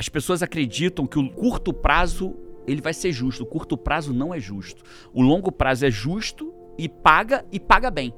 as 0.00 0.08
pessoas 0.08 0.42
acreditam 0.42 1.06
que 1.06 1.18
o 1.18 1.28
curto 1.28 1.74
prazo 1.74 2.34
ele 2.66 2.80
vai 2.80 2.94
ser 2.94 3.12
justo. 3.12 3.42
O 3.42 3.46
curto 3.46 3.76
prazo 3.76 4.14
não 4.14 4.32
é 4.32 4.40
justo. 4.40 4.82
O 5.12 5.20
longo 5.20 5.52
prazo 5.52 5.84
é 5.84 5.90
justo 5.90 6.54
e 6.78 6.88
paga 6.88 7.44
e 7.52 7.60
paga 7.60 7.90
bem. 7.90 8.14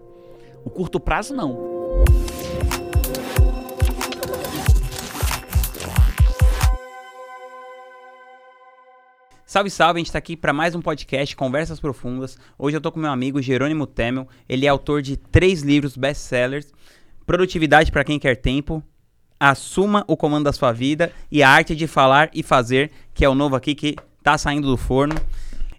O 0.65 0.71
curto 0.71 1.01
prazo 1.01 1.35
não. 1.35 1.59
Salve, 9.45 9.69
salve, 9.69 9.99
a 9.99 10.05
gente 10.05 10.13
tá 10.13 10.19
aqui 10.19 10.37
para 10.37 10.53
mais 10.53 10.77
um 10.77 10.81
podcast, 10.81 11.35
Conversas 11.35 11.81
Profundas. 11.81 12.39
Hoje 12.57 12.77
eu 12.77 12.81
tô 12.81 12.93
com 12.93 13.01
meu 13.01 13.11
amigo 13.11 13.43
Jerônimo 13.43 13.89
Temel. 13.89 14.29
Ele 14.49 14.67
é 14.67 14.69
autor 14.69 15.03
de 15.03 15.17
três 15.17 15.63
livros 15.63 15.97
best-sellers: 15.97 16.73
Produtividade 17.27 17.91
para 17.91 18.05
quem 18.05 18.21
quer 18.21 18.37
tempo, 18.37 18.85
Assuma 19.45 20.05
o 20.07 20.17
comando 20.17 20.45
da 20.45 20.53
sua 20.53 20.71
vida 20.71 21.11
e 21.29 21.43
a 21.43 21.49
arte 21.49 21.75
de 21.75 21.89
falar 21.89 22.31
e 22.33 22.45
fazer, 22.45 22.93
que 23.13 23.25
é 23.25 23.29
o 23.29 23.35
novo 23.35 23.57
aqui 23.57 23.75
que 23.75 23.97
tá 24.23 24.39
saindo 24.39 24.69
do 24.69 24.77
forno. 24.77 25.17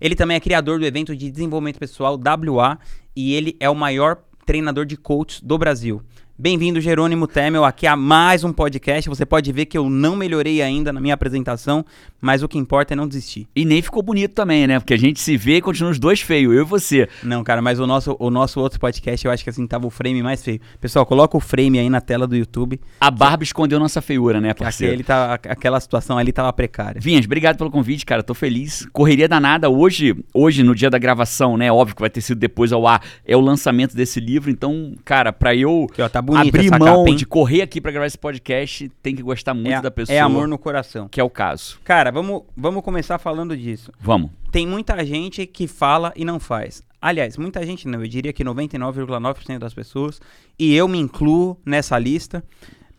Ele 0.01 0.17
também 0.17 0.35
é 0.35 0.39
criador 0.41 0.79
do 0.79 0.85
evento 0.85 1.15
de 1.15 1.31
desenvolvimento 1.31 1.79
pessoal 1.79 2.19
WA 2.19 2.77
e 3.15 3.33
ele 3.33 3.55
é 3.61 3.69
o 3.69 3.73
maior 3.73 4.17
treinador 4.45 4.85
de 4.85 4.97
coaches 4.97 5.39
do 5.39 5.57
Brasil. 5.57 6.02
Bem-vindo, 6.43 6.81
Jerônimo 6.81 7.25
Temel, 7.25 7.63
aqui 7.63 7.88
a 7.88 7.95
mais 7.95 8.43
um 8.43 8.52
podcast. 8.52 9.07
Você 9.07 9.25
pode 9.25 9.49
ver 9.53 9.65
que 9.65 9.77
eu 9.77 9.89
não 9.89 10.13
melhorei 10.13 10.61
ainda 10.61 10.91
na 10.91 10.99
minha 10.99 11.13
apresentação, 11.13 11.85
mas 12.19 12.43
o 12.43 12.49
que 12.49 12.57
importa 12.57 12.93
é 12.93 12.97
não 12.97 13.07
desistir. 13.07 13.47
E 13.55 13.63
nem 13.63 13.81
ficou 13.81 14.03
bonito 14.03 14.33
também, 14.33 14.67
né? 14.67 14.77
Porque 14.77 14.93
a 14.93 14.97
gente 14.97 15.21
se 15.21 15.38
vê 15.38 15.55
e 15.55 15.61
continua 15.61 15.91
os 15.91 15.97
dois 15.97 16.19
feios, 16.19 16.53
eu 16.53 16.63
e 16.63 16.66
você. 16.66 17.07
Não, 17.23 17.45
cara, 17.45 17.61
mas 17.61 17.79
o 17.79 17.88
nosso, 17.88 18.17
o 18.19 18.29
nosso 18.29 18.59
outro 18.59 18.77
podcast, 18.77 19.25
eu 19.25 19.31
acho 19.31 19.41
que 19.41 19.49
assim, 19.49 19.66
tava 19.66 19.88
o 19.88 19.89
frame 19.89 20.21
mais 20.21 20.43
feio. 20.43 20.59
Pessoal, 20.81 21.05
coloca 21.05 21.38
o 21.38 21.39
frame 21.39 21.79
aí 21.79 21.89
na 21.89 22.02
tela 22.02 22.27
do 22.27 22.35
YouTube. 22.35 22.77
A 22.99 23.09
barba 23.09 23.45
escondeu 23.45 23.80
nossa 23.80 24.02
feiura, 24.02 24.41
né, 24.41 24.53
parceiro? 24.53 24.95
Aquele 24.95 25.03
tá, 25.05 25.35
aquela 25.35 25.80
situação 25.80 26.17
ali 26.17 26.33
tava 26.33 26.52
precária. 26.52 26.99
Vinhas, 26.99 27.23
obrigado 27.23 27.57
pelo 27.57 27.71
convite, 27.71 28.05
cara. 28.05 28.21
Tô 28.21 28.33
feliz. 28.33 28.85
Correria 28.91 29.30
danada. 29.30 29.69
Hoje, 29.69 30.14
hoje, 30.33 30.61
no 30.61 30.75
dia 30.75 30.89
da 30.89 30.97
gravação, 30.97 31.55
né? 31.55 31.71
Óbvio 31.71 31.95
que 31.95 32.02
vai 32.02 32.09
ter 32.09 32.19
sido 32.19 32.38
depois 32.38 32.73
ao 32.73 32.86
ar, 32.86 33.02
é 33.25 33.38
o 33.38 33.39
lançamento 33.39 33.95
desse 33.95 34.19
livro. 34.19 34.52
Então, 34.52 34.94
cara, 35.05 35.31
pra 35.31 35.55
eu 35.55 35.88
Aqui, 35.89 36.02
ó, 36.02 36.09
tá 36.09 36.21
bonita 36.34 36.50
abrir 36.58 36.66
essa 36.67 36.80
mão 36.80 36.98
capa, 37.00 37.09
hein? 37.09 37.16
de 37.16 37.26
correr 37.26 37.62
aqui 37.62 37.80
pra 37.81 37.92
gravar 37.92 38.06
esse 38.08 38.17
podcast, 38.17 38.89
tem 39.02 39.16
que 39.16 39.22
gostar 39.23 39.53
muito 39.53 39.72
é, 39.72 39.81
da 39.81 39.92
pessoa. 39.92 40.16
é 40.16 40.20
amor 40.20 40.48
no 40.48 40.58
coração. 40.58 41.08
Que 41.08 41.20
é 41.20 41.23
o 41.23 41.30
caso. 41.30 41.80
Cara, 41.84 42.12
vamos, 42.12 42.44
vamos 42.56 42.84
começar 42.84 43.17
falando 43.17 43.56
disso. 43.56 43.92
Vamos. 44.00 44.30
Tem 44.52 44.67
muita 44.67 45.04
gente 45.06 45.45
que 45.45 45.67
fala 45.67 46.11
e 46.16 46.23
não 46.26 46.39
faz. 46.39 46.84
Aliás, 47.02 47.38
muita 47.38 47.66
gente 47.66 47.88
não, 47.88 48.02
eu 48.02 48.08
diria 48.08 48.31
que 48.31 48.44
99,9% 48.45 49.59
das 49.59 49.73
pessoas, 49.73 50.22
e 50.58 50.73
eu 50.73 50.88
me 50.88 50.98
incluo 51.00 51.58
nessa 51.66 51.98
lista. 52.00 52.44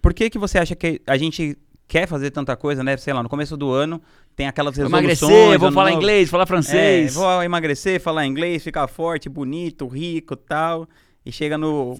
Por 0.03 0.12
que, 0.12 0.29
que 0.29 0.39
você 0.39 0.59
acha 0.59 0.75
que 0.77 1.01
a 1.07 1.17
gente 1.17 1.57
quer 1.89 2.07
fazer 2.07 2.31
tanta 2.31 2.57
coisa, 2.57 2.83
né? 2.85 2.97
Sei 2.97 3.12
lá, 3.12 3.23
no 3.23 3.29
começo 3.29 3.57
do 3.57 3.71
ano 3.71 4.03
tem 4.37 4.47
aquelas 4.47 4.77
Vou 4.77 4.85
resoluções. 4.85 5.21
emagrecer, 5.31 5.59
vou 5.59 5.69
ano 5.69 5.75
falar 5.75 5.91
novo. 5.91 6.03
inglês, 6.03 6.29
falar 6.29 6.43
É, 6.43 6.47
francês. 6.47 7.15
vou 7.15 7.43
emagrecer, 7.43 8.01
falar 8.01 8.27
inglês, 8.27 8.62
ficar 8.65 8.87
forte, 8.89 9.29
bonito, 9.29 9.87
rico 9.87 10.35
tal. 10.37 10.89
E 11.25 11.33
chega 11.33 11.57
no. 11.57 11.99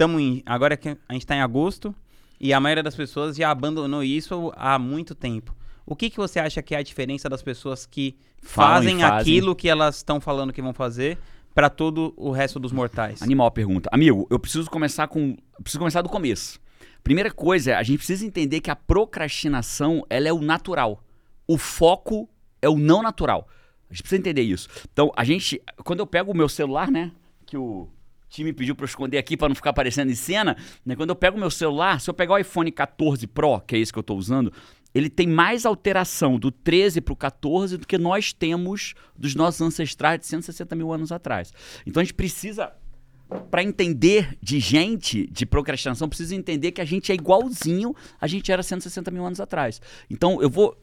Tamo 0.00 0.18
em, 0.18 0.42
agora 0.46 0.78
que 0.78 0.96
a 1.06 1.12
gente 1.12 1.26
tá 1.26 1.36
em 1.36 1.42
agosto 1.42 1.94
e 2.40 2.54
a 2.54 2.58
maioria 2.58 2.82
das 2.82 2.94
pessoas 2.94 3.36
já 3.36 3.50
abandonou 3.50 4.02
isso 4.02 4.50
há 4.56 4.78
muito 4.78 5.14
tempo. 5.14 5.54
O 5.84 5.94
que, 5.94 6.08
que 6.08 6.16
você 6.16 6.40
acha 6.40 6.62
que 6.62 6.74
é 6.74 6.78
a 6.78 6.82
diferença 6.82 7.28
das 7.28 7.42
pessoas 7.42 7.84
que 7.84 8.16
fazem, 8.40 9.00
fazem. 9.00 9.20
aquilo 9.20 9.54
que 9.54 9.68
elas 9.68 9.96
estão 9.96 10.18
falando 10.18 10.54
que 10.54 10.62
vão 10.62 10.72
fazer 10.72 11.18
pra 11.54 11.68
todo 11.68 12.14
o 12.16 12.30
resto 12.30 12.58
dos 12.58 12.72
mortais? 12.72 13.20
Animal 13.20 13.48
a 13.48 13.50
pergunta. 13.50 13.90
Amigo, 13.92 14.26
eu 14.30 14.38
preciso 14.38 14.70
começar 14.70 15.06
com. 15.06 15.36
Preciso 15.62 15.78
começar 15.78 16.00
do 16.00 16.08
começo. 16.08 16.58
Primeira 17.04 17.30
coisa, 17.30 17.76
a 17.76 17.82
gente 17.82 17.98
precisa 17.98 18.24
entender 18.24 18.62
que 18.62 18.70
a 18.70 18.76
procrastinação 18.76 20.02
ela 20.08 20.26
é 20.26 20.32
o 20.32 20.40
natural. 20.40 21.04
O 21.46 21.58
foco 21.58 22.26
é 22.62 22.70
o 22.70 22.78
não 22.78 23.02
natural. 23.02 23.46
A 23.90 23.92
gente 23.92 24.04
precisa 24.04 24.18
entender 24.18 24.44
isso. 24.44 24.66
Então, 24.90 25.12
a 25.14 25.24
gente. 25.24 25.60
Quando 25.84 26.00
eu 26.00 26.06
pego 26.06 26.32
o 26.32 26.34
meu 26.34 26.48
celular, 26.48 26.90
né? 26.90 27.12
Que 27.44 27.58
o 27.58 27.86
time 28.30 28.52
pediu 28.52 28.74
pra 28.74 28.84
eu 28.84 28.88
esconder 28.88 29.18
aqui 29.18 29.36
pra 29.36 29.48
não 29.48 29.54
ficar 29.54 29.70
aparecendo 29.70 30.10
em 30.10 30.14
cena, 30.14 30.56
né? 30.86 30.96
Quando 30.96 31.10
eu 31.10 31.16
pego 31.16 31.36
o 31.36 31.40
meu 31.40 31.50
celular, 31.50 32.00
se 32.00 32.08
eu 32.08 32.14
pegar 32.14 32.34
o 32.34 32.38
iPhone 32.38 32.70
14 32.70 33.26
Pro, 33.26 33.60
que 33.60 33.76
é 33.76 33.78
esse 33.78 33.92
que 33.92 33.98
eu 33.98 34.02
tô 34.02 34.14
usando, 34.14 34.52
ele 34.94 35.10
tem 35.10 35.26
mais 35.26 35.66
alteração 35.66 36.38
do 36.38 36.50
13 36.50 37.00
pro 37.00 37.14
14 37.14 37.76
do 37.76 37.86
que 37.86 37.98
nós 37.98 38.32
temos 38.32 38.94
dos 39.16 39.34
nossos 39.34 39.60
ancestrais 39.60 40.20
de 40.20 40.26
160 40.26 40.74
mil 40.74 40.92
anos 40.92 41.12
atrás. 41.12 41.52
Então 41.86 42.00
a 42.00 42.04
gente 42.04 42.14
precisa 42.14 42.72
para 43.50 43.62
entender 43.62 44.36
de 44.42 44.58
gente, 44.58 45.28
de 45.30 45.46
procrastinação, 45.46 46.08
precisa 46.08 46.34
entender 46.34 46.72
que 46.72 46.80
a 46.80 46.84
gente 46.84 47.12
é 47.12 47.14
igualzinho 47.14 47.94
a 48.20 48.26
gente 48.26 48.50
era 48.50 48.62
160 48.62 49.10
mil 49.10 49.24
anos 49.24 49.40
atrás. 49.40 49.80
Então, 50.10 50.42
eu 50.42 50.50
vou. 50.50 50.76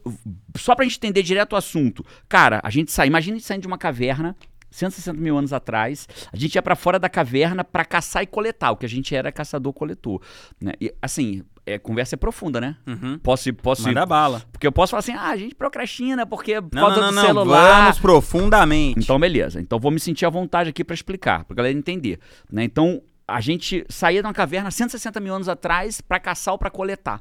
Só 0.56 0.74
pra 0.74 0.84
gente 0.84 0.96
entender 0.96 1.22
direto 1.22 1.52
o 1.52 1.56
assunto. 1.56 2.04
Cara, 2.28 2.60
a 2.64 2.70
gente 2.70 2.90
sai. 2.90 3.06
Imagina 3.06 3.36
a 3.36 3.38
gente 3.38 3.46
saindo 3.46 3.62
de 3.62 3.68
uma 3.68 3.78
caverna. 3.78 4.34
160 4.70 5.18
mil 5.20 5.36
anos 5.38 5.52
atrás, 5.52 6.06
a 6.32 6.36
gente 6.36 6.54
ia 6.54 6.62
pra 6.62 6.76
fora 6.76 6.98
da 6.98 7.08
caverna 7.08 7.64
pra 7.64 7.84
caçar 7.84 8.22
e 8.22 8.26
coletar, 8.26 8.70
o 8.72 8.76
que 8.76 8.86
a 8.86 8.88
gente 8.88 9.14
era 9.14 9.30
caçador-coletor. 9.32 10.20
Né? 10.60 10.72
E, 10.80 10.94
assim, 11.00 11.42
é, 11.66 11.78
conversa 11.78 12.14
é 12.14 12.18
profunda, 12.18 12.60
né? 12.60 12.76
Uhum. 12.86 13.18
Posso, 13.18 13.52
posso 13.54 13.88
ir- 13.88 14.06
bala. 14.06 14.42
Porque 14.52 14.66
eu 14.66 14.72
posso 14.72 14.90
falar 14.90 15.00
assim, 15.00 15.12
ah, 15.12 15.28
a 15.28 15.36
gente 15.36 15.54
procrastina 15.54 16.26
porque 16.26 16.60
por 16.60 16.74
Não, 16.74 16.82
causa 16.86 17.00
não, 17.00 17.12
não, 17.12 17.22
do 17.22 17.26
celular. 17.26 17.80
Vamos 17.82 17.98
profundamente. 17.98 19.00
Então, 19.00 19.18
beleza. 19.18 19.60
Então, 19.60 19.78
vou 19.78 19.90
me 19.90 20.00
sentir 20.00 20.24
à 20.26 20.30
vontade 20.30 20.70
aqui 20.70 20.84
pra 20.84 20.94
explicar, 20.94 21.44
pra 21.44 21.54
galera 21.54 21.76
entender. 21.76 22.18
Né? 22.50 22.64
Então, 22.64 23.02
a 23.26 23.42
gente 23.42 23.84
saía 23.90 24.22
de 24.22 24.26
uma 24.26 24.32
caverna 24.32 24.70
160 24.70 25.20
mil 25.20 25.34
anos 25.34 25.48
atrás 25.50 26.00
pra 26.00 26.18
caçar 26.18 26.52
ou 26.52 26.58
pra 26.58 26.70
coletar. 26.70 27.20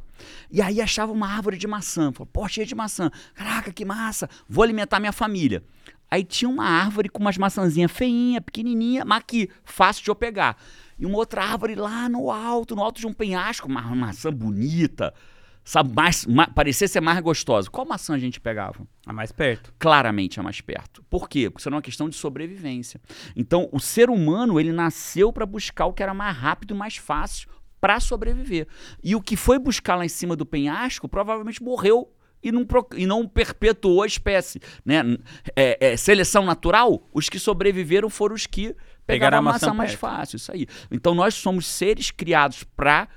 E 0.49 0.61
aí 0.61 0.79
achava 0.79 1.11
uma 1.11 1.27
árvore 1.27 1.57
de 1.57 1.67
maçã. 1.67 2.13
Falou, 2.13 2.29
pô, 2.31 2.47
cheia 2.47 2.65
de 2.65 2.73
maçã. 2.73 3.11
Caraca, 3.35 3.73
que 3.73 3.83
massa. 3.83 4.29
Vou 4.47 4.63
alimentar 4.63 4.99
minha 5.01 5.11
família. 5.11 5.61
Aí 6.09 6.23
tinha 6.23 6.49
uma 6.49 6.63
árvore 6.65 7.09
com 7.09 7.19
umas 7.19 7.37
maçãzinhas 7.37 7.91
feinha, 7.91 8.39
pequenininha, 8.41 9.03
mas 9.03 9.23
que 9.27 9.49
fácil 9.63 10.03
de 10.03 10.09
eu 10.09 10.15
pegar. 10.15 10.57
E 10.97 11.05
uma 11.05 11.17
outra 11.17 11.43
árvore 11.43 11.75
lá 11.75 12.07
no 12.09 12.31
alto, 12.31 12.75
no 12.75 12.81
alto 12.83 12.99
de 12.99 13.07
um 13.07 13.13
penhasco, 13.13 13.67
uma 13.67 13.81
maçã 13.95 14.31
bonita, 14.31 15.13
sabe, 15.63 15.93
mais, 15.93 16.25
ma- 16.25 16.47
parecia 16.47 16.87
ser 16.87 17.01
mais 17.01 17.19
gostosa. 17.19 17.69
Qual 17.69 17.85
maçã 17.85 18.15
a 18.15 18.17
gente 18.19 18.39
pegava? 18.39 18.87
A 19.05 19.11
mais 19.11 19.31
perto. 19.31 19.73
claramente 19.77 20.39
é 20.39 20.41
mais 20.43 20.61
perto. 20.61 21.03
Por 21.09 21.27
quê? 21.29 21.49
Porque 21.49 21.61
isso 21.61 21.69
é 21.69 21.71
uma 21.71 21.81
questão 21.81 22.07
de 22.09 22.15
sobrevivência. 22.15 23.01
Então, 23.35 23.67
o 23.71 23.79
ser 23.79 24.09
humano, 24.09 24.59
ele 24.59 24.71
nasceu 24.71 25.31
para 25.33 25.45
buscar 25.45 25.85
o 25.87 25.93
que 25.93 26.01
era 26.01 26.13
mais 26.13 26.35
rápido 26.35 26.73
e 26.73 26.77
mais 26.77 26.95
fácil 26.97 27.49
para 27.79 27.99
sobreviver. 27.99 28.67
E 29.03 29.13
o 29.15 29.21
que 29.21 29.35
foi 29.35 29.59
buscar 29.59 29.95
lá 29.97 30.05
em 30.05 30.09
cima 30.09 30.35
do 30.35 30.45
penhasco 30.45 31.07
provavelmente 31.07 31.61
morreu 31.61 32.11
e 32.41 32.51
não, 32.51 32.65
e 32.95 33.05
não 33.05 33.27
perpetuou 33.27 34.03
a 34.03 34.07
espécie. 34.07 34.59
Né? 34.85 35.17
É, 35.55 35.93
é, 35.93 35.97
seleção 35.97 36.45
natural, 36.45 37.07
os 37.13 37.29
que 37.29 37.39
sobreviveram 37.39 38.09
foram 38.09 38.35
os 38.35 38.45
que 38.45 38.75
pegaram 39.05 39.39
a 39.39 39.41
maçã, 39.41 39.73
mais 39.73 39.91
perto. 39.91 39.99
fácil. 39.99 40.35
Isso 40.37 40.51
aí. 40.51 40.67
Então, 40.91 41.15
nós 41.15 41.33
somos 41.33 41.65
seres 41.65 42.11
criados 42.11 42.63
para 42.63 43.07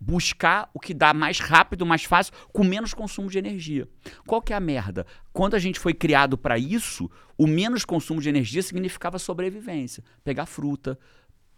buscar 0.00 0.70
o 0.72 0.80
que 0.80 0.94
dá 0.94 1.12
mais 1.12 1.38
rápido, 1.38 1.84
mais 1.84 2.04
fácil, 2.04 2.32
com 2.52 2.64
menos 2.64 2.94
consumo 2.94 3.28
de 3.28 3.38
energia. 3.38 3.86
Qual 4.26 4.40
que 4.40 4.52
é 4.52 4.56
a 4.56 4.60
merda? 4.60 5.06
Quando 5.30 5.54
a 5.54 5.58
gente 5.58 5.78
foi 5.78 5.92
criado 5.92 6.38
para 6.38 6.58
isso, 6.58 7.10
o 7.36 7.46
menos 7.46 7.84
consumo 7.84 8.20
de 8.20 8.28
energia 8.28 8.62
significava 8.62 9.18
sobrevivência. 9.18 10.02
Pegar 10.24 10.46
fruta, 10.46 10.98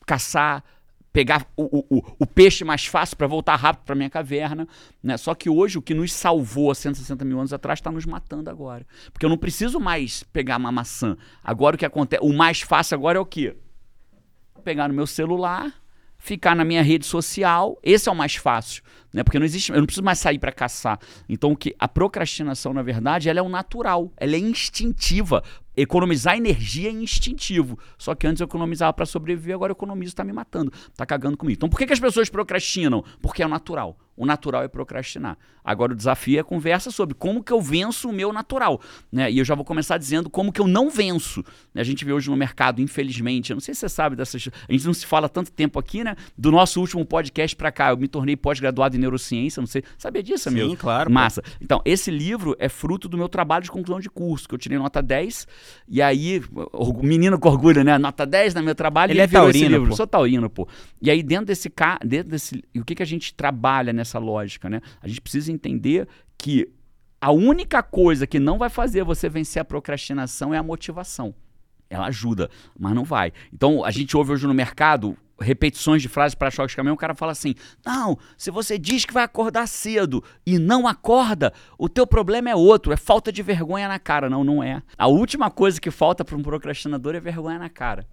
caçar, 0.04 0.64
pegar 1.12 1.46
o, 1.56 1.84
o, 1.94 2.02
o- 2.20 2.26
peixe 2.26 2.64
mais 2.64 2.86
fácil 2.86 3.16
para 3.16 3.26
voltar 3.26 3.54
rápido 3.56 3.84
para 3.84 3.94
minha 3.94 4.08
caverna. 4.08 4.66
Né? 5.02 5.16
Só 5.18 5.34
que 5.34 5.50
hoje 5.50 5.76
o 5.78 5.82
que 5.82 5.92
nos 5.92 6.12
salvou 6.12 6.70
há 6.70 6.74
160 6.74 7.24
mil 7.24 7.38
anos 7.38 7.52
atrás 7.52 7.78
está 7.78 7.90
nos 7.90 8.06
matando 8.06 8.48
agora. 8.48 8.86
Porque 9.12 9.26
eu 9.26 9.30
não 9.30 9.36
preciso 9.36 9.78
mais 9.78 10.22
pegar 10.32 10.56
uma 10.56 10.72
maçã. 10.72 11.16
Agora 11.44 11.76
o 11.76 11.78
que 11.78 11.84
acontece? 11.84 12.22
O 12.24 12.32
mais 12.32 12.62
fácil 12.62 12.94
agora 12.96 13.18
é 13.18 13.20
o 13.20 13.26
quê? 13.26 13.54
Pegar 14.64 14.88
no 14.88 14.94
meu 14.94 15.06
celular, 15.06 15.72
ficar 16.16 16.54
na 16.56 16.64
minha 16.64 16.82
rede 16.82 17.04
social. 17.04 17.78
Esse 17.82 18.08
é 18.08 18.12
o 18.12 18.16
mais 18.16 18.36
fácil, 18.36 18.82
né? 19.12 19.22
Porque 19.22 19.38
não 19.38 19.44
existe, 19.44 19.70
eu 19.70 19.78
não 19.78 19.86
preciso 19.86 20.04
mais 20.04 20.18
sair 20.18 20.38
para 20.38 20.52
caçar. 20.52 20.98
Então 21.28 21.54
que 21.54 21.74
a 21.78 21.86
procrastinação, 21.88 22.72
na 22.72 22.82
verdade, 22.82 23.28
ela 23.28 23.38
é 23.38 23.42
o 23.42 23.48
natural, 23.48 24.12
ela 24.16 24.34
é 24.34 24.38
instintiva. 24.38 25.42
Economizar 25.74 26.36
energia 26.36 26.90
é 26.90 26.92
instintivo. 26.92 27.78
Só 27.96 28.14
que 28.14 28.26
antes 28.26 28.40
eu 28.40 28.44
economizava 28.44 28.92
para 28.92 29.06
sobreviver, 29.06 29.54
agora 29.54 29.70
eu 29.70 29.74
economizo, 29.74 30.14
tá 30.14 30.22
me 30.24 30.32
matando, 30.32 30.72
tá 30.96 31.06
cagando 31.06 31.36
comigo. 31.36 31.56
Então 31.56 31.68
por 31.68 31.78
que, 31.78 31.86
que 31.86 31.92
as 31.92 32.00
pessoas 32.00 32.28
procrastinam? 32.28 33.02
Porque 33.20 33.42
é 33.42 33.46
o 33.46 33.48
natural. 33.48 33.96
O 34.14 34.26
natural 34.26 34.62
é 34.62 34.68
procrastinar. 34.68 35.38
Agora 35.64 35.92
o 35.92 35.96
desafio 35.96 36.36
é 36.36 36.40
a 36.40 36.44
conversa 36.44 36.90
sobre 36.90 37.14
como 37.14 37.42
que 37.42 37.52
eu 37.52 37.60
venço 37.60 38.10
o 38.10 38.12
meu 38.12 38.32
natural. 38.32 38.80
Né? 39.10 39.30
E 39.30 39.38
eu 39.38 39.44
já 39.44 39.54
vou 39.54 39.64
começar 39.64 39.96
dizendo 39.96 40.28
como 40.28 40.52
que 40.52 40.60
eu 40.60 40.66
não 40.66 40.90
venço. 40.90 41.42
né? 41.72 41.80
A 41.80 41.84
gente 41.84 42.04
vê 42.04 42.12
hoje 42.12 42.28
no 42.28 42.36
mercado, 42.36 42.82
infelizmente, 42.82 43.50
eu 43.50 43.54
não 43.54 43.60
sei 43.60 43.72
se 43.72 43.80
você 43.80 43.88
sabe 43.88 44.14
dessas. 44.14 44.48
A 44.68 44.72
gente 44.72 44.84
não 44.84 44.92
se 44.92 45.06
fala 45.06 45.28
tanto 45.28 45.50
tempo 45.50 45.78
aqui, 45.78 46.04
né? 46.04 46.14
Do 46.36 46.50
nosso 46.50 46.80
último 46.80 47.04
podcast 47.06 47.56
para 47.56 47.72
cá. 47.72 47.90
Eu 47.90 47.96
me 47.96 48.06
tornei 48.06 48.36
pós-graduado 48.36 48.96
em 48.96 49.00
neurociência, 49.02 49.60
não 49.60 49.66
sei. 49.66 49.82
Sabia 49.98 50.22
disso, 50.22 50.48
amigo? 50.48 50.70
Sim, 50.70 50.76
claro. 50.76 51.08
pô. 51.10 51.14
Massa. 51.14 51.42
Então, 51.60 51.82
esse 51.84 52.10
livro 52.10 52.56
é 52.58 52.68
fruto 52.68 53.08
do 53.08 53.18
meu 53.18 53.28
trabalho 53.28 53.62
de 53.64 53.70
conclusão 53.70 54.00
de 54.00 54.08
curso, 54.08 54.48
que 54.48 54.54
eu 54.54 54.58
tirei 54.58 54.78
nota 54.78 55.02
10. 55.02 55.46
E 55.88 56.00
aí, 56.00 56.42
orgu- 56.72 57.02
menino 57.04 57.38
com 57.38 57.48
orgulho, 57.48 57.84
né? 57.84 57.98
Nota 57.98 58.24
10 58.24 58.54
no 58.54 58.62
meu 58.62 58.74
trabalho. 58.74 59.12
Ele 59.12 59.18
e 59.20 59.22
é 59.22 59.26
taurino, 59.26 59.68
livro. 59.68 59.88
pô. 59.90 59.96
Sou 59.96 60.06
taurino, 60.06 60.48
pô. 60.48 60.66
E 61.00 61.10
aí, 61.10 61.22
dentro 61.22 61.46
desse, 61.46 61.68
ca... 61.68 61.98
dentro 62.04 62.30
desse. 62.30 62.62
E 62.74 62.80
o 62.80 62.84
que, 62.84 62.94
que 62.94 63.02
a 63.02 63.06
gente 63.06 63.34
trabalha 63.34 63.92
nessa 63.92 64.18
lógica, 64.18 64.70
né? 64.70 64.80
A 65.02 65.08
gente 65.08 65.20
precisa 65.20 65.52
entender 65.52 66.08
que 66.38 66.68
a 67.20 67.30
única 67.30 67.82
coisa 67.82 68.26
que 68.26 68.40
não 68.40 68.58
vai 68.58 68.68
fazer 68.70 69.04
você 69.04 69.28
vencer 69.28 69.60
a 69.60 69.64
procrastinação 69.64 70.52
é 70.54 70.58
a 70.58 70.62
motivação. 70.62 71.34
Ela 71.88 72.06
ajuda, 72.06 72.48
mas 72.78 72.94
não 72.94 73.04
vai. 73.04 73.32
Então, 73.52 73.84
a 73.84 73.90
gente 73.90 74.16
ouve 74.16 74.32
hoje 74.32 74.46
no 74.46 74.54
mercado 74.54 75.16
repetições 75.42 76.00
de 76.00 76.08
frases 76.08 76.34
para 76.34 76.50
choque 76.50 76.70
de 76.70 76.76
caminhão, 76.76 76.94
o 76.94 76.98
cara 76.98 77.14
fala 77.14 77.32
assim: 77.32 77.54
"Não, 77.84 78.16
se 78.36 78.50
você 78.50 78.78
diz 78.78 79.04
que 79.04 79.12
vai 79.12 79.24
acordar 79.24 79.66
cedo 79.66 80.22
e 80.46 80.58
não 80.58 80.86
acorda, 80.86 81.52
o 81.78 81.88
teu 81.88 82.06
problema 82.06 82.48
é 82.50 82.54
outro, 82.56 82.92
é 82.92 82.96
falta 82.96 83.30
de 83.32 83.42
vergonha 83.42 83.88
na 83.88 83.98
cara". 83.98 84.30
Não, 84.30 84.42
não 84.44 84.62
é. 84.62 84.82
A 84.96 85.06
última 85.08 85.50
coisa 85.50 85.80
que 85.80 85.90
falta 85.90 86.24
para 86.24 86.36
um 86.36 86.42
procrastinador 86.42 87.14
é 87.14 87.20
vergonha 87.20 87.58
na 87.58 87.68
cara. 87.68 88.06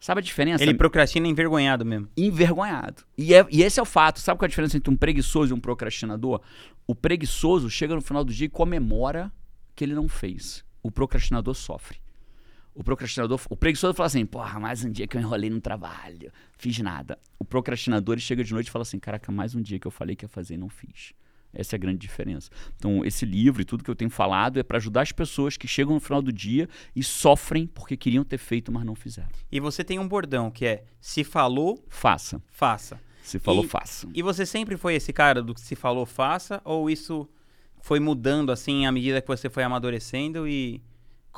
Sabe 0.00 0.20
a 0.20 0.22
diferença? 0.22 0.64
Ele 0.64 0.72
procrastina 0.72 1.28
envergonhado 1.28 1.84
mesmo. 1.84 2.08
envergonhado. 2.16 3.02
E, 3.18 3.34
é- 3.34 3.46
e 3.50 3.62
esse 3.62 3.78
é 3.78 3.82
o 3.82 3.86
fato. 3.86 4.18
Sabe 4.18 4.38
qual 4.38 4.46
é 4.46 4.48
a 4.48 4.48
diferença 4.48 4.76
entre 4.76 4.90
um 4.90 4.96
preguiçoso 4.96 5.52
e 5.52 5.54
um 5.54 5.60
procrastinador? 5.60 6.40
O 6.86 6.94
preguiçoso 6.94 7.68
chega 7.68 7.94
no 7.94 8.00
final 8.00 8.24
do 8.24 8.32
dia 8.32 8.46
e 8.46 8.48
comemora 8.48 9.30
que 9.76 9.84
ele 9.84 9.94
não 9.94 10.08
fez. 10.08 10.64
O 10.82 10.90
procrastinador 10.90 11.54
sofre. 11.54 11.98
O 12.74 12.84
procrastinador, 12.84 13.40
o 13.50 13.56
preguiçoso 13.56 13.94
fala 13.94 14.06
assim: 14.06 14.24
porra, 14.24 14.58
mais 14.60 14.84
um 14.84 14.90
dia 14.90 15.06
que 15.06 15.16
eu 15.16 15.20
enrolei 15.20 15.50
no 15.50 15.60
trabalho, 15.60 16.32
fiz 16.56 16.78
nada. 16.78 17.18
O 17.38 17.44
procrastinador 17.44 18.18
chega 18.18 18.44
de 18.44 18.52
noite 18.52 18.68
e 18.68 18.70
fala 18.70 18.82
assim: 18.82 18.98
caraca, 18.98 19.30
mais 19.32 19.54
um 19.54 19.60
dia 19.60 19.78
que 19.78 19.86
eu 19.86 19.90
falei 19.90 20.14
que 20.16 20.24
ia 20.24 20.28
fazer 20.28 20.54
e 20.54 20.58
não 20.58 20.68
fiz. 20.68 21.12
Essa 21.52 21.74
é 21.74 21.76
a 21.76 21.80
grande 21.80 21.98
diferença. 21.98 22.48
Então, 22.76 23.04
esse 23.04 23.26
livro 23.26 23.60
e 23.60 23.64
tudo 23.64 23.82
que 23.82 23.90
eu 23.90 23.96
tenho 23.96 24.10
falado 24.10 24.60
é 24.60 24.62
para 24.62 24.76
ajudar 24.76 25.02
as 25.02 25.10
pessoas 25.10 25.56
que 25.56 25.66
chegam 25.66 25.94
no 25.94 26.00
final 26.00 26.22
do 26.22 26.32
dia 26.32 26.68
e 26.94 27.02
sofrem 27.02 27.66
porque 27.66 27.96
queriam 27.96 28.22
ter 28.22 28.38
feito, 28.38 28.70
mas 28.70 28.84
não 28.84 28.94
fizeram. 28.94 29.28
E 29.50 29.58
você 29.58 29.82
tem 29.82 29.98
um 29.98 30.06
bordão 30.06 30.48
que 30.48 30.64
é: 30.64 30.84
se 31.00 31.24
falou, 31.24 31.84
Faça. 31.88 32.40
faça. 32.48 33.00
Se 33.22 33.38
falou, 33.40 33.64
E- 33.64 33.68
faça. 33.68 34.08
E 34.14 34.22
você 34.22 34.46
sempre 34.46 34.76
foi 34.76 34.94
esse 34.94 35.12
cara 35.12 35.42
do 35.42 35.52
que 35.54 35.60
se 35.60 35.74
falou, 35.74 36.06
faça? 36.06 36.62
Ou 36.64 36.88
isso 36.88 37.28
foi 37.82 37.98
mudando 37.98 38.52
assim 38.52 38.86
à 38.86 38.92
medida 38.92 39.20
que 39.20 39.26
você 39.28 39.50
foi 39.50 39.64
amadurecendo? 39.64 40.46
E 40.46 40.80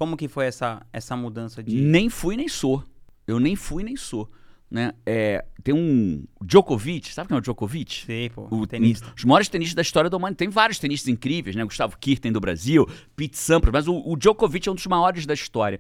como 0.02 0.16
que 0.16 0.26
foi 0.26 0.46
essa, 0.46 0.84
essa 0.93 1.16
mudança 1.16 1.62
de. 1.62 1.76
Nem 1.76 2.08
fui 2.10 2.37
nem 2.37 2.49
sou. 2.49 2.82
Eu 3.25 3.38
nem 3.38 3.54
fui 3.54 3.84
nem 3.84 3.94
sou. 3.96 4.28
Né? 4.69 4.93
É, 5.06 5.44
tem 5.62 5.72
um 5.72 6.25
Djokovic, 6.43 7.12
sabe 7.14 7.28
quem 7.28 7.37
é 7.37 7.38
o 7.38 7.40
Djokovic? 7.40 8.04
Sei, 8.04 8.28
pô, 8.31 8.49
O 8.50 8.66
tenista. 8.66 9.06
um- 9.06 9.12
Os 9.16 9.25
maiores 9.25 9.49
tenistas 9.49 9.75
da 9.76 9.82
história 9.82 10.10
do 10.10 10.16
humano. 10.16 10.34
Tem 10.34 10.49
vários 10.49 10.78
tenistas 10.81 11.08
incríveis, 11.08 11.54
né? 11.54 11.62
Gustavo 11.64 11.96
Kirten 11.99 12.32
do 12.32 12.40
Brasil, 12.40 12.84
Pete 13.14 13.38
Sampras, 13.38 13.72
mas 13.72 13.87
o, 13.87 13.94
o 14.04 14.16
Djokovic 14.16 14.69
é 14.69 14.72
um 14.72 14.75
dos 14.75 14.87
maiores 14.87 15.25
da 15.25 15.34
história. 15.34 15.78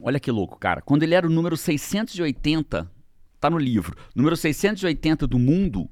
Olha 0.00 0.20
que 0.20 0.30
louco, 0.30 0.56
cara. 0.58 0.80
Quando 0.80 1.02
ele 1.02 1.14
era 1.16 1.26
o 1.26 1.30
número 1.30 1.56
680, 1.56 2.88
tá 3.40 3.50
no 3.50 3.58
livro, 3.58 3.96
número 4.14 4.36
680 4.36 5.26
do 5.26 5.38
mundo, 5.38 5.90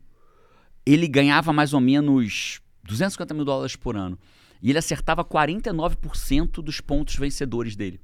ele 0.85 1.09
ganhava 1.09 1.53
mais 1.53 1.75
ou 1.75 1.81
menos 1.81 2.61
250 2.85 3.35
mil 3.35 3.45
dólares 3.45 3.75
por 3.75 3.97
ano. 3.97 4.17
E 4.63 4.71
ele 4.71 4.79
acertava 4.79 5.25
49% 5.25 6.63
dos 6.63 6.81
pontos 6.81 7.17
vencedores 7.17 7.77
dele. 7.77 8.01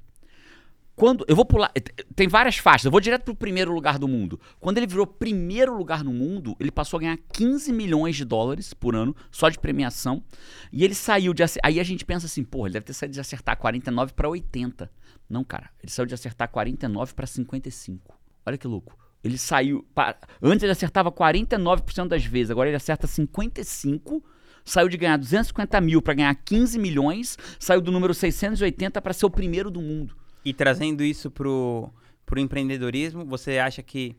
Quando. 0.95 1.25
Eu 1.27 1.35
vou 1.35 1.43
pular. 1.45 1.71
eh, 1.75 1.81
Tem 2.15 2.27
várias 2.27 2.57
faixas. 2.57 2.85
Eu 2.85 2.91
vou 2.91 2.99
direto 3.01 3.23
pro 3.23 3.33
primeiro 3.35 3.73
lugar 3.73 3.97
do 3.97 4.07
mundo. 4.07 4.39
Quando 4.59 4.77
ele 4.77 4.85
virou 4.85 5.07
primeiro 5.07 5.75
lugar 5.75 6.03
no 6.03 6.13
mundo, 6.13 6.55
ele 6.59 6.69
passou 6.71 6.97
a 6.97 7.01
ganhar 7.01 7.17
15 7.31 7.73
milhões 7.73 8.15
de 8.15 8.23
dólares 8.23 8.73
por 8.75 8.95
ano, 8.95 9.15
só 9.31 9.49
de 9.49 9.57
premiação. 9.59 10.23
E 10.71 10.83
ele 10.83 10.93
saiu 10.93 11.33
de. 11.33 11.43
Aí 11.63 11.79
a 11.79 11.83
gente 11.83 12.05
pensa 12.05 12.27
assim, 12.27 12.43
porra, 12.43 12.67
ele 12.67 12.73
deve 12.73 12.85
ter 12.85 12.93
saído 12.93 13.13
de 13.15 13.19
acertar 13.19 13.57
49 13.57 14.13
para 14.13 14.29
80. 14.29 14.91
Não, 15.27 15.43
cara. 15.43 15.71
Ele 15.81 15.91
saiu 15.91 16.05
de 16.05 16.13
acertar 16.13 16.47
49 16.49 17.13
para 17.15 17.25
55. 17.25 18.15
Olha 18.45 18.57
que 18.57 18.67
louco. 18.67 18.95
Ele 19.23 19.37
saiu. 19.37 19.83
pa- 19.95 20.15
Antes 20.41 20.61
ele 20.61 20.73
acertava 20.73 21.11
49% 21.11 22.07
das 22.09 22.23
vezes, 22.23 22.51
agora 22.51 22.69
ele 22.69 22.75
acerta 22.77 23.07
55%. 23.07 24.21
Saiu 24.65 24.87
de 24.87 24.97
ganhar 24.97 25.17
250 25.17 25.79
mil 25.81 26.01
para 26.01 26.13
ganhar 26.13 26.35
15 26.35 26.79
milhões, 26.79 27.37
saiu 27.59 27.81
do 27.81 27.91
número 27.91 28.13
680 28.13 29.01
para 29.01 29.13
ser 29.13 29.25
o 29.25 29.29
primeiro 29.29 29.69
do 29.69 29.81
mundo. 29.81 30.15
E 30.45 30.53
trazendo 30.53 31.03
isso 31.03 31.29
pro, 31.31 31.89
pro 32.25 32.39
empreendedorismo, 32.39 33.25
você 33.25 33.57
acha 33.57 33.81
que 33.81 34.15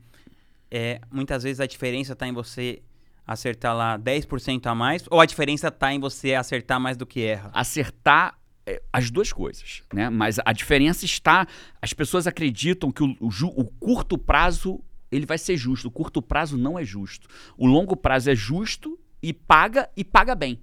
é, 0.70 1.00
muitas 1.10 1.42
vezes 1.42 1.60
a 1.60 1.66
diferença 1.66 2.16
tá 2.16 2.26
em 2.26 2.32
você 2.32 2.82
acertar 3.26 3.74
lá 3.74 3.98
10% 3.98 4.66
a 4.66 4.74
mais? 4.74 5.04
Ou 5.10 5.20
a 5.20 5.26
diferença 5.26 5.70
tá 5.70 5.92
em 5.92 6.00
você 6.00 6.34
acertar 6.34 6.80
mais 6.80 6.96
do 6.96 7.06
que 7.06 7.22
erra? 7.22 7.50
acertar 7.52 8.38
é, 8.66 8.82
as 8.92 9.10
duas 9.10 9.32
coisas, 9.32 9.82
né? 9.92 10.08
Mas 10.08 10.38
a 10.44 10.52
diferença 10.52 11.04
está, 11.04 11.46
as 11.80 11.92
pessoas 11.92 12.26
acreditam 12.26 12.90
que 12.90 13.02
o, 13.02 13.16
o 13.20 13.30
o 13.60 13.64
curto 13.64 14.16
prazo 14.16 14.82
ele 15.12 15.26
vai 15.26 15.38
ser 15.38 15.56
justo, 15.56 15.88
o 15.88 15.90
curto 15.90 16.20
prazo 16.20 16.58
não 16.58 16.78
é 16.78 16.84
justo. 16.84 17.28
O 17.56 17.66
longo 17.66 17.96
prazo 17.96 18.30
é 18.30 18.34
justo 18.34 18.98
e 19.24 19.32
paga 19.32 19.88
e 19.96 20.04
paga 20.04 20.34
bem. 20.34 20.60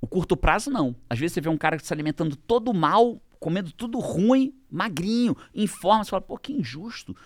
O 0.00 0.06
curto 0.06 0.36
prazo 0.36 0.70
não. 0.70 0.94
Às 1.10 1.18
vezes 1.18 1.34
você 1.34 1.40
vê 1.40 1.48
um 1.48 1.58
cara 1.58 1.78
se 1.78 1.92
alimentando 1.92 2.36
todo 2.36 2.72
mal, 2.72 3.20
comendo 3.40 3.72
tudo 3.72 3.98
ruim, 3.98 4.54
magrinho, 4.70 5.36
em 5.52 5.66
forma, 5.66 6.04
você 6.04 6.10
fala, 6.10 6.20
pô, 6.22 6.38
que 6.38 6.52
injusto. 6.52 7.16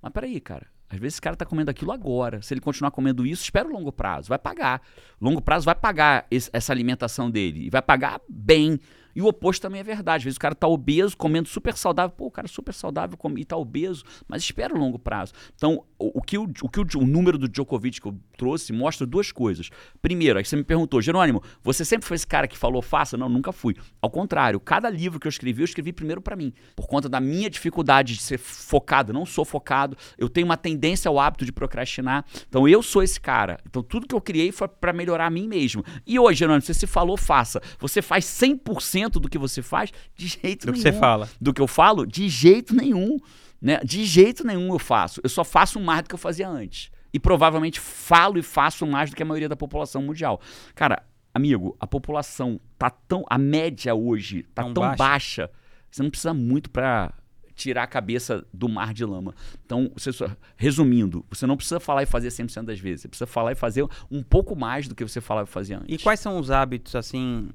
Mas 0.00 0.12
peraí, 0.12 0.40
cara. 0.40 0.66
Às 0.88 0.98
vezes 0.98 1.14
esse 1.14 1.20
cara 1.22 1.36
tá 1.36 1.44
comendo 1.44 1.70
aquilo 1.70 1.92
agora. 1.92 2.40
Se 2.42 2.52
ele 2.54 2.60
continuar 2.60 2.90
comendo 2.90 3.26
isso, 3.26 3.42
espera 3.42 3.66
o 3.68 3.72
longo 3.72 3.92
prazo. 3.92 4.28
Vai 4.28 4.38
pagar. 4.38 4.82
Longo 5.20 5.40
prazo 5.40 5.64
vai 5.64 5.74
pagar 5.74 6.26
esse- 6.30 6.50
essa 6.52 6.72
alimentação 6.72 7.30
dele. 7.30 7.66
E 7.66 7.70
vai 7.70 7.80
pagar 7.82 8.20
bem. 8.28 8.78
E 9.14 9.22
o 9.22 9.26
oposto 9.26 9.62
também 9.62 9.80
é 9.80 9.84
verdade. 9.84 10.22
Às 10.22 10.24
vezes 10.24 10.36
o 10.36 10.40
cara 10.40 10.54
tá 10.54 10.66
obeso, 10.66 11.16
comendo 11.16 11.48
super 11.48 11.76
saudável. 11.76 12.14
Pô, 12.16 12.26
o 12.26 12.30
cara 12.30 12.46
é 12.46 12.48
super 12.48 12.72
saudável 12.72 13.16
come- 13.16 13.40
e 13.40 13.44
tá 13.44 13.56
obeso, 13.56 14.04
mas 14.28 14.42
espera 14.42 14.74
o 14.74 14.78
longo 14.78 14.98
prazo. 14.98 15.32
Então, 15.54 15.84
o, 15.98 16.18
o 16.18 16.22
que, 16.22 16.38
o, 16.38 16.44
o, 16.62 16.68
que 16.68 16.80
o, 16.80 16.86
o 16.96 17.06
número 17.06 17.36
do 17.38 17.48
Djokovic 17.48 18.00
que 18.00 18.06
eu 18.08 18.16
trouxe 18.36 18.72
mostra 18.72 19.06
duas 19.06 19.30
coisas. 19.32 19.70
Primeiro, 20.00 20.38
aí 20.38 20.44
você 20.44 20.56
me 20.56 20.64
perguntou, 20.64 21.00
Jerônimo, 21.02 21.42
você 21.62 21.84
sempre 21.84 22.06
foi 22.06 22.14
esse 22.14 22.26
cara 22.26 22.46
que 22.48 22.56
falou 22.56 22.80
faça? 22.82 23.16
Não, 23.16 23.28
nunca 23.28 23.52
fui. 23.52 23.76
Ao 24.00 24.10
contrário, 24.10 24.58
cada 24.60 24.88
livro 24.88 25.18
que 25.20 25.26
eu 25.26 25.30
escrevi, 25.30 25.62
eu 25.62 25.64
escrevi 25.64 25.92
primeiro 25.92 26.20
pra 26.20 26.36
mim. 26.36 26.52
Por 26.74 26.86
conta 26.86 27.08
da 27.08 27.20
minha 27.20 27.48
dificuldade 27.50 28.14
de 28.14 28.22
ser 28.22 28.38
focado, 28.38 29.12
não 29.12 29.26
sou 29.26 29.44
focado, 29.44 29.96
eu 30.18 30.28
tenho 30.28 30.44
uma 30.46 30.56
tendência 30.56 31.08
ao 31.08 31.18
hábito 31.18 31.44
de 31.44 31.52
procrastinar. 31.52 32.24
Então 32.48 32.66
eu 32.68 32.82
sou 32.82 33.02
esse 33.02 33.20
cara. 33.20 33.58
Então 33.68 33.82
tudo 33.82 34.06
que 34.06 34.14
eu 34.14 34.20
criei 34.20 34.52
foi 34.52 34.68
pra 34.68 34.92
melhorar 34.92 35.26
a 35.26 35.30
mim 35.30 35.46
mesmo. 35.48 35.84
E 36.06 36.18
hoje, 36.18 36.40
Jerônimo, 36.40 36.62
você 36.62 36.74
se 36.74 36.86
falou, 36.86 37.16
faça. 37.16 37.60
Você 37.78 38.00
faz 38.00 38.24
100% 38.24 39.01
do 39.10 39.28
que 39.28 39.38
você 39.38 39.62
faz? 39.62 39.90
De 40.16 40.26
jeito 40.28 40.66
Do 40.66 40.72
que 40.72 40.78
nenhum. 40.78 40.92
você 40.92 40.98
fala. 41.00 41.28
Do 41.40 41.52
que 41.54 41.60
eu 41.60 41.66
falo? 41.66 42.06
De 42.06 42.28
jeito 42.28 42.74
nenhum. 42.74 43.18
Né? 43.60 43.78
De 43.84 44.04
jeito 44.04 44.44
nenhum 44.46 44.72
eu 44.72 44.78
faço. 44.78 45.20
Eu 45.22 45.28
só 45.30 45.44
faço 45.44 45.78
mais 45.80 46.02
do 46.02 46.08
que 46.08 46.14
eu 46.14 46.18
fazia 46.18 46.48
antes. 46.48 46.90
E 47.14 47.20
provavelmente 47.20 47.78
falo 47.78 48.38
e 48.38 48.42
faço 48.42 48.86
mais 48.86 49.10
do 49.10 49.16
que 49.16 49.22
a 49.22 49.26
maioria 49.26 49.48
da 49.48 49.56
população 49.56 50.02
mundial. 50.02 50.40
Cara, 50.74 51.02
amigo, 51.34 51.76
a 51.78 51.86
população 51.86 52.58
tá 52.78 52.90
tão. 52.90 53.24
A 53.28 53.38
média 53.38 53.94
hoje 53.94 54.44
tá 54.54 54.62
Tão 54.64 54.72
tão, 54.74 54.82
baixa. 54.82 54.96
baixa. 54.96 55.50
Você 55.90 56.02
não 56.02 56.10
precisa 56.10 56.32
muito 56.34 56.70
pra 56.70 57.12
tirar 57.54 57.82
a 57.82 57.86
cabeça 57.86 58.44
do 58.52 58.66
mar 58.66 58.94
de 58.94 59.04
lama. 59.04 59.34
Então, 59.64 59.92
você 59.94 60.10
só- 60.10 60.26
resumindo, 60.56 61.24
você 61.28 61.46
não 61.46 61.54
precisa 61.56 61.78
falar 61.78 62.02
e 62.02 62.06
fazer 62.06 62.30
100% 62.30 62.64
das 62.64 62.80
vezes. 62.80 63.02
Você 63.02 63.08
precisa 63.08 63.26
falar 63.26 63.52
e 63.52 63.54
fazer 63.54 63.86
um 64.10 64.22
pouco 64.22 64.56
mais 64.56 64.88
do 64.88 64.94
que 64.94 65.04
você 65.06 65.20
falava 65.20 65.46
e 65.46 65.52
fazia 65.52 65.76
antes. 65.78 65.94
E 65.94 66.02
quais 66.02 66.18
são 66.18 66.38
os 66.38 66.50
hábitos, 66.50 66.96
assim, 66.96 67.50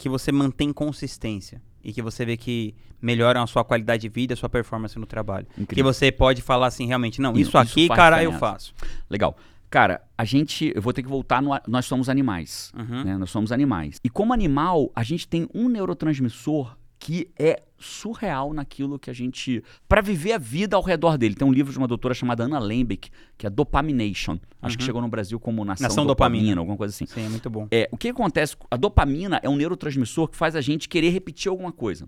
que 0.00 0.08
você 0.08 0.32
mantém 0.32 0.72
consistência? 0.72 1.60
E 1.84 1.92
que 1.92 2.00
você 2.00 2.24
vê 2.24 2.36
que 2.36 2.74
melhoram 3.00 3.42
a 3.42 3.46
sua 3.46 3.62
qualidade 3.62 4.00
de 4.02 4.08
vida, 4.08 4.32
a 4.32 4.36
sua 4.36 4.48
performance 4.48 4.98
no 4.98 5.06
trabalho? 5.06 5.46
Que 5.54 5.62
Incrível. 5.62 5.92
você 5.92 6.10
pode 6.10 6.40
falar 6.40 6.68
assim, 6.68 6.86
realmente, 6.86 7.20
não, 7.20 7.32
isso 7.32 7.50
isso 7.50 7.58
aqui, 7.58 7.86
cara, 7.88 8.22
eu 8.22 8.32
faço. 8.32 8.74
Legal. 9.10 9.36
Cara, 9.68 10.02
a 10.18 10.24
gente. 10.24 10.72
Eu 10.74 10.82
vou 10.82 10.92
ter 10.92 11.02
que 11.02 11.08
voltar 11.08 11.40
no. 11.40 11.50
Nós 11.68 11.84
somos 11.84 12.08
animais. 12.08 12.72
Uhum. 12.76 13.04
né? 13.04 13.16
Nós 13.16 13.30
somos 13.30 13.52
animais. 13.52 14.00
E 14.02 14.08
como 14.08 14.32
animal, 14.32 14.90
a 14.96 15.02
gente 15.04 15.28
tem 15.28 15.46
um 15.54 15.68
neurotransmissor 15.68 16.76
que 17.02 17.30
é 17.38 17.62
surreal 17.78 18.52
naquilo 18.52 18.98
que 18.98 19.08
a 19.08 19.12
gente. 19.12 19.64
Pra 19.88 20.02
viver 20.02 20.34
a 20.34 20.38
vida 20.38 20.76
ao 20.76 20.82
redor 20.82 21.16
dele. 21.16 21.34
Tem 21.34 21.48
um 21.48 21.52
livro 21.52 21.72
de 21.72 21.78
uma 21.78 21.88
doutora 21.88 22.12
chamada 22.12 22.44
Anna 22.44 22.58
Lembeck, 22.58 23.08
que 23.38 23.46
é 23.46 23.50
Dopamination. 23.50 24.38
Acho 24.60 24.76
que 24.76 24.84
chegou 24.84 25.00
no 25.00 25.08
Brasil 25.08 25.40
como 25.40 25.64
Nação, 25.64 25.84
Uhum. 25.86 25.88
Nação 25.88 26.06
dopamina, 26.06 26.40
Dopamina. 26.42 26.60
alguma 26.60 26.76
coisa 26.76 26.94
assim. 26.94 27.06
Sim, 27.06 27.24
é 27.24 27.28
muito 27.30 27.48
bom. 27.48 27.66
É, 27.70 27.88
o 27.90 27.96
que 27.96 28.10
acontece? 28.10 28.54
A 28.70 28.76
dopamina 28.76 29.40
é 29.42 29.48
um 29.48 29.56
neurotransmissor 29.56 30.28
que 30.28 30.36
faz 30.36 30.54
a 30.54 30.60
gente 30.60 30.90
querer 30.90 31.08
repetir 31.08 31.48
alguma 31.48 31.72
coisa. 31.72 32.06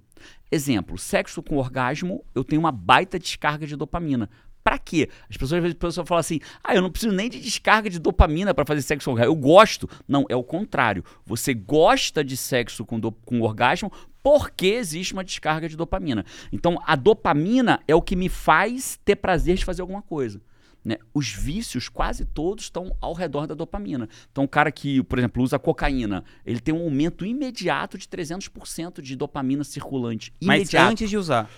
Exemplo, 0.51 0.99
sexo 0.99 1.43
com 1.43 1.57
orgasmo, 1.57 2.23
eu 2.35 2.45
tenho 2.45 2.61
uma 2.61 2.71
baita 2.71 3.19
descarga 3.19 3.67
de 3.67 3.75
dopamina. 3.75 4.29
Pra 4.63 4.79
quê? 4.79 5.09
As 5.29 5.37
pessoas 5.37 5.55
às 5.55 5.63
vezes 5.63 5.77
a 5.77 5.81
pessoa 5.87 6.07
fala 6.07 6.21
assim: 6.21 6.39
"Ah, 6.63 6.73
eu 6.73 6.81
não 6.83 6.91
preciso 6.91 7.13
nem 7.13 7.29
de 7.29 7.41
descarga 7.41 7.91
de 7.91 7.99
dopamina 7.99 8.55
pra 8.55 8.65
fazer 8.65 8.81
sexo 8.83 9.07
com 9.07 9.13
orgasmo. 9.13 9.33
Eu 9.33 9.37
gosto". 9.37 9.89
Não, 10.07 10.25
é 10.29 10.37
o 10.37 10.45
contrário. 10.45 11.03
Você 11.27 11.53
gosta 11.53 12.23
de 12.23 12.37
sexo 12.37 12.85
com, 12.85 13.01
do- 13.01 13.11
com 13.11 13.41
orgasmo 13.41 13.91
porque 14.23 14.67
existe 14.67 15.13
uma 15.13 15.25
descarga 15.25 15.69
de 15.69 15.77
dopamina. 15.77 16.25
Então, 16.53 16.79
a 16.87 16.95
dopamina 16.95 17.81
é 17.89 17.95
o 17.95 18.03
que 18.03 18.15
me 18.15 18.29
faz 18.29 18.99
ter 19.05 19.17
prazer 19.17 19.57
de 19.57 19.65
fazer 19.65 19.83
alguma 19.83 20.03
coisa. 20.03 20.41
né? 20.85 20.97
Os 21.15 21.29
vícios, 21.33 21.89
quase 21.89 22.25
todos, 22.25 22.65
estão 22.65 22.97
ao 23.01 23.13
redor 23.13 23.47
da 23.47 23.55
dopamina. 23.55 24.09
Então, 24.31 24.45
o 24.45 24.49
cara 24.49 24.71
que, 24.73 25.03
por 25.05 25.19
exemplo, 25.19 25.43
usa 25.43 25.59
cocaína, 25.59 26.25
ele 26.45 26.61
tem 26.61 26.75
um 26.75 26.83
aumento 26.83 27.25
imediato 27.25 27.97
de 27.97 28.07
300% 28.07 29.01
de 29.01 29.15
dopamina 29.17 29.63
circulante. 29.65 30.33
Mas 30.43 30.63
Imediato. 30.63 30.91
antes 30.91 31.11
de 31.11 31.17
usar. 31.17 31.49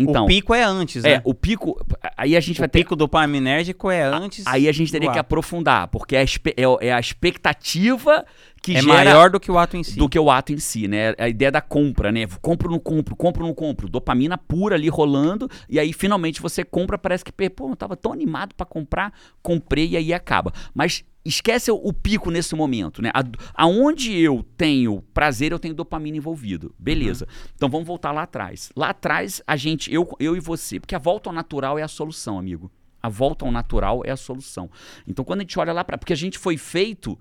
Então, 0.00 0.24
o 0.24 0.26
pico 0.26 0.54
é 0.54 0.62
antes, 0.62 1.02
né? 1.02 1.14
é, 1.14 1.22
o 1.24 1.34
pico. 1.34 1.78
Aí 2.16 2.36
a 2.36 2.40
gente 2.40 2.58
o 2.58 2.60
vai 2.60 2.68
ter. 2.68 2.78
pico 2.80 2.96
dopaminérgico 2.96 3.90
é 3.90 4.02
antes. 4.02 4.46
Aí 4.46 4.68
a 4.68 4.72
gente 4.72 4.90
teria 4.92 5.10
que 5.12 5.18
aprofundar, 5.18 5.88
porque 5.88 6.16
é 6.16 6.24
é- 6.24 6.88
é 6.88 6.92
a 6.92 7.00
expectativa 7.00 8.24
que 8.62 8.76
é 8.76 8.82
maior 8.82 9.30
do 9.30 9.40
que 9.40 9.50
o 9.50 9.58
ato 9.58 9.76
em 9.76 9.82
si. 9.82 9.96
do 9.98 10.08
que 10.08 10.18
o 10.18 10.30
ato 10.30 10.52
em 10.52 10.58
si, 10.58 10.86
né? 10.86 11.14
A 11.18 11.28
ideia 11.28 11.50
da 11.50 11.60
compra, 11.60 12.12
né? 12.12 12.26
Compro, 12.42 12.70
não 12.70 12.78
compro, 12.78 13.16
compro, 13.16 13.46
não 13.46 13.54
compro. 13.54 13.88
Dopamina 13.88 14.36
pura 14.36 14.74
ali 14.76 14.88
rolando, 14.88 15.48
e 15.68 15.78
aí 15.78 15.92
finalmente 15.92 16.42
você 16.42 16.62
compra, 16.64 16.98
parece 16.98 17.24
que, 17.24 17.32
pô, 17.50 17.70
eu 17.70 17.76
tava 17.76 17.96
tão 17.96 18.12
animado 18.12 18.54
pra 18.54 18.66
comprar, 18.66 19.12
comprei 19.42 19.88
e 19.90 19.96
aí 19.96 20.12
acaba. 20.12 20.52
Mas 20.74 21.04
esquece 21.30 21.70
o, 21.70 21.92
pico 21.92 22.30
nesse 22.30 22.54
momento, 22.54 23.00
né? 23.00 23.10
A- 23.14 23.24
aonde 23.54 24.18
eu 24.18 24.44
tenho 24.56 25.02
prazer, 25.14 25.52
eu 25.52 25.58
tenho 25.58 25.74
dopamina 25.74 26.16
envolvido. 26.16 26.74
Beleza. 26.78 27.26
Então 27.54 27.68
vamos 27.68 27.86
voltar 27.86 28.12
lá 28.12 28.22
atrás. 28.22 28.70
Lá 28.76 28.90
atrás, 28.90 29.42
a 29.46 29.56
gente, 29.56 29.92
eu, 29.92 30.08
eu 30.18 30.36
e 30.36 30.40
você, 30.40 30.78
porque 30.78 30.94
a 30.94 30.98
volta 30.98 31.30
ao 31.30 31.34
natural 31.34 31.78
é 31.78 31.82
a 31.82 31.88
solução, 31.88 32.38
amigo. 32.38 32.70
A 33.02 33.08
volta 33.08 33.44
ao 33.44 33.52
natural 33.52 34.02
é 34.04 34.10
a 34.10 34.16
solução. 34.16 34.70
Então 35.06 35.24
quando 35.24 35.40
a 35.40 35.42
gente 35.42 35.58
olha 35.58 35.72
lá 35.72 35.82
para, 35.84 35.96
porque 35.96 36.12
a 36.12 36.16
gente 36.16 36.38
foi 36.38 36.56
feito 36.56 37.18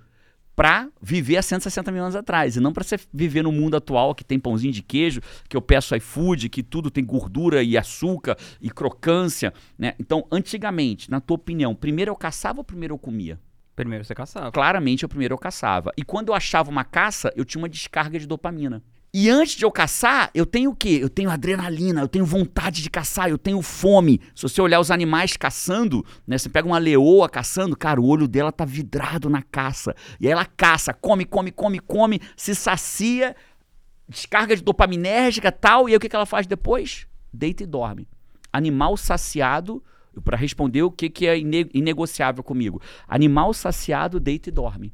para 0.56 0.90
viver 1.02 1.38
há 1.38 1.42
160 1.42 1.90
mil 1.90 2.04
anos 2.04 2.18
atrás 2.18 2.58
e 2.58 2.60
não 2.60 2.74
para 2.74 2.84
você 2.84 3.00
viver 3.14 3.44
no 3.44 3.52
mundo 3.52 3.78
atual 3.78 4.14
que 4.14 4.26
tem 4.26 4.38
pãozinho 4.38 4.74
de 4.74 4.82
queijo, 4.82 5.22
que 5.48 5.56
eu 5.56 5.62
peço 5.62 5.96
iFood, 5.96 6.50
que 6.50 6.62
tudo 6.62 6.92
tem 6.92 7.06
gordura 7.06 7.64
e 7.64 7.78
açúcar 7.78 8.38
e 8.60 8.70
crocância, 8.70 9.54
né? 9.78 9.94
Então, 9.98 10.28
antigamente, 10.30 11.10
na 11.10 11.22
tua 11.22 11.36
opinião, 11.36 11.74
primeiro 11.74 12.12
eu 12.12 12.16
caçava 12.16 12.60
ou 12.60 12.64
primeiro 12.66 12.94
eu 12.96 13.00
comia? 13.00 13.40
Primeiro 13.80 14.04
você 14.04 14.14
caçava. 14.14 14.52
Claramente, 14.52 15.04
eu 15.04 15.10
primeiro 15.10 15.34
eu 15.34 15.38
caçava. 15.38 15.94
E 15.96 16.04
quando 16.04 16.30
eu 16.30 16.34
achava 16.34 16.70
uma 16.70 16.84
caça, 16.84 17.32
eu 17.34 17.46
tinha 17.46 17.62
uma 17.62 17.70
descarga 17.70 18.20
de 18.20 18.28
dopamina. 18.28 18.84
E 19.14 19.30
antes 19.30 19.56
de 19.56 19.64
eu 19.64 19.72
caçar, 19.72 20.30
eu 20.36 20.46
tenho 20.46 20.72
o 20.72 20.76
quê? 20.76 21.00
Eu 21.02 21.08
tenho 21.08 21.30
adrenalina, 21.30 22.02
eu 22.02 22.08
tenho 22.10 22.26
vontade 22.26 22.84
de 22.84 22.90
caçar, 22.90 23.30
eu 23.30 23.38
tenho 23.38 23.62
fome. 23.62 24.20
Se 24.36 24.44
você 24.44 24.62
olhar 24.62 24.82
os 24.82 24.92
animais 24.92 25.38
caçando, 25.38 26.06
né? 26.28 26.38
Você 26.38 26.50
pega 26.50 26.68
uma 26.68 26.78
leoa 26.78 27.30
caçando, 27.30 27.74
cara, 27.74 28.02
o 28.02 28.06
olho 28.06 28.28
dela 28.28 28.52
tá 28.52 28.66
vidrado 28.66 29.30
na 29.30 29.42
caça. 29.42 29.96
E 30.20 30.28
aí 30.28 30.34
ela 30.34 30.46
caça, 30.46 30.94
come, 30.94 31.24
come, 31.24 31.50
come, 31.50 31.80
come, 31.80 32.20
se 32.36 32.54
sacia, 32.54 33.34
descarga 34.10 34.58
de 34.58 34.62
dopaminérgica 34.62 35.54
tal, 35.54 35.88
e 35.88 35.94
aí 35.94 35.98
o 35.98 36.02
que, 36.02 36.10
que 36.10 36.16
ela 36.18 36.26
faz 36.26 36.46
depois? 36.46 37.08
Deita 37.32 37.64
e 37.64 37.66
dorme. 37.66 38.10
Animal 38.52 38.98
saciado, 38.98 39.82
para 40.24 40.38
responder 40.38 40.84
o 40.84 40.92
que, 40.92 41.10
que 41.10 41.28
é 41.28 41.38
ine- 41.38 41.70
inegociável 41.74 42.44
comigo. 42.44 42.82
Animal 43.08 43.54
saciado, 43.54 44.20
deita 44.20 44.50
e 44.50 44.52
dorme. 44.52 44.94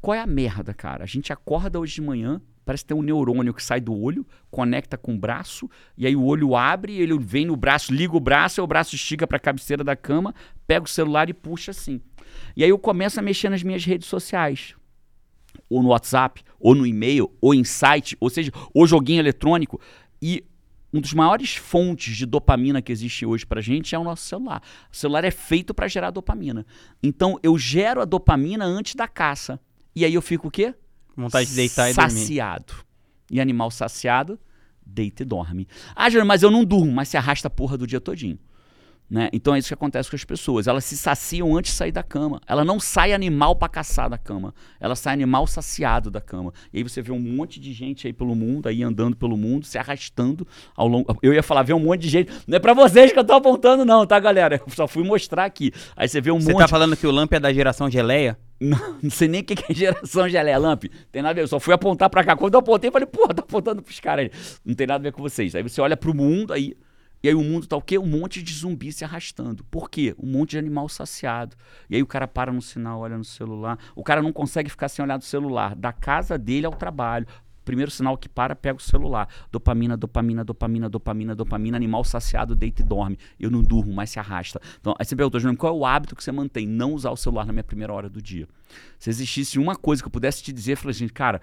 Qual 0.00 0.14
é 0.14 0.20
a 0.20 0.26
merda, 0.26 0.74
cara? 0.74 1.04
A 1.04 1.06
gente 1.06 1.32
acorda 1.32 1.80
hoje 1.80 1.94
de 1.94 2.02
manhã, 2.02 2.40
parece 2.64 2.84
tem 2.84 2.96
um 2.96 3.02
neurônio 3.02 3.54
que 3.54 3.62
sai 3.62 3.80
do 3.80 3.94
olho, 3.94 4.26
conecta 4.50 4.98
com 4.98 5.14
o 5.14 5.18
braço, 5.18 5.68
e 5.96 6.06
aí 6.06 6.14
o 6.14 6.24
olho 6.24 6.54
abre, 6.54 6.94
ele 6.94 7.18
vem 7.18 7.46
no 7.46 7.56
braço, 7.56 7.92
liga 7.92 8.14
o 8.16 8.20
braço, 8.20 8.60
aí 8.60 8.64
o 8.64 8.66
braço 8.66 8.94
estica 8.94 9.26
para 9.26 9.38
a 9.38 9.40
cabeceira 9.40 9.82
da 9.82 9.96
cama, 9.96 10.34
pega 10.66 10.84
o 10.84 10.88
celular 10.88 11.30
e 11.30 11.34
puxa 11.34 11.70
assim. 11.70 12.00
E 12.54 12.62
aí 12.62 12.68
eu 12.70 12.78
começo 12.78 13.18
a 13.18 13.22
mexer 13.22 13.48
nas 13.48 13.62
minhas 13.62 13.84
redes 13.84 14.06
sociais 14.08 14.74
ou 15.68 15.82
no 15.82 15.88
WhatsApp, 15.88 16.42
ou 16.58 16.74
no 16.74 16.86
e-mail, 16.86 17.30
ou 17.40 17.54
em 17.54 17.64
site, 17.64 18.16
ou 18.20 18.28
seja, 18.28 18.50
ou 18.74 18.86
joguinho 18.86 19.20
eletrônico. 19.20 19.80
E 20.20 20.44
um 20.94 21.00
dos 21.00 21.12
maiores 21.12 21.56
fontes 21.56 22.16
de 22.16 22.24
dopamina 22.24 22.80
que 22.80 22.92
existe 22.92 23.26
hoje 23.26 23.44
pra 23.44 23.60
gente 23.60 23.96
é 23.96 23.98
o 23.98 24.04
nosso 24.04 24.22
celular. 24.26 24.62
O 24.92 24.96
celular 24.96 25.24
é 25.24 25.30
feito 25.32 25.74
para 25.74 25.88
gerar 25.88 26.12
dopamina. 26.12 26.64
Então 27.02 27.36
eu 27.42 27.58
gero 27.58 28.00
a 28.00 28.04
dopamina 28.04 28.64
antes 28.64 28.94
da 28.94 29.08
caça. 29.08 29.58
E 29.92 30.04
aí 30.04 30.14
eu 30.14 30.22
fico 30.22 30.46
o 30.46 30.50
quê? 30.52 30.72
Vontade 31.16 31.50
de 31.50 31.56
deitar 31.56 31.90
e 31.90 31.94
dormir. 31.94 32.10
Saciado. 32.12 32.74
E 33.28 33.40
animal 33.40 33.72
saciado, 33.72 34.38
deita 34.86 35.24
e 35.24 35.26
dorme. 35.26 35.66
Ah, 35.96 36.08
Júnior, 36.08 36.26
mas 36.26 36.44
eu 36.44 36.50
não 36.50 36.64
durmo, 36.64 36.92
mas 36.92 37.08
se 37.08 37.16
arrasta 37.16 37.48
a 37.48 37.50
porra 37.50 37.76
do 37.76 37.88
dia 37.88 38.00
todinho. 38.00 38.38
Né? 39.08 39.28
Então 39.32 39.54
é 39.54 39.58
isso 39.58 39.68
que 39.68 39.74
acontece 39.74 40.08
com 40.08 40.16
as 40.16 40.24
pessoas. 40.24 40.66
Elas 40.66 40.84
se 40.84 40.96
saciam 40.96 41.54
antes 41.56 41.72
de 41.72 41.76
sair 41.76 41.92
da 41.92 42.02
cama. 42.02 42.40
Ela 42.46 42.64
não 42.64 42.80
sai 42.80 43.12
animal 43.12 43.54
pra 43.54 43.68
caçar 43.68 44.08
da 44.08 44.16
cama. 44.16 44.54
Ela 44.80 44.96
sai 44.96 45.12
animal 45.12 45.46
saciado 45.46 46.10
da 46.10 46.20
cama. 46.20 46.52
E 46.72 46.78
aí 46.78 46.82
você 46.82 47.02
vê 47.02 47.12
um 47.12 47.20
monte 47.20 47.60
de 47.60 47.72
gente 47.72 48.06
aí 48.06 48.12
pelo 48.12 48.34
mundo, 48.34 48.66
aí 48.66 48.82
andando 48.82 49.14
pelo 49.14 49.36
mundo, 49.36 49.66
se 49.66 49.76
arrastando 49.78 50.46
ao 50.74 50.88
longo. 50.88 51.16
Eu 51.22 51.34
ia 51.34 51.42
falar, 51.42 51.62
ver 51.62 51.74
um 51.74 51.80
monte 51.80 52.00
de 52.00 52.08
gente. 52.08 52.32
Não 52.46 52.56
é 52.56 52.58
pra 52.58 52.72
vocês 52.72 53.12
que 53.12 53.18
eu 53.18 53.24
tô 53.24 53.34
apontando, 53.34 53.84
não, 53.84 54.06
tá, 54.06 54.18
galera? 54.18 54.60
Eu 54.66 54.72
só 54.74 54.88
fui 54.88 55.04
mostrar 55.04 55.44
aqui. 55.44 55.70
Aí 55.94 56.08
você 56.08 56.20
vê 56.20 56.30
um 56.30 56.40
Você 56.40 56.52
monte. 56.52 56.62
tá 56.62 56.68
falando 56.68 56.96
que 56.96 57.06
o 57.06 57.10
Lamp 57.10 57.32
é 57.34 57.38
da 57.40 57.52
geração 57.52 57.90
geleia? 57.90 58.38
Não, 58.60 58.98
não 59.02 59.10
sei 59.10 59.26
nem 59.28 59.40
o 59.42 59.44
que 59.44 59.52
é 59.52 59.74
geração 59.74 60.26
geleia 60.28 60.56
lamp. 60.56 60.84
Tem 61.12 61.20
nada 61.20 61.32
a 61.32 61.34
ver. 61.34 61.40
Eu 61.42 61.48
só 61.48 61.58
fui 61.60 61.74
apontar 61.74 62.08
pra 62.08 62.24
cá. 62.24 62.34
Quando 62.36 62.54
eu 62.54 62.60
apontei, 62.60 62.88
eu 62.88 62.92
falei, 62.92 63.04
porra, 63.04 63.34
tá 63.34 63.42
apontando 63.42 63.82
pros 63.82 63.98
caras 64.00 64.26
aí. 64.26 64.30
Não 64.64 64.74
tem 64.74 64.86
nada 64.86 65.02
a 65.02 65.02
ver 65.02 65.12
com 65.12 65.20
vocês. 65.20 65.54
Aí 65.54 65.62
você 65.62 65.80
olha 65.80 65.96
pro 65.96 66.14
mundo, 66.14 66.52
aí. 66.52 66.74
E 67.24 67.28
aí 67.28 67.34
o 67.34 67.42
mundo 67.42 67.66
tá 67.66 67.74
o 67.74 67.80
quê? 67.80 67.98
Um 67.98 68.04
monte 68.06 68.42
de 68.42 68.52
zumbi 68.52 68.92
se 68.92 69.02
arrastando. 69.02 69.64
Por 69.70 69.88
quê? 69.88 70.14
Um 70.18 70.30
monte 70.30 70.50
de 70.50 70.58
animal 70.58 70.90
saciado. 70.90 71.56
E 71.88 71.96
aí 71.96 72.02
o 72.02 72.06
cara 72.06 72.28
para 72.28 72.52
no 72.52 72.60
sinal, 72.60 73.00
olha 73.00 73.16
no 73.16 73.24
celular. 73.24 73.78
O 73.96 74.02
cara 74.02 74.20
não 74.20 74.30
consegue 74.30 74.68
ficar 74.68 74.90
sem 74.90 75.02
olhar 75.02 75.16
do 75.16 75.24
celular. 75.24 75.74
Da 75.74 75.90
casa 75.90 76.36
dele 76.36 76.66
ao 76.66 76.74
trabalho. 76.74 77.26
Primeiro 77.64 77.90
sinal 77.90 78.18
que 78.18 78.28
para, 78.28 78.54
pega 78.54 78.76
o 78.76 78.82
celular. 78.82 79.26
Dopamina, 79.50 79.96
dopamina, 79.96 80.44
dopamina, 80.44 80.90
dopamina, 80.90 81.34
dopamina. 81.34 81.76
Animal 81.78 82.04
saciado, 82.04 82.54
deita 82.54 82.82
e 82.82 82.84
dorme. 82.84 83.18
Eu 83.40 83.50
não 83.50 83.62
durmo, 83.62 83.94
mas 83.94 84.10
se 84.10 84.18
arrasta. 84.18 84.60
Então, 84.78 84.94
aí 84.98 85.06
você 85.06 85.16
perguntou, 85.16 85.40
Júnior, 85.40 85.56
qual 85.56 85.74
é 85.74 85.78
o 85.78 85.86
hábito 85.86 86.14
que 86.14 86.22
você 86.22 86.30
mantém? 86.30 86.66
Não 86.66 86.92
usar 86.92 87.10
o 87.10 87.16
celular 87.16 87.46
na 87.46 87.54
minha 87.54 87.64
primeira 87.64 87.90
hora 87.94 88.10
do 88.10 88.20
dia. 88.20 88.46
Se 88.98 89.08
existisse 89.08 89.58
uma 89.58 89.76
coisa 89.76 90.02
que 90.02 90.08
eu 90.08 90.12
pudesse 90.12 90.42
te 90.42 90.52
dizer, 90.52 90.72
eu 90.72 90.76
falei 90.76 90.90
assim, 90.90 91.08
cara, 91.08 91.40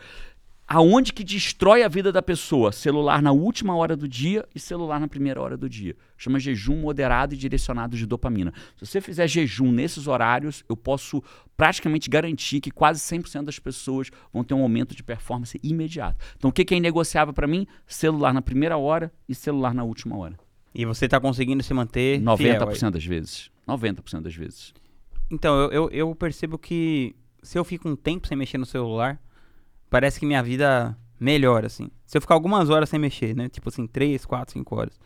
aonde 0.74 1.12
que 1.12 1.22
destrói 1.22 1.84
a 1.84 1.90
vida 1.90 2.14
da 2.14 2.22
pessoa? 2.22 2.72
Celular 2.72 3.22
na 3.22 3.34
última 3.34 3.76
hora 3.76 3.94
do 3.94 4.08
dia 4.08 4.48
e 4.56 4.60
celular 4.60 5.02
na 5.02 5.08
primeira 5.08 5.42
hora 5.42 5.58
do 5.58 5.68
dia. 5.68 5.98
Chama 6.16 6.40
jejum 6.40 6.78
moderado 6.78 7.34
e 7.34 7.38
direcionado 7.38 7.98
de 7.98 8.06
dopamina. 8.06 8.54
Se 8.78 8.86
você 8.86 9.02
fizer 9.02 9.28
jejum 9.28 9.70
nesses 9.70 10.08
horários, 10.08 10.64
eu 10.70 10.78
posso 10.78 11.22
praticamente 11.58 12.10
garantir 12.10 12.62
que 12.62 12.72
quase 12.72 13.02
100% 13.02 13.44
das 13.44 13.60
pessoas 13.60 14.10
vão 14.32 14.46
ter 14.46 14.54
um 14.54 14.62
aumento 14.62 14.96
de 14.96 15.04
performance 15.04 15.60
imediato. 15.62 16.24
Então, 16.38 16.50
o 16.50 16.54
que 16.54 16.64
que 16.64 16.74
é 16.74 16.78
inegociável 16.78 17.34
para 17.34 17.48
mim? 17.48 17.68
Celular 17.86 18.34
na 18.34 18.42
primeira 18.42 18.78
hora 18.78 19.12
e 19.28 19.36
celular 19.36 19.74
na 19.74 19.84
última 19.84 20.18
hora. 20.18 20.40
E 20.74 20.86
você 20.86 21.06
tá 21.06 21.20
conseguindo 21.20 21.62
se 21.62 21.74
manter 21.74 22.22
90% 22.22 22.38
fiel 22.78 22.92
das 22.92 23.06
vezes. 23.06 23.52
90% 23.68 24.22
das 24.22 24.34
vezes. 24.34 24.74
Então, 25.30 25.54
eu, 25.64 25.70
eu, 25.72 25.90
eu 25.90 26.16
percebo 26.16 26.58
que 26.58 27.14
se 27.44 27.60
eu 27.60 27.66
fico 27.66 27.90
um 27.90 27.96
tempo 27.96 28.26
sem 28.26 28.38
mexer 28.38 28.58
no 28.58 28.66
celular, 28.66 29.20
parece 29.92 30.20
que 30.20 30.26
minha 30.26 30.42
vida 30.42 30.98
melhora, 31.20 31.68
assim. 31.68 31.90
Se 32.08 32.18
eu 32.18 32.22
ficar 32.22 32.34
algumas 32.34 32.72
horas 32.72 32.90
sem 32.90 33.00
mexer, 33.00 33.36
né? 33.36 33.48
Tipo 33.48 33.70
assim, 33.70 33.86
3, 33.86 34.26
4, 34.26 34.54
5 34.54 34.76
horas. 34.76 35.00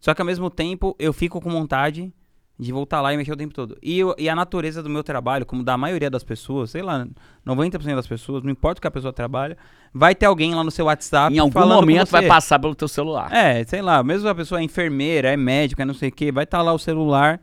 Só 0.00 0.14
que 0.14 0.22
ao 0.22 0.26
mesmo 0.26 0.48
tempo, 0.48 0.96
eu 0.98 1.12
fico 1.12 1.38
com 1.40 1.50
vontade 1.50 2.10
de 2.58 2.72
voltar 2.72 3.00
lá 3.00 3.12
e 3.12 3.16
mexer 3.16 3.32
o 3.32 3.36
tempo 3.36 3.52
todo. 3.52 3.76
E, 3.82 3.98
eu- 3.98 4.14
e 4.18 4.28
a 4.28 4.34
natureza 4.36 4.82
do 4.82 4.88
meu 4.88 5.02
trabalho, 5.02 5.44
como 5.44 5.62
da 5.64 5.76
maioria 5.76 6.08
das 6.08 6.22
pessoas, 6.22 6.70
sei 6.70 6.80
lá, 6.82 7.06
90% 7.44 7.96
das 7.96 8.06
pessoas, 8.06 8.42
não 8.42 8.50
importa 8.50 8.78
o 8.78 8.80
que 8.82 8.86
a 8.86 8.90
pessoa 8.90 9.12
trabalha, 9.12 9.56
vai 9.92 10.14
ter 10.14 10.26
alguém 10.26 10.54
lá 10.54 10.62
no 10.62 10.70
seu 10.70 10.86
WhatsApp 10.86 11.34
em 11.34 11.38
algum 11.40 11.52
momento 11.80 12.10
vai 12.10 12.22
passar 12.28 12.58
pelo 12.58 12.74
teu 12.74 12.86
celular. 12.88 13.32
É, 13.32 13.64
sei 13.64 13.82
lá, 13.82 14.02
mesmo 14.04 14.28
a 14.28 14.34
pessoa 14.34 14.60
é 14.60 14.64
enfermeira, 14.64 15.28
é 15.32 15.36
médica, 15.36 15.82
é 15.82 15.84
não 15.86 15.94
sei 15.94 16.08
o 16.10 16.12
que, 16.12 16.30
vai 16.30 16.44
estar 16.44 16.62
lá 16.62 16.72
o 16.72 16.78
celular, 16.78 17.40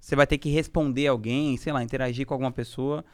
você 0.00 0.14
vai 0.14 0.26
ter 0.26 0.38
que 0.38 0.50
responder 0.50 1.08
alguém, 1.08 1.56
sei 1.56 1.72
lá, 1.72 1.82
interagir 1.82 2.24
com 2.26 2.34
alguma 2.34 2.52
pessoa 2.52 3.04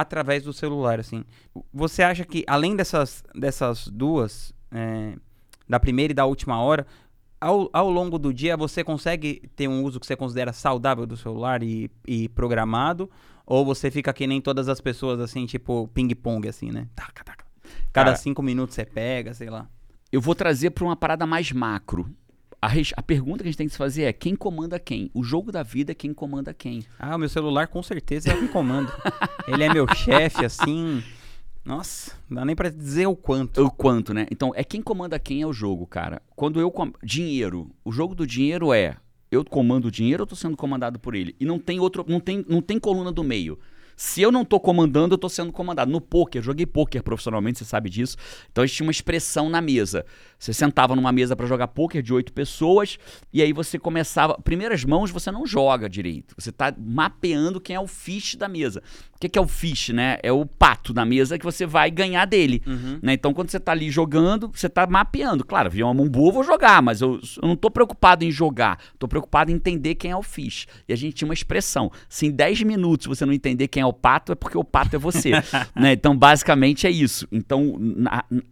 através 0.00 0.42
do 0.42 0.52
celular, 0.52 1.00
assim. 1.00 1.24
Você 1.72 2.02
acha 2.02 2.22
que, 2.22 2.44
além 2.46 2.76
dessas, 2.76 3.24
dessas 3.34 3.88
duas, 3.88 4.52
é, 4.70 5.14
da 5.66 5.80
primeira 5.80 6.12
e 6.12 6.14
da 6.14 6.26
última 6.26 6.60
hora, 6.60 6.86
ao, 7.40 7.70
ao 7.72 7.90
longo 7.90 8.18
do 8.18 8.32
dia 8.32 8.56
você 8.58 8.84
consegue 8.84 9.42
ter 9.56 9.68
um 9.68 9.82
uso 9.82 9.98
que 9.98 10.06
você 10.06 10.14
considera 10.14 10.52
saudável 10.52 11.06
do 11.06 11.16
celular 11.16 11.62
e, 11.62 11.90
e 12.06 12.28
programado? 12.28 13.10
Ou 13.46 13.64
você 13.64 13.90
fica 13.90 14.12
que 14.12 14.26
nem 14.26 14.38
todas 14.38 14.68
as 14.68 14.82
pessoas, 14.82 15.18
assim, 15.18 15.46
tipo 15.46 15.88
ping-pong, 15.94 16.46
assim, 16.46 16.70
né? 16.70 16.88
Taca, 16.94 17.24
taca. 17.24 17.46
Cada 17.90 18.10
Cara, 18.10 18.16
cinco 18.16 18.42
minutos 18.42 18.74
você 18.74 18.84
pega, 18.84 19.32
sei 19.32 19.48
lá. 19.48 19.66
Eu 20.12 20.20
vou 20.20 20.34
trazer 20.34 20.70
para 20.70 20.84
uma 20.84 20.96
parada 20.96 21.26
mais 21.26 21.50
macro. 21.52 22.10
A, 22.60 22.68
a 22.96 23.02
pergunta 23.02 23.38
que 23.38 23.48
a 23.48 23.50
gente 23.50 23.58
tem 23.58 23.66
que 23.66 23.72
se 23.72 23.78
fazer 23.78 24.04
é 24.04 24.12
quem 24.12 24.34
comanda 24.34 24.78
quem? 24.78 25.10
O 25.12 25.22
jogo 25.22 25.52
da 25.52 25.62
vida 25.62 25.92
é 25.92 25.94
quem 25.94 26.12
comanda 26.12 26.54
quem. 26.54 26.84
Ah, 26.98 27.14
o 27.14 27.18
meu 27.18 27.28
celular 27.28 27.68
com 27.68 27.82
certeza 27.82 28.30
é 28.30 28.34
o 28.34 28.40
que 28.40 28.48
comando. 28.48 28.90
Ele 29.46 29.62
é 29.62 29.72
meu 29.72 29.86
chefe, 29.94 30.44
assim. 30.44 31.02
Nossa, 31.64 32.12
não 32.30 32.36
dá 32.36 32.44
nem 32.44 32.54
pra 32.54 32.70
dizer 32.70 33.06
o 33.06 33.16
quanto. 33.16 33.64
O 33.64 33.70
quanto, 33.70 34.14
né? 34.14 34.26
Então, 34.30 34.52
é 34.54 34.62
quem 34.62 34.80
comanda 34.80 35.18
quem 35.18 35.42
é 35.42 35.46
o 35.46 35.52
jogo, 35.52 35.86
cara. 35.86 36.22
Quando 36.34 36.60
eu. 36.60 36.70
Com... 36.70 36.92
Dinheiro. 37.02 37.70
O 37.84 37.90
jogo 37.90 38.14
do 38.14 38.26
dinheiro 38.26 38.72
é. 38.72 38.96
Eu 39.30 39.44
comando 39.44 39.86
o 39.86 39.90
dinheiro 39.90 40.22
ou 40.22 40.26
tô 40.26 40.36
sendo 40.36 40.56
comandado 40.56 40.98
por 40.98 41.14
ele? 41.14 41.34
E 41.40 41.44
não 41.44 41.58
tem 41.58 41.80
outro. 41.80 42.04
Não 42.08 42.20
tem, 42.20 42.44
não 42.48 42.62
tem 42.62 42.78
coluna 42.78 43.10
do 43.10 43.24
meio. 43.24 43.58
Se 43.96 44.20
eu 44.20 44.30
não 44.30 44.44
tô 44.44 44.60
comandando, 44.60 45.14
eu 45.14 45.18
tô 45.18 45.28
sendo 45.28 45.50
comandado. 45.50 45.90
No 45.90 46.00
poker, 46.00 46.42
joguei 46.42 46.66
poker 46.66 47.02
profissionalmente, 47.02 47.58
você 47.58 47.64
sabe 47.64 47.88
disso. 47.88 48.16
Então 48.52 48.62
a 48.62 48.66
gente 48.66 48.76
tinha 48.76 48.86
uma 48.86 48.92
expressão 48.92 49.48
na 49.48 49.62
mesa. 49.62 50.04
Você 50.38 50.52
sentava 50.52 50.94
numa 50.94 51.10
mesa 51.10 51.34
para 51.34 51.46
jogar 51.46 51.68
poker 51.68 52.02
de 52.02 52.12
oito 52.12 52.32
pessoas 52.32 52.98
e 53.32 53.40
aí 53.40 53.52
você 53.52 53.78
começava. 53.78 54.38
Primeiras 54.42 54.84
mãos 54.84 55.10
você 55.10 55.30
não 55.30 55.46
joga 55.46 55.88
direito. 55.88 56.34
Você 56.36 56.52
tá 56.52 56.74
mapeando 56.78 57.60
quem 57.60 57.74
é 57.74 57.80
o 57.80 57.86
fish 57.86 58.36
da 58.36 58.48
mesa. 58.48 58.82
O 59.16 59.18
que, 59.18 59.30
que 59.30 59.38
é 59.38 59.42
o 59.42 59.48
fish, 59.48 59.88
né? 59.88 60.18
É 60.22 60.30
o 60.30 60.44
pato 60.44 60.92
da 60.92 61.02
mesa 61.02 61.38
que 61.38 61.44
você 61.44 61.64
vai 61.64 61.90
ganhar 61.90 62.26
dele. 62.26 62.62
Uhum. 62.66 62.98
Né? 63.02 63.14
Então, 63.14 63.32
quando 63.32 63.50
você 63.50 63.58
tá 63.58 63.72
ali 63.72 63.90
jogando, 63.90 64.50
você 64.52 64.68
tá 64.68 64.86
mapeando. 64.86 65.42
Claro, 65.42 65.70
vi 65.70 65.82
uma 65.82 65.94
mão 65.94 66.06
boa, 66.06 66.32
vou 66.32 66.44
jogar, 66.44 66.82
mas 66.82 67.00
eu, 67.00 67.18
eu 67.42 67.48
não 67.48 67.56
tô 67.56 67.70
preocupado 67.70 68.26
em 68.26 68.30
jogar. 68.30 68.78
Tô 68.98 69.08
preocupado 69.08 69.50
em 69.50 69.54
entender 69.54 69.94
quem 69.94 70.10
é 70.10 70.16
o 70.16 70.22
fish. 70.22 70.66
E 70.86 70.92
a 70.92 70.96
gente 70.96 71.14
tinha 71.14 71.26
uma 71.26 71.32
expressão. 71.32 71.90
Se 72.10 72.26
em 72.26 72.30
10 72.30 72.62
minutos 72.64 73.06
você 73.06 73.24
não 73.24 73.32
entender 73.32 73.68
quem 73.68 73.82
é 73.82 73.85
o 73.86 73.92
pato, 73.92 74.32
é 74.32 74.34
porque 74.34 74.58
o 74.58 74.64
pato 74.64 74.96
é 74.96 74.98
você. 74.98 75.30
né? 75.74 75.92
Então, 75.92 76.16
basicamente 76.16 76.86
é 76.86 76.90
isso. 76.90 77.26
Então, 77.32 77.76
na- 77.78 78.24
na- 78.30 78.42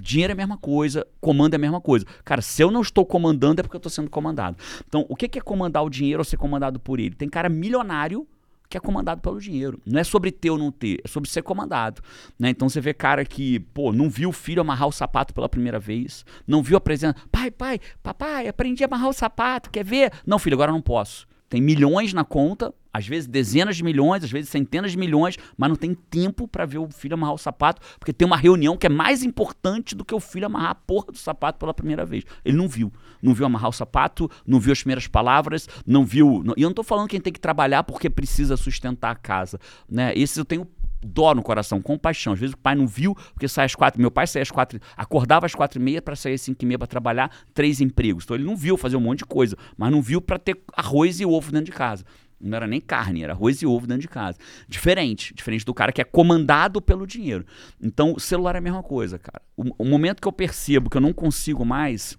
dinheiro 0.00 0.32
é 0.32 0.34
a 0.34 0.36
mesma 0.36 0.56
coisa, 0.58 1.06
comando 1.20 1.54
é 1.54 1.56
a 1.56 1.60
mesma 1.60 1.80
coisa. 1.80 2.06
Cara, 2.24 2.40
se 2.40 2.62
eu 2.62 2.70
não 2.70 2.80
estou 2.82 3.04
comandando, 3.04 3.60
é 3.60 3.62
porque 3.62 3.76
eu 3.76 3.80
tô 3.80 3.88
sendo 3.90 4.10
comandado. 4.10 4.56
Então, 4.88 5.04
o 5.08 5.16
que 5.16 5.28
que 5.28 5.38
é 5.38 5.42
comandar 5.42 5.84
o 5.84 5.90
dinheiro 5.90 6.20
ou 6.20 6.24
ser 6.24 6.36
comandado 6.36 6.78
por 6.80 6.98
ele? 7.00 7.14
Tem 7.14 7.28
cara 7.28 7.48
milionário 7.48 8.26
que 8.68 8.76
é 8.78 8.80
comandado 8.80 9.20
pelo 9.20 9.38
dinheiro. 9.40 9.78
Não 9.86 10.00
é 10.00 10.04
sobre 10.04 10.32
ter 10.32 10.50
ou 10.50 10.58
não 10.58 10.72
ter, 10.72 10.98
é 11.04 11.08
sobre 11.08 11.28
ser 11.30 11.42
comandado. 11.42 12.02
Né? 12.38 12.48
Então 12.50 12.68
você 12.68 12.80
vê 12.80 12.92
cara 12.92 13.24
que, 13.24 13.60
pô, 13.60 13.92
não 13.92 14.08
viu 14.10 14.30
o 14.30 14.32
filho 14.32 14.60
amarrar 14.60 14.88
o 14.88 14.92
sapato 14.92 15.32
pela 15.32 15.48
primeira 15.48 15.78
vez, 15.78 16.24
não 16.46 16.62
viu 16.62 16.76
a 16.76 16.80
presença. 16.80 17.14
Pai, 17.30 17.50
pai, 17.52 17.78
papai, 18.02 18.48
aprendi 18.48 18.82
a 18.82 18.86
amarrar 18.86 19.08
o 19.08 19.12
sapato, 19.12 19.70
quer 19.70 19.84
ver? 19.84 20.10
Não, 20.26 20.38
filho, 20.38 20.54
agora 20.54 20.72
não 20.72 20.80
posso. 20.82 21.26
Tem 21.54 21.62
milhões 21.62 22.12
na 22.12 22.24
conta, 22.24 22.74
às 22.92 23.06
vezes 23.06 23.28
dezenas 23.28 23.76
de 23.76 23.84
milhões, 23.84 24.24
às 24.24 24.30
vezes 24.32 24.50
centenas 24.50 24.90
de 24.90 24.98
milhões, 24.98 25.36
mas 25.56 25.68
não 25.68 25.76
tem 25.76 25.94
tempo 25.94 26.48
pra 26.48 26.66
ver 26.66 26.78
o 26.78 26.88
filho 26.90 27.14
amarrar 27.14 27.36
o 27.36 27.38
sapato, 27.38 27.80
porque 27.96 28.12
tem 28.12 28.26
uma 28.26 28.36
reunião 28.36 28.76
que 28.76 28.88
é 28.88 28.90
mais 28.90 29.22
importante 29.22 29.94
do 29.94 30.04
que 30.04 30.12
o 30.12 30.18
filho 30.18 30.46
amarrar 30.46 30.70
a 30.70 30.74
porra 30.74 31.12
do 31.12 31.16
sapato 31.16 31.60
pela 31.60 31.72
primeira 31.72 32.04
vez. 32.04 32.24
Ele 32.44 32.56
não 32.56 32.66
viu. 32.66 32.92
Não 33.22 33.32
viu 33.32 33.46
amarrar 33.46 33.68
o 33.68 33.72
sapato, 33.72 34.28
não 34.44 34.58
viu 34.58 34.72
as 34.72 34.80
primeiras 34.80 35.06
palavras, 35.06 35.68
não 35.86 36.04
viu. 36.04 36.42
E 36.56 36.62
eu 36.62 36.68
não 36.68 36.74
tô 36.74 36.82
falando 36.82 37.06
quem 37.06 37.20
tem 37.20 37.32
que 37.32 37.38
trabalhar 37.38 37.84
porque 37.84 38.10
precisa 38.10 38.56
sustentar 38.56 39.12
a 39.12 39.14
casa. 39.14 39.60
Né? 39.88 40.12
Esses 40.16 40.36
eu 40.36 40.44
tenho 40.44 40.66
dó 41.04 41.34
no 41.34 41.42
coração, 41.42 41.80
compaixão. 41.80 42.32
Às 42.32 42.40
vezes 42.40 42.54
o 42.54 42.58
pai 42.58 42.74
não 42.74 42.86
viu, 42.86 43.14
porque 43.14 43.46
sai 43.46 43.66
às 43.66 43.74
quatro. 43.74 44.00
Meu 44.00 44.10
pai 44.10 44.26
saía 44.26 44.42
às 44.42 44.50
quatro, 44.50 44.80
acordava 44.96 45.46
às 45.46 45.54
quatro 45.54 45.80
e 45.80 45.82
meia 45.82 46.00
para 46.00 46.16
sair 46.16 46.34
às 46.34 46.40
cinco 46.40 46.64
e 46.64 46.66
meia 46.66 46.78
para 46.78 46.86
trabalhar, 46.86 47.30
três 47.52 47.80
empregos. 47.80 48.24
Então 48.24 48.36
ele 48.36 48.44
não 48.44 48.56
viu 48.56 48.76
fazer 48.76 48.96
um 48.96 49.00
monte 49.00 49.18
de 49.18 49.26
coisa, 49.26 49.56
mas 49.76 49.90
não 49.90 50.00
viu 50.00 50.20
para 50.20 50.38
ter 50.38 50.60
arroz 50.74 51.20
e 51.20 51.26
ovo 51.26 51.52
dentro 51.52 51.66
de 51.66 51.72
casa. 51.72 52.04
Não 52.40 52.56
era 52.56 52.66
nem 52.66 52.80
carne, 52.80 53.22
era 53.22 53.32
arroz 53.32 53.62
e 53.62 53.66
ovo 53.66 53.86
dentro 53.86 54.02
de 54.02 54.08
casa. 54.08 54.38
Diferente, 54.68 55.32
diferente 55.34 55.64
do 55.64 55.72
cara 55.72 55.92
que 55.92 56.00
é 56.00 56.04
comandado 56.04 56.80
pelo 56.82 57.06
dinheiro. 57.06 57.44
Então, 57.80 58.12
o 58.12 58.20
celular 58.20 58.54
é 58.54 58.58
a 58.58 58.60
mesma 58.60 58.82
coisa, 58.82 59.18
cara. 59.18 59.40
O, 59.56 59.64
o 59.78 59.84
momento 59.84 60.20
que 60.20 60.28
eu 60.28 60.32
percebo 60.32 60.90
que 60.90 60.96
eu 60.96 61.00
não 61.00 61.12
consigo 61.12 61.64
mais, 61.64 62.18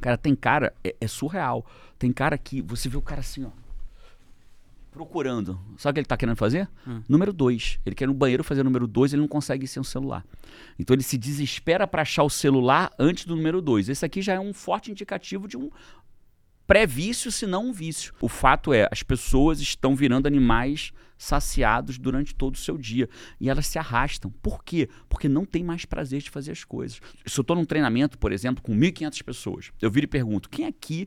cara, 0.00 0.18
tem 0.18 0.34
cara, 0.34 0.74
é, 0.84 0.94
é 1.00 1.06
surreal. 1.06 1.64
Tem 1.98 2.12
cara 2.12 2.36
que 2.36 2.60
você 2.60 2.88
vê 2.88 2.96
o 2.98 3.02
cara 3.02 3.20
assim, 3.20 3.44
ó 3.44 3.65
procurando. 4.96 5.60
Sabe 5.76 5.90
o 5.90 5.94
que 5.94 6.00
ele 6.00 6.06
tá 6.06 6.16
querendo 6.16 6.36
fazer? 6.36 6.66
Número 7.06 7.30
dois. 7.30 7.78
Ele 7.84 7.94
quer 7.94 8.08
no 8.08 8.14
banheiro 8.14 8.42
fazer 8.42 8.62
o 8.62 8.64
número 8.64 8.86
dois, 8.86 9.12
ele 9.12 9.20
não 9.20 9.28
consegue 9.28 9.66
sem 9.66 9.78
o 9.78 9.84
celular. 9.84 10.24
Então 10.78 10.94
ele 10.94 11.02
se 11.02 11.18
desespera 11.18 11.86
para 11.86 12.00
achar 12.00 12.22
o 12.22 12.30
celular 12.30 12.90
antes 12.98 13.26
do 13.26 13.36
número 13.36 13.60
dois. 13.60 13.90
Esse 13.90 14.06
aqui 14.06 14.22
já 14.22 14.32
é 14.32 14.40
um 14.40 14.54
forte 14.54 14.90
indicativo 14.90 15.46
de 15.46 15.58
um 15.58 15.70
pré-vício, 16.66 17.30
se 17.30 17.46
não 17.46 17.66
um 17.68 17.72
vício. 17.74 18.14
O 18.22 18.28
fato 18.28 18.72
é, 18.72 18.88
as 18.90 19.02
pessoas 19.02 19.60
estão 19.60 19.94
virando 19.94 20.26
animais 20.26 20.92
saciados 21.18 21.98
durante 21.98 22.34
todo 22.34 22.54
o 22.54 22.58
seu 22.58 22.78
dia. 22.78 23.06
E 23.38 23.50
elas 23.50 23.66
se 23.66 23.78
arrastam. 23.78 24.30
Por 24.42 24.64
quê? 24.64 24.88
Porque 25.10 25.28
não 25.28 25.44
tem 25.44 25.62
mais 25.62 25.84
prazer 25.84 26.22
de 26.22 26.30
fazer 26.30 26.52
as 26.52 26.64
coisas. 26.64 27.02
Se 27.26 27.38
eu 27.38 27.42
estou 27.42 27.54
num 27.54 27.66
treinamento, 27.66 28.18
por 28.18 28.32
exemplo, 28.32 28.62
com 28.62 28.74
1.500 28.74 29.22
pessoas, 29.22 29.72
eu 29.80 29.90
viro 29.90 30.04
e 30.04 30.08
pergunto, 30.08 30.48
quem 30.48 30.64
aqui 30.64 31.06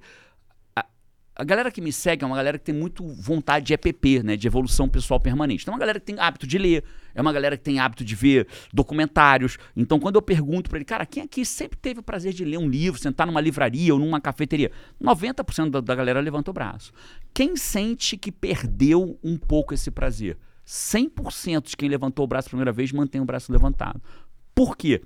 a 1.39 1.43
galera 1.45 1.71
que 1.71 1.79
me 1.79 1.93
segue 1.93 2.21
é 2.21 2.27
uma 2.27 2.35
galera 2.35 2.59
que 2.59 2.65
tem 2.65 2.75
muito 2.75 3.07
vontade 3.07 3.67
de 3.67 3.73
EPP, 3.73 4.21
né? 4.23 4.35
De 4.35 4.45
evolução 4.45 4.89
pessoal 4.89 5.21
permanente. 5.21 5.63
Então 5.63 5.71
é 5.71 5.75
uma 5.75 5.79
galera 5.79 5.97
que 5.97 6.05
tem 6.05 6.19
hábito 6.19 6.45
de 6.45 6.57
ler, 6.57 6.83
é 7.15 7.21
uma 7.21 7.31
galera 7.31 7.55
que 7.55 7.63
tem 7.63 7.79
hábito 7.79 8.03
de 8.03 8.13
ver 8.13 8.45
documentários. 8.73 9.57
Então 9.73 10.01
quando 10.01 10.15
eu 10.15 10.21
pergunto 10.21 10.69
pra 10.69 10.77
ele, 10.77 10.83
cara, 10.83 11.05
quem 11.05 11.23
aqui 11.23 11.45
sempre 11.45 11.79
teve 11.79 12.01
o 12.01 12.03
prazer 12.03 12.33
de 12.33 12.43
ler 12.43 12.57
um 12.57 12.67
livro, 12.67 12.99
sentar 12.99 13.25
numa 13.25 13.39
livraria 13.39 13.93
ou 13.93 13.99
numa 14.01 14.19
cafeteria? 14.19 14.69
90% 15.01 15.69
da, 15.69 15.79
da 15.79 15.95
galera 15.95 16.19
levanta 16.19 16.51
o 16.51 16.53
braço. 16.53 16.91
Quem 17.33 17.55
sente 17.55 18.17
que 18.17 18.33
perdeu 18.33 19.17
um 19.23 19.37
pouco 19.37 19.73
esse 19.73 19.89
prazer? 19.89 20.37
100% 20.67 21.69
de 21.69 21.77
quem 21.77 21.87
levantou 21.87 22.25
o 22.25 22.27
braço 22.27 22.49
a 22.49 22.49
primeira 22.49 22.73
vez 22.73 22.91
mantém 22.91 23.21
o 23.21 23.25
braço 23.25 23.49
levantado. 23.49 24.01
Por 24.53 24.75
quê? 24.75 25.01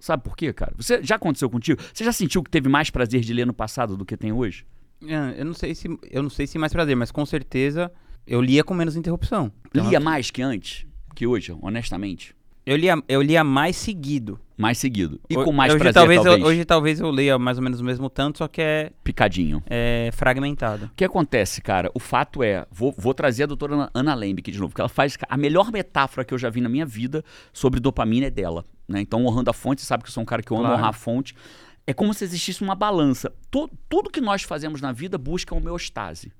Sabe 0.00 0.22
por 0.22 0.34
quê, 0.38 0.54
cara? 0.54 0.72
Você 0.74 1.02
já 1.02 1.16
aconteceu 1.16 1.50
contigo? 1.50 1.82
Você 1.92 2.02
já 2.02 2.12
sentiu 2.12 2.42
que 2.42 2.50
teve 2.50 2.66
mais 2.66 2.88
prazer 2.88 3.20
de 3.20 3.34
ler 3.34 3.46
no 3.46 3.52
passado 3.52 3.94
do 3.94 4.06
que 4.06 4.16
tem 4.16 4.32
hoje? 4.32 4.64
É, 5.02 5.40
Eu 5.40 5.44
não 5.44 5.54
sei 5.54 5.74
se 5.74 5.88
eu 6.10 6.22
não 6.22 6.30
sei 6.30 6.46
se 6.46 6.58
mais 6.58 6.72
prazer, 6.72 6.96
mas 6.96 7.10
com 7.10 7.24
certeza 7.26 7.90
eu 8.26 8.40
lia 8.40 8.64
com 8.64 8.74
menos 8.74 8.96
interrupção. 8.96 9.52
Então, 9.68 9.88
Lia 9.88 10.00
mais 10.00 10.30
que 10.30 10.42
antes? 10.42 10.86
Que 11.14 11.26
hoje, 11.26 11.54
honestamente? 11.62 12.34
Eu 12.64 12.76
lia, 12.76 13.00
eu 13.08 13.22
lia 13.22 13.44
mais 13.44 13.76
seguido. 13.76 14.40
Mais 14.58 14.78
seguido. 14.78 15.20
E 15.30 15.34
com 15.36 15.52
mais 15.52 15.72
hoje, 15.72 15.78
prazer, 15.78 15.94
talvez, 15.94 16.20
talvez. 16.22 16.40
Eu, 16.42 16.46
hoje 16.48 16.64
talvez 16.64 16.98
eu 17.00 17.10
leia 17.10 17.38
mais 17.38 17.58
ou 17.58 17.62
menos 17.62 17.78
o 17.78 17.84
mesmo 17.84 18.10
tanto, 18.10 18.38
só 18.38 18.48
que 18.48 18.60
é, 18.60 18.90
Picadinho. 19.04 19.62
é 19.66 20.10
fragmentado. 20.12 20.86
O 20.86 20.90
que 20.96 21.04
acontece, 21.04 21.60
cara? 21.62 21.90
O 21.94 22.00
fato 22.00 22.42
é, 22.42 22.66
vou, 22.72 22.92
vou 22.98 23.14
trazer 23.14 23.44
a 23.44 23.46
doutora 23.46 23.74
Ana- 23.74 23.90
Ana 23.94 24.14
Lembe 24.14 24.40
aqui 24.40 24.50
de 24.50 24.58
novo, 24.58 24.70
porque 24.70 24.80
ela 24.80 24.88
faz 24.88 25.16
a 25.28 25.36
melhor 25.36 25.70
metáfora 25.70 26.24
que 26.24 26.34
eu 26.34 26.38
já 26.38 26.50
vi 26.50 26.60
na 26.60 26.68
minha 26.68 26.86
vida 26.86 27.22
sobre 27.52 27.78
dopamina 27.78 28.26
é 28.26 28.30
dela. 28.30 28.64
Né? 28.88 29.00
Então, 29.00 29.24
honrando 29.24 29.50
a 29.50 29.52
fonte, 29.52 29.82
você 29.82 29.86
sabe 29.86 30.02
que 30.02 30.08
eu 30.08 30.12
sou 30.12 30.22
um 30.22 30.26
cara 30.26 30.42
que 30.42 30.50
eu 30.50 30.56
amo 30.56 30.64
Claro. 30.66 30.78
honrar 30.78 30.90
a 30.90 30.92
fonte. 30.94 31.36
É 31.86 31.94
como 31.94 32.12
se 32.12 32.24
existisse 32.24 32.62
uma 32.62 32.74
balança. 32.74 33.32
Tu- 33.50 33.70
tudo 33.88 34.10
que 34.10 34.20
nós 34.20 34.42
fazemos 34.42 34.80
na 34.80 34.92
vida 34.92 35.16
busca 35.16 35.54
homeostase. 35.54 36.32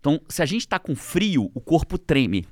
Então, 0.00 0.20
se 0.28 0.42
a 0.42 0.46
gente 0.46 0.60
está 0.62 0.78
com 0.78 0.94
frio, 0.96 1.50
o 1.54 1.60
corpo 1.60 1.98
treme. 1.98 2.46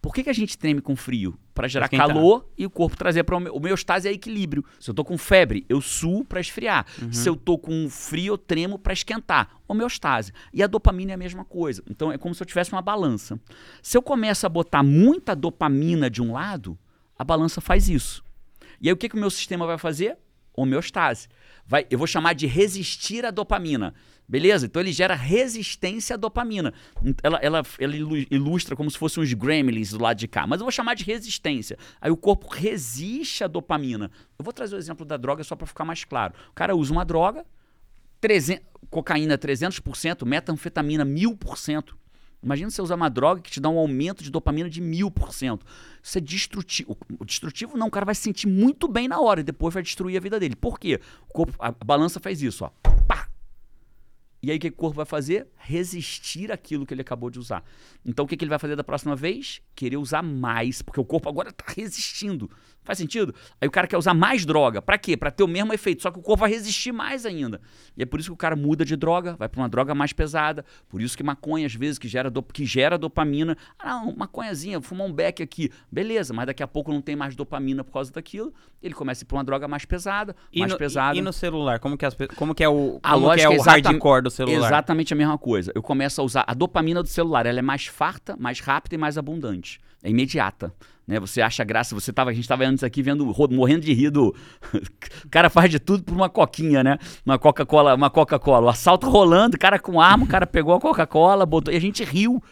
Por 0.00 0.12
que, 0.14 0.22
que 0.22 0.28
a 0.28 0.34
gente 0.34 0.58
treme 0.58 0.82
com 0.82 0.94
frio? 0.94 1.34
Para 1.54 1.66
gerar 1.66 1.86
calor 2.14 2.46
e 2.58 2.66
o 2.66 2.70
corpo 2.70 2.94
trazer 2.94 3.24
para 3.24 3.36
o 3.38 3.56
homeostase 3.56 4.06
é 4.06 4.12
equilíbrio. 4.12 4.62
Se 4.78 4.90
eu 4.90 4.94
tô 4.94 5.02
com 5.02 5.16
febre, 5.16 5.64
eu 5.66 5.80
suo 5.80 6.24
para 6.26 6.40
esfriar. 6.40 6.84
Se 7.10 7.26
eu 7.26 7.34
tô 7.36 7.56
com 7.56 7.88
frio, 7.88 8.34
eu 8.34 8.38
tremo 8.38 8.78
para 8.78 8.92
esquentar. 8.92 9.48
Homeostase. 9.66 10.32
E 10.52 10.62
a 10.62 10.66
dopamina 10.66 11.12
é 11.12 11.14
a 11.14 11.18
mesma 11.18 11.42
coisa. 11.42 11.82
Então 11.88 12.12
é 12.12 12.18
como 12.18 12.34
se 12.34 12.42
eu 12.42 12.46
tivesse 12.46 12.70
uma 12.72 12.82
balança. 12.82 13.40
Se 13.82 13.96
eu 13.96 14.02
começo 14.02 14.44
a 14.44 14.48
botar 14.50 14.82
muita 14.82 15.34
dopamina 15.34 16.10
de 16.10 16.20
um 16.20 16.32
lado, 16.32 16.78
a 17.18 17.24
balança 17.24 17.62
faz 17.62 17.88
isso. 17.88 18.22
E 18.82 18.88
aí 18.88 18.92
o 18.92 18.96
que, 18.98 19.08
que 19.08 19.16
o 19.16 19.20
meu 19.20 19.30
sistema 19.30 19.64
vai 19.66 19.78
fazer? 19.78 20.18
Homeostase. 20.54 21.28
Vai, 21.66 21.86
eu 21.90 21.96
vou 21.98 22.06
chamar 22.06 22.34
de 22.34 22.46
resistir 22.46 23.24
à 23.24 23.30
dopamina. 23.30 23.94
Beleza? 24.26 24.66
Então 24.66 24.80
ele 24.80 24.92
gera 24.92 25.14
resistência 25.14 26.14
à 26.14 26.16
dopamina. 26.16 26.72
Ela, 27.22 27.38
ela, 27.42 27.62
ela 27.78 27.96
ilu- 27.96 28.26
ilustra 28.30 28.74
como 28.74 28.90
se 28.90 28.96
fossem 28.98 29.22
uns 29.22 29.32
gremlins 29.34 29.90
do 29.90 30.02
lado 30.02 30.16
de 30.18 30.26
cá. 30.26 30.46
Mas 30.46 30.60
eu 30.60 30.64
vou 30.64 30.72
chamar 30.72 30.94
de 30.94 31.04
resistência. 31.04 31.76
Aí 32.00 32.10
o 32.10 32.16
corpo 32.16 32.48
resiste 32.48 33.44
à 33.44 33.46
dopamina. 33.46 34.10
Eu 34.38 34.44
vou 34.44 34.52
trazer 34.52 34.76
o 34.76 34.78
exemplo 34.78 35.04
da 35.04 35.16
droga 35.18 35.44
só 35.44 35.54
para 35.54 35.66
ficar 35.66 35.84
mais 35.84 36.04
claro. 36.04 36.32
O 36.50 36.54
cara 36.54 36.74
usa 36.74 36.90
uma 36.92 37.04
droga, 37.04 37.44
300, 38.20 38.64
cocaína 38.90 39.36
300%, 39.36 40.24
metanfetamina 40.24 41.04
1000%. 41.04 41.94
Imagina 42.42 42.70
você 42.70 42.82
usar 42.82 42.94
uma 42.94 43.08
droga 43.10 43.40
que 43.40 43.50
te 43.50 43.60
dá 43.60 43.68
um 43.70 43.78
aumento 43.78 44.22
de 44.22 44.30
dopamina 44.30 44.68
de 44.68 44.80
mil 44.80 45.10
por 45.10 45.32
cento. 45.32 45.64
Isso 46.04 46.18
é 46.18 46.20
destrutivo. 46.20 46.98
O 47.18 47.24
destrutivo 47.24 47.78
não, 47.78 47.86
o 47.86 47.90
cara 47.90 48.04
vai 48.04 48.14
se 48.14 48.20
sentir 48.20 48.46
muito 48.46 48.86
bem 48.86 49.08
na 49.08 49.18
hora 49.18 49.40
e 49.40 49.42
depois 49.42 49.72
vai 49.72 49.82
destruir 49.82 50.18
a 50.18 50.20
vida 50.20 50.38
dele. 50.38 50.54
Por 50.54 50.78
quê? 50.78 51.00
O 51.26 51.32
corpo, 51.32 51.54
a 51.58 51.72
balança 51.72 52.20
faz 52.20 52.42
isso, 52.42 52.62
ó. 52.62 52.70
Pá! 53.08 53.26
E 54.42 54.50
aí 54.50 54.58
o 54.58 54.60
que 54.60 54.68
o 54.68 54.72
corpo 54.72 54.96
vai 54.96 55.06
fazer? 55.06 55.48
Resistir 55.56 56.52
àquilo 56.52 56.84
que 56.84 56.92
ele 56.92 57.00
acabou 57.00 57.30
de 57.30 57.38
usar. 57.38 57.64
Então 58.04 58.26
o 58.26 58.28
que, 58.28 58.36
que 58.36 58.44
ele 58.44 58.50
vai 58.50 58.58
fazer 58.58 58.76
da 58.76 58.84
próxima 58.84 59.16
vez? 59.16 59.62
Querer 59.74 59.96
usar 59.96 60.22
mais, 60.22 60.82
porque 60.82 61.00
o 61.00 61.04
corpo 61.06 61.26
agora 61.26 61.48
está 61.48 61.64
resistindo. 61.72 62.50
Faz 62.84 62.98
sentido? 62.98 63.34
Aí 63.60 63.66
o 63.66 63.70
cara 63.70 63.86
quer 63.86 63.96
usar 63.96 64.12
mais 64.14 64.44
droga. 64.44 64.82
Pra 64.82 64.98
quê? 64.98 65.16
Pra 65.16 65.30
ter 65.30 65.42
o 65.42 65.48
mesmo 65.48 65.72
efeito, 65.72 66.02
só 66.02 66.10
que 66.10 66.18
o 66.18 66.22
corpo 66.22 66.40
vai 66.42 66.50
resistir 66.50 66.92
mais 66.92 67.24
ainda. 67.24 67.60
E 67.96 68.02
é 68.02 68.06
por 68.06 68.20
isso 68.20 68.28
que 68.28 68.34
o 68.34 68.36
cara 68.36 68.54
muda 68.54 68.84
de 68.84 68.94
droga, 68.96 69.34
vai 69.36 69.48
pra 69.48 69.60
uma 69.62 69.68
droga 69.68 69.94
mais 69.94 70.12
pesada. 70.12 70.64
Por 70.88 71.00
isso 71.00 71.16
que 71.16 71.22
maconha, 71.22 71.66
às 71.66 71.74
vezes, 71.74 71.98
que 71.98 72.06
gera, 72.06 72.30
dop- 72.30 72.52
que 72.52 72.66
gera 72.66 72.98
dopamina. 72.98 73.56
Ah, 73.78 74.00
não, 74.04 74.14
maconhazinha, 74.14 74.80
fumar 74.82 75.06
um 75.06 75.12
beck 75.12 75.42
aqui. 75.42 75.70
Beleza, 75.90 76.34
mas 76.34 76.46
daqui 76.46 76.62
a 76.62 76.68
pouco 76.68 76.92
não 76.92 77.00
tem 77.00 77.16
mais 77.16 77.34
dopamina 77.34 77.82
por 77.82 77.92
causa 77.92 78.12
daquilo. 78.12 78.52
Ele 78.82 78.92
começa 78.92 79.22
a 79.22 79.24
ir 79.24 79.26
pra 79.28 79.36
uma 79.38 79.44
droga 79.44 79.66
mais 79.66 79.84
pesada, 79.86 80.36
E 80.52 80.60
mais 80.60 80.72
no, 80.72 80.78
pesada. 80.78 81.16
e, 81.16 81.20
e 81.20 81.22
no 81.22 81.32
celular, 81.32 81.78
como 81.78 81.96
que, 81.96 82.04
as, 82.04 82.14
como 82.36 82.54
que 82.54 82.62
é 82.62 82.68
o, 82.68 83.00
A 83.02 83.14
que 83.14 83.18
lógica 83.20 83.52
é 83.52 83.56
é 83.56 83.58
o 83.58 83.62
hardcore 83.62 84.22
do 84.22 84.30
celular? 84.30 84.66
Exatamente 84.68 85.14
a 85.14 85.16
mesma 85.16 85.38
coisa. 85.38 85.72
Eu 85.74 85.82
começo 85.82 86.20
a 86.20 86.24
usar 86.24 86.44
a 86.46 86.52
dopamina 86.52 87.02
do 87.02 87.08
celular. 87.08 87.46
Ela 87.46 87.60
é 87.60 87.62
mais 87.62 87.86
farta, 87.86 88.36
mais 88.38 88.60
rápida 88.60 88.94
e 88.94 88.98
mais 88.98 89.16
abundante. 89.16 89.80
É 90.02 90.10
imediata. 90.10 90.74
Né? 91.06 91.20
Você 91.20 91.40
acha 91.40 91.62
graça. 91.64 91.94
Você 91.94 92.12
tava, 92.12 92.30
a 92.30 92.32
gente 92.32 92.44
estava 92.44 92.64
antes 92.64 92.82
aqui 92.82 93.02
vendo, 93.02 93.24
morrendo 93.50 93.82
de 93.82 93.92
rir 93.92 94.10
do. 94.10 94.34
o 95.24 95.28
cara 95.30 95.50
faz 95.50 95.70
de 95.70 95.78
tudo 95.78 96.02
por 96.02 96.14
uma 96.14 96.28
coquinha, 96.28 96.82
né? 96.82 96.98
Uma 97.24 97.38
Coca-Cola, 97.38 97.94
uma 97.94 98.10
Coca-Cola. 98.10 98.66
O 98.66 98.68
assalto 98.68 99.08
rolando, 99.08 99.58
cara 99.58 99.78
com 99.78 100.00
arma, 100.00 100.24
o 100.24 100.28
cara 100.28 100.46
pegou 100.46 100.74
a 100.74 100.80
Coca-Cola, 100.80 101.44
botou. 101.44 101.72
E 101.72 101.76
a 101.76 101.80
gente 101.80 102.02
riu. 102.04 102.42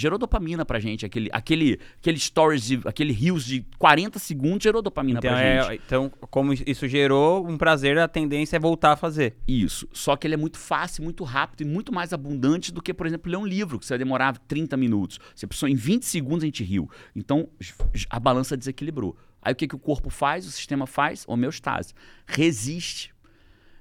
Gerou 0.00 0.18
dopamina 0.18 0.64
pra 0.64 0.78
gente. 0.80 1.04
Aquele, 1.06 1.28
aquele, 1.32 1.78
aquele 2.00 2.18
stories, 2.18 2.64
de, 2.64 2.80
aquele 2.84 3.12
rios 3.12 3.44
de 3.44 3.64
40 3.78 4.18
segundos 4.18 4.62
gerou 4.62 4.80
dopamina 4.82 5.18
Então, 5.18 5.30
pra 5.30 5.40
é- 5.40 5.62
gente. 5.62 5.82
então, 5.86 6.10
como 6.30 6.52
isso 6.52 6.88
gerou 6.88 7.46
um 7.46 7.56
prazer, 7.58 7.98
a 7.98 8.08
tendência 8.08 8.56
é 8.56 8.58
voltar 8.60 8.92
a 8.92 8.96
fazer. 8.96 9.36
Isso. 9.46 9.88
Só 9.92 10.16
que 10.16 10.26
ele 10.26 10.34
é 10.34 10.36
muito 10.36 10.58
fácil, 10.58 11.04
muito 11.04 11.22
rápido 11.24 11.62
e 11.62 11.64
muito 11.64 11.92
mais 11.92 12.12
abundante 12.12 12.72
do 12.72 12.82
que, 12.82 12.92
por 12.94 13.06
exemplo, 13.06 13.30
ler 13.30 13.36
um 13.38 13.46
livro, 13.46 13.78
que 13.78 13.86
você 13.86 13.92
vai 13.94 13.98
demorar 13.98 14.36
30 14.38 14.76
minutos. 14.76 15.18
Você 15.34 15.46
precisou 15.46 15.68
em 15.68 15.74
20 15.74 16.04
segundos 16.04 16.42
a 16.42 16.46
gente 16.46 16.64
riu. 16.64 16.90
Então, 17.14 17.48
a 18.08 18.18
balança 18.18 18.56
desequilibrou. 18.56 19.16
Aí 19.42 19.52
o 19.52 19.56
que, 19.56 19.66
que 19.68 19.74
o 19.74 19.78
corpo 19.78 20.10
faz, 20.10 20.46
o 20.46 20.50
sistema 20.50 20.86
faz? 20.86 21.24
Homeostase. 21.26 21.94
Resiste. 22.26 23.12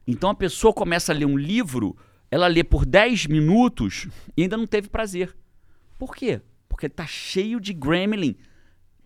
Então 0.08 0.29
a 0.29 0.36
pessoa 0.36 0.73
começa 0.73 1.12
a 1.12 1.15
ler 1.15 1.25
um 1.25 1.38
livro, 1.38 1.95
ela 2.32 2.47
lê 2.47 2.63
por 2.63 2.86
10 2.86 3.27
minutos 3.27 4.08
e 4.36 4.43
ainda 4.43 4.58
não 4.58 4.65
teve 4.65 4.89
prazer. 4.89 5.36
Por 5.99 6.15
quê? 6.15 6.41
Porque 6.69 6.88
tá 6.88 7.05
cheio 7.05 7.59
de 7.59 7.73
gremlin 7.73 8.38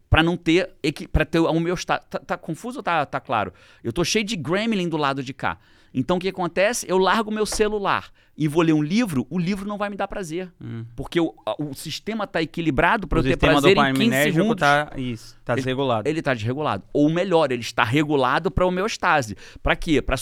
para 0.09 0.21
não 0.21 0.37
ter 0.37 0.75
para 1.11 1.25
ter 1.25 1.39
a 1.39 1.49
homeostase. 1.49 2.05
Tá, 2.07 2.19
tá 2.19 2.37
confuso 2.37 2.79
ou 2.79 2.83
tá, 2.83 3.03
tá 3.03 3.19
claro? 3.19 3.51
Eu 3.83 3.91
tô 3.91 4.05
cheio 4.05 4.23
de 4.23 4.35
gremlin 4.35 4.87
do 4.87 4.95
lado 4.95 5.23
de 5.23 5.33
cá. 5.33 5.57
Então 5.93 6.17
o 6.17 6.19
que 6.19 6.27
acontece? 6.27 6.85
Eu 6.89 6.97
largo 6.97 7.31
meu 7.31 7.45
celular 7.45 8.11
e 8.35 8.47
vou 8.47 8.63
ler 8.63 8.73
um 8.73 8.81
livro, 8.81 9.27
o 9.29 9.37
livro 9.37 9.67
não 9.67 9.77
vai 9.77 9.89
me 9.89 9.95
dar 9.95 10.07
prazer. 10.07 10.51
Porque 10.95 11.19
o, 11.19 11.33
o 11.59 11.73
sistema 11.73 12.25
tá 12.25 12.41
equilibrado 12.41 13.07
para 13.07 13.19
eu 13.19 13.23
ter 13.23 13.37
prazer 13.37 13.71
em 13.71 13.75
15 13.75 13.75
dopaminérgico 13.75 14.37
segundos. 14.37 14.59
tá, 14.59 14.91
isso, 14.97 15.37
tá 15.45 15.55
desregulado. 15.55 16.09
Ele 16.09 16.19
está 16.19 16.33
desregulado. 16.33 16.83
Ou 16.91 17.09
melhor, 17.09 17.51
ele 17.51 17.61
está 17.61 17.83
regulado 17.83 18.49
para 18.49 18.65
homeostase. 18.65 19.37
Para 19.61 19.75
quê? 19.75 20.01
Para 20.01 20.17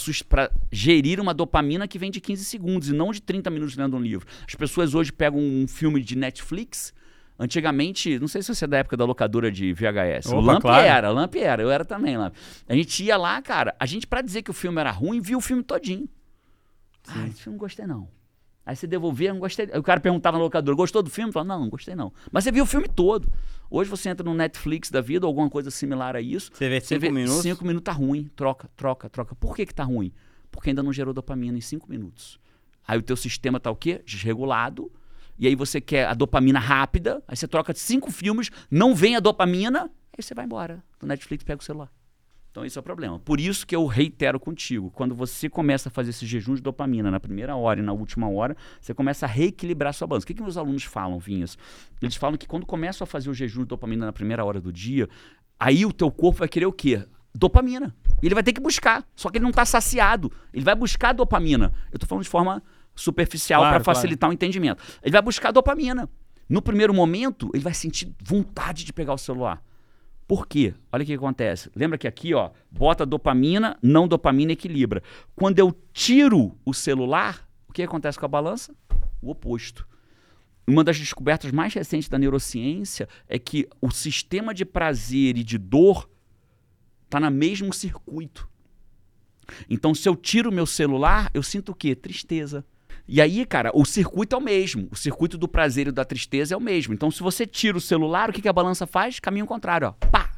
gerir 0.70 1.18
uma 1.20 1.32
dopamina 1.32 1.88
que 1.88 1.98
vem 1.98 2.10
de 2.10 2.20
15 2.20 2.44
segundos 2.44 2.88
e 2.88 2.92
não 2.92 3.10
de 3.10 3.22
30 3.22 3.48
minutos 3.48 3.76
lendo 3.76 3.96
um 3.96 4.00
livro. 4.00 4.26
As 4.46 4.54
pessoas 4.54 4.94
hoje 4.94 5.10
pegam 5.10 5.40
um 5.40 5.66
filme 5.66 6.02
de 6.02 6.16
Netflix. 6.16 6.92
Antigamente, 7.42 8.20
não 8.20 8.28
sei 8.28 8.40
se 8.40 8.54
você 8.54 8.64
é 8.66 8.68
da 8.68 8.76
época 8.78 8.96
da 8.96 9.04
locadora 9.04 9.50
de 9.50 9.72
VHS. 9.72 10.26
o 10.26 10.36
Opa, 10.38 10.52
Lamp 10.52 10.62
claro. 10.62 10.86
era, 10.86 11.10
o 11.10 11.14
Lamp 11.14 11.34
era, 11.34 11.60
eu 11.60 11.70
era 11.72 11.84
também 11.84 12.16
lá. 12.16 12.30
A 12.68 12.74
gente 12.74 13.02
ia 13.02 13.16
lá, 13.16 13.42
cara, 13.42 13.74
a 13.80 13.84
gente, 13.84 14.06
pra 14.06 14.22
dizer 14.22 14.42
que 14.42 14.50
o 14.50 14.54
filme 14.54 14.80
era 14.80 14.92
ruim, 14.92 15.20
viu 15.20 15.38
o 15.38 15.40
filme 15.40 15.60
todinho. 15.64 16.08
Ah, 17.08 17.26
esse 17.26 17.42
filme 17.42 17.56
não 17.56 17.60
gostei 17.60 17.84
não. 17.84 18.08
Aí 18.64 18.76
você 18.76 18.86
devolvia, 18.86 19.32
não 19.32 19.40
gostei. 19.40 19.68
Aí 19.72 19.78
o 19.80 19.82
cara 19.82 19.98
perguntava 19.98 20.38
na 20.38 20.44
locadora, 20.44 20.76
gostou 20.76 21.02
do 21.02 21.10
filme? 21.10 21.32
Falava, 21.32 21.48
não, 21.54 21.62
não 21.62 21.68
gostei 21.68 21.96
não. 21.96 22.12
Mas 22.30 22.44
você 22.44 22.52
viu 22.52 22.62
o 22.62 22.66
filme 22.66 22.88
todo. 22.88 23.28
Hoje 23.68 23.90
você 23.90 24.08
entra 24.08 24.22
no 24.24 24.34
Netflix 24.34 24.88
da 24.88 25.00
vida, 25.00 25.26
ou 25.26 25.30
alguma 25.30 25.50
coisa 25.50 25.68
similar 25.68 26.14
a 26.14 26.20
isso. 26.20 26.52
Você 26.54 26.68
vê 26.68 26.80
Você 26.80 26.86
cinco 26.94 27.00
vê 27.00 27.10
minutos. 27.10 27.42
cinco 27.42 27.64
minutos 27.66 27.84
tá 27.84 27.92
ruim, 27.92 28.30
troca, 28.36 28.70
troca, 28.76 29.10
troca. 29.10 29.34
Por 29.34 29.56
que 29.56 29.66
que 29.66 29.74
tá 29.74 29.82
ruim? 29.82 30.12
Porque 30.48 30.70
ainda 30.70 30.80
não 30.82 30.92
gerou 30.92 31.12
dopamina 31.12 31.58
em 31.58 31.60
cinco 31.60 31.90
minutos. 31.90 32.38
Aí 32.86 32.96
o 32.98 33.02
teu 33.02 33.16
sistema 33.16 33.58
tá 33.58 33.68
o 33.68 33.74
quê? 33.74 34.00
Desregulado. 34.06 34.92
E 35.38 35.46
aí 35.46 35.54
você 35.54 35.80
quer 35.80 36.06
a 36.06 36.14
dopamina 36.14 36.58
rápida, 36.58 37.22
aí 37.26 37.36
você 37.36 37.48
troca 37.48 37.74
cinco 37.74 38.10
filmes, 38.10 38.50
não 38.70 38.94
vem 38.94 39.16
a 39.16 39.20
dopamina, 39.20 39.90
aí 40.16 40.22
você 40.22 40.34
vai 40.34 40.44
embora. 40.44 40.82
Do 41.00 41.06
Netflix 41.06 41.44
pega 41.44 41.60
o 41.60 41.64
celular. 41.64 41.90
Então 42.52 42.66
esse 42.66 42.76
é 42.76 42.80
o 42.80 42.82
problema. 42.82 43.18
Por 43.18 43.40
isso 43.40 43.66
que 43.66 43.74
eu 43.74 43.86
reitero 43.86 44.38
contigo, 44.38 44.90
quando 44.90 45.14
você 45.14 45.48
começa 45.48 45.88
a 45.88 45.92
fazer 45.92 46.10
esse 46.10 46.26
jejum 46.26 46.54
de 46.54 46.60
dopamina 46.60 47.10
na 47.10 47.18
primeira 47.18 47.56
hora 47.56 47.80
e 47.80 47.82
na 47.82 47.94
última 47.94 48.28
hora, 48.28 48.54
você 48.78 48.92
começa 48.92 49.24
a 49.24 49.28
reequilibrar 49.28 49.94
sua 49.94 50.06
balança. 50.06 50.24
O 50.24 50.26
que, 50.26 50.34
que 50.34 50.42
meus 50.42 50.58
alunos 50.58 50.84
falam, 50.84 51.18
Vinhas? 51.18 51.56
Eles 52.00 52.14
falam 52.14 52.36
que 52.36 52.46
quando 52.46 52.66
começam 52.66 53.04
a 53.04 53.06
fazer 53.06 53.30
o 53.30 53.34
jejum 53.34 53.62
de 53.62 53.68
dopamina 53.68 54.04
na 54.04 54.12
primeira 54.12 54.44
hora 54.44 54.60
do 54.60 54.70
dia, 54.70 55.08
aí 55.58 55.86
o 55.86 55.92
teu 55.94 56.10
corpo 56.10 56.40
vai 56.40 56.48
querer 56.48 56.66
o 56.66 56.72
quê? 56.72 57.02
Dopamina. 57.34 57.96
E 58.22 58.26
ele 58.26 58.34
vai 58.34 58.44
ter 58.44 58.52
que 58.52 58.60
buscar. 58.60 59.02
Só 59.16 59.30
que 59.30 59.38
ele 59.38 59.44
não 59.44 59.50
está 59.50 59.64
saciado. 59.64 60.30
Ele 60.52 60.64
vai 60.64 60.74
buscar 60.74 61.14
dopamina. 61.14 61.72
Eu 61.90 61.96
estou 61.96 62.06
falando 62.06 62.24
de 62.24 62.30
forma 62.30 62.62
superficial 62.94 63.62
Claro, 63.62 63.74
para 63.74 63.84
facilitar 63.84 64.30
o 64.30 64.32
entendimento. 64.32 64.82
Ele 65.02 65.12
vai 65.12 65.22
buscar 65.22 65.50
dopamina. 65.50 66.08
No 66.48 66.60
primeiro 66.60 66.92
momento, 66.92 67.50
ele 67.54 67.62
vai 67.62 67.74
sentir 67.74 68.14
vontade 68.22 68.84
de 68.84 68.92
pegar 68.92 69.14
o 69.14 69.18
celular. 69.18 69.62
Por 70.26 70.46
quê? 70.46 70.74
Olha 70.90 71.02
o 71.02 71.06
que 71.06 71.14
acontece. 71.14 71.70
Lembra 71.74 71.98
que 71.98 72.06
aqui, 72.06 72.32
ó, 72.34 72.50
bota 72.70 73.04
dopamina, 73.04 73.76
não 73.82 74.06
dopamina 74.08 74.52
equilibra. 74.52 75.02
Quando 75.34 75.58
eu 75.58 75.74
tiro 75.92 76.56
o 76.64 76.72
celular, 76.72 77.48
o 77.68 77.72
que 77.72 77.82
acontece 77.82 78.18
com 78.18 78.26
a 78.26 78.28
balança? 78.28 78.74
O 79.20 79.30
oposto. 79.30 79.86
Uma 80.66 80.84
das 80.84 80.98
descobertas 80.98 81.50
mais 81.50 81.74
recentes 81.74 82.08
da 82.08 82.18
neurociência 82.18 83.08
é 83.28 83.38
que 83.38 83.68
o 83.80 83.90
sistema 83.90 84.54
de 84.54 84.64
prazer 84.64 85.36
e 85.36 85.42
de 85.42 85.58
dor 85.58 86.08
está 87.04 87.18
no 87.18 87.30
mesmo 87.30 87.72
circuito. 87.72 88.48
Então, 89.68 89.94
se 89.94 90.08
eu 90.08 90.16
tiro 90.16 90.50
o 90.50 90.52
meu 90.52 90.66
celular, 90.66 91.30
eu 91.34 91.42
sinto 91.42 91.72
o 91.72 91.74
quê? 91.74 91.94
Tristeza. 91.94 92.64
E 93.06 93.20
aí, 93.20 93.44
cara, 93.44 93.70
o 93.74 93.84
circuito 93.84 94.34
é 94.34 94.38
o 94.38 94.42
mesmo. 94.42 94.88
O 94.90 94.96
circuito 94.96 95.36
do 95.36 95.48
prazer 95.48 95.88
e 95.88 95.92
da 95.92 96.04
tristeza 96.04 96.54
é 96.54 96.56
o 96.56 96.60
mesmo. 96.60 96.94
Então, 96.94 97.10
se 97.10 97.22
você 97.22 97.46
tira 97.46 97.76
o 97.76 97.80
celular, 97.80 98.30
o 98.30 98.32
que, 98.32 98.42
que 98.42 98.48
a 98.48 98.52
balança 98.52 98.86
faz? 98.86 99.18
Caminho 99.18 99.46
contrário, 99.46 99.88
ó. 99.88 99.92
Pá! 100.08 100.30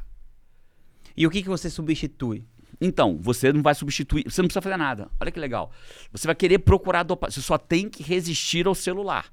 E 1.15 1.25
o 1.25 1.29
que, 1.29 1.41
que 1.41 1.49
você 1.49 1.69
substitui? 1.69 2.45
Então, 2.81 3.17
você 3.21 3.53
não 3.53 3.61
vai 3.61 3.73
substituir, 3.73 4.23
você 4.29 4.41
não 4.41 4.47
precisa 4.47 4.61
fazer 4.61 4.77
nada. 4.77 5.09
Olha 5.19 5.31
que 5.31 5.39
legal. 5.39 5.71
Você 6.11 6.27
vai 6.27 6.35
querer 6.35 6.59
procurar 6.59 7.03
dopamina. 7.03 7.31
Você 7.31 7.41
só 7.41 7.57
tem 7.57 7.89
que 7.89 8.03
resistir 8.03 8.67
ao 8.67 8.75
celular. 8.75 9.31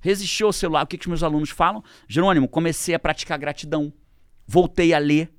Resistir 0.00 0.44
ao 0.44 0.52
celular, 0.52 0.84
o 0.84 0.86
que, 0.86 0.96
que 0.96 1.04
os 1.04 1.08
meus 1.08 1.22
alunos 1.22 1.50
falam? 1.50 1.84
Jerônimo, 2.08 2.48
comecei 2.48 2.94
a 2.94 2.98
praticar 2.98 3.38
gratidão. 3.38 3.92
Voltei 4.46 4.94
a 4.94 4.98
ler. 4.98 5.32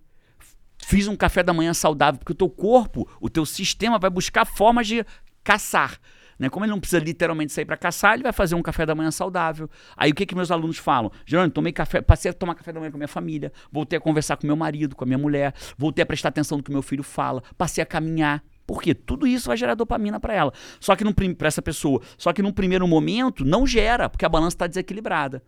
Fiz 0.77 1.07
um 1.07 1.15
café 1.15 1.43
da 1.43 1.53
manhã 1.53 1.73
saudável, 1.73 2.19
porque 2.19 2.31
o 2.31 2.35
teu 2.35 2.49
corpo, 2.49 3.09
o 3.19 3.29
teu 3.29 3.45
sistema 3.45 3.99
vai 3.99 4.09
buscar 4.09 4.45
formas 4.45 4.87
de 4.87 5.05
caçar. 5.43 5.99
Né? 6.41 6.49
Como 6.49 6.65
ele 6.65 6.71
não 6.71 6.79
precisa 6.79 6.99
literalmente 6.99 7.53
sair 7.53 7.65
para 7.65 7.77
caçar, 7.77 8.15
ele 8.15 8.23
vai 8.23 8.33
fazer 8.33 8.55
um 8.55 8.63
café 8.63 8.83
da 8.83 8.95
manhã 8.95 9.11
saudável. 9.11 9.69
Aí 9.95 10.09
o 10.09 10.15
que, 10.15 10.25
que 10.25 10.33
meus 10.33 10.49
alunos 10.49 10.79
falam? 10.79 11.11
Jerônimo, 11.23 11.53
tomei 11.53 11.71
café, 11.71 12.01
passei 12.01 12.31
a 12.31 12.33
tomar 12.33 12.55
café 12.55 12.73
da 12.73 12.79
manhã 12.79 12.89
com 12.89 12.97
a 12.97 13.01
minha 13.01 13.07
família, 13.07 13.53
voltei 13.71 13.95
a 13.95 14.01
conversar 14.01 14.37
com 14.37 14.47
meu 14.47 14.55
marido, 14.55 14.95
com 14.95 15.03
a 15.03 15.07
minha 15.07 15.19
mulher, 15.19 15.53
voltei 15.77 16.01
a 16.01 16.05
prestar 16.05 16.29
atenção 16.29 16.57
no 16.57 16.63
que 16.63 16.71
meu 16.71 16.81
filho 16.81 17.03
fala, 17.03 17.43
passei 17.55 17.83
a 17.83 17.85
caminhar. 17.85 18.43
Por 18.65 18.81
quê? 18.81 18.95
Tudo 18.95 19.27
isso 19.27 19.49
vai 19.49 19.55
gerar 19.55 19.75
dopamina 19.75 20.19
para 20.19 20.33
ela. 20.33 20.51
Só 20.79 20.95
que 20.95 21.03
para 21.35 21.47
essa 21.47 21.61
pessoa. 21.61 22.01
Só 22.17 22.33
que 22.33 22.41
num 22.41 22.51
primeiro 22.51 22.87
momento 22.87 23.45
não 23.45 23.67
gera, 23.67 24.09
porque 24.09 24.25
a 24.25 24.29
balança 24.29 24.55
está 24.55 24.65
desequilibrada. 24.65 25.43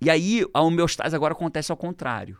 E 0.00 0.08
aí 0.08 0.46
a 0.54 0.60
homeostase 0.60 1.16
agora 1.16 1.32
acontece 1.32 1.72
ao 1.72 1.76
contrário. 1.76 2.38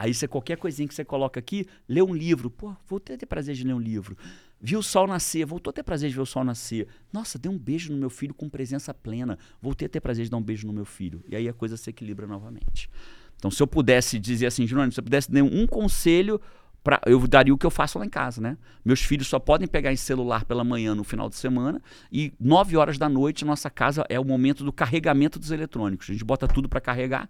Aí 0.00 0.14
você, 0.14 0.28
qualquer 0.28 0.56
coisinha 0.56 0.86
que 0.86 0.94
você 0.94 1.04
coloca 1.04 1.40
aqui, 1.40 1.66
lê 1.88 2.00
um 2.00 2.14
livro. 2.14 2.48
Pô, 2.48 2.72
voltei 2.86 3.16
a 3.16 3.18
ter 3.18 3.26
prazer 3.26 3.56
de 3.56 3.64
ler 3.64 3.74
um 3.74 3.80
livro. 3.80 4.16
Vi 4.60 4.76
o 4.76 4.82
sol 4.82 5.08
nascer, 5.08 5.44
voltou 5.44 5.72
a 5.72 5.74
ter 5.74 5.82
prazer 5.82 6.08
de 6.08 6.14
ver 6.14 6.22
o 6.22 6.26
sol 6.26 6.44
nascer. 6.44 6.86
Nossa, 7.12 7.36
dei 7.36 7.50
um 7.50 7.58
beijo 7.58 7.92
no 7.92 7.98
meu 7.98 8.08
filho 8.08 8.32
com 8.32 8.48
presença 8.48 8.94
plena. 8.94 9.36
Voltei 9.60 9.86
a 9.86 9.88
ter 9.88 10.00
prazer 10.00 10.24
de 10.24 10.30
dar 10.30 10.36
um 10.36 10.42
beijo 10.42 10.68
no 10.68 10.72
meu 10.72 10.84
filho. 10.84 11.24
E 11.28 11.34
aí 11.34 11.48
a 11.48 11.52
coisa 11.52 11.76
se 11.76 11.90
equilibra 11.90 12.28
novamente. 12.28 12.88
Então, 13.36 13.50
se 13.50 13.60
eu 13.60 13.66
pudesse 13.66 14.20
dizer 14.20 14.46
assim, 14.46 14.68
Jerônimo, 14.68 14.92
se 14.92 15.00
eu 15.00 15.04
pudesse 15.04 15.32
dar 15.32 15.42
um 15.42 15.66
conselho, 15.66 16.40
pra, 16.84 17.00
eu 17.04 17.26
daria 17.26 17.52
o 17.52 17.58
que 17.58 17.66
eu 17.66 17.70
faço 17.70 17.98
lá 17.98 18.06
em 18.06 18.08
casa, 18.08 18.40
né? 18.40 18.56
Meus 18.84 19.00
filhos 19.00 19.26
só 19.26 19.40
podem 19.40 19.66
pegar 19.66 19.92
esse 19.92 20.04
celular 20.04 20.44
pela 20.44 20.62
manhã 20.62 20.94
no 20.94 21.02
final 21.02 21.28
de 21.28 21.34
semana 21.34 21.82
e 22.12 22.32
nove 22.38 22.76
horas 22.76 22.98
da 22.98 23.08
noite, 23.08 23.44
nossa 23.44 23.68
casa 23.68 24.06
é 24.08 24.18
o 24.18 24.24
momento 24.24 24.62
do 24.62 24.72
carregamento 24.72 25.40
dos 25.40 25.50
eletrônicos. 25.50 26.08
A 26.08 26.12
gente 26.12 26.24
bota 26.24 26.46
tudo 26.46 26.68
para 26.68 26.80
carregar. 26.80 27.28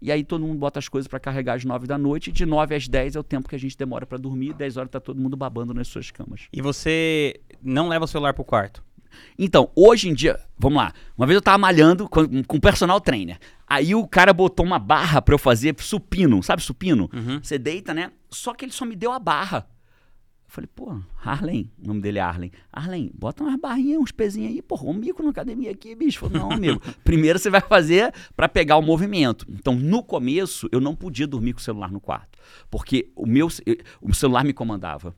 E 0.00 0.12
aí 0.12 0.22
todo 0.22 0.42
mundo 0.42 0.58
bota 0.58 0.78
as 0.78 0.88
coisas 0.88 1.08
para 1.08 1.18
carregar 1.18 1.54
às 1.54 1.64
9 1.64 1.86
da 1.86 1.96
noite, 1.96 2.30
e 2.30 2.32
de 2.32 2.44
9 2.44 2.74
às 2.74 2.86
10 2.86 3.16
é 3.16 3.20
o 3.20 3.22
tempo 3.22 3.48
que 3.48 3.54
a 3.54 3.58
gente 3.58 3.76
demora 3.76 4.04
para 4.06 4.18
dormir, 4.18 4.52
10 4.52 4.76
horas 4.76 4.90
tá 4.90 5.00
todo 5.00 5.20
mundo 5.20 5.36
babando 5.36 5.72
nas 5.72 5.88
suas 5.88 6.10
camas. 6.10 6.42
E 6.52 6.60
você 6.60 7.40
não 7.62 7.88
leva 7.88 8.04
o 8.04 8.08
celular 8.08 8.34
pro 8.34 8.44
quarto? 8.44 8.82
Então, 9.38 9.70
hoje 9.74 10.08
em 10.08 10.14
dia, 10.14 10.38
vamos 10.58 10.78
lá. 10.78 10.92
Uma 11.16 11.26
vez 11.26 11.36
eu 11.36 11.42
tava 11.42 11.58
malhando 11.58 12.08
com, 12.08 12.42
com 12.42 12.60
personal 12.60 13.00
trainer. 13.00 13.38
Aí 13.66 13.94
o 13.94 14.06
cara 14.06 14.32
botou 14.32 14.64
uma 14.64 14.78
barra 14.78 15.22
para 15.22 15.34
eu 15.34 15.38
fazer 15.38 15.74
supino, 15.78 16.42
sabe 16.42 16.62
supino? 16.62 17.08
Uhum. 17.12 17.40
Você 17.42 17.58
deita, 17.58 17.94
né? 17.94 18.10
Só 18.30 18.52
que 18.52 18.64
ele 18.64 18.72
só 18.72 18.84
me 18.84 18.96
deu 18.96 19.12
a 19.12 19.18
barra. 19.18 19.66
Eu 20.54 20.62
falei, 20.62 20.70
pô, 20.72 20.96
Arlen, 21.24 21.68
o 21.82 21.88
nome 21.88 22.00
dele 22.00 22.20
é 22.20 22.22
Arlen. 22.22 22.52
Arlen, 22.72 23.10
bota 23.12 23.42
umas 23.42 23.58
barrinhas, 23.58 24.00
uns 24.00 24.12
pezinhos 24.12 24.52
aí, 24.52 24.62
porra, 24.62 24.84
um 24.84 24.94
mico 24.94 25.20
na 25.20 25.30
academia 25.30 25.72
aqui, 25.72 25.96
bicho. 25.96 26.20
Falei, 26.20 26.38
não, 26.38 26.52
amigo. 26.52 26.80
Primeiro 27.02 27.40
você 27.40 27.50
vai 27.50 27.60
fazer 27.60 28.14
para 28.36 28.48
pegar 28.48 28.76
o 28.76 28.82
movimento. 28.82 29.44
Então, 29.50 29.74
no 29.74 30.00
começo, 30.00 30.68
eu 30.70 30.80
não 30.80 30.94
podia 30.94 31.26
dormir 31.26 31.54
com 31.54 31.58
o 31.58 31.62
celular 31.62 31.90
no 31.90 31.98
quarto. 31.98 32.38
Porque 32.70 33.10
o 33.16 33.26
meu 33.26 33.48
o 34.00 34.14
celular 34.14 34.44
me 34.44 34.52
comandava. 34.52 35.16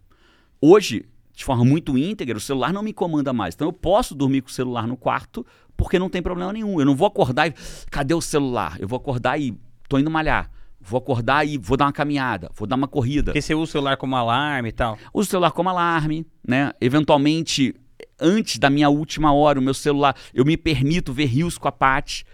Hoje, 0.58 1.04
de 1.34 1.44
forma 1.44 1.66
muito 1.66 1.98
íntegra, 1.98 2.38
o 2.38 2.40
celular 2.40 2.72
não 2.72 2.82
me 2.82 2.94
comanda 2.94 3.30
mais. 3.30 3.54
Então, 3.54 3.68
eu 3.68 3.74
posso 3.74 4.14
dormir 4.14 4.40
com 4.40 4.48
o 4.48 4.52
celular 4.52 4.86
no 4.86 4.96
quarto 4.96 5.44
porque 5.76 5.98
não 5.98 6.08
tem 6.08 6.22
problema 6.22 6.50
nenhum. 6.50 6.80
Eu 6.80 6.86
não 6.86 6.96
vou 6.96 7.06
acordar 7.06 7.46
e. 7.46 7.54
Cadê 7.90 8.14
o 8.14 8.22
celular? 8.22 8.78
Eu 8.80 8.88
vou 8.88 8.96
acordar 8.96 9.38
e 9.38 9.54
tô 9.86 9.98
indo 9.98 10.10
malhar. 10.10 10.50
Vou 10.88 10.98
acordar 10.98 11.44
e 11.46 11.58
vou 11.58 11.76
dar 11.76 11.86
uma 11.86 11.92
caminhada, 11.92 12.48
vou 12.54 12.66
dar 12.66 12.76
uma 12.76 12.86
corrida. 12.86 13.32
Porque 13.32 13.42
você 13.42 13.54
usa 13.54 13.64
o 13.64 13.66
celular 13.66 13.96
como 13.96 14.14
alarme 14.14 14.68
e 14.68 14.72
tal. 14.72 14.96
Uso 15.12 15.26
o 15.26 15.30
celular 15.30 15.50
como 15.50 15.68
alarme, 15.68 16.24
né? 16.46 16.70
Eventualmente, 16.80 17.74
antes 18.20 18.58
da 18.58 18.70
minha 18.70 18.88
última 18.88 19.32
hora, 19.32 19.58
o 19.58 19.62
meu 19.62 19.74
celular, 19.74 20.14
eu 20.32 20.44
me 20.44 20.56
permito 20.56 21.12
ver 21.12 21.24
rios 21.26 21.58
com 21.58 21.66
a 21.66 21.72
Paty. 21.72 22.24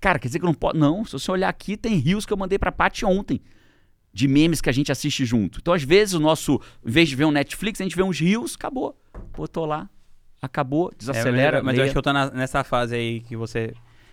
Cara, 0.00 0.18
quer 0.18 0.28
dizer 0.28 0.38
que 0.38 0.44
eu 0.44 0.48
não 0.48 0.54
posso. 0.54 0.76
Não, 0.76 1.04
se 1.04 1.12
você 1.12 1.30
olhar 1.30 1.48
aqui, 1.48 1.76
tem 1.76 1.96
rios 1.96 2.26
que 2.26 2.32
eu 2.32 2.36
mandei 2.36 2.58
pra 2.58 2.70
Paty 2.70 3.04
ontem. 3.06 3.40
De 4.12 4.26
memes 4.28 4.60
que 4.60 4.68
a 4.68 4.72
gente 4.72 4.90
assiste 4.92 5.24
junto. 5.24 5.58
Então, 5.60 5.72
às 5.72 5.82
vezes, 5.82 6.14
o 6.14 6.20
nosso. 6.20 6.60
Em 6.84 6.90
vez 6.90 7.08
de 7.08 7.16
ver 7.16 7.24
um 7.24 7.30
Netflix, 7.30 7.80
a 7.80 7.84
gente 7.84 7.96
vê 7.96 8.02
uns 8.02 8.18
rios, 8.20 8.54
acabou. 8.54 8.98
Botou 9.36 9.64
lá, 9.64 9.88
acabou, 10.42 10.92
desacelera. 10.96 11.58
É, 11.58 11.62
mas 11.62 11.74
lê. 11.74 11.80
eu 11.80 11.84
acho 11.84 11.92
que 11.92 11.98
eu 11.98 12.02
tô 12.02 12.12
na- 12.12 12.30
nessa 12.30 12.62
fase 12.64 12.94
aí 12.96 13.20
que 13.20 13.36
você 13.36 13.72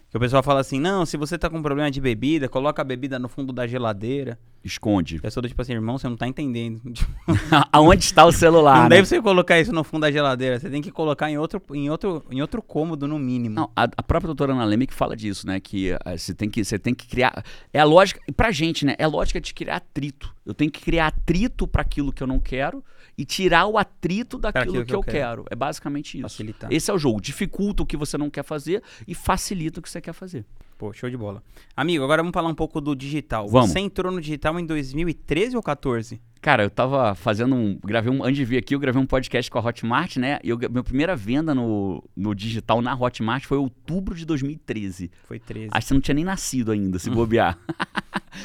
Que 0.09 0.17
o 0.17 0.19
pessoal 0.19 0.41
fala 0.41 0.61
assim, 0.61 0.79
não, 0.79 1.05
se 1.05 1.17
você 1.17 1.37
tá 1.37 1.49
com 1.49 1.61
problema 1.61 1.91
de 1.91 1.99
bebida, 1.99 2.47
coloca 2.47 2.81
a 2.81 2.85
bebida 2.85 3.19
no 3.19 3.27
fundo 3.27 3.51
da 3.51 3.67
geladeira. 3.67 4.39
Esconde. 4.63 5.17
A 5.17 5.21
pessoa 5.21 5.41
do 5.41 5.47
tipo 5.47 5.61
assim, 5.61 5.73
irmão, 5.73 5.97
você 5.97 6.07
não 6.07 6.15
tá 6.15 6.27
entendendo. 6.27 6.81
Aonde 7.71 8.05
está 8.05 8.25
o 8.25 8.31
celular? 8.31 8.75
não 8.75 8.83
né? 8.83 8.89
deve 8.89 9.07
você 9.07 9.21
colocar 9.21 9.59
isso 9.59 9.71
no 9.71 9.83
fundo 9.83 10.01
da 10.01 10.11
geladeira. 10.11 10.59
Você 10.59 10.69
tem 10.69 10.81
que 10.81 10.89
colocar 10.89 11.29
em 11.29 11.37
outro, 11.37 11.61
em 11.73 11.89
outro, 11.89 12.25
em 12.31 12.41
outro 12.41 12.61
cômodo, 12.61 13.07
no 13.07 13.19
mínimo. 13.19 13.55
Não, 13.55 13.69
a, 13.75 13.83
a 13.83 14.03
própria 14.03 14.27
doutora 14.27 14.53
Ana 14.53 14.65
Leme 14.65 14.87
que 14.87 14.93
fala 14.93 15.15
disso, 15.15 15.45
né? 15.45 15.59
Que 15.59 15.91
eh, 15.91 16.17
você 16.17 16.33
tem 16.33 16.49
que 16.49 16.63
você 16.63 16.79
tem 16.79 16.95
que 16.95 17.07
criar. 17.07 17.43
É 17.73 17.79
a 17.79 17.83
lógica. 17.83 18.19
Pra 18.35 18.51
gente, 18.51 18.85
né? 18.85 18.95
É 18.97 19.03
a 19.03 19.07
lógica 19.07 19.39
de 19.39 19.53
criar 19.53 19.77
atrito. 19.77 20.33
Eu 20.45 20.53
tenho 20.53 20.71
que 20.71 20.81
criar 20.81 21.07
atrito 21.07 21.67
para 21.67 21.81
aquilo 21.81 22.11
que 22.11 22.23
eu 22.23 22.27
não 22.27 22.39
quero 22.39 22.83
e 23.17 23.25
tirar 23.25 23.65
o 23.67 23.77
atrito 23.77 24.37
daquilo 24.37 24.81
aquilo 24.81 24.85
que, 24.85 24.95
eu 24.95 25.01
quero. 25.01 25.45
É 25.49 25.55
basicamente 25.55 26.17
isso. 26.17 26.29
Facilitar. 26.29 26.71
Esse 26.71 26.91
é 26.91 26.93
o 26.93 26.97
jogo. 26.97 27.21
Dificulta 27.21 27.83
o 27.83 27.85
que 27.85 27.95
você 27.95 28.17
não 28.17 28.29
quer 28.29 28.43
fazer 28.43 28.83
e 29.07 29.15
facilita 29.15 29.79
o 29.79 29.83
que 29.83 29.89
você 29.89 30.01
quer 30.01 30.13
fazer. 30.13 30.45
Pô, 30.77 30.91
show 30.91 31.09
de 31.09 31.15
bola. 31.15 31.41
Amigo, 31.75 32.03
agora 32.03 32.21
vamos 32.21 32.33
falar 32.33 32.49
um 32.49 32.55
pouco 32.55 32.81
do 32.81 32.93
digital. 32.95 33.47
Vamos. 33.47 33.71
Você 33.71 33.79
entrou 33.79 34.11
no 34.11 34.19
digital 34.19 34.59
em 34.59 34.65
2013 34.65 35.55
ou 35.55 35.63
14? 35.63 36.21
Cara, 36.45 36.61
eu 36.61 36.69
tava 36.69 37.15
fazendo 37.15 37.55
um. 37.55 37.79
Gravei 37.83 38.13
um. 38.13 38.23
Antes 38.23 38.35
de 38.35 38.45
vir 38.45 38.57
aqui, 38.57 38.75
eu 38.75 38.79
gravei 38.79 39.01
um 39.01 39.05
podcast 39.07 39.49
com 39.49 39.57
a 39.57 39.65
Hotmart, 39.65 40.17
né? 40.17 40.37
E 40.43 40.49
eu, 40.49 40.59
minha 40.69 40.83
primeira 40.83 41.15
venda 41.15 41.55
no, 41.55 42.07
no 42.15 42.35
digital 42.35 42.83
na 42.83 42.93
Hotmart 42.93 43.43
foi 43.45 43.57
outubro 43.57 44.13
de 44.13 44.27
2013. 44.27 45.09
Foi 45.27 45.39
13. 45.39 45.69
Acho 45.71 45.81
que 45.81 45.87
você 45.87 45.93
não 45.95 46.01
tinha 46.01 46.13
nem 46.13 46.23
nascido 46.23 46.71
ainda, 46.71 46.99
se 46.99 47.09
bobear. 47.09 47.57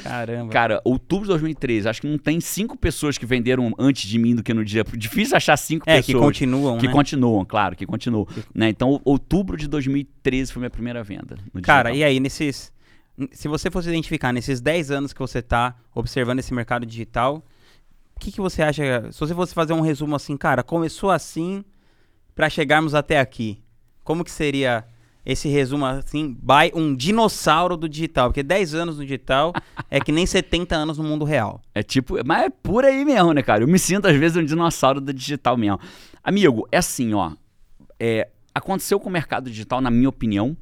Caramba. 0.03 0.51
Cara, 0.51 0.81
outubro 0.83 1.27
de 1.27 1.29
2013. 1.33 1.91
Acho 1.91 2.01
que 2.01 2.09
não 2.09 2.17
tem 2.17 2.41
cinco 2.41 2.75
pessoas 2.75 3.19
que 3.19 3.27
venderam 3.27 3.71
antes 3.79 4.09
de 4.09 4.19
mim 4.19 4.35
do 4.35 4.43
que 4.43 4.55
no 4.55 4.65
dia. 4.65 4.83
Difícil 4.97 5.37
achar 5.37 5.59
cinco 5.59 5.85
é, 5.87 5.97
pessoas. 5.97 6.07
que 6.07 6.19
continuam, 6.19 6.79
que 6.79 6.87
né? 6.87 6.93
continuam, 6.95 7.45
claro, 7.45 7.77
que 7.77 7.85
continuam. 7.85 8.27
Né? 8.55 8.71
Então, 8.71 8.99
outubro 9.05 9.59
de 9.59 9.69
2013 9.69 10.51
foi 10.55 10.61
minha 10.61 10.71
primeira 10.71 11.05
venda. 11.05 11.37
no 11.53 11.61
Cara, 11.61 11.91
digital. 11.91 12.09
e 12.09 12.13
aí, 12.13 12.19
nesses. 12.19 12.73
Se 13.31 13.47
você 13.47 13.71
fosse 13.71 13.91
identificar 13.91 14.33
nesses 14.33 14.59
10 14.59 14.91
anos 14.91 15.13
que 15.13 15.21
você 15.21 15.43
tá 15.43 15.77
observando 15.95 16.39
esse 16.39 16.55
mercado 16.55 16.87
digital, 16.87 17.45
o 18.21 18.23
que, 18.23 18.31
que 18.31 18.41
você 18.41 18.63
acha? 18.63 19.11
Se 19.11 19.19
você 19.19 19.35
fosse 19.35 19.55
fazer 19.55 19.73
um 19.73 19.81
resumo 19.81 20.15
assim, 20.15 20.37
cara, 20.37 20.63
começou 20.63 21.11
assim 21.11 21.65
pra 22.35 22.51
chegarmos 22.51 22.95
até 22.95 23.19
aqui. 23.19 23.63
Como 24.05 24.23
que 24.23 24.31
seria 24.31 24.85
esse 25.25 25.49
resumo 25.49 25.87
assim, 25.87 26.37
by 26.39 26.71
um 26.75 26.95
dinossauro 26.95 27.79
do 27.79 27.89
digital? 27.89 28.29
Porque 28.29 28.43
10 28.43 28.75
anos 28.75 28.99
no 28.99 29.05
digital 29.05 29.55
é 29.91 29.99
que 30.01 30.13
nem 30.13 30.27
70 30.27 30.77
anos 30.77 30.99
no 30.99 31.05
mundo 31.05 31.25
real. 31.25 31.63
É 31.75 31.83
tipo, 31.83 32.17
mas 32.23 32.45
é 32.45 32.51
por 32.51 32.85
aí 32.85 33.07
mesmo, 33.07 33.33
né, 33.33 33.43
cara? 33.43 33.65
Eu 33.65 33.69
me 33.69 33.79
sinto 33.79 34.07
às 34.07 34.15
vezes 34.15 34.37
um 34.37 34.45
dinossauro 34.45 35.01
do 35.01 35.15
digital 35.15 35.57
mesmo. 35.57 35.81
Amigo, 36.23 36.69
é 36.71 36.77
assim, 36.77 37.15
ó. 37.15 37.33
É, 37.99 38.29
aconteceu 38.55 39.01
com 39.01 39.09
o 39.09 39.13
mercado 39.13 39.49
digital, 39.49 39.81
na 39.81 39.91
minha 39.91 40.11
opinião, 40.11 40.55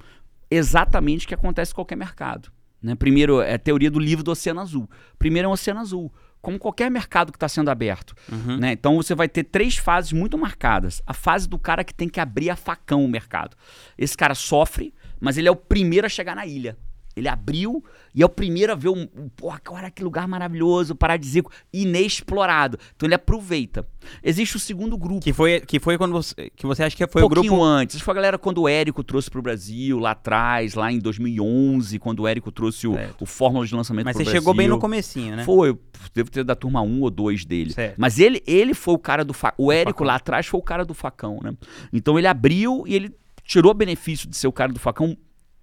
exatamente 0.48 1.26
o 1.26 1.28
que 1.28 1.34
acontece 1.34 1.72
com 1.72 1.80
qualquer 1.80 1.96
mercado. 1.96 2.52
Né? 2.80 2.94
Primeiro, 2.94 3.40
é 3.40 3.54
a 3.54 3.58
teoria 3.58 3.90
do 3.90 3.98
livro 3.98 4.22
do 4.22 4.30
Oceano 4.30 4.60
Azul. 4.60 4.88
Primeiro 5.18 5.46
é 5.46 5.48
o 5.48 5.52
Oceano 5.54 5.80
Azul. 5.80 6.12
Como 6.40 6.58
qualquer 6.58 6.90
mercado 6.90 7.32
que 7.32 7.36
está 7.36 7.48
sendo 7.48 7.70
aberto. 7.70 8.14
Né? 8.58 8.72
Então 8.72 8.96
você 8.96 9.14
vai 9.14 9.28
ter 9.28 9.44
três 9.44 9.76
fases 9.76 10.12
muito 10.12 10.38
marcadas. 10.38 11.02
A 11.06 11.12
fase 11.12 11.48
do 11.48 11.58
cara 11.58 11.82
que 11.84 11.94
tem 11.94 12.08
que 12.08 12.20
abrir 12.20 12.50
a 12.50 12.56
facão 12.56 13.04
o 13.04 13.08
mercado. 13.08 13.56
Esse 13.96 14.16
cara 14.16 14.34
sofre, 14.34 14.94
mas 15.20 15.36
ele 15.36 15.48
é 15.48 15.50
o 15.50 15.56
primeiro 15.56 16.06
a 16.06 16.10
chegar 16.10 16.36
na 16.36 16.46
ilha. 16.46 16.76
Ele 17.18 17.28
abriu 17.28 17.84
e 18.14 18.22
é 18.22 18.26
o 18.26 18.28
primeiro 18.28 18.72
a 18.72 18.74
ver 18.74 18.88
um. 18.88 19.08
um 19.16 19.28
porra, 19.28 19.60
olha 19.70 19.90
que 19.90 20.02
lugar 20.02 20.26
maravilhoso, 20.26 20.94
paradisíaco, 20.94 21.50
inexplorado. 21.72 22.78
Então 22.96 23.06
ele 23.06 23.14
aproveita. 23.14 23.86
Existe 24.22 24.56
o 24.56 24.58
segundo 24.58 24.96
grupo. 24.96 25.20
Que 25.20 25.32
foi, 25.32 25.60
que 25.60 25.78
foi 25.78 25.98
quando 25.98 26.12
você. 26.12 26.50
Que 26.56 26.66
você 26.66 26.82
acha 26.82 26.96
que 26.96 27.06
foi 27.06 27.22
um 27.22 27.26
o 27.26 27.28
grupo. 27.28 27.62
antes. 27.62 27.96
Isso 27.96 28.04
foi 28.04 28.12
a 28.12 28.14
galera 28.14 28.38
quando 28.38 28.62
o 28.62 28.68
Érico 28.68 29.02
trouxe 29.04 29.30
pro 29.30 29.42
Brasil, 29.42 29.98
lá 29.98 30.12
atrás, 30.12 30.74
lá 30.74 30.90
em 30.90 30.98
2011, 30.98 31.98
quando 31.98 32.20
o 32.20 32.26
Érico 32.28 32.50
trouxe 32.50 32.86
o, 32.86 32.94
Certo. 32.94 33.22
o 33.22 33.26
Fórmula 33.26 33.66
de 33.66 33.74
Lançamento 33.74 34.04
Mas 34.06 34.16
pro 34.16 34.24
você 34.24 34.30
chegou 34.30 34.54
bem 34.54 34.66
no 34.68 34.74
Brasil. 34.74 34.80
comecinho, 34.80 35.36
né? 35.36 35.44
Foi, 35.44 35.76
devo 36.14 36.30
ter 36.30 36.44
da 36.44 36.54
turma 36.54 36.80
1 36.82 37.00
ou 37.02 37.10
2 37.10 37.44
dele. 37.44 37.72
Certo. 37.72 37.96
Mas 37.98 38.18
ele, 38.18 38.42
ele 38.46 38.74
foi 38.74 38.94
o 38.94 38.98
cara 38.98 39.24
do 39.24 39.34
facão. 39.34 39.64
O 39.66 39.72
Érico 39.72 39.90
facão. 39.98 40.06
lá 40.06 40.14
atrás 40.14 40.46
foi 40.46 40.58
o 40.60 40.62
cara 40.62 40.84
do 40.84 40.94
facão, 40.94 41.40
né? 41.42 41.52
Então 41.92 42.18
ele 42.18 42.26
abriu 42.26 42.84
e 42.86 42.94
ele 42.94 43.14
tirou 43.44 43.72
benefício 43.74 44.28
de 44.28 44.36
ser 44.36 44.46
o 44.46 44.52
cara 44.52 44.72
do 44.72 44.78
facão. 44.78 45.16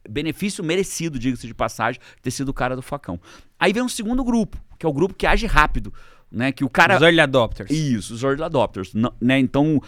Benefício 0.10 0.64
merecido, 0.64 1.18
diga-se 1.20 1.48
de 1.48 1.54
passagem, 1.54 2.00
ter 2.22 2.32
sido 2.32 2.50
o 2.50 2.54
cara 2.54 2.76
do 2.76 2.82
facão. 2.82 3.20
Aí 3.60 3.72
vem 3.74 3.84
um 3.84 3.90
segundo 3.90 4.24
grupo, 4.24 4.58
que 4.78 4.86
é 4.86 4.90
o 4.90 4.94
grupo 4.94 5.14
que 5.14 5.26
age 5.26 5.46
rápido, 5.46 5.94
né? 6.32 6.52
Que 6.52 6.64
o 6.64 6.70
cara. 6.70 6.96
Os 6.98 7.02
early 7.02 7.20
adopters. 7.20 7.72
Isso, 7.72 8.14
os 8.14 8.24
early 8.24 8.44
adopters. 8.44 8.94
Não- 8.94 9.14
né? 9.22 9.40
Então, 9.40 9.82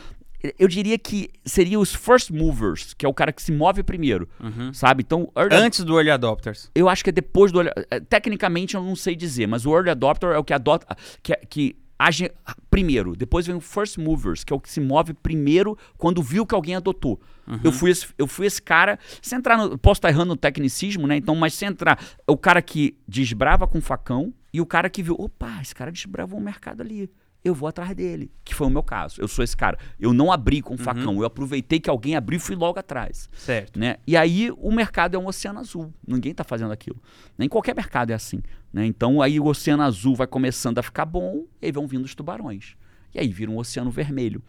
eu 0.58 0.68
diria 0.68 0.98
que 0.98 1.30
seria 1.44 1.80
os 1.80 1.94
first 1.94 2.30
movers, 2.32 2.94
que 2.94 3.06
é 3.06 3.10
o 3.10 3.14
cara 3.14 3.32
que 3.34 3.42
se 3.42 3.52
move 3.52 3.82
primeiro, 3.84 4.30
sabe? 4.74 5.04
Então, 5.06 5.32
early 5.36 5.56
Antes 5.56 5.84
do 5.84 5.96
early 5.98 6.12
adopters. 6.12 6.70
eu 6.76 6.88
acho 6.88 7.04
que 7.04 7.10
é 7.10 7.14
depois 7.14 7.52
do. 7.52 7.60
early- 7.60 7.72
eh, 7.92 8.00
Tecnicamente 8.00 8.76
eu 8.76 8.84
não 8.84 8.96
sei 8.96 9.16
dizer, 9.16 9.48
mas 9.48 9.66
o 9.66 9.74
early 9.76 9.90
adopter 9.90 10.30
é 10.30 10.38
o 10.38 10.44
que 10.44 10.54
adota. 10.54 10.96
Que, 11.24 11.36
que 11.50 11.76
age 11.98 12.32
primeiro. 12.70 13.16
Depois 13.16 13.48
vem 13.48 13.56
o 13.56 13.62
first 13.62 13.98
movers, 13.98 14.44
que 14.44 14.54
é 14.54 14.56
o 14.56 14.60
que 14.60 14.70
se 14.70 14.80
move 14.80 15.14
primeiro 15.14 15.78
quando 15.98 16.22
viu 16.22 16.46
que 16.46 16.56
alguém 16.56 16.76
adotou. 16.76 17.20
Eu, 17.64 17.72
fui 17.72 17.92
esse, 17.92 18.08
eu 18.18 18.28
fui 18.28 18.46
esse 18.46 18.62
cara. 18.62 19.00
Se 19.22 19.34
entrar 19.34 19.58
no. 19.58 19.78
Posso 19.78 20.00
estar 20.00 20.10
errando 20.10 20.28
no 20.28 20.36
tecnicismo, 20.36 21.08
né? 21.08 21.16
Então, 21.16 21.34
mas 21.34 21.54
se 21.54 21.66
entrar. 21.66 21.98
O 22.28 22.38
cara 22.38 22.62
que 22.62 22.98
desbrava 23.08 23.66
com 23.68 23.80
facão 23.80 24.34
e 24.52 24.60
o 24.60 24.66
cara 24.66 24.90
que 24.90 25.02
viu. 25.02 25.16
Opa, 25.18 25.60
esse 25.62 25.74
cara 25.74 25.92
desbravou 25.92 26.40
um 26.40 26.44
mercado 26.44 26.82
ali. 26.82 27.10
Eu 27.48 27.56
vou 27.56 27.68
atrás 27.70 27.96
dele. 27.96 28.30
Que 28.44 28.54
foi 28.54 28.68
o 28.68 28.70
meu 28.70 28.84
caso. 28.84 29.22
Eu 29.22 29.28
sou 29.28 29.44
esse 29.44 29.56
cara. 29.56 29.78
Eu 30.00 30.12
não 30.12 30.32
abri 30.32 30.62
com 30.62 30.78
facão. 30.78 31.18
Eu 31.20 31.26
aproveitei 31.26 31.80
que 31.80 31.90
alguém 31.90 32.16
abriu 32.16 32.38
e 32.38 32.40
fui 32.40 32.56
logo 32.56 32.78
atrás 32.78 33.30
Certo. 33.38 33.80
né? 33.80 33.98
E 34.06 34.18
aí 34.18 34.52
o 34.58 34.72
mercado 34.72 35.16
é 35.16 35.20
um 35.20 35.28
oceano 35.28 35.60
azul. 35.60 35.94
Ninguém 36.06 36.32
está 36.32 36.44
fazendo 36.44 36.72
aquilo. 36.72 37.02
Nem 37.38 37.48
qualquer 37.48 37.76
mercado 37.76 38.12
é 38.12 38.14
assim. 38.14 38.42
Né? 38.74 38.86
Então 38.86 39.22
aí 39.22 39.40
o 39.40 39.46
oceano 39.46 39.84
azul 39.84 40.16
vai 40.16 40.28
começando 40.28 40.78
a 40.78 40.84
ficar 40.84 41.06
bom 41.06 41.46
e 41.62 41.68
aí 41.68 41.72
vão 41.72 41.88
vindo 41.88 42.04
os 42.04 42.14
tubarões. 42.14 42.76
E 43.16 43.20
aí 43.20 43.30
vira 43.30 43.50
um 43.50 43.58
oceano 43.58 43.90
vermelho. 43.90 44.42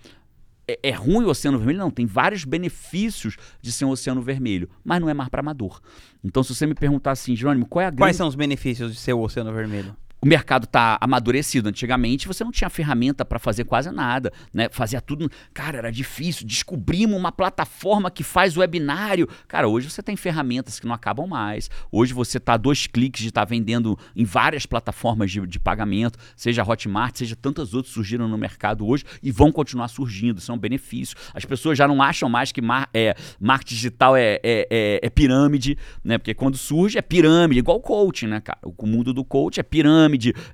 É, 0.67 0.79
é 0.83 0.91
ruim 0.91 1.25
o 1.25 1.29
oceano 1.29 1.57
vermelho? 1.57 1.79
Não, 1.79 1.91
tem 1.91 2.05
vários 2.05 2.45
benefícios 2.45 3.37
de 3.63 3.73
ser 3.73 3.85
um 3.85 3.91
oceano 3.91 4.21
vermelho, 4.21 4.69
mas 4.85 5.01
não 5.01 5.09
é 5.09 5.15
mar 5.15 5.31
para 5.31 5.41
amador. 5.41 5.81
Então 6.23 6.43
se 6.43 6.55
você 6.55 6.67
me 6.67 6.75
perguntar 6.75 7.13
assim, 7.13 7.35
Jerônimo, 7.35 7.67
qual 7.67 7.83
é 7.83 7.87
a 7.87 7.91
Quais 7.91 7.99
grande... 7.99 8.17
são 8.17 8.29
os 8.29 8.35
benefícios 8.35 8.93
de 8.93 8.99
ser 8.99 9.13
o 9.15 9.21
Oceano 9.21 9.53
Vermelho? 9.53 9.97
O 10.21 10.27
mercado 10.27 10.65
está 10.65 10.99
amadurecido. 11.01 11.69
Antigamente 11.69 12.27
você 12.27 12.43
não 12.45 12.51
tinha 12.51 12.69
ferramenta 12.71 13.25
para 13.25 13.39
fazer 13.39 13.65
quase 13.65 13.91
nada, 13.91 14.33
né? 14.53 14.69
Fazia 14.71 15.01
tudo, 15.01 15.31
cara, 15.55 15.79
era 15.79 15.93
difícil. 15.93 16.47
Descobrimos 16.47 17.17
uma 17.17 17.31
plataforma 17.33 18.11
que 18.11 18.23
faz 18.23 18.57
webinário. 18.57 19.29
Cara, 19.47 19.69
hoje 19.69 19.91
você 19.91 20.03
tem 20.03 20.17
ferramentas 20.17 20.81
que 20.81 20.87
não 20.87 20.95
acabam 20.95 21.27
mais. 21.27 21.71
Hoje 21.91 22.13
você 22.13 22.41
tá 22.41 22.55
a 22.55 22.57
dois 22.57 22.87
cliques 22.87 23.23
de 23.23 23.29
estar 23.29 23.45
vendendo 23.45 23.99
em 24.17 24.25
várias 24.25 24.67
plataformas 24.67 25.31
de, 25.31 25.47
de 25.47 25.59
pagamento, 25.59 26.19
seja 26.37 26.63
Hotmart, 26.65 27.17
seja 27.17 27.37
tantas 27.37 27.75
outras 27.75 27.93
surgiram 27.95 28.27
no 28.29 28.37
mercado 28.39 28.87
hoje 28.87 29.05
e 29.23 29.31
vão 29.31 29.53
continuar 29.53 29.89
surgindo. 29.89 30.39
Isso 30.39 30.51
é 30.51 30.55
um 30.55 30.59
benefício. 30.59 31.17
As 31.35 31.45
pessoas 31.45 31.79
já 31.79 31.87
não 31.87 32.03
acham 32.03 32.29
mais 32.29 32.51
que 32.53 32.61
mar, 32.61 32.89
é, 32.93 33.15
marketing 33.41 33.75
digital 33.75 34.17
é, 34.17 34.41
é, 34.43 34.67
é- 34.71 35.01
é 35.03 35.11
pirâmide, 35.11 35.77
né? 36.03 36.19
Porque 36.19 36.35
quando 36.35 36.57
surge 36.57 36.99
é 36.99 37.03
pirâmide, 37.03 37.61
igual 37.61 37.81
coaching, 37.81 38.27
né, 38.27 38.41
cara? 38.41 38.59
O 38.65 38.87
mundo 38.87 39.13
do 39.13 39.25
coach 39.25 39.61
é 39.61 39.63
pirâmide, 39.63 40.08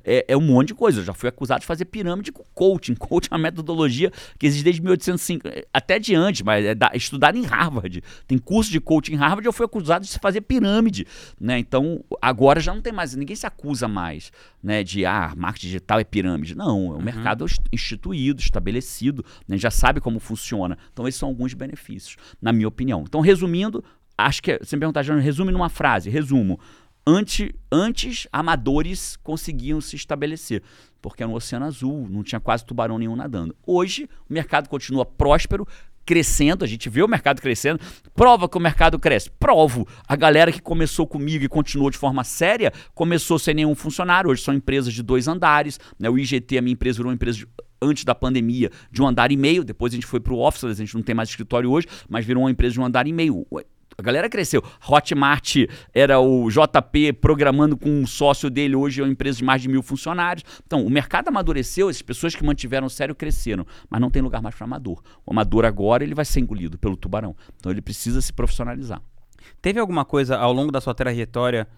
é, 0.05 0.25
é 0.29 0.37
um 0.37 0.41
monte 0.41 0.69
de 0.69 0.75
coisa. 0.75 1.01
Eu 1.01 1.05
já 1.05 1.13
fui 1.15 1.29
acusado 1.29 1.61
de 1.61 1.67
fazer 1.67 1.85
pirâmide 1.85 2.33
com 2.33 2.45
coaching. 2.55 2.95
Coaching 3.05 3.29
é 3.31 3.35
uma 3.35 3.43
metodologia 3.43 4.11
que 4.39 4.47
existe 4.47 4.65
desde 4.65 4.81
1805, 4.83 5.49
até 5.73 5.99
de 5.99 6.15
antes, 6.15 6.43
mas 6.43 6.65
é, 6.65 6.75
da, 6.75 6.91
é 6.93 6.97
estudada 6.97 7.37
em 7.37 7.45
Harvard. 7.45 8.03
Tem 8.27 8.39
curso 8.39 8.71
de 8.71 8.81
coaching 8.81 9.13
em 9.13 9.17
Harvard, 9.17 9.45
eu 9.47 9.53
fui 9.53 9.67
acusado 9.67 10.05
de 10.05 10.19
fazer 10.19 10.41
pirâmide, 10.41 11.07
né? 11.41 11.59
Então, 11.59 12.03
agora 12.21 12.61
já 12.61 12.75
não 12.75 12.81
tem 12.81 12.93
mais, 12.93 13.15
ninguém 13.15 13.37
se 13.37 13.47
acusa 13.47 13.87
mais, 13.87 14.33
né, 14.63 14.83
de 14.83 15.05
ah, 15.05 15.33
marketing 15.37 15.67
digital 15.67 16.01
é 16.01 16.05
pirâmide. 16.05 16.55
Não, 16.55 16.95
é 16.95 16.97
um 16.97 17.03
mercado 17.03 17.45
est- 17.45 17.61
instituído, 17.73 18.41
estabelecido, 18.41 19.25
né, 19.47 19.57
já 19.59 19.71
sabe 19.71 20.01
como 20.01 20.19
funciona. 20.19 20.79
Então, 20.93 21.07
esses 21.07 21.19
são 21.19 21.29
alguns 21.29 21.55
benefícios, 21.55 22.17
na 22.41 22.53
minha 22.53 22.69
opinião. 22.69 23.05
Então, 23.07 23.21
resumindo, 23.21 23.85
acho 24.17 24.43
que 24.43 24.59
você 24.63 24.77
me 24.77 24.81
perguntar, 24.81 25.03
resume 25.03 25.53
numa 25.53 25.69
frase, 25.69 26.09
resumo. 26.11 26.59
Antes, 27.07 27.51
antes, 27.71 28.27
amadores 28.33 29.17
conseguiam 29.17 29.81
se 29.81 29.95
estabelecer, 29.95 30.63
porque 31.03 31.23
era 31.23 31.31
um 31.31 31.35
oceano 31.35 31.67
azul, 31.67 32.09
não 32.09 32.23
tinha 32.23 32.41
quase 32.41 32.65
tubarão 32.65 32.99
nenhum 32.99 33.15
nadando. 33.15 33.55
Hoje, 33.67 34.09
o 34.29 34.33
mercado 34.33 34.69
continua 34.69 35.05
próspero, 35.05 35.67
crescendo, 36.07 36.65
a 36.65 36.69
gente 36.69 36.89
vê 36.89 37.03
o 37.03 37.09
mercado 37.09 37.41
crescendo. 37.43 37.81
Prova 38.15 38.49
que 38.49 38.57
o 38.57 38.61
mercado 38.61 38.99
cresce. 38.99 39.31
Provo. 39.31 39.87
A 40.07 40.17
galera 40.17 40.53
que 40.53 40.61
começou 40.61 41.07
comigo 41.07 41.45
e 41.45 41.49
continuou 41.49 41.91
de 41.91 41.99
forma 41.99 42.25
séria, 42.25 42.73
começou 42.95 43.39
sem 43.39 43.55
nenhum 43.55 43.75
funcionário. 43.75 44.31
Hoje 44.31 44.43
são 44.43 44.55
empresas 44.55 44.93
de 44.93 45.03
dois 45.03 45.29
andares. 45.29 45.79
Né? 45.99 46.09
O 46.11 46.19
IGT, 46.19 46.59
a 46.59 46.63
minha 46.63 46.73
empresa, 46.75 46.97
virou 46.99 47.11
uma 47.11 47.15
empresa 47.15 47.39
de- 47.39 47.49
antes 47.81 48.05
da 48.05 48.15
pandemia 48.15 48.71
de 48.91 49.03
um 49.03 49.07
andar 49.07 49.33
e 49.33 49.37
meio. 49.37 49.65
Depois 49.65 49.93
a 49.93 49.97
gente 49.97 50.07
foi 50.07 50.21
para 50.21 50.33
o 50.33 50.39
office, 50.39 50.65
a 50.65 50.75
gente 50.75 50.95
não 50.95 51.03
tem 51.03 51.15
mais 51.15 51.29
escritório 51.31 51.71
hoje, 51.71 51.87
mas 52.09 52.25
virou 52.25 52.43
uma 52.45 52.51
empresa 52.51 52.75
de 52.75 52.81
um 52.81 52.85
andar 52.85 53.07
e 53.07 53.13
meio. 53.13 53.47
A 53.97 54.03
galera 54.03 54.29
cresceu. 54.29 54.63
Hotmart 54.89 55.57
era 55.93 56.19
o 56.19 56.49
JP 56.51 57.15
programando 57.15 57.77
com 57.77 57.89
um 57.89 58.07
sócio 58.07 58.51
dele, 58.51 58.75
hoje 58.75 59.01
é 59.01 59.05
uma 59.05 59.13
empresa 59.13 59.39
de 59.39 59.45
mais 59.45 59.63
de 59.63 59.69
mil 59.69 59.83
funcionários. 59.83 60.45
Então, 60.67 60.85
o 60.85 60.91
mercado 60.91 61.29
amadureceu, 61.29 61.89
as 61.89 62.03
pessoas 62.03 62.35
que 62.35 62.45
mantiveram 62.45 62.89
sério 62.89 63.15
cresceram, 63.15 63.67
mas 63.89 64.01
não 64.01 64.11
tem 64.11 64.23
lugar 64.23 64.43
mais 64.43 64.55
para 64.55 64.65
amador. 64.65 65.03
O 65.25 65.31
amador 65.31 65.65
agora 65.65 66.03
ele 66.03 66.15
vai 66.15 66.25
ser 66.25 66.41
engolido 66.41 66.77
pelo 66.79 66.97
tubarão. 66.97 67.37
Então, 67.57 67.71
ele 67.71 67.81
precisa 67.81 68.21
se 68.21 68.33
profissionalizar. 68.33 69.01
Teve 69.61 69.79
alguma 69.79 70.05
coisa 70.05 70.37
ao 70.37 70.53
longo 70.53 70.73
da 70.73 70.81
sua 70.81 70.95
trajetória 70.95 71.69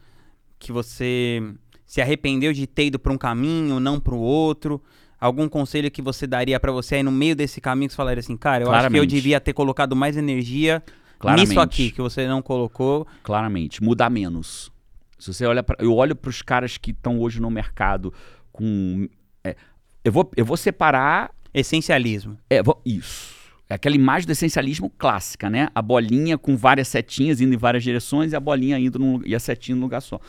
que 0.59 0.73
você 0.73 1.43
se 1.85 2.01
arrependeu 2.01 2.53
de 2.53 2.67
ter 2.67 2.87
ido 2.87 2.99
para 2.99 3.13
um 3.13 3.19
caminho, 3.19 3.79
não 3.79 4.01
para 4.01 4.15
o 4.15 4.19
outro? 4.19 4.83
Algum 5.21 5.49
conselho 5.49 5.91
que 5.91 6.03
você 6.03 6.27
daria 6.27 6.59
para 6.61 6.73
você 6.73 6.97
aí 6.97 7.03
no 7.03 7.13
meio 7.13 7.35
desse 7.35 7.61
caminho 7.61 7.89
que 7.89 7.95
você 7.95 7.97
falaria 7.97 8.21
assim, 8.21 8.37
cara, 8.37 8.65
eu 8.65 8.71
acho 8.71 8.81
que 8.81 8.87
eu 8.87 8.91
Claramente. 8.91 9.15
devia 9.15 9.41
ter 9.41 9.53
colocado 9.53 9.97
mais 9.97 10.17
energia 10.17 10.83
Claramente. 11.19 11.49
nisso 11.49 11.61
aqui 11.61 11.91
que 11.91 12.01
você 12.01 12.27
não 12.27 12.43
colocou. 12.43 13.07
Claramente. 13.23 13.83
Mudar 13.83 14.11
menos. 14.11 14.71
Se 15.19 15.33
você 15.33 15.47
olha 15.47 15.63
para. 15.63 15.77
Eu 15.83 15.95
olho 15.95 16.15
para 16.15 16.29
os 16.29 16.43
caras 16.43 16.77
que 16.77 16.91
estão 16.91 17.19
hoje 17.21 17.41
no 17.41 17.51
mercado 17.51 18.13
com. 18.53 19.09
é, 19.45 19.57
eu, 20.05 20.13
vou, 20.13 20.31
eu 20.37 20.45
vou 20.45 20.57
separar. 20.57 21.31
Essencialismo. 21.55 22.37
É, 22.51 22.63
vou- 22.63 22.81
isso. 22.85 23.35
É 23.69 23.75
aquela 23.75 23.97
imagem 23.97 24.27
do 24.27 24.33
essencialismo 24.33 24.91
clássica, 24.91 25.49
né? 25.51 25.69
A 25.75 25.81
bolinha 25.83 26.37
com 26.39 26.57
várias 26.57 26.87
setinhas 26.87 27.41
indo 27.41 27.53
em 27.55 27.57
várias 27.57 27.83
direções 27.83 28.33
e 28.33 28.37
a 28.37 28.41
bolinha 28.41 28.79
indo 28.79 28.99
num, 28.99 29.21
e 29.25 29.35
a 29.35 29.41
setinha 29.41 29.75
num 29.75 29.83
lugar 29.83 30.01
só. 30.03 30.21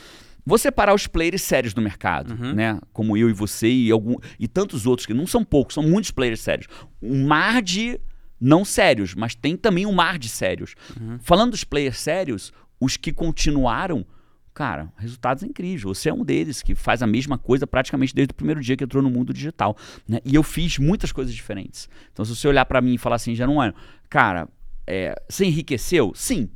Vou 0.46 0.58
separar 0.58 0.96
os 0.96 1.06
players 1.06 1.42
sérios 1.42 1.74
do 1.74 1.82
mercado, 1.82 2.32
Uhum. 2.34 2.54
né? 2.54 2.80
Como 2.94 3.16
eu 3.18 3.30
e 3.30 3.34
você 3.34 3.68
e, 3.70 3.92
algum, 3.92 4.16
e 4.40 4.48
tantos 4.48 4.88
outros, 4.88 5.06
que 5.06 5.14
não 5.14 5.28
são 5.28 5.44
poucos, 5.44 5.74
são 5.76 5.84
muitos 5.84 6.10
players 6.10 6.40
sérios. 6.40 6.68
Um 7.02 7.28
mar 7.28 7.62
de 7.62 8.00
não 8.40 8.64
sérios, 8.64 9.16
mas 9.16 9.36
tem 9.36 9.56
também 9.58 9.86
um 9.86 9.94
mar 9.94 10.18
de 10.18 10.30
sérios. 10.30 10.76
Falando 11.20 11.52
dos 11.52 11.64
players 11.64 11.98
sérios, 11.98 12.54
os 12.80 12.96
que 12.98 13.12
continuaram, 13.12 14.06
cara, 14.54 14.92
resultados 14.98 15.44
incríveis. 15.44 15.82
Você 15.84 16.10
é 16.10 16.14
um 16.14 16.24
deles 16.24 16.62
que 16.62 16.76
faz 16.76 17.02
a 17.02 17.08
mesma 17.08 17.38
coisa 17.38 17.66
praticamente 17.66 18.14
desde 18.14 18.32
o 18.32 18.36
primeiro 18.36 18.62
dia 18.62 18.76
que 18.78 18.84
entrou 18.84 19.02
no 19.04 19.10
mundo 19.10 19.34
digital. 19.34 19.76
né? 20.08 20.20
E 20.26 20.36
eu 20.36 20.44
fiz 20.44 20.78
muitas 20.78 21.12
coisas 21.12 21.34
diferentes. 21.34 21.90
Então, 22.12 22.24
se 22.26 22.36
você 22.36 22.48
olhar 22.48 22.66
pra 22.66 22.82
mim 22.82 22.94
e 22.94 22.98
falar 22.98 23.16
assim, 23.18 23.34
Januário, 23.36 23.74
cara, 24.10 24.48
é, 24.86 25.16
você 25.30 25.46
enriqueceu? 25.46 26.12
Sim. 26.16 26.50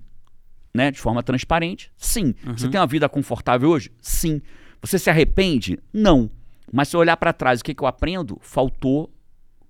Né? 0.74 0.90
De 0.92 1.00
forma 1.00 1.22
transparente? 1.22 1.92
Sim. 1.98 2.34
Você 2.58 2.70
tem 2.70 2.80
uma 2.80 2.88
vida 2.88 3.10
confortável 3.10 3.70
hoje? 3.70 3.92
Sim. 4.02 4.42
Você 4.82 4.98
se 4.98 5.10
arrepende? 5.10 5.78
Não. 5.94 6.30
Mas 6.72 6.88
se 6.88 6.96
eu 6.96 7.00
olhar 7.02 7.18
pra 7.18 7.34
trás, 7.34 7.60
o 7.60 7.64
que, 7.64 7.74
que 7.76 7.84
eu 7.84 7.88
aprendo? 7.88 8.38
Faltou 8.42 9.14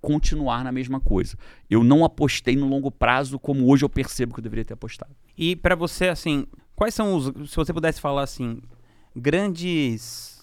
continuar 0.02 0.64
na 0.64 0.72
mesma 0.72 1.00
coisa. 1.00 1.38
Eu 1.70 1.82
não 1.82 2.04
apostei 2.04 2.56
no 2.56 2.66
longo 2.66 2.90
prazo 2.90 3.38
como 3.38 3.70
hoje 3.70 3.84
eu 3.84 3.88
percebo 3.88 4.34
que 4.34 4.40
eu 4.40 4.42
deveria 4.42 4.64
ter 4.64 4.74
apostado. 4.74 5.14
E 5.38 5.56
pra 5.56 5.74
você, 5.76 6.08
assim, 6.08 6.46
quais 6.74 6.92
são 6.92 7.14
os. 7.14 7.50
Se 7.50 7.56
você 7.56 7.72
pudesse 7.72 8.00
falar 8.00 8.22
assim, 8.22 8.60
grandes. 9.16 10.42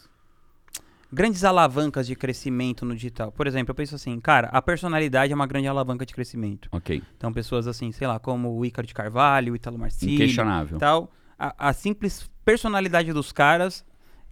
Grandes 1.12 1.44
alavancas 1.44 2.06
de 2.06 2.16
crescimento 2.16 2.86
no 2.86 2.96
digital. 2.96 3.32
Por 3.32 3.48
exemplo, 3.48 3.72
eu 3.72 3.76
penso 3.76 3.96
assim, 3.96 4.20
cara, 4.20 4.48
a 4.50 4.62
personalidade 4.62 5.34
é 5.34 5.36
uma 5.36 5.48
grande 5.48 5.68
alavanca 5.68 6.06
de 6.06 6.14
crescimento. 6.14 6.70
Ok. 6.72 7.02
Então, 7.18 7.34
pessoas 7.34 7.68
assim, 7.68 7.92
sei 7.92 8.08
lá, 8.08 8.20
como 8.20 8.56
o 8.56 8.64
Ícaro 8.64 8.88
de 8.88 8.94
Carvalho, 8.94 9.54
o 9.54 9.56
Italo 9.56 9.78
Marcílio 9.78 10.14
Inquestionável. 10.14 10.78
e 10.78 10.80
tal. 10.80 11.12
A, 11.38 11.70
a 11.70 11.74
simples 11.74 12.30
personalidade 12.46 13.12
dos 13.12 13.32
caras 13.32 13.84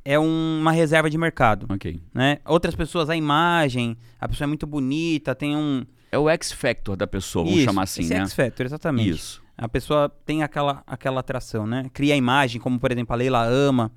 é 0.09 0.17
um- 0.17 0.59
uma 0.61 0.71
reserva 0.71 1.09
de 1.09 1.17
mercado, 1.17 1.65
Ok. 1.69 1.99
né? 2.13 2.37
Outras 2.45 2.73
pessoas, 2.75 3.09
a 3.09 3.15
imagem, 3.17 3.97
a 4.21 4.27
pessoa 4.27 4.45
é 4.45 4.47
muito 4.47 4.65
bonita, 4.65 5.35
tem 5.35 5.53
um... 5.57 5.85
É 6.09 6.17
o 6.17 6.29
X 6.29 6.53
Factor 6.53 6.95
da 6.95 7.05
pessoa, 7.05 7.43
vamos 7.43 7.59
Isso, 7.59 7.65
chamar 7.65 7.83
assim, 7.83 8.01
esse 8.03 8.13
né? 8.13 8.21
X 8.21 8.33
Factor, 8.33 8.65
exatamente. 8.65 9.09
Isso. 9.09 9.43
A 9.57 9.67
pessoa 9.67 10.07
tem 10.25 10.43
aquela, 10.43 10.81
aquela 10.87 11.19
atração, 11.19 11.67
né? 11.67 11.89
Cria 11.91 12.13
a 12.13 12.17
imagem, 12.17 12.61
como 12.61 12.79
por 12.79 12.89
exemplo 12.89 13.13
a 13.13 13.17
Leila 13.17 13.43
ama. 13.45 13.91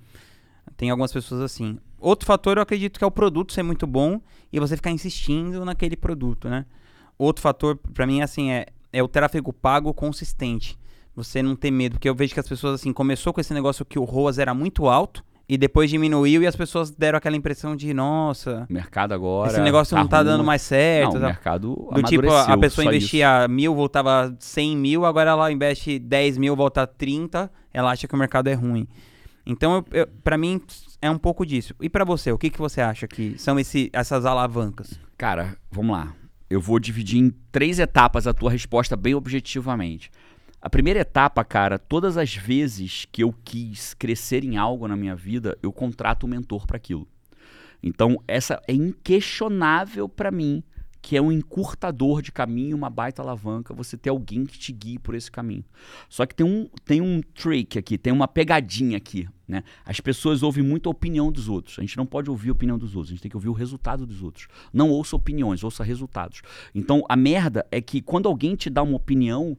Tem 0.77 0.90
algumas 0.90 1.12
pessoas 1.12 1.40
assim. 1.42 1.79
Outro 1.99 2.27
fator 2.27 2.57
eu 2.57 2.62
acredito 2.62 2.99
que 2.99 3.05
é 3.05 3.07
o 3.07 3.11
produto 3.11 3.53
ser 3.53 3.62
muito 3.62 3.87
bom 3.87 4.20
e 4.53 4.59
você 4.59 4.75
ficar 4.75 4.90
insistindo 4.90 5.64
naquele 5.64 5.96
produto, 5.96 6.49
né? 6.49 6.64
Outro 7.16 7.42
fator 7.42 7.77
pra 7.94 8.07
mim 8.07 8.20
assim 8.23 8.51
é, 8.51 8.66
é 8.92 9.01
o 9.03 9.07
tráfego 9.07 9.53
pago 9.53 9.94
consistente. 9.94 10.77
Você 11.14 11.42
não 11.42 11.55
ter 11.55 11.70
medo, 11.70 11.92
porque 11.94 12.09
eu 12.09 12.14
vejo 12.14 12.33
que 12.35 12.40
as 12.40 12.49
pessoas 12.49 12.81
assim 12.81 12.92
começou 12.92 13.33
com 13.33 13.40
esse 13.40 13.53
negócio 13.55 13.85
que 13.85 13.99
o 13.99 14.05
ROAS 14.05 14.38
era 14.38 14.55
muito 14.55 14.88
alto 14.88 15.23
e 15.52 15.58
depois 15.58 15.90
diminuiu 15.90 16.42
e 16.42 16.46
as 16.46 16.54
pessoas 16.54 16.92
deram 16.92 17.16
aquela 17.18 17.34
impressão 17.36 17.74
de 17.74 17.92
nossa, 17.92 18.66
O 18.70 18.72
mercado 18.72 19.12
agora. 19.12 19.50
esse 19.50 19.60
negócio 19.60 19.96
não 19.96 20.06
tá 20.06 20.18
ruim. 20.18 20.26
dando 20.26 20.44
mais 20.44 20.62
certo. 20.62 21.10
Não, 21.14 21.16
o 21.16 21.20
tá? 21.20 21.26
mercado 21.26 21.88
Do 21.92 22.02
tipo, 22.04 22.30
a- 22.30 22.56
pessoa 22.56 22.84
investia 22.84 23.48
mil, 23.48 23.74
voltava 23.74 24.32
100 24.38 24.76
mil, 24.76 25.04
agora 25.04 25.30
ela 25.30 25.50
investe 25.50 25.98
10 25.98 26.38
mil, 26.38 26.54
volta 26.54 26.86
30, 26.86 27.50
ela 27.74 27.90
acha 27.90 28.06
que 28.06 28.14
o 28.14 28.18
mercado 28.18 28.46
é 28.46 28.54
ruim. 28.54 28.86
Então, 29.44 29.74
eu, 29.90 30.00
eu, 30.02 30.06
para 30.22 30.38
mim, 30.38 30.60
é 31.02 31.10
um 31.10 31.18
pouco 31.18 31.44
disso. 31.44 31.74
E 31.80 31.88
pra 31.88 32.04
você, 32.04 32.30
o 32.30 32.38
que, 32.38 32.48
que 32.50 32.58
você 32.58 32.80
acha 32.80 33.08
que 33.08 33.36
são 33.36 33.58
esse, 33.58 33.90
essas 33.92 34.24
alavancas? 34.24 34.92
isso. 34.92 35.00
Cara, 35.18 35.56
vamos 35.72 35.96
lá. 35.96 36.12
Eu 36.48 36.60
vou 36.60 36.78
dividir 36.78 37.18
em 37.18 37.30
três 37.50 37.78
etapas 37.80 38.26
a 38.28 38.32
tua 38.34 38.50
resposta 38.52 38.94
bem 38.96 39.14
objetivamente. 39.16 40.10
A 40.62 40.68
primeira 40.68 41.01
etapa, 41.01 41.42
cara, 41.42 41.79
todas 41.79 42.18
as 42.18 42.35
vezes 42.35 43.07
que 43.11 43.23
eu 43.23 43.35
quis 43.44 43.94
crescer 43.94 44.44
em 44.44 44.59
algo 44.59 44.87
na 44.87 44.94
minha 44.94 45.16
vida, 45.16 45.57
eu 45.62 45.73
contrato 45.73 46.27
um 46.27 46.29
mentor 46.29 46.66
para 46.66 46.77
aquilo. 46.77 47.09
Então, 47.83 48.23
essa 48.29 48.61
é 48.68 48.75
inquestionável 48.75 50.07
para 50.07 50.31
mim, 50.31 50.62
que 51.01 51.16
é 51.16 51.23
um 51.23 51.33
encurtador 51.33 52.20
de 52.20 52.31
caminho, 52.31 52.77
uma 52.77 52.90
baita 52.90 53.23
alavanca, 53.23 53.73
você 53.73 53.96
ter 53.96 54.11
alguém 54.11 54.44
que 54.44 54.59
te 54.59 54.70
guie 54.70 54.99
por 54.99 55.14
esse 55.14 55.31
caminho. 55.31 55.64
Só 56.11 56.27
que 56.27 56.35
tem 56.35 56.44
um, 56.44 56.68
tem 56.85 57.01
um 57.01 57.23
trick 57.23 57.79
aqui, 57.79 57.96
tem 57.96 58.12
uma 58.12 58.29
pegadinha 58.29 58.99
aqui, 58.99 59.27
né? 59.49 59.64
As 59.83 59.99
pessoas 59.99 60.42
ouvem 60.42 60.62
muito 60.62 60.90
a 60.90 60.92
opinião 60.92 61.33
dos 61.33 61.49
outros. 61.49 61.79
A 61.79 61.81
gente 61.81 61.96
não 61.96 62.05
pode 62.05 62.29
ouvir 62.29 62.51
a 62.51 62.53
opinião 62.53 62.77
dos 62.77 62.94
outros, 62.94 63.12
a 63.12 63.14
gente 63.14 63.23
tem 63.23 63.31
que 63.31 63.37
ouvir 63.37 63.49
o 63.49 63.55
resultado 63.55 64.05
dos 64.05 64.23
outros. 64.23 64.46
Não 64.75 64.90
ouça 64.90 65.16
opiniões, 65.16 65.64
ouça 65.64 65.83
resultados. 65.83 66.42
Então, 66.75 67.03
a 67.09 67.16
merda 67.16 67.66
é 67.70 67.81
que 67.81 68.03
quando 68.03 68.29
alguém 68.29 68.55
te 68.55 68.68
dá 68.68 68.83
uma 68.83 68.96
opinião, 68.96 69.57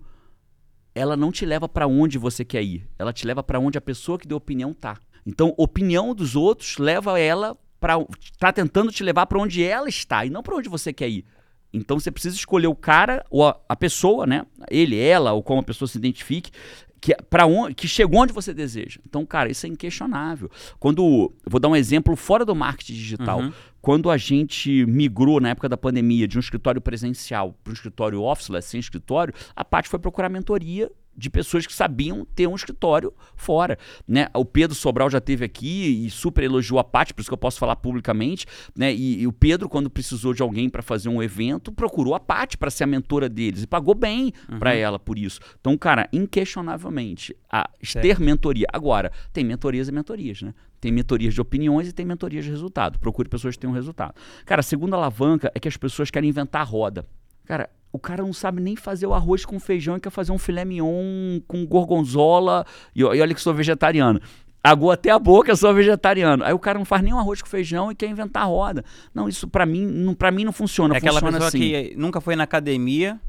ela 0.93 1.15
não 1.15 1.31
te 1.31 1.45
leva 1.45 1.67
para 1.69 1.87
onde 1.87 2.17
você 2.17 2.43
quer 2.43 2.63
ir. 2.63 2.87
Ela 2.99 3.13
te 3.13 3.25
leva 3.25 3.41
para 3.41 3.59
onde 3.59 3.77
a 3.77 3.81
pessoa 3.81 4.19
que 4.19 4.27
deu 4.27 4.37
opinião 4.37 4.73
tá. 4.73 4.97
Então, 5.25 5.53
opinião 5.57 6.13
dos 6.13 6.35
outros 6.35 6.77
leva 6.77 7.19
ela 7.19 7.57
para 7.79 7.95
tá 8.37 8.53
tentando 8.53 8.91
te 8.91 9.03
levar 9.03 9.25
para 9.25 9.39
onde 9.39 9.63
ela 9.63 9.89
está 9.89 10.23
e 10.23 10.29
não 10.29 10.43
para 10.43 10.55
onde 10.55 10.69
você 10.69 10.93
quer 10.93 11.09
ir. 11.09 11.25
Então 11.73 11.99
você 11.99 12.11
precisa 12.11 12.35
escolher 12.35 12.67
o 12.67 12.75
cara 12.75 13.25
ou 13.29 13.47
a, 13.47 13.59
a 13.67 13.75
pessoa, 13.75 14.27
né? 14.27 14.45
Ele, 14.69 14.99
ela 14.99 15.31
ou 15.33 15.41
como 15.41 15.61
a 15.61 15.63
pessoa 15.63 15.87
se 15.87 15.97
identifique, 15.97 16.51
que 16.99 17.15
para 17.29 17.47
onde 17.47 17.73
que 17.73 17.87
chegou 17.87 18.21
onde 18.21 18.33
você 18.33 18.53
deseja. 18.53 18.99
Então, 19.07 19.25
cara, 19.25 19.49
isso 19.49 19.65
é 19.65 19.69
inquestionável. 19.69 20.51
Quando 20.79 21.33
vou 21.47 21.59
dar 21.59 21.69
um 21.69 21.75
exemplo 21.75 22.15
fora 22.15 22.45
do 22.45 22.53
marketing 22.53 22.93
digital, 22.93 23.39
Uhum. 23.39 23.53
Quando 23.81 24.09
a 24.09 24.17
gente 24.17 24.85
migrou 24.85 25.39
na 25.39 25.49
época 25.49 25.67
da 25.67 25.77
pandemia 25.77 26.27
de 26.27 26.37
um 26.37 26.39
escritório 26.39 26.79
presencial 26.79 27.55
para 27.63 27.71
um 27.71 27.73
escritório 27.73 28.21
officeless, 28.21 28.67
sem 28.67 28.79
escritório, 28.79 29.33
a 29.55 29.65
Paty 29.65 29.89
foi 29.89 29.99
procurar 29.99 30.29
mentoria 30.29 30.91
de 31.15 31.29
pessoas 31.29 31.67
que 31.67 31.73
sabiam 31.73 32.25
ter 32.35 32.47
um 32.47 32.55
escritório 32.55 33.13
fora, 33.35 33.77
né? 34.07 34.27
O 34.33 34.45
Pedro 34.45 34.75
Sobral 34.75 35.09
já 35.09 35.19
teve 35.19 35.43
aqui 35.43 36.05
e 36.05 36.09
super 36.09 36.43
elogiou 36.43 36.79
a 36.79 36.83
Paty, 36.83 37.13
por 37.13 37.21
isso 37.21 37.29
que 37.29 37.33
eu 37.33 37.37
posso 37.37 37.59
falar 37.59 37.75
publicamente, 37.75 38.45
né? 38.75 38.93
E, 38.93 39.21
e 39.21 39.27
o 39.27 39.33
Pedro, 39.33 39.67
quando 39.67 39.89
precisou 39.89 40.33
de 40.33 40.41
alguém 40.41 40.69
para 40.69 40.81
fazer 40.81 41.09
um 41.09 41.21
evento, 41.21 41.71
procurou 41.71 42.15
a 42.15 42.19
Paty 42.19 42.57
para 42.57 42.71
ser 42.71 42.85
a 42.85 42.87
mentora 42.87 43.27
deles 43.27 43.63
e 43.63 43.67
pagou 43.67 43.93
bem 43.93 44.31
para 44.57 44.73
ela 44.73 44.97
por 44.97 45.17
isso. 45.19 45.39
Então, 45.59 45.77
cara, 45.77 46.07
inquestionavelmente, 46.13 47.35
a 47.49 47.69
ter 48.01 48.19
mentoria. 48.19 48.67
Agora, 48.71 49.11
tem 49.33 49.43
mentorias 49.43 49.89
e 49.89 49.91
mentorias, 49.91 50.41
né? 50.41 50.53
Tem 50.81 50.91
mentorias 50.91 51.35
de 51.35 51.39
opiniões 51.39 51.87
e 51.87 51.93
tem 51.93 52.03
mentorias 52.03 52.43
de 52.43 52.49
resultado. 52.49 52.97
Procure 52.97 53.29
pessoas 53.29 53.55
que 53.55 53.61
tenham 53.61 53.73
resultado. 53.73 54.15
Cara, 54.45 54.61
a 54.61 54.63
segunda 54.63 54.97
alavanca 54.97 55.51
é 55.53 55.59
que 55.59 55.67
as 55.67 55.77
pessoas 55.77 56.09
querem 56.09 56.27
inventar 56.27 56.61
a 56.61 56.65
roda. 56.65 57.05
Cara, 57.45 57.69
o 57.93 57.99
cara 57.99 58.23
não 58.23 58.33
sabe 58.33 58.59
nem 58.59 58.75
fazer 58.75 59.05
o 59.05 59.13
arroz 59.13 59.45
com 59.45 59.59
feijão 59.59 59.95
e 59.95 59.99
quer 59.99 60.09
fazer 60.09 60.31
um 60.31 60.39
filé 60.39 60.65
mignon 60.65 61.39
com 61.47 61.63
gorgonzola. 61.67 62.65
E, 62.95 63.01
e 63.01 63.03
olha 63.03 63.33
que 63.35 63.39
sou 63.39 63.53
vegetariano. 63.53 64.19
Agou 64.63 64.91
até 64.91 65.11
a 65.11 65.19
boca, 65.19 65.51
eu 65.51 65.55
sou 65.55 65.71
vegetariano. 65.73 66.43
Aí 66.43 66.53
o 66.53 66.59
cara 66.59 66.79
não 66.79 66.85
faz 66.85 67.03
nem 67.03 67.13
um 67.13 67.19
arroz 67.19 67.41
com 67.41 67.47
feijão 67.47 67.91
e 67.91 67.95
quer 67.95 68.07
inventar 68.07 68.43
a 68.43 68.45
roda. 68.47 68.83
Não, 69.13 69.29
isso 69.29 69.47
pra 69.47 69.67
mim, 69.67 69.85
não, 69.85 70.15
pra 70.15 70.31
mim 70.31 70.45
não 70.45 70.51
funciona. 70.51 70.95
é 70.95 70.97
aquela 70.97 71.19
funciona 71.19 71.37
pessoa 71.37 71.47
assim. 71.47 71.59
que 71.59 71.95
nunca 71.95 72.19
foi 72.19 72.35
na 72.35 72.43
academia 72.43 73.19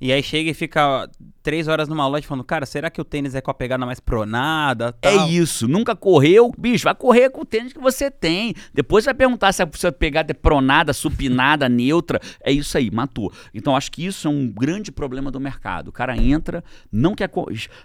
e 0.00 0.12
aí 0.12 0.22
chega 0.22 0.50
e 0.50 0.54
fica 0.54 1.10
três 1.42 1.66
horas 1.66 1.88
numa 1.88 2.06
loja 2.06 2.26
falando, 2.26 2.44
cara, 2.44 2.64
será 2.66 2.90
que 2.90 3.00
o 3.00 3.04
tênis 3.04 3.34
é 3.34 3.40
com 3.40 3.50
a 3.50 3.54
pegada 3.54 3.84
mais 3.84 3.98
pronada? 3.98 4.94
É 5.02 5.16
tal? 5.16 5.28
isso, 5.28 5.66
nunca 5.66 5.96
correu, 5.96 6.52
bicho, 6.56 6.84
vai 6.84 6.94
correr 6.94 7.30
com 7.30 7.40
o 7.40 7.44
tênis 7.44 7.72
que 7.72 7.80
você 7.80 8.10
tem. 8.10 8.54
Depois 8.72 9.04
vai 9.04 9.14
perguntar 9.14 9.52
se 9.52 9.62
a 9.62 9.68
sua 9.74 9.90
pegada 9.90 10.30
é 10.30 10.34
pronada, 10.34 10.92
supinada, 10.92 11.66
neutra. 11.70 12.20
É 12.40 12.52
isso 12.52 12.76
aí, 12.78 12.90
matou. 12.90 13.32
Então 13.52 13.74
acho 13.74 13.90
que 13.90 14.04
isso 14.04 14.28
é 14.28 14.30
um 14.30 14.48
grande 14.48 14.92
problema 14.92 15.30
do 15.30 15.40
mercado. 15.40 15.88
O 15.88 15.92
cara 15.92 16.16
entra, 16.16 16.62
não 16.92 17.14
quer, 17.14 17.30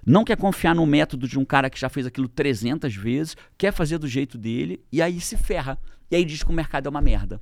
não 0.05 0.23
quer 0.23 0.37
confiar 0.37 0.75
no 0.75 0.85
método 0.85 1.27
de 1.27 1.39
um 1.39 1.45
cara 1.45 1.69
que 1.69 1.79
já 1.79 1.89
fez 1.89 2.05
aquilo 2.05 2.27
300 2.27 2.95
vezes, 2.95 3.35
quer 3.57 3.73
fazer 3.73 3.97
do 3.97 4.07
jeito 4.07 4.37
dele 4.37 4.81
e 4.91 5.01
aí 5.01 5.19
se 5.19 5.35
ferra. 5.35 5.79
E 6.11 6.15
aí 6.15 6.23
diz 6.23 6.43
que 6.43 6.51
o 6.51 6.53
mercado 6.53 6.87
é 6.87 6.89
uma 6.89 7.01
merda. 7.01 7.41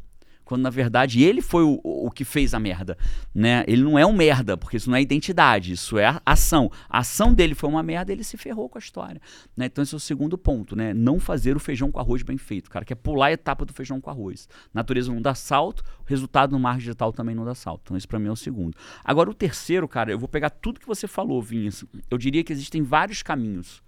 Quando 0.52 0.64
na 0.64 0.70
verdade 0.70 1.24
ele 1.24 1.42
foi 1.42 1.64
o, 1.64 1.80
o 1.82 2.12
que 2.12 2.26
fez 2.26 2.54
a 2.54 2.60
merda, 2.60 2.98
né? 3.34 3.64
Ele 3.70 3.82
não 3.84 3.98
é 3.98 4.06
um 4.06 4.12
merda, 4.12 4.58
porque 4.58 4.76
isso 4.76 4.90
não 4.90 4.98
é 4.98 5.02
identidade, 5.02 5.72
isso 5.72 5.98
é 5.98 6.20
ação. 6.26 6.70
A 6.90 7.00
ação 7.00 7.34
dele 7.34 7.56
foi 7.56 7.70
uma 7.70 7.82
merda, 7.82 8.12
ele 8.12 8.22
se 8.22 8.36
ferrou 8.36 8.68
com 8.68 8.78
a 8.78 8.80
história, 8.80 9.22
né? 9.56 9.68
Então 9.68 9.82
esse 9.82 9.94
é 9.94 9.98
o 9.98 10.00
segundo 10.00 10.38
ponto, 10.38 10.76
né? 10.76 10.94
Não 10.94 11.22
fazer 11.22 11.56
o 11.56 11.60
feijão 11.60 11.90
com 11.90 12.02
arroz 12.02 12.22
bem 12.22 12.38
feito, 12.38 12.70
cara, 12.70 12.84
que 12.84 12.92
é 12.92 12.98
pular 12.98 13.28
a 13.28 13.32
etapa 13.32 13.64
do 13.64 13.72
feijão 13.72 14.02
com 14.02 14.10
arroz. 14.10 14.50
Natureza 14.74 15.10
não 15.10 15.22
dá 15.22 15.34
salto, 15.34 15.86
resultado 16.06 16.52
no 16.52 16.60
marketing 16.60 16.82
digital 16.82 17.14
também 17.14 17.34
não 17.34 17.46
dá 17.46 17.56
salto. 17.56 17.84
Então 17.86 17.96
esse 17.96 18.06
para 18.06 18.20
mim 18.20 18.28
é 18.28 18.32
o 18.32 18.36
segundo. 18.36 18.76
Agora 19.06 19.30
o 19.30 19.34
terceiro, 19.34 19.88
cara, 19.88 20.12
eu 20.12 20.20
vou 20.20 20.28
pegar 20.28 20.50
tudo 20.50 20.82
que 20.82 20.88
você 20.88 21.08
falou, 21.08 21.42
Vinícius. 21.42 21.90
Eu 22.10 22.18
diria 22.18 22.44
que 22.44 22.52
existem 22.52 22.84
vários 22.84 23.24
caminhos 23.24 23.82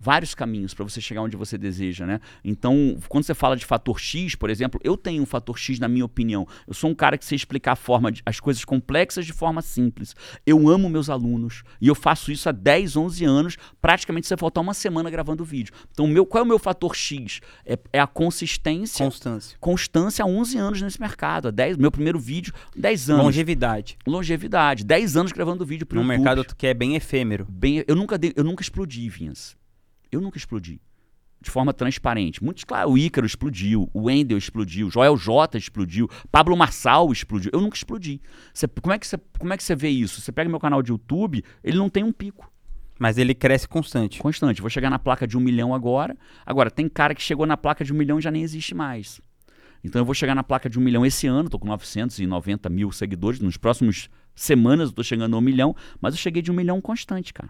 vários 0.00 0.34
caminhos 0.34 0.72
para 0.72 0.82
você 0.82 1.00
chegar 1.00 1.20
onde 1.20 1.36
você 1.36 1.58
deseja, 1.58 2.06
né? 2.06 2.20
Então, 2.42 2.96
quando 3.08 3.24
você 3.24 3.34
fala 3.34 3.54
de 3.54 3.66
fator 3.66 4.00
X, 4.00 4.34
por 4.34 4.48
exemplo, 4.48 4.80
eu 4.82 4.96
tenho 4.96 5.22
um 5.22 5.26
fator 5.26 5.58
X 5.58 5.78
na 5.78 5.86
minha 5.86 6.04
opinião. 6.04 6.46
Eu 6.66 6.72
sou 6.72 6.88
um 6.88 6.94
cara 6.94 7.18
que 7.18 7.24
sei 7.24 7.36
explicar 7.36 7.76
forma 7.76 8.10
de, 8.10 8.22
as 8.24 8.40
coisas 8.40 8.64
complexas 8.64 9.26
de 9.26 9.32
forma 9.32 9.60
simples. 9.60 10.16
Eu 10.46 10.68
amo 10.68 10.88
meus 10.88 11.10
alunos 11.10 11.62
e 11.80 11.88
eu 11.88 11.94
faço 11.94 12.32
isso 12.32 12.48
há 12.48 12.52
10, 12.52 12.96
11 12.96 13.24
anos, 13.26 13.56
praticamente 13.80 14.26
você 14.26 14.36
faltar 14.36 14.62
uma 14.62 14.72
semana 14.72 15.10
gravando 15.10 15.44
vídeo. 15.44 15.74
Então, 15.92 16.06
meu, 16.06 16.24
qual 16.24 16.40
é 16.40 16.44
o 16.44 16.48
meu 16.48 16.58
fator 16.58 16.96
X? 16.96 17.40
É, 17.66 17.78
é 17.92 18.00
a 18.00 18.06
consistência. 18.06 19.04
Constância. 19.04 19.58
Constância 19.60 20.24
há 20.24 20.26
11 20.26 20.58
anos 20.58 20.82
nesse 20.82 21.00
mercado. 21.00 21.48
Há 21.48 21.50
10, 21.50 21.76
meu 21.76 21.90
primeiro 21.90 22.18
vídeo, 22.18 22.54
10 22.74 23.10
anos. 23.10 23.24
Longevidade. 23.24 23.98
Longevidade. 24.06 24.84
10 24.84 25.16
anos 25.16 25.32
gravando 25.32 25.66
vídeo 25.66 25.86
Num 25.90 26.00
YouTube. 26.00 26.08
mercado 26.08 26.44
que 26.56 26.66
é 26.66 26.72
bem 26.72 26.96
efêmero. 26.96 27.46
Bem, 27.50 27.84
eu 27.86 27.94
nunca 27.94 28.16
dei, 28.16 28.32
eu 28.34 28.44
nunca 28.44 28.62
explodi, 28.62 29.08
Vinhas. 29.08 29.59
Eu 30.10 30.20
nunca 30.20 30.38
explodi. 30.38 30.80
De 31.42 31.50
forma 31.50 31.72
transparente. 31.72 32.44
Muitos, 32.44 32.64
claro, 32.64 32.90
o 32.90 32.98
Ícaro 32.98 33.26
explodiu, 33.26 33.88
o 33.94 34.02
Wendel 34.04 34.36
explodiu, 34.36 34.88
o 34.88 34.90
Joel 34.90 35.16
J 35.16 35.56
explodiu, 35.56 36.06
Pablo 36.30 36.54
Marçal 36.54 37.10
explodiu. 37.10 37.50
Eu 37.54 37.62
nunca 37.62 37.76
explodi. 37.76 38.20
Você- 38.52 38.68
como, 38.68 38.92
é 38.92 38.98
que 38.98 39.06
você, 39.06 39.16
como 39.38 39.52
é 39.52 39.56
que 39.56 39.62
você 39.64 39.74
vê 39.74 39.88
isso? 39.88 40.20
Você 40.20 40.30
pega 40.32 40.50
meu 40.50 40.60
canal 40.60 40.82
de 40.82 40.90
YouTube, 40.92 41.42
ele 41.64 41.78
não 41.78 41.88
tem 41.88 42.04
um 42.04 42.12
pico 42.12 42.52
Mas 42.98 43.16
ele 43.16 43.34
cresce 43.34 43.66
constante. 43.66 44.20
constante. 44.20 44.60
Vou 44.60 44.68
chegar 44.68 44.90
na 44.90 44.98
placa 44.98 45.26
de 45.26 45.38
um 45.38 45.40
milhão 45.40 45.74
agora. 45.74 46.14
Agora, 46.44 46.70
tem 46.70 46.86
cara 46.90 47.14
que 47.14 47.22
chegou 47.22 47.46
na 47.46 47.56
placa 47.56 47.82
de 47.82 47.90
um 47.94 47.96
milhão 47.96 48.18
e 48.18 48.22
já 48.22 48.30
nem 48.30 48.42
existe 48.42 48.74
mais. 48.74 49.18
Então 49.82 49.98
eu 49.98 50.04
vou 50.04 50.14
chegar 50.14 50.34
na 50.34 50.42
placa 50.44 50.68
de 50.68 50.78
um 50.78 50.82
milhão 50.82 51.06
esse 51.06 51.26
ano, 51.26 51.48
tô 51.48 51.58
com 51.58 51.66
990 51.66 52.68
mil 52.68 52.92
seguidores. 52.92 53.40
Nos 53.40 53.56
próximos 53.56 54.10
semanas 54.34 54.90
eu 54.90 54.94
tô 54.94 55.02
chegando 55.02 55.34
a 55.34 55.38
um 55.38 55.40
milhão, 55.40 55.74
mas 55.98 56.12
eu 56.12 56.18
cheguei 56.18 56.42
de 56.42 56.50
um 56.50 56.54
milhão 56.54 56.78
constante, 56.82 57.32
cara. 57.32 57.48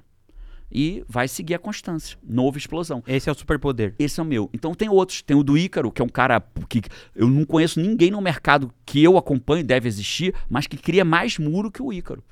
E 0.71 1.05
vai 1.09 1.27
seguir 1.27 1.55
a 1.55 1.59
constância. 1.59 2.17
Novo 2.23 2.57
explosão. 2.57 3.03
Esse 3.07 3.29
é 3.29 3.33
o 3.33 3.35
superpoder. 3.35 3.95
Esse 3.99 4.21
é 4.21 4.23
o 4.23 4.27
meu. 4.27 4.49
Então 4.53 4.75
tem 4.75 4.89
outros. 4.89 5.23
Tem 5.23 5.37
o 5.37 5.43
do 5.43 5.59
Ícaro, 5.59 5.91
que 5.91 6.01
é 6.01 6.05
um 6.05 6.09
cara 6.09 6.43
que 6.69 6.83
eu 7.15 7.29
não 7.29 7.45
conheço 7.45 7.81
ninguém 7.81 8.11
no 8.11 8.21
mercado 8.21 8.73
que 8.87 9.03
eu 9.03 9.19
acompanho, 9.19 9.65
deve 9.65 9.89
existir, 9.89 10.35
mas 10.49 10.67
que 10.67 10.77
cria 10.77 11.05
mais 11.05 11.39
muro 11.39 11.71
que 11.71 11.83
o 11.83 11.93
Ícaro. 11.93 12.23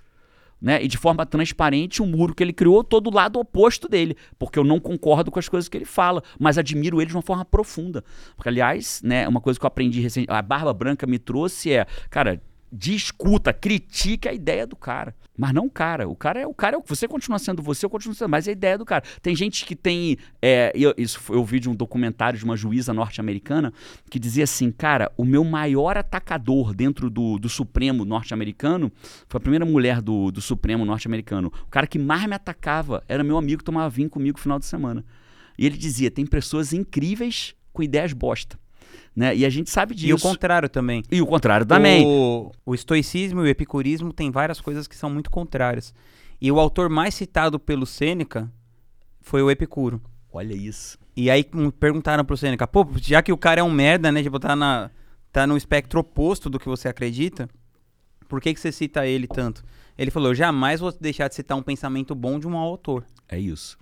Né? 0.61 0.83
E 0.83 0.89
de 0.89 0.99
forma 0.99 1.25
transparente, 1.25 2.03
o 2.03 2.07
muro 2.07 2.35
que 2.35 2.43
ele 2.43 2.53
criou, 2.53 2.83
todo 2.83 3.09
o 3.09 3.15
lado 3.15 3.39
oposto 3.39 3.89
dele. 3.89 4.17
Porque 4.39 4.59
eu 4.59 4.65
não 4.65 4.81
concordo 4.81 5.31
com 5.31 5.39
as 5.39 5.49
coisas 5.49 5.69
que 5.69 5.77
ele 5.77 5.85
fala, 5.85 6.23
mas 6.39 6.59
admiro 6.59 7.01
ele 7.01 7.11
de 7.11 7.17
uma 7.17 7.23
forma 7.23 7.45
profunda. 7.45 8.05
Porque, 8.37 8.49
aliás, 8.49 9.01
né, 9.05 9.27
uma 9.29 9.41
coisa 9.41 9.59
que 9.59 9.65
eu 9.65 9.69
aprendi 9.69 10.01
recentemente, 10.01 10.37
a 10.37 10.43
Barba 10.43 10.73
Branca 10.73 11.07
me 11.07 11.19
trouxe 11.19 11.73
é, 11.73 11.87
cara, 12.11 12.41
discuta, 12.71 13.53
critique 13.53 14.29
a 14.29 14.33
ideia 14.33 14.67
do 14.67 14.77
cara. 14.77 15.15
Mas 15.37 15.55
não 15.55 15.67
o 15.67 15.71
cara. 15.71 16.09
O 16.09 16.17
cara 16.17 16.41
é 16.41 16.47
o 16.47 16.53
cara. 16.53 16.77
É, 16.77 16.81
você 16.85 17.07
continua 17.07 17.39
sendo 17.39 17.63
você, 17.63 17.87
eu 17.87 17.91
continuo 17.91 18.15
sendo. 18.15 18.29
Mas 18.29 18.49
é 18.49 18.51
a 18.51 18.53
ideia 18.53 18.77
do 18.77 18.85
cara. 18.85 19.05
Tem 19.23 19.37
gente 19.37 19.65
que 19.65 19.77
tem. 19.77 20.17
é, 20.43 20.73
eu, 20.75 20.93
isso 20.99 21.21
eu 21.31 21.45
vi 21.45 21.61
de 21.61 21.71
um 21.71 21.75
documentário 21.75 22.39
de 22.39 22.45
uma 22.45 22.57
juíza 22.57 22.93
norte-americana 22.93 23.73
que 24.11 24.19
dizia 24.19 24.45
assim: 24.45 24.73
cara, 24.73 25.13
o 25.17 25.25
meu 25.25 25.45
maior 25.45 25.97
atacador 25.97 26.75
dentro 26.75 27.09
do, 27.09 27.39
do 27.39 27.49
Supremo 27.49 28.05
norte-americano 28.05 28.91
foi 29.29 29.39
a 29.39 29.41
primeira 29.41 29.65
mulher 29.65 30.03
do, 30.03 30.33
do 30.33 30.41
Supremo 30.41 30.85
norte-americano. 30.85 31.53
O 31.63 31.71
cara 31.71 31.87
que 31.87 31.99
mais 31.99 32.27
me 32.27 32.35
atacava 32.35 33.05
era 33.09 33.23
meu 33.23 33.39
amigo 33.39 33.59
que 33.59 33.65
tomava 33.65 33.89
vinho 33.89 34.11
comigo 34.11 34.37
no 34.37 34.43
final 34.43 34.59
de 34.59 34.67
semana. 34.67 35.05
E 35.57 35.65
ele 35.65 35.77
dizia: 35.77 36.11
tem 36.11 36.27
pessoas 36.27 36.73
incríveis 36.73 37.55
com 37.73 37.83
ideias 37.83 38.13
bosta. 38.13 38.59
Né? 39.15 39.37
E 39.37 39.45
a 39.45 39.51
gente 39.51 39.71
sabe 39.71 39.95
disso. 39.95 40.09
E 40.09 40.13
o 40.13 40.19
contrário 40.19 40.69
também. 40.69 41.03
E 41.11 41.21
o 41.21 41.27
contrário 41.27 41.67
também. 41.67 42.07
O, 42.07 42.53
o 42.65 42.75
estoicismo 42.75 43.41
e 43.41 43.45
o 43.45 43.47
epicurismo 43.47 44.13
têm 44.13 44.31
várias 44.31 44.61
coisas 44.61 44.87
que 44.87 44.97
são 44.97 45.11
muito 45.11 45.31
contrárias. 45.31 45.95
E 46.41 46.53
o 46.53 46.61
autor 46.61 46.89
mais 46.89 47.15
citado 47.15 47.59
pelo 47.59 47.85
Sêneca 47.85 48.51
foi 49.21 49.43
o 49.43 49.51
Epicuro. 49.51 50.01
Olha 50.33 50.55
isso. 50.55 50.99
E 51.17 51.31
aí 51.31 51.45
perguntaram 51.81 52.25
pro 52.25 52.37
Sêneca, 52.37 52.67
pô, 52.67 52.87
já 52.97 53.21
que 53.23 53.33
o 53.33 53.37
cara 53.37 53.61
é 53.61 53.65
um 53.65 53.71
merda, 53.71 54.13
né, 54.13 54.23
tipo, 54.23 54.39
tá, 54.39 54.55
na, 54.55 54.91
tá 55.33 55.47
no 55.47 55.57
espectro 55.57 55.99
oposto 55.99 56.49
do 56.49 56.61
que 56.61 56.69
você 56.69 56.89
acredita, 56.89 57.49
por 58.29 58.41
que, 58.41 58.55
que 58.55 58.61
você 58.61 58.71
cita 58.71 59.05
ele 59.07 59.27
tanto? 59.27 59.65
Ele 59.97 60.13
falou, 60.13 60.29
eu 60.29 60.35
jamais 60.35 60.79
vou 60.79 60.93
deixar 61.01 61.27
de 61.27 61.35
citar 61.35 61.59
um 61.59 61.63
pensamento 61.63 62.15
bom 62.15 62.39
de 62.39 62.47
um 62.47 62.57
autor. 62.57 63.05
É 63.29 63.39
isso. 63.39 63.77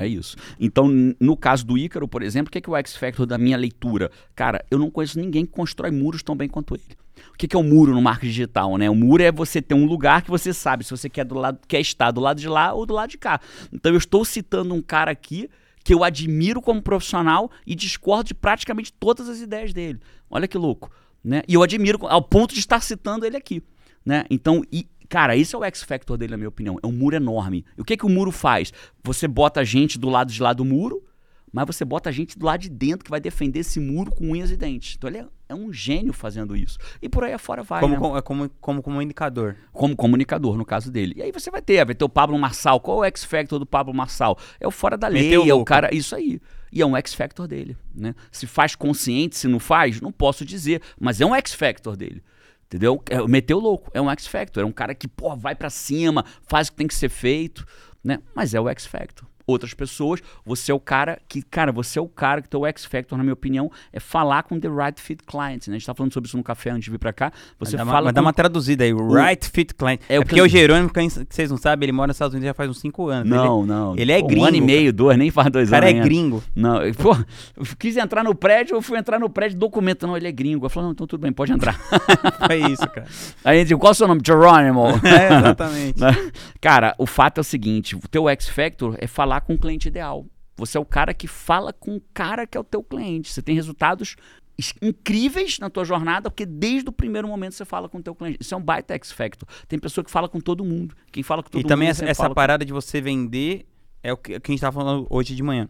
É 0.00 0.06
isso. 0.06 0.34
Então, 0.58 0.88
no 1.20 1.36
caso 1.36 1.66
do 1.66 1.76
Ícaro, 1.76 2.08
por 2.08 2.22
exemplo, 2.22 2.48
o 2.48 2.50
que 2.50 2.56
é, 2.56 2.60
que 2.62 2.70
é 2.70 2.72
o 2.72 2.76
X-Factor 2.76 3.26
da 3.26 3.36
minha 3.36 3.56
leitura? 3.58 4.10
Cara, 4.34 4.64
eu 4.70 4.78
não 4.78 4.90
conheço 4.90 5.20
ninguém 5.20 5.44
que 5.44 5.52
constrói 5.52 5.90
muros 5.90 6.22
tão 6.22 6.34
bem 6.34 6.48
quanto 6.48 6.74
ele. 6.74 6.96
O 7.34 7.36
que, 7.36 7.46
que 7.46 7.54
é 7.54 7.58
o 7.58 7.62
muro 7.62 7.92
no 7.92 8.00
marketing 8.00 8.32
digital, 8.32 8.78
né? 8.78 8.88
O 8.88 8.94
muro 8.94 9.22
é 9.22 9.30
você 9.30 9.60
ter 9.60 9.74
um 9.74 9.84
lugar 9.84 10.22
que 10.22 10.30
você 10.30 10.54
sabe 10.54 10.84
se 10.84 10.90
você 10.90 11.10
quer, 11.10 11.26
do 11.26 11.34
lado, 11.34 11.58
quer 11.68 11.80
estar 11.80 12.10
do 12.12 12.20
lado 12.20 12.40
de 12.40 12.48
lá 12.48 12.72
ou 12.72 12.86
do 12.86 12.94
lado 12.94 13.10
de 13.10 13.18
cá. 13.18 13.38
Então, 13.70 13.92
eu 13.92 13.98
estou 13.98 14.24
citando 14.24 14.72
um 14.72 14.80
cara 14.80 15.10
aqui 15.10 15.50
que 15.84 15.92
eu 15.92 16.02
admiro 16.02 16.62
como 16.62 16.80
profissional 16.80 17.50
e 17.66 17.74
discordo 17.74 18.28
de 18.28 18.34
praticamente 18.34 18.94
todas 18.94 19.28
as 19.28 19.40
ideias 19.40 19.74
dele. 19.74 20.00
Olha 20.30 20.48
que 20.48 20.56
louco. 20.56 20.90
Né? 21.22 21.42
E 21.46 21.52
eu 21.52 21.62
admiro 21.62 22.06
ao 22.06 22.22
ponto 22.22 22.54
de 22.54 22.60
estar 22.60 22.80
citando 22.80 23.26
ele 23.26 23.36
aqui. 23.36 23.62
Né? 24.04 24.24
Então, 24.30 24.62
e, 24.72 24.86
cara, 25.10 25.36
esse 25.36 25.54
é 25.54 25.58
o 25.58 25.64
X-Factor 25.64 26.16
dele, 26.16 26.30
na 26.30 26.36
minha 26.38 26.48
opinião. 26.48 26.78
É 26.82 26.86
um 26.86 26.92
muro 26.92 27.16
enorme. 27.16 27.66
E 27.76 27.80
o 27.82 27.84
que, 27.84 27.96
que 27.96 28.06
o 28.06 28.08
muro 28.08 28.30
faz? 28.30 28.72
Você 29.04 29.28
bota 29.28 29.60
a 29.60 29.64
gente 29.64 29.98
do 29.98 30.08
lado 30.08 30.32
de 30.32 30.40
lá 30.40 30.52
do 30.52 30.64
muro, 30.64 31.04
mas 31.52 31.66
você 31.66 31.84
bota 31.84 32.08
a 32.08 32.12
gente 32.12 32.38
do 32.38 32.46
lado 32.46 32.60
de 32.60 32.68
dentro 32.68 33.04
que 33.04 33.10
vai 33.10 33.20
defender 33.20 33.58
esse 33.58 33.80
muro 33.80 34.12
com 34.12 34.30
unhas 34.30 34.52
e 34.52 34.56
dentes. 34.56 34.94
Então 34.96 35.10
ele 35.10 35.18
é, 35.18 35.26
é 35.48 35.54
um 35.54 35.72
gênio 35.72 36.12
fazendo 36.12 36.56
isso. 36.56 36.78
E 37.02 37.08
por 37.08 37.24
aí 37.24 37.32
afora 37.32 37.62
vai, 37.64 37.80
Como, 37.80 37.94
né? 37.94 38.00
como, 38.00 38.22
como, 38.22 38.50
como 38.60 38.82
comunicador. 38.82 39.56
como 39.72 39.96
comunicador, 39.96 40.56
no 40.56 40.64
caso 40.64 40.92
dele. 40.92 41.14
E 41.16 41.22
aí 41.22 41.32
você 41.32 41.50
vai 41.50 41.60
ter, 41.60 41.84
vai 41.84 41.94
ter 41.94 42.04
o 42.04 42.08
Pablo 42.08 42.38
Marçal. 42.38 42.80
Qual 42.80 42.98
é 43.04 43.08
o 43.08 43.10
X-Factor 43.10 43.58
do 43.58 43.66
Pablo 43.66 43.92
Marçal? 43.92 44.38
É 44.60 44.66
o 44.66 44.70
fora 44.70 44.96
da 44.96 45.08
lei, 45.08 45.24
Meteu 45.24 45.44
é 45.44 45.54
o 45.54 45.64
cara, 45.64 45.92
isso 45.92 46.14
aí. 46.14 46.40
E 46.72 46.80
é 46.80 46.86
um 46.86 46.96
X-Factor 46.96 47.48
dele, 47.48 47.76
né? 47.92 48.14
Se 48.30 48.46
faz 48.46 48.76
consciente, 48.76 49.36
se 49.36 49.48
não 49.48 49.58
faz, 49.58 50.00
não 50.00 50.12
posso 50.12 50.44
dizer, 50.44 50.80
mas 51.00 51.20
é 51.20 51.26
um 51.26 51.34
X-Factor 51.34 51.96
dele. 51.96 52.22
Entendeu? 52.70 53.02
É, 53.10 53.20
meteu 53.26 53.58
louco, 53.58 53.90
é 53.92 54.00
um 54.00 54.08
X-Factor, 54.08 54.62
é 54.62 54.66
um 54.66 54.70
cara 54.70 54.94
que, 54.94 55.08
pô, 55.08 55.34
vai 55.34 55.56
pra 55.56 55.68
cima, 55.68 56.24
faz 56.46 56.68
o 56.68 56.70
que 56.70 56.76
tem 56.76 56.86
que 56.86 56.94
ser 56.94 57.08
feito, 57.08 57.66
né? 58.02 58.20
Mas 58.32 58.54
é 58.54 58.60
o 58.60 58.68
X-Factor. 58.68 59.26
Outras 59.50 59.74
pessoas, 59.74 60.20
você 60.44 60.70
é 60.70 60.74
o 60.74 60.80
cara 60.80 61.18
que, 61.28 61.42
cara, 61.42 61.72
você 61.72 61.98
é 61.98 62.02
o 62.02 62.08
cara 62.08 62.40
que 62.40 62.48
tem 62.48 62.58
o 62.60 62.66
X-Factor, 62.66 63.16
na 63.18 63.24
minha 63.24 63.34
opinião, 63.34 63.70
é 63.92 63.98
falar 64.00 64.42
com 64.44 64.58
the 64.58 64.68
right 64.68 65.00
fit 65.00 65.22
client. 65.24 65.66
Né? 65.68 65.74
A 65.74 65.78
gente 65.78 65.86
tá 65.86 65.94
falando 65.94 66.12
sobre 66.12 66.28
isso 66.28 66.36
no 66.36 66.42
café 66.42 66.70
antes 66.70 66.84
de 66.84 66.90
vir 66.90 66.98
pra 66.98 67.12
cá. 67.12 67.32
Você 67.58 67.76
dar, 67.76 67.84
fala 67.86 68.12
dar 68.12 68.20
com 68.20 68.26
uma 68.26 68.32
traduzida 68.32 68.84
aí, 68.84 68.92
right 68.92 69.48
fit 69.50 69.74
client. 69.74 70.00
É 70.08 70.14
É, 70.14 70.18
o 70.18 70.22
que 70.22 70.28
porque 70.28 70.42
o 70.42 70.48
Jerônimo, 70.48 70.90
que 70.90 71.00
vocês 71.28 71.50
não 71.50 71.56
sabem, 71.56 71.86
ele 71.86 71.92
mora 71.92 72.08
nos 72.08 72.16
Estados 72.16 72.34
Unidos 72.34 72.46
já 72.48 72.54
faz 72.54 72.70
uns 72.70 72.78
5 72.80 73.08
anos. 73.08 73.28
Não, 73.28 73.66
não. 73.66 73.96
ele 73.96 74.12
é 74.12 74.20
gringo, 74.22 74.44
Um 74.44 74.46
ano 74.46 74.56
e 74.56 74.60
meio, 74.60 74.92
dois, 74.92 75.18
nem 75.18 75.30
faz 75.30 75.50
dois 75.50 75.68
O 75.68 75.72
cara 75.72 75.86
anos. 75.86 75.94
é 75.94 75.96
ainda. 75.96 76.08
gringo. 76.08 76.42
Não, 76.54 76.78
pô, 76.94 77.16
eu 77.56 77.64
quis 77.78 77.96
entrar 77.96 78.22
no 78.24 78.34
prédio, 78.34 78.76
eu 78.76 78.82
fui 78.82 78.98
entrar 78.98 79.18
no 79.18 79.28
prédio, 79.28 79.58
documento, 79.58 80.06
não, 80.06 80.16
ele 80.16 80.28
é 80.28 80.32
gringo. 80.32 80.66
Eu 80.66 80.70
falei, 80.70 80.86
não, 80.86 80.92
então 80.92 81.06
tudo 81.06 81.20
bem, 81.20 81.32
pode 81.32 81.52
entrar. 81.52 81.78
Foi 82.46 82.58
isso, 82.70 82.88
cara. 82.88 83.06
Aí 83.44 83.58
ele 83.58 83.64
disse, 83.64 83.76
qual 83.76 83.90
é 83.90 83.92
o 83.92 83.94
seu 83.94 84.08
nome? 84.08 84.20
Jerônimo. 84.24 84.84
É, 85.10 85.38
exatamente. 85.38 86.00
Cara, 86.60 86.94
o 86.98 87.06
fato 87.06 87.38
é 87.38 87.40
o 87.40 87.44
seguinte: 87.44 87.96
o 87.96 88.00
teu 88.08 88.28
X-Factor 88.28 88.94
é 88.98 89.06
falar 89.06 89.39
com 89.40 89.54
o 89.54 89.58
cliente 89.58 89.88
ideal. 89.88 90.26
Você 90.56 90.76
é 90.76 90.80
o 90.80 90.84
cara 90.84 91.14
que 91.14 91.26
fala 91.26 91.72
com 91.72 91.96
o 91.96 92.02
cara 92.12 92.46
que 92.46 92.56
é 92.56 92.60
o 92.60 92.64
teu 92.64 92.82
cliente. 92.82 93.32
Você 93.32 93.40
tem 93.42 93.54
resultados 93.54 94.16
is- 94.58 94.74
incríveis 94.82 95.58
na 95.58 95.70
tua 95.70 95.84
jornada, 95.84 96.30
porque 96.30 96.44
desde 96.44 96.88
o 96.88 96.92
primeiro 96.92 97.26
momento 97.26 97.54
você 97.54 97.64
fala 97.64 97.88
com 97.88 97.98
o 97.98 98.02
teu 98.02 98.14
cliente. 98.14 98.38
Isso 98.40 98.52
é 98.54 98.56
um 98.56 98.62
baita 98.62 98.94
X-Factor. 98.94 99.48
Tem 99.66 99.78
pessoa 99.78 100.04
que 100.04 100.10
fala 100.10 100.28
com 100.28 100.38
todo 100.40 100.64
mundo. 100.64 100.94
Quem 101.10 101.22
fala 101.22 101.42
com 101.42 101.48
todo 101.48 101.60
E 101.60 101.62
mundo 101.64 101.68
também 101.68 101.88
essa, 101.88 102.04
essa 102.04 102.22
fala 102.22 102.28
com- 102.30 102.34
parada 102.34 102.64
de 102.64 102.72
você 102.72 103.00
vender 103.00 103.66
é 104.02 104.12
o 104.12 104.16
que, 104.16 104.38
que 104.38 104.50
a 104.50 104.52
gente 104.52 104.60
tava 104.60 104.74
falando 104.78 105.06
hoje 105.08 105.34
de 105.34 105.42
manhã. 105.42 105.68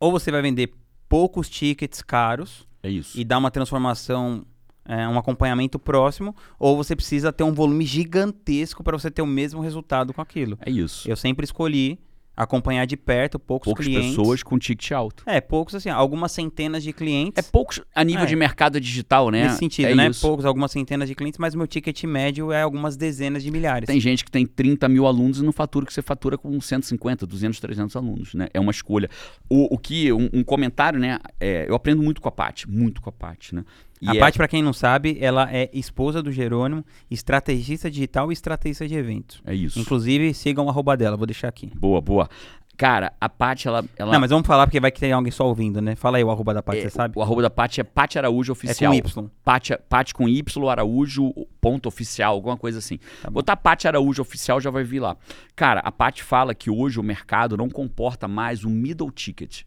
Ou 0.00 0.10
você 0.10 0.30
vai 0.30 0.40
vender 0.40 0.72
poucos 1.08 1.48
tickets 1.50 2.00
caros 2.02 2.66
É 2.82 2.88
isso. 2.88 3.18
e 3.18 3.24
dar 3.24 3.38
uma 3.38 3.50
transformação, 3.50 4.44
é, 4.86 5.06
um 5.08 5.18
acompanhamento 5.18 5.78
próximo, 5.78 6.34
ou 6.58 6.76
você 6.76 6.94
precisa 6.96 7.30
ter 7.32 7.44
um 7.44 7.52
volume 7.52 7.84
gigantesco 7.84 8.82
para 8.82 8.96
você 8.98 9.10
ter 9.10 9.20
o 9.22 9.26
mesmo 9.26 9.60
resultado 9.60 10.14
com 10.14 10.20
aquilo. 10.22 10.58
É 10.64 10.70
isso. 10.70 11.08
Eu 11.10 11.16
sempre 11.16 11.44
escolhi 11.44 11.98
acompanhar 12.38 12.86
de 12.86 12.96
perto 12.96 13.38
poucos 13.38 13.66
Poucas 13.66 13.84
clientes. 13.86 14.10
pessoas 14.16 14.42
com 14.42 14.58
ticket 14.58 14.92
alto. 14.92 15.24
É, 15.26 15.40
poucos 15.40 15.74
assim, 15.74 15.90
algumas 15.90 16.30
centenas 16.30 16.82
de 16.84 16.92
clientes. 16.92 17.32
É 17.36 17.42
poucos 17.50 17.80
a 17.94 18.04
nível 18.04 18.22
É. 18.22 18.26
de 18.26 18.36
mercado 18.36 18.80
digital, 18.80 19.30
né? 19.30 19.44
Nesse 19.44 19.58
sentido, 19.58 19.86
é 19.88 19.94
né? 19.94 20.08
Isso. 20.08 20.20
Poucos, 20.20 20.44
algumas 20.44 20.70
centenas 20.70 21.08
de 21.08 21.14
clientes, 21.14 21.38
mas 21.38 21.54
meu 21.54 21.66
ticket 21.66 22.04
médio 22.04 22.52
é 22.52 22.62
algumas 22.62 22.96
dezenas 22.96 23.42
de 23.42 23.50
milhares. 23.50 23.86
Tem 23.88 23.98
gente 24.00 24.24
que 24.24 24.30
tem 24.30 24.46
30 24.46 24.88
mil 24.88 25.06
alunos 25.06 25.40
e 25.40 25.44
não 25.44 25.52
fatura 25.52 25.84
que 25.84 25.92
você 25.92 26.00
fatura 26.00 26.38
com 26.38 26.60
150, 26.60 27.26
200, 27.26 27.58
300 27.58 27.96
alunos, 27.96 28.34
né? 28.34 28.48
É 28.54 28.60
uma 28.60 28.70
escolha. 28.70 29.10
O, 29.50 29.74
o 29.74 29.78
que, 29.78 30.12
um, 30.12 30.28
um 30.32 30.44
comentário, 30.44 31.00
né? 31.00 31.18
é, 31.40 31.66
eu 31.68 31.74
aprendo 31.74 32.02
muito 32.02 32.20
com 32.20 32.28
a 32.28 32.32
Paty, 32.32 32.70
muito 32.70 33.02
com 33.02 33.08
a 33.08 33.12
Paty, 33.12 33.54
né? 33.54 33.64
A 34.06 34.14
E 34.14 34.16
é- 34.18 34.20
Paty, 34.20 34.38
pra 34.38 34.48
quem 34.48 34.62
não 34.62 34.72
sabe, 34.72 35.18
ela 35.20 35.48
é 35.52 35.68
esposa 35.72 36.22
do 36.22 36.30
Jerônimo, 36.30 36.84
estrategista 37.10 37.90
digital 37.90 38.30
e 38.30 38.32
estrategista 38.32 38.86
de 38.86 38.94
eventos. 38.94 39.42
É 39.44 39.54
isso. 39.54 39.78
Inclusive, 39.78 40.32
sigam 40.34 40.66
o 40.66 40.68
arroba 40.68 40.96
dela, 40.96 41.16
vou 41.16 41.26
deixar 41.26 41.48
aqui. 41.48 41.70
Boa, 41.76 42.00
boa. 42.00 42.28
Cara, 42.76 43.12
a 43.20 43.28
Paty, 43.28 43.66
ela. 43.66 43.84
ela 43.96 44.12
Não, 44.12 44.20
mas 44.20 44.30
vamos 44.30 44.46
falar 44.46 44.64
porque 44.64 44.78
vai 44.78 44.92
que 44.92 45.00
tem 45.00 45.10
alguém 45.10 45.32
só 45.32 45.44
ouvindo, 45.48 45.80
né? 45.82 45.96
Fala 45.96 46.16
aí 46.16 46.22
o 46.22 46.30
arroba 46.30 46.54
da 46.54 46.62
Paty, 46.62 46.78
é, 46.78 46.82
você 46.82 46.90
sabe? 46.90 47.18
O 47.18 47.20
arroba 47.22 47.42
da 47.42 47.50
Paty 47.50 47.80
é 47.80 47.84
Paty 47.84 48.18
Araújo 48.18 48.52
É 48.52 48.54
Oficial. 48.54 48.92
com 48.92 48.98
Y. 48.98 49.30
Paty, 49.44 49.76
Paty 49.88 50.14
com 50.14 50.28
Y, 50.28 50.68
Araújo, 50.70 51.32
ponto 51.60 51.88
oficial, 51.88 52.34
alguma 52.34 52.56
coisa 52.56 52.78
assim. 52.78 53.00
Tá. 53.20 53.28
Botar 53.30 53.56
Paty 53.56 53.88
Araújo 53.88 54.22
Oficial 54.22 54.60
já 54.60 54.70
vai 54.70 54.84
vir 54.84 55.00
lá. 55.00 55.16
Cara, 55.56 55.80
a 55.80 55.90
Paty 55.90 56.22
fala 56.22 56.54
que 56.54 56.70
hoje 56.70 57.00
o 57.00 57.02
mercado 57.02 57.56
não 57.56 57.68
comporta 57.68 58.28
mais 58.28 58.64
um 58.64 58.70
middle 58.70 59.10
ticket. 59.10 59.62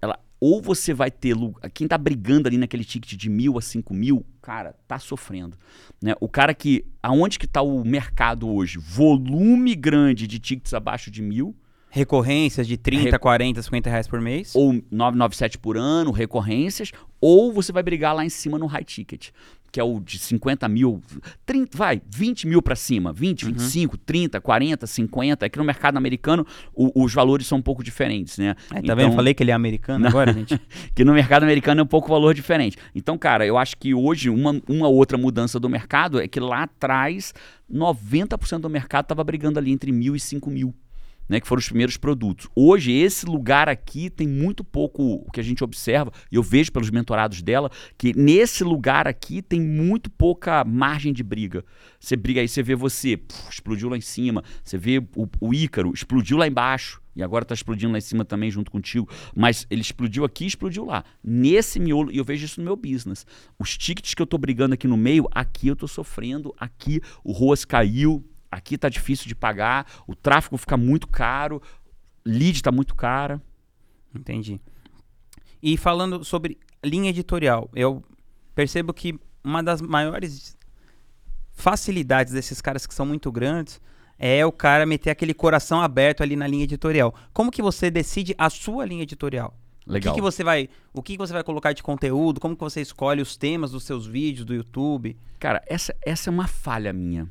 Ela, 0.00 0.18
ou 0.40 0.60
você 0.60 0.92
vai 0.92 1.10
ter. 1.10 1.34
Quem 1.72 1.88
tá 1.88 1.96
brigando 1.96 2.48
ali 2.48 2.58
naquele 2.58 2.84
ticket 2.84 3.14
de 3.18 3.30
mil 3.30 3.56
a 3.58 3.62
cinco 3.62 3.94
mil, 3.94 4.24
cara, 4.42 4.74
tá 4.86 4.98
sofrendo. 4.98 5.56
Né? 6.02 6.14
O 6.20 6.28
cara 6.28 6.52
que. 6.54 6.84
Aonde 7.02 7.38
que 7.38 7.46
tá 7.46 7.62
o 7.62 7.84
mercado 7.84 8.48
hoje? 8.48 8.78
Volume 8.78 9.74
grande 9.74 10.26
de 10.26 10.38
tickets 10.38 10.74
abaixo 10.74 11.10
de 11.10 11.22
mil. 11.22 11.54
Recorrências 11.88 12.66
de 12.66 12.76
30, 12.76 13.10
Re- 13.10 13.18
40, 13.20 13.62
50 13.62 13.88
reais 13.88 14.08
por 14.08 14.20
mês. 14.20 14.52
ou 14.56 14.72
997 14.90 15.58
por 15.58 15.76
ano, 15.78 16.10
recorrências, 16.10 16.90
ou 17.20 17.52
você 17.52 17.70
vai 17.70 17.84
brigar 17.84 18.12
lá 18.16 18.24
em 18.24 18.28
cima 18.28 18.58
no 18.58 18.66
high 18.66 18.82
ticket, 18.82 19.28
que 19.74 19.80
é 19.80 19.82
o 19.82 19.98
de 19.98 20.20
50 20.20 20.68
mil, 20.68 21.02
30, 21.44 21.76
vai, 21.76 22.00
20 22.08 22.46
mil 22.46 22.62
para 22.62 22.76
cima, 22.76 23.12
20, 23.12 23.46
25, 23.46 23.98
30, 23.98 24.40
40, 24.40 24.86
50. 24.86 25.46
Aqui 25.46 25.58
no 25.58 25.64
mercado 25.64 25.96
americano 25.96 26.46
o- 26.72 27.02
os 27.02 27.12
valores 27.12 27.44
são 27.48 27.58
um 27.58 27.62
pouco 27.62 27.82
diferentes, 27.82 28.38
né? 28.38 28.54
É, 28.72 28.80
tá 28.82 28.94
vendo? 28.94 29.16
Falei 29.16 29.34
que 29.34 29.42
ele 29.42 29.50
é 29.50 29.54
americano 29.54 30.06
agora, 30.06 30.30
gente. 30.32 30.60
que 30.94 31.04
no 31.04 31.12
mercado 31.12 31.42
americano 31.42 31.80
é 31.80 31.82
um 31.82 31.88
pouco 31.88 32.08
valor 32.08 32.32
diferente. 32.34 32.76
Então, 32.94 33.18
cara, 33.18 33.44
eu 33.44 33.58
acho 33.58 33.76
que 33.76 33.92
hoje 33.92 34.30
uma, 34.30 34.62
uma 34.68 34.86
outra 34.86 35.18
mudança 35.18 35.58
do 35.58 35.68
mercado 35.68 36.20
é 36.20 36.28
que 36.28 36.38
lá 36.38 36.62
atrás 36.62 37.34
90% 37.68 38.60
do 38.60 38.70
mercado 38.70 39.06
estava 39.06 39.24
brigando 39.24 39.58
ali 39.58 39.72
entre 39.72 39.90
mil 39.90 40.14
e 40.14 40.20
cinco 40.20 40.50
mil. 40.50 40.72
Né, 41.28 41.40
que 41.40 41.48
foram 41.48 41.60
os 41.60 41.68
primeiros 41.68 41.96
produtos. 41.96 42.48
Hoje, 42.54 42.92
esse 42.92 43.24
lugar 43.24 43.68
aqui 43.68 44.10
tem 44.10 44.28
muito 44.28 44.62
pouco 44.62 45.24
o 45.26 45.30
que 45.30 45.40
a 45.40 45.42
gente 45.42 45.64
observa, 45.64 46.12
e 46.30 46.36
eu 46.36 46.42
vejo 46.42 46.70
pelos 46.70 46.90
mentorados 46.90 47.40
dela, 47.40 47.70
que 47.96 48.14
nesse 48.14 48.62
lugar 48.62 49.08
aqui 49.08 49.40
tem 49.40 49.60
muito 49.60 50.10
pouca 50.10 50.62
margem 50.64 51.12
de 51.12 51.22
briga. 51.22 51.64
Você 51.98 52.14
briga 52.14 52.42
aí, 52.42 52.48
você 52.48 52.62
vê 52.62 52.74
você, 52.74 53.16
puf, 53.16 53.50
explodiu 53.50 53.88
lá 53.88 53.96
em 53.96 54.02
cima, 54.02 54.44
você 54.62 54.76
vê 54.76 54.98
o, 55.16 55.26
o 55.40 55.54
Ícaro, 55.54 55.92
explodiu 55.94 56.36
lá 56.36 56.46
embaixo, 56.46 57.00
e 57.16 57.22
agora 57.22 57.44
está 57.44 57.54
explodindo 57.54 57.92
lá 57.92 57.98
em 57.98 58.02
cima 58.02 58.24
também 58.24 58.50
junto 58.50 58.70
contigo. 58.70 59.08
Mas 59.34 59.66
ele 59.70 59.80
explodiu 59.80 60.24
aqui 60.24 60.46
explodiu 60.46 60.84
lá. 60.84 61.04
Nesse 61.22 61.78
miolo, 61.78 62.10
e 62.10 62.18
eu 62.18 62.24
vejo 62.24 62.44
isso 62.44 62.60
no 62.60 62.64
meu 62.64 62.76
business. 62.76 63.26
Os 63.58 63.76
tickets 63.78 64.14
que 64.14 64.22
eu 64.22 64.24
estou 64.24 64.38
brigando 64.38 64.74
aqui 64.74 64.86
no 64.86 64.96
meio, 64.96 65.28
aqui 65.30 65.68
eu 65.68 65.74
estou 65.74 65.88
sofrendo, 65.88 66.54
aqui 66.58 67.00
o 67.22 67.32
ROAS 67.32 67.64
caiu, 67.64 68.24
aqui 68.54 68.78
tá 68.78 68.88
difícil 68.88 69.26
de 69.26 69.34
pagar, 69.34 69.86
o 70.06 70.14
tráfego 70.14 70.56
fica 70.56 70.76
muito 70.76 71.06
caro, 71.08 71.60
lead 72.24 72.62
tá 72.62 72.70
muito 72.70 72.94
cara. 72.94 73.42
Entendi. 74.14 74.60
E 75.62 75.76
falando 75.76 76.24
sobre 76.24 76.58
linha 76.84 77.10
editorial, 77.10 77.68
eu 77.74 78.02
percebo 78.54 78.92
que 78.92 79.18
uma 79.42 79.62
das 79.62 79.80
maiores 79.80 80.56
facilidades 81.52 82.32
desses 82.32 82.60
caras 82.60 82.86
que 82.86 82.94
são 82.94 83.06
muito 83.06 83.30
grandes 83.30 83.80
é 84.18 84.44
o 84.46 84.52
cara 84.52 84.86
meter 84.86 85.10
aquele 85.10 85.34
coração 85.34 85.80
aberto 85.80 86.22
ali 86.22 86.36
na 86.36 86.46
linha 86.46 86.64
editorial. 86.64 87.14
Como 87.32 87.50
que 87.50 87.62
você 87.62 87.90
decide 87.90 88.34
a 88.38 88.48
sua 88.48 88.86
linha 88.86 89.02
editorial? 89.02 89.58
O 89.86 89.92
Legal. 89.92 90.14
que, 90.14 90.18
que 90.18 90.22
você 90.22 90.42
vai, 90.42 90.68
o 90.92 91.02
que, 91.02 91.12
que 91.12 91.18
você 91.18 91.32
vai 91.32 91.42
colocar 91.42 91.72
de 91.72 91.82
conteúdo? 91.82 92.40
Como 92.40 92.56
que 92.56 92.62
você 92.62 92.80
escolhe 92.80 93.20
os 93.20 93.36
temas 93.36 93.72
dos 93.72 93.84
seus 93.84 94.06
vídeos 94.06 94.46
do 94.46 94.54
YouTube? 94.54 95.16
Cara, 95.38 95.62
essa, 95.66 95.94
essa 96.02 96.30
é 96.30 96.32
uma 96.32 96.46
falha 96.46 96.92
minha. 96.92 97.30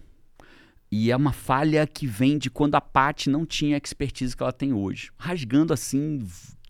E 0.95 1.09
é 1.09 1.17
uma 1.17 1.33
falha 1.33 1.87
que 1.87 2.05
vem 2.05 2.37
de 2.37 2.51
quando 2.51 2.75
a 2.75 2.81
Paty 2.81 3.27
não 3.27 3.47
tinha 3.47 3.75
a 3.75 3.79
expertise 3.83 4.37
que 4.37 4.43
ela 4.43 4.53
tem 4.53 4.73
hoje. 4.73 5.09
Rasgando 5.17 5.73
assim, 5.73 6.23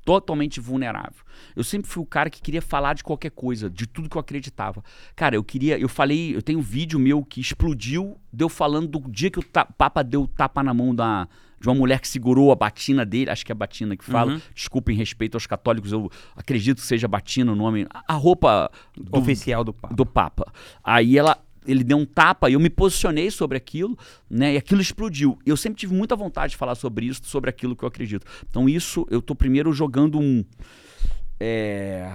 totalmente 0.06 0.62
vulnerável. 0.62 1.26
Eu 1.54 1.62
sempre 1.62 1.92
fui 1.92 2.02
o 2.02 2.06
cara 2.06 2.30
que 2.30 2.42
queria 2.42 2.62
falar 2.62 2.94
de 2.94 3.04
qualquer 3.04 3.32
coisa, 3.32 3.70
de 3.70 3.86
tudo 3.86 4.10
que 4.10 4.16
eu 4.16 4.22
acreditava. 4.22 4.82
Cara, 5.14 5.36
eu 5.36 5.44
queria, 5.44 5.78
eu 5.78 5.90
falei, 5.90 6.34
eu 6.34 6.42
tenho 6.42 6.60
um 6.60 6.62
vídeo 6.62 6.98
meu 6.98 7.22
que 7.22 7.42
explodiu, 7.42 8.18
deu 8.32 8.48
falando 8.48 8.88
do 8.88 9.12
dia 9.12 9.30
que 9.30 9.40
o 9.40 9.44
Papa 9.44 10.02
deu 10.02 10.26
tapa 10.26 10.64
na 10.64 10.74
mão 10.74 10.96
da, 10.96 11.28
de 11.60 11.68
uma 11.68 11.76
mulher 11.76 12.00
que 12.00 12.08
segurou 12.08 12.50
a 12.50 12.56
batina 12.56 13.06
dele, 13.06 13.30
acho 13.30 13.46
que 13.46 13.52
é 13.52 13.56
a 13.56 13.58
batina 13.58 13.98
que 13.98 14.06
fala. 14.06 14.36
Uhum. 14.36 14.42
Desculpa 14.56 14.94
em 14.94 14.96
respeito 14.96 15.36
aos 15.36 15.46
católicos, 15.46 15.92
eu 15.92 16.10
acredito 16.34 16.78
que 16.78 16.88
seja 16.88 17.10
batina 17.10 17.52
o 17.52 17.56
nome. 17.58 17.86
A 17.90 18.14
a 18.14 18.16
roupa 18.16 18.72
do, 18.96 19.20
Oficial 19.20 19.66
do 19.66 19.74
Papa. 19.74 19.94
do 19.94 20.06
Papa. 20.06 20.54
Aí 20.82 21.18
ela, 21.18 21.38
ele 21.68 21.84
deu 21.84 21.98
um 21.98 22.06
tapa 22.06 22.50
e 22.50 22.54
eu 22.54 22.60
me 22.60 22.70
posicionei 22.70 23.30
sobre 23.32 23.58
aquilo, 23.58 23.98
né? 24.30 24.54
E 24.54 24.58
aquilo 24.58 24.82
explodiu. 24.82 25.38
Eu 25.46 25.56
sempre 25.58 25.80
tive 25.80 25.94
muita 25.94 26.16
vontade 26.16 26.52
de 26.52 26.58
falar 26.58 26.76
sobre 26.76 27.06
isso, 27.06 27.22
sobre 27.26 27.50
aquilo 27.50 27.76
que 27.76 27.84
eu 27.84 27.88
acredito. 27.88 28.26
Então 28.50 28.68
isso, 28.68 29.06
eu 29.10 29.22
tô 29.22 29.36
primeiro 29.36 29.72
jogando 29.74 30.20
um... 30.20 30.44
é, 31.40 32.10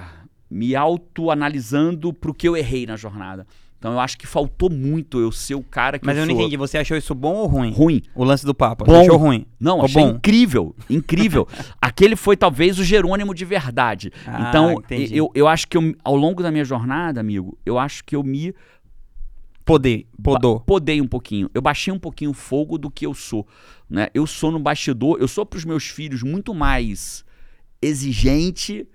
me 0.50 0.74
autoanalisando 0.74 2.12
pro 2.12 2.34
que 2.34 2.48
eu 2.48 2.56
errei 2.56 2.86
na 2.86 2.96
jornada. 2.96 3.46
Então 3.78 3.92
eu 3.92 4.00
acho 4.00 4.18
que 4.18 4.26
faltou 4.26 4.68
muito 4.68 5.20
eu 5.20 5.30
ser 5.30 5.54
o 5.54 5.62
cara 5.62 6.00
que 6.00 6.06
Mas 6.06 6.16
eu 6.16 6.26
não 6.26 6.34
sou. 6.34 6.40
entendi, 6.40 6.56
você 6.56 6.78
achou 6.78 6.96
isso 6.96 7.14
bom 7.14 7.34
ou 7.34 7.46
ruim? 7.46 7.70
Ruim. 7.70 8.02
O 8.12 8.24
lance 8.24 8.44
do 8.44 8.52
Papa. 8.52 8.84
Bom. 8.84 9.00
Achou 9.00 9.16
ruim? 9.16 9.46
Não, 9.60 9.78
Ou 9.78 9.84
achei 9.84 10.02
bom? 10.02 10.10
incrível, 10.10 10.74
incrível. 10.90 11.46
Aquele 11.80 12.16
foi 12.16 12.36
talvez 12.36 12.76
o 12.80 12.82
Jerônimo 12.84 13.32
de 13.32 13.44
verdade. 13.44 14.10
Ah, 14.26 14.48
então, 14.48 14.72
entendi. 14.72 15.16
eu, 15.16 15.30
eu 15.32 15.46
acho 15.46 15.68
que 15.68 15.76
eu, 15.76 15.94
ao 16.02 16.16
longo 16.16 16.42
da 16.42 16.50
minha 16.50 16.64
jornada, 16.64 17.20
amigo, 17.20 17.56
eu 17.64 17.78
acho 17.78 18.02
que 18.04 18.16
eu 18.16 18.22
me 18.24 18.52
Poder, 19.68 20.06
podou. 20.22 20.60
Podei 20.60 20.98
um 20.98 21.06
pouquinho. 21.06 21.50
Eu 21.52 21.60
baixei 21.60 21.92
um 21.92 21.98
pouquinho 21.98 22.30
o 22.30 22.34
fogo 22.34 22.78
do 22.78 22.90
que 22.90 23.04
eu 23.04 23.12
sou. 23.12 23.46
Né? 23.86 24.08
Eu 24.14 24.26
sou 24.26 24.50
no 24.50 24.58
bastidor, 24.58 25.18
eu 25.20 25.28
sou 25.28 25.44
para 25.44 25.58
os 25.58 25.64
meus 25.66 25.86
filhos 25.86 26.22
muito 26.22 26.54
mais 26.54 27.22
exigente 27.82 28.88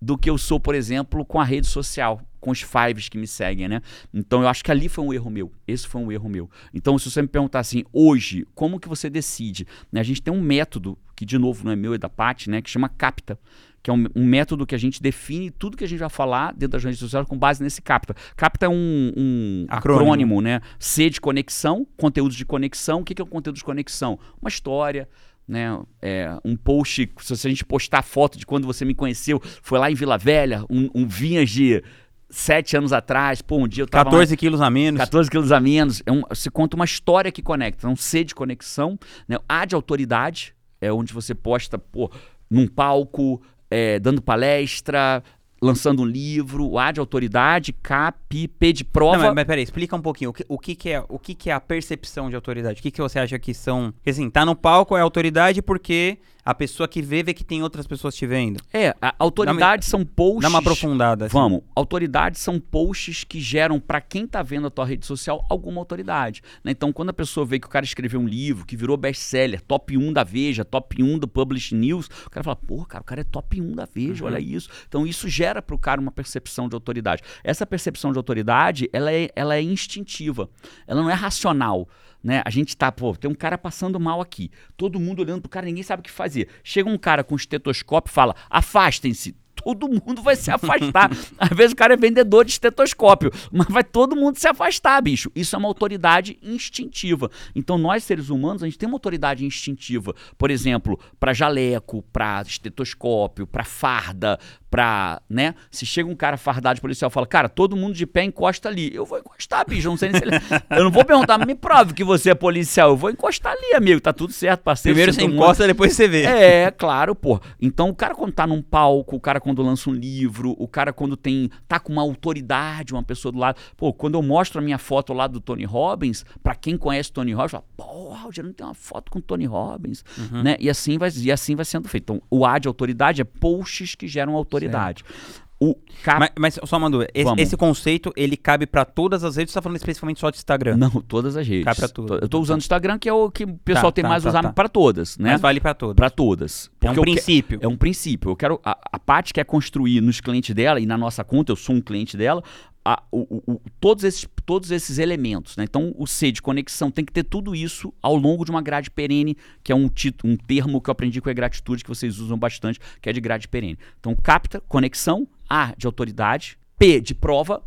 do 0.00 0.16
que 0.16 0.30
eu 0.30 0.38
sou, 0.38 0.60
por 0.60 0.76
exemplo, 0.76 1.24
com 1.24 1.40
a 1.40 1.44
rede 1.44 1.66
social, 1.66 2.20
com 2.38 2.52
os 2.52 2.62
fives 2.62 3.08
que 3.08 3.18
me 3.18 3.26
seguem, 3.26 3.68
né? 3.68 3.82
Então 4.14 4.40
eu 4.40 4.46
acho 4.46 4.62
que 4.62 4.70
ali 4.70 4.88
foi 4.88 5.04
um 5.04 5.12
erro 5.12 5.28
meu. 5.30 5.52
Esse 5.66 5.88
foi 5.88 6.00
um 6.00 6.12
erro 6.12 6.28
meu. 6.28 6.48
Então, 6.72 6.96
se 6.96 7.10
você 7.10 7.20
me 7.20 7.28
perguntar 7.28 7.58
assim, 7.58 7.82
hoje, 7.92 8.46
como 8.54 8.78
que 8.78 8.88
você 8.88 9.10
decide? 9.10 9.66
Né? 9.90 9.98
A 9.98 10.04
gente 10.04 10.22
tem 10.22 10.32
um 10.32 10.40
método, 10.40 10.96
que 11.16 11.26
de 11.26 11.38
novo 11.38 11.64
não 11.64 11.72
é 11.72 11.76
meu, 11.76 11.92
é 11.92 11.98
da 11.98 12.08
Paty, 12.08 12.48
né? 12.48 12.62
Que 12.62 12.70
chama 12.70 12.88
CAPTA. 12.88 13.36
Que 13.82 13.90
é 13.90 13.94
um, 13.94 14.04
um 14.14 14.26
método 14.26 14.66
que 14.66 14.74
a 14.74 14.78
gente 14.78 15.02
define 15.02 15.50
tudo 15.50 15.76
que 15.76 15.84
a 15.84 15.88
gente 15.88 16.00
vai 16.00 16.10
falar 16.10 16.52
dentro 16.52 16.68
das 16.70 16.84
redes 16.84 16.98
sociais 16.98 17.26
com 17.26 17.38
base 17.38 17.62
nesse 17.62 17.80
CAPTA. 17.80 18.14
CAPTA 18.36 18.66
é 18.66 18.68
um, 18.68 19.12
um 19.16 19.66
Acrônimo. 19.68 20.02
acrônimo, 20.04 20.40
né? 20.42 20.60
C 20.78 21.08
de 21.08 21.20
conexão, 21.20 21.86
conteúdos 21.96 22.36
de 22.36 22.44
conexão. 22.44 23.00
O 23.00 23.04
que 23.04 23.14
que 23.14 23.22
é 23.22 23.24
um 23.24 23.28
conteúdo 23.28 23.56
de 23.56 23.64
conexão? 23.64 24.18
Uma 24.40 24.48
história, 24.50 25.08
né? 25.48 25.80
É, 26.02 26.36
um 26.44 26.56
post, 26.56 27.10
se 27.20 27.32
a 27.46 27.50
gente 27.50 27.64
postar 27.64 28.02
foto 28.02 28.38
de 28.38 28.44
quando 28.44 28.66
você 28.66 28.84
me 28.84 28.94
conheceu, 28.94 29.40
foi 29.62 29.78
lá 29.78 29.90
em 29.90 29.94
Vila 29.94 30.18
Velha, 30.18 30.62
um, 30.68 30.90
um 30.94 31.06
vinhas 31.08 31.48
de 31.48 31.82
sete 32.28 32.76
anos 32.76 32.92
atrás, 32.92 33.42
pô, 33.42 33.56
um 33.58 33.66
dia 33.66 33.82
eu 33.82 33.88
tava 33.88 34.04
lá- 34.04 34.10
14 34.12 34.36
quilos 34.36 34.60
a 34.60 34.70
menos. 34.70 34.98
14 35.00 35.28
quilos 35.30 35.50
a 35.50 35.58
menos. 35.58 36.02
É 36.06 36.12
um, 36.12 36.22
você 36.28 36.50
conta 36.50 36.76
uma 36.76 36.84
história 36.84 37.32
que 37.32 37.42
conecta. 37.42 37.78
Então, 37.86 37.96
C 37.96 38.22
de 38.24 38.34
conexão. 38.34 38.98
Né? 39.26 39.36
A 39.48 39.64
de 39.64 39.74
autoridade 39.74 40.54
é 40.80 40.92
onde 40.92 41.12
você 41.12 41.34
posta, 41.34 41.76
pô, 41.78 42.10
num 42.48 42.66
palco, 42.68 43.42
é, 43.70 43.98
dando 43.98 44.20
palestra, 44.20 45.22
lançando 45.60 46.02
um 46.02 46.06
livro. 46.06 46.66
O 46.66 46.78
A 46.78 46.90
de 46.90 47.00
autoridade, 47.00 47.72
CAP, 47.72 48.48
P 48.48 48.72
de 48.72 48.84
prova. 48.84 49.18
Não, 49.18 49.24
mas, 49.26 49.34
mas 49.36 49.44
peraí, 49.44 49.62
explica 49.62 49.94
um 49.94 50.02
pouquinho. 50.02 50.30
O 50.30 50.32
que, 50.32 50.44
o 50.48 50.58
que, 50.58 50.74
que 50.74 50.90
é, 50.90 51.04
o 51.08 51.18
que, 51.18 51.34
que 51.34 51.50
é 51.50 51.52
a 51.52 51.60
percepção 51.60 52.28
de 52.28 52.34
autoridade? 52.34 52.80
O 52.80 52.82
que, 52.82 52.90
que 52.90 53.00
você 53.00 53.18
acha 53.18 53.38
que 53.38 53.54
são. 53.54 53.92
Assim, 54.06 54.30
tá 54.30 54.44
no 54.44 54.56
palco 54.56 54.96
é 54.96 55.00
autoridade 55.00 55.62
porque 55.62 56.18
a 56.44 56.54
pessoa 56.54 56.88
que 56.88 57.02
vê 57.02 57.22
vê 57.22 57.34
que 57.34 57.44
tem 57.44 57.62
outras 57.62 57.86
pessoas 57.86 58.14
te 58.14 58.26
vendo. 58.26 58.60
É, 58.72 58.94
a 59.00 59.14
autoridade 59.18 59.84
são 59.84 60.04
posts. 60.04 60.42
Dá 60.42 60.48
uma 60.48 60.58
aprofundada. 60.58 61.26
assim. 61.26 61.32
Vamos. 61.32 61.60
Autoridades 61.74 62.40
são 62.40 62.58
posts 62.58 63.24
que 63.24 63.40
geram 63.40 63.78
para 63.80 64.00
quem 64.00 64.26
tá 64.26 64.42
vendo 64.42 64.66
a 64.66 64.70
tua 64.70 64.84
rede 64.86 65.04
social 65.06 65.44
alguma 65.50 65.80
autoridade. 65.80 66.42
né? 66.64 66.72
Então, 66.72 66.92
quando 66.92 67.10
a 67.10 67.12
pessoa 67.12 67.44
vê 67.44 67.58
que 67.58 67.66
o 67.66 67.70
cara 67.70 67.84
escreveu 67.84 68.20
um 68.20 68.26
livro, 68.28 68.64
que 68.64 68.76
virou 68.76 68.96
best-seller, 68.96 69.60
top 69.62 69.96
1 69.96 70.12
da 70.12 70.24
Veja, 70.24 70.64
top 70.64 71.02
1 71.02 71.18
do 71.18 71.28
Publish 71.28 71.74
News, 71.74 72.06
o 72.26 72.30
cara 72.30 72.44
fala, 72.44 72.56
pô, 72.56 72.84
cara, 72.84 73.02
o 73.02 73.04
cara 73.04 73.20
é 73.20 73.24
top 73.24 73.60
1 73.60 73.72
da 73.74 73.86
Veja, 73.92 74.24
Uhum. 74.24 74.30
olha 74.30 74.40
isso. 74.40 74.68
Então, 74.88 75.06
isso 75.06 75.28
gera 75.28 75.60
pro 75.60 75.78
cara 75.78 76.00
uma 76.00 76.10
percepção 76.12 76.68
de 76.68 76.74
autoridade. 76.74 77.22
Essa 77.44 77.66
percepção 77.66 78.12
de 78.12 78.18
autoridade, 78.18 78.88
ela 78.92 79.12
é, 79.12 79.28
ela 79.36 79.54
é 79.56 79.62
instintiva. 79.62 80.48
Ela 80.86 81.02
não 81.02 81.10
é 81.10 81.14
racional. 81.14 81.88
Né? 82.22 82.42
A 82.44 82.50
gente 82.50 82.76
tá, 82.76 82.92
pô, 82.92 83.16
tem 83.16 83.30
um 83.30 83.34
cara 83.34 83.56
passando 83.56 83.98
mal 83.98 84.20
aqui. 84.20 84.50
Todo 84.76 85.00
mundo 85.00 85.20
olhando 85.20 85.40
pro 85.40 85.50
cara, 85.50 85.66
ninguém 85.66 85.82
sabe 85.82 86.00
o 86.00 86.02
que 86.04 86.10
fazer. 86.10 86.48
Chega 86.62 86.88
um 86.88 86.98
cara 86.98 87.24
com 87.24 87.34
estetoscópio 87.34 88.10
e 88.10 88.14
fala: 88.14 88.34
afastem-se. 88.48 89.34
Todo 89.64 89.88
mundo 89.88 90.22
vai 90.22 90.36
se 90.36 90.50
afastar. 90.50 91.10
Às 91.38 91.50
vezes 91.50 91.72
o 91.72 91.76
cara 91.76 91.94
é 91.94 91.96
vendedor 91.96 92.44
de 92.44 92.52
estetoscópio, 92.52 93.30
mas 93.52 93.66
vai 93.68 93.84
todo 93.84 94.16
mundo 94.16 94.36
se 94.38 94.48
afastar, 94.48 95.00
bicho. 95.00 95.30
Isso 95.34 95.54
é 95.54 95.58
uma 95.58 95.68
autoridade 95.68 96.38
instintiva. 96.42 97.30
Então 97.54 97.78
nós 97.78 98.04
seres 98.04 98.30
humanos, 98.30 98.62
a 98.62 98.66
gente 98.66 98.78
tem 98.78 98.88
uma 98.88 98.96
autoridade 98.96 99.44
instintiva. 99.44 100.14
Por 100.36 100.50
exemplo, 100.50 100.98
para 101.18 101.32
jaleco, 101.32 102.02
para 102.12 102.42
estetoscópio, 102.42 103.46
para 103.46 103.64
farda, 103.64 104.38
pra, 104.70 105.20
né? 105.28 105.54
Se 105.70 105.84
chega 105.84 106.08
um 106.08 106.14
cara 106.14 106.36
fardado 106.36 106.76
de 106.76 106.80
policial 106.80 107.10
e 107.10 107.12
fala, 107.12 107.26
cara, 107.26 107.48
todo 107.48 107.76
mundo 107.76 107.94
de 107.94 108.06
pé 108.06 108.22
encosta 108.22 108.68
ali. 108.68 108.94
Eu 108.94 109.04
vou 109.04 109.18
encostar, 109.18 109.66
bicho. 109.68 109.88
Eu 109.88 109.90
não 109.90 109.98
sei 109.98 110.10
nem 110.10 110.20
se 110.20 110.26
ele... 110.26 110.36
Eu 110.70 110.84
não 110.84 110.90
vou 110.90 111.04
perguntar, 111.04 111.44
me 111.44 111.54
prove 111.54 111.92
que 111.92 112.04
você 112.04 112.30
é 112.30 112.34
policial. 112.34 112.90
Eu 112.90 112.96
vou 112.96 113.10
encostar 113.10 113.52
ali, 113.52 113.74
amigo. 113.74 114.00
Tá 114.00 114.12
tudo 114.12 114.32
certo, 114.32 114.62
parceiro. 114.62 114.94
Primeiro 114.94 115.12
você 115.12 115.22
encosta, 115.22 115.66
depois 115.66 115.92
você 115.92 116.06
vê. 116.06 116.22
É, 116.22 116.70
claro, 116.70 117.14
pô. 117.14 117.40
Então 117.60 117.88
o 117.88 117.94
cara 117.94 118.14
quando 118.14 118.32
tá 118.32 118.46
num 118.46 118.62
palco, 118.62 119.16
o 119.16 119.20
cara 119.20 119.40
quando 119.40 119.49
lança 119.58 119.90
um 119.90 119.92
livro, 119.92 120.54
o 120.58 120.68
cara 120.68 120.92
quando 120.92 121.16
tem. 121.16 121.50
tá 121.66 121.78
com 121.78 121.92
uma 121.92 122.02
autoridade, 122.02 122.92
uma 122.92 123.02
pessoa 123.02 123.32
do 123.32 123.38
lado. 123.38 123.58
Pô, 123.76 123.92
quando 123.92 124.14
eu 124.14 124.22
mostro 124.22 124.60
a 124.60 124.62
minha 124.62 124.78
foto 124.78 125.12
lá 125.12 125.26
do 125.26 125.40
Tony 125.40 125.64
Robbins, 125.64 126.24
pra 126.42 126.54
quem 126.54 126.76
conhece 126.76 127.12
Tony 127.12 127.32
Robbins, 127.32 127.52
fala, 127.52 127.64
porra, 127.76 128.28
o 128.28 128.32
Gerando 128.32 128.54
tem 128.54 128.66
uma 128.66 128.74
foto 128.74 129.10
com 129.10 129.20
Tony 129.20 129.46
Robbins. 129.46 130.04
Uhum. 130.16 130.42
Né? 130.42 130.56
E, 130.58 130.70
assim 130.70 130.98
vai, 130.98 131.10
e 131.10 131.32
assim 131.32 131.56
vai 131.56 131.64
sendo 131.64 131.88
feito. 131.88 132.04
Então, 132.04 132.22
o 132.30 132.44
A 132.46 132.58
de 132.58 132.68
autoridade 132.68 133.20
é 133.20 133.24
posts 133.24 133.94
que 133.94 134.06
geram 134.06 134.34
autoridade. 134.34 135.04
Certo. 135.06 135.49
O 135.62 135.74
cap... 136.02 136.18
mas, 136.18 136.30
mas 136.38 136.60
só 136.64 136.78
dúvida, 136.88 137.10
esse, 137.14 137.34
esse 137.36 137.56
conceito 137.56 138.10
ele 138.16 138.34
cabe 138.34 138.66
para 138.66 138.82
todas 138.86 139.22
as 139.22 139.36
redes? 139.36 139.52
Você 139.52 139.58
está 139.58 139.62
falando 139.62 139.76
especificamente 139.76 140.18
só 140.18 140.30
de 140.30 140.38
Instagram? 140.38 140.78
Não, 140.78 140.90
todas 140.90 141.36
as 141.36 141.46
redes. 141.46 141.66
Cabe 141.66 141.76
para 141.76 141.88
tudo. 141.88 142.14
Eu 142.14 142.24
estou 142.24 142.40
usando 142.40 142.60
o 142.60 142.62
Instagram 142.62 142.98
que 142.98 143.08
é 143.08 143.12
o 143.12 143.30
que 143.30 143.44
o 143.44 143.58
pessoal 143.58 143.92
tá, 143.92 143.96
tem 143.96 144.02
tá, 144.02 144.08
mais 144.08 144.22
tá, 144.22 144.30
usado 144.30 144.44
tá. 144.44 144.52
para 144.54 144.70
todas, 144.70 145.18
né? 145.18 145.32
Mas 145.32 145.40
vale 145.42 145.60
para 145.60 145.74
todas. 145.74 145.96
Para 145.96 146.08
todas. 146.08 146.70
é 146.80 146.90
um 146.90 146.94
princípio. 146.94 147.58
Que, 147.58 147.66
é 147.66 147.68
um 147.68 147.76
princípio. 147.76 148.30
Eu 148.30 148.36
quero 148.36 148.58
a, 148.64 148.78
a 148.92 148.98
parte 148.98 149.34
quer 149.34 149.44
construir 149.44 150.00
nos 150.00 150.18
clientes 150.18 150.54
dela 150.54 150.80
e 150.80 150.86
na 150.86 150.96
nossa 150.96 151.22
conta, 151.22 151.52
eu 151.52 151.56
sou 151.56 151.74
um 151.74 151.80
cliente 151.82 152.16
dela, 152.16 152.42
a, 152.84 153.02
o, 153.12 153.42
o, 153.46 153.60
todos, 153.78 154.04
esses, 154.04 154.26
todos 154.46 154.70
esses 154.70 154.98
elementos. 154.98 155.56
Né? 155.56 155.64
Então, 155.64 155.94
o 155.98 156.06
C 156.06 156.32
de 156.32 156.40
conexão 156.40 156.90
tem 156.90 157.04
que 157.04 157.12
ter 157.12 157.24
tudo 157.24 157.54
isso 157.54 157.92
ao 158.00 158.16
longo 158.16 158.44
de 158.44 158.50
uma 158.50 158.62
grade 158.62 158.90
perene, 158.90 159.36
que 159.62 159.70
é 159.72 159.74
um, 159.74 159.90
um 160.24 160.36
termo 160.36 160.80
que 160.80 160.88
eu 160.88 160.92
aprendi 160.92 161.20
com 161.20 161.28
a 161.28 161.32
gratitude, 161.32 161.84
que 161.84 161.90
vocês 161.90 162.18
usam 162.18 162.38
bastante, 162.38 162.80
que 163.00 163.10
é 163.10 163.12
de 163.12 163.20
grade 163.20 163.48
perene. 163.48 163.78
Então, 163.98 164.14
capta, 164.14 164.60
conexão, 164.60 165.28
A 165.50 165.74
de 165.76 165.86
autoridade, 165.86 166.56
P 166.78 167.00
de 167.00 167.14
prova. 167.14 167.62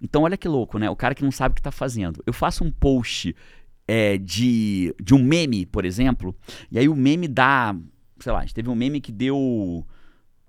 Então, 0.00 0.22
olha 0.22 0.36
que 0.36 0.48
louco, 0.48 0.78
né? 0.78 0.88
O 0.88 0.96
cara 0.96 1.14
que 1.14 1.22
não 1.22 1.30
sabe 1.30 1.52
o 1.52 1.54
que 1.54 1.60
está 1.60 1.70
fazendo. 1.70 2.22
Eu 2.26 2.32
faço 2.32 2.64
um 2.64 2.70
post 2.70 3.36
é, 3.86 4.18
de, 4.18 4.94
de 5.00 5.14
um 5.14 5.22
meme, 5.22 5.66
por 5.66 5.84
exemplo, 5.84 6.36
e 6.70 6.78
aí 6.78 6.88
o 6.88 6.96
meme 6.96 7.28
dá, 7.28 7.74
sei 8.20 8.32
lá, 8.32 8.38
a 8.38 8.42
gente 8.42 8.54
teve 8.54 8.68
um 8.68 8.74
meme 8.74 9.00
que 9.00 9.12
deu, 9.12 9.86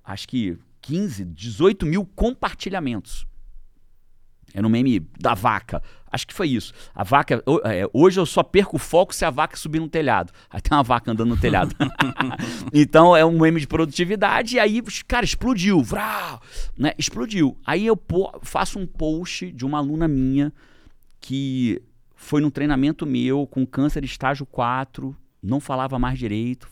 acho 0.03 0.27
que 0.27 0.57
15, 0.81 1.25
18 1.25 1.85
mil 1.85 2.05
compartilhamentos. 2.05 3.25
É 4.53 4.61
no 4.61 4.69
meme 4.69 4.99
da 5.19 5.35
vaca. 5.35 5.81
Acho 6.11 6.27
que 6.27 6.33
foi 6.33 6.49
isso. 6.49 6.73
A 6.93 7.03
vaca. 7.03 7.43
É, 7.65 7.89
hoje 7.93 8.19
eu 8.19 8.25
só 8.25 8.43
perco 8.43 8.75
o 8.75 8.79
foco 8.79 9.13
se 9.13 9.25
a 9.25 9.29
vaca 9.29 9.55
subir 9.55 9.79
no 9.79 9.87
telhado. 9.87 10.33
Aí 10.49 10.61
tem 10.61 10.75
uma 10.75 10.83
vaca 10.83 11.11
andando 11.11 11.29
no 11.29 11.37
telhado. 11.37 11.75
então 12.73 13.15
é 13.15 13.25
um 13.25 13.39
meme 13.39 13.59
de 13.59 13.67
produtividade. 13.67 14.55
E 14.55 14.59
aí, 14.59 14.81
cara, 15.07 15.25
explodiu. 15.25 15.81
Vrau, 15.81 16.41
né? 16.77 16.93
Explodiu. 16.97 17.57
Aí 17.65 17.85
eu 17.85 17.99
faço 18.41 18.79
um 18.79 18.85
post 18.85 19.51
de 19.51 19.65
uma 19.65 19.77
aluna 19.77 20.07
minha 20.07 20.51
que 21.19 21.81
foi 22.15 22.41
num 22.41 22.49
treinamento 22.49 23.05
meu 23.05 23.47
com 23.47 23.65
câncer 23.65 24.03
estágio 24.03 24.45
4, 24.45 25.15
não 25.41 25.59
falava 25.59 25.97
mais 25.97 26.19
direito, 26.19 26.67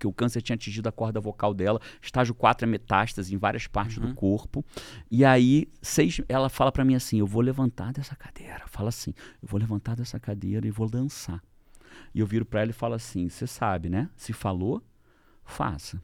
porque 0.00 0.06
o 0.06 0.12
câncer 0.12 0.40
tinha 0.40 0.54
atingido 0.54 0.88
a 0.88 0.92
corda 0.92 1.20
vocal 1.20 1.52
dela. 1.52 1.78
Estágio 2.00 2.34
4 2.34 2.66
é 2.66 2.70
metástase 2.70 3.34
em 3.34 3.36
várias 3.36 3.66
partes 3.66 3.98
uhum. 3.98 4.08
do 4.08 4.14
corpo. 4.14 4.64
E 5.10 5.26
aí, 5.26 5.68
seis, 5.82 6.22
ela 6.26 6.48
fala 6.48 6.72
para 6.72 6.86
mim 6.86 6.94
assim: 6.94 7.18
eu 7.18 7.26
vou 7.26 7.42
levantar 7.42 7.92
dessa 7.92 8.16
cadeira. 8.16 8.62
Fala 8.66 8.88
assim: 8.88 9.12
eu 9.42 9.48
vou 9.48 9.60
levantar 9.60 9.94
dessa 9.94 10.18
cadeira 10.18 10.66
e 10.66 10.70
vou 10.70 10.88
dançar. 10.88 11.42
E 12.14 12.20
eu 12.20 12.26
viro 12.26 12.46
para 12.46 12.62
ela 12.62 12.70
e 12.70 12.72
falo 12.72 12.94
assim: 12.94 13.28
você 13.28 13.46
sabe, 13.46 13.90
né? 13.90 14.08
Se 14.16 14.32
falou, 14.32 14.82
faça. 15.44 16.00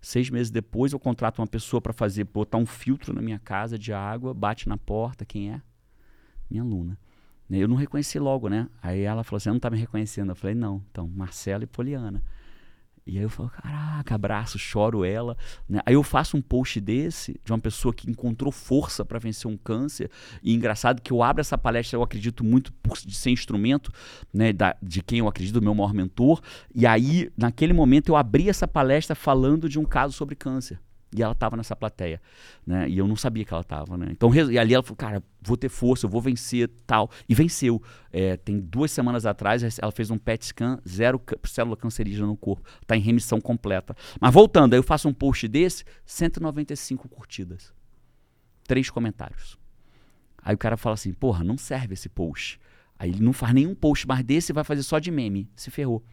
Seis 0.00 0.30
meses 0.30 0.50
depois, 0.50 0.92
eu 0.92 1.00
contrato 1.00 1.40
uma 1.40 1.46
pessoa 1.46 1.80
para 1.80 1.92
fazer, 1.92 2.24
botar 2.24 2.58
um 2.58 2.66
filtro 2.66 3.12
na 3.12 3.20
minha 3.20 3.40
casa 3.40 3.76
de 3.76 3.92
água, 3.92 4.32
bate 4.32 4.68
na 4.68 4.76
porta. 4.76 5.24
Quem 5.24 5.52
é? 5.52 5.60
Minha 6.48 6.62
aluna. 6.62 6.96
Eu 7.50 7.68
não 7.68 7.76
reconheci 7.76 8.18
logo, 8.18 8.48
né? 8.48 8.68
Aí 8.80 9.00
ela 9.00 9.24
falou 9.24 9.38
assim: 9.38 9.48
não 9.48 9.58
tá 9.58 9.68
me 9.68 9.78
reconhecendo. 9.78 10.30
Eu 10.30 10.36
falei: 10.36 10.54
não. 10.54 10.80
Então, 10.92 11.08
Marcela 11.08 11.64
e 11.64 11.66
Poliana. 11.66 12.22
E 13.06 13.18
aí 13.18 13.24
eu 13.24 13.30
falo, 13.30 13.50
caraca, 13.50 14.14
abraço, 14.14 14.58
choro 14.58 15.04
ela. 15.04 15.36
Né? 15.68 15.80
Aí 15.84 15.94
eu 15.94 16.02
faço 16.02 16.36
um 16.36 16.42
post 16.42 16.80
desse, 16.80 17.40
de 17.44 17.52
uma 17.52 17.58
pessoa 17.58 17.92
que 17.92 18.08
encontrou 18.08 18.52
força 18.52 19.04
para 19.04 19.18
vencer 19.18 19.50
um 19.50 19.56
câncer. 19.56 20.10
E 20.42 20.54
engraçado 20.54 21.02
que 21.02 21.12
eu 21.12 21.22
abro 21.22 21.40
essa 21.40 21.58
palestra, 21.58 21.96
eu 21.96 22.02
acredito 22.02 22.44
muito 22.44 22.72
por, 22.74 22.96
ser 22.96 23.30
instrumento 23.30 23.92
né, 24.32 24.52
da, 24.52 24.76
de 24.80 25.02
quem 25.02 25.18
eu 25.18 25.28
acredito, 25.28 25.60
meu 25.60 25.74
maior 25.74 25.92
mentor. 25.92 26.40
E 26.74 26.86
aí, 26.86 27.30
naquele 27.36 27.72
momento, 27.72 28.08
eu 28.10 28.16
abri 28.16 28.48
essa 28.48 28.68
palestra 28.68 29.16
falando 29.16 29.68
de 29.68 29.78
um 29.78 29.84
caso 29.84 30.12
sobre 30.12 30.36
câncer. 30.36 30.78
E 31.14 31.22
ela 31.22 31.32
estava 31.32 31.56
nessa 31.56 31.76
plateia, 31.76 32.20
né? 32.66 32.88
E 32.88 32.96
eu 32.96 33.06
não 33.06 33.16
sabia 33.16 33.44
que 33.44 33.52
ela 33.52 33.60
estava, 33.60 33.98
né? 33.98 34.06
Então, 34.10 34.34
e 34.34 34.58
ali 34.58 34.72
ela 34.72 34.82
falou, 34.82 34.96
cara, 34.96 35.22
vou 35.42 35.58
ter 35.58 35.68
força, 35.68 36.06
eu 36.06 36.10
vou 36.10 36.22
vencer, 36.22 36.70
tal. 36.86 37.10
E 37.28 37.34
venceu. 37.34 37.82
É, 38.10 38.38
tem 38.38 38.58
duas 38.58 38.90
semanas 38.90 39.26
atrás, 39.26 39.78
ela 39.78 39.92
fez 39.92 40.10
um 40.10 40.16
PET 40.16 40.46
scan, 40.46 40.80
zero 40.88 41.20
célula 41.44 41.76
cancerígena 41.76 42.26
no 42.26 42.36
corpo. 42.36 42.66
Está 42.80 42.96
em 42.96 43.00
remissão 43.00 43.40
completa. 43.40 43.94
Mas 44.18 44.32
voltando, 44.32 44.72
aí 44.72 44.78
eu 44.78 44.82
faço 44.82 45.06
um 45.06 45.12
post 45.12 45.46
desse, 45.46 45.84
195 46.06 47.08
curtidas. 47.10 47.74
Três 48.64 48.88
comentários. 48.88 49.58
Aí 50.38 50.54
o 50.54 50.58
cara 50.58 50.78
fala 50.78 50.94
assim, 50.94 51.12
porra, 51.12 51.44
não 51.44 51.58
serve 51.58 51.92
esse 51.92 52.08
post. 52.08 52.58
Aí 53.02 53.10
ele 53.10 53.20
não 53.20 53.32
faz 53.32 53.52
nenhum 53.52 53.74
post 53.74 54.06
mais 54.06 54.22
desse 54.22 54.52
e 54.52 54.54
vai 54.54 54.62
fazer 54.62 54.84
só 54.84 55.00
de 55.00 55.10
meme. 55.10 55.50
Se 55.56 55.72
ferrou. 55.72 56.04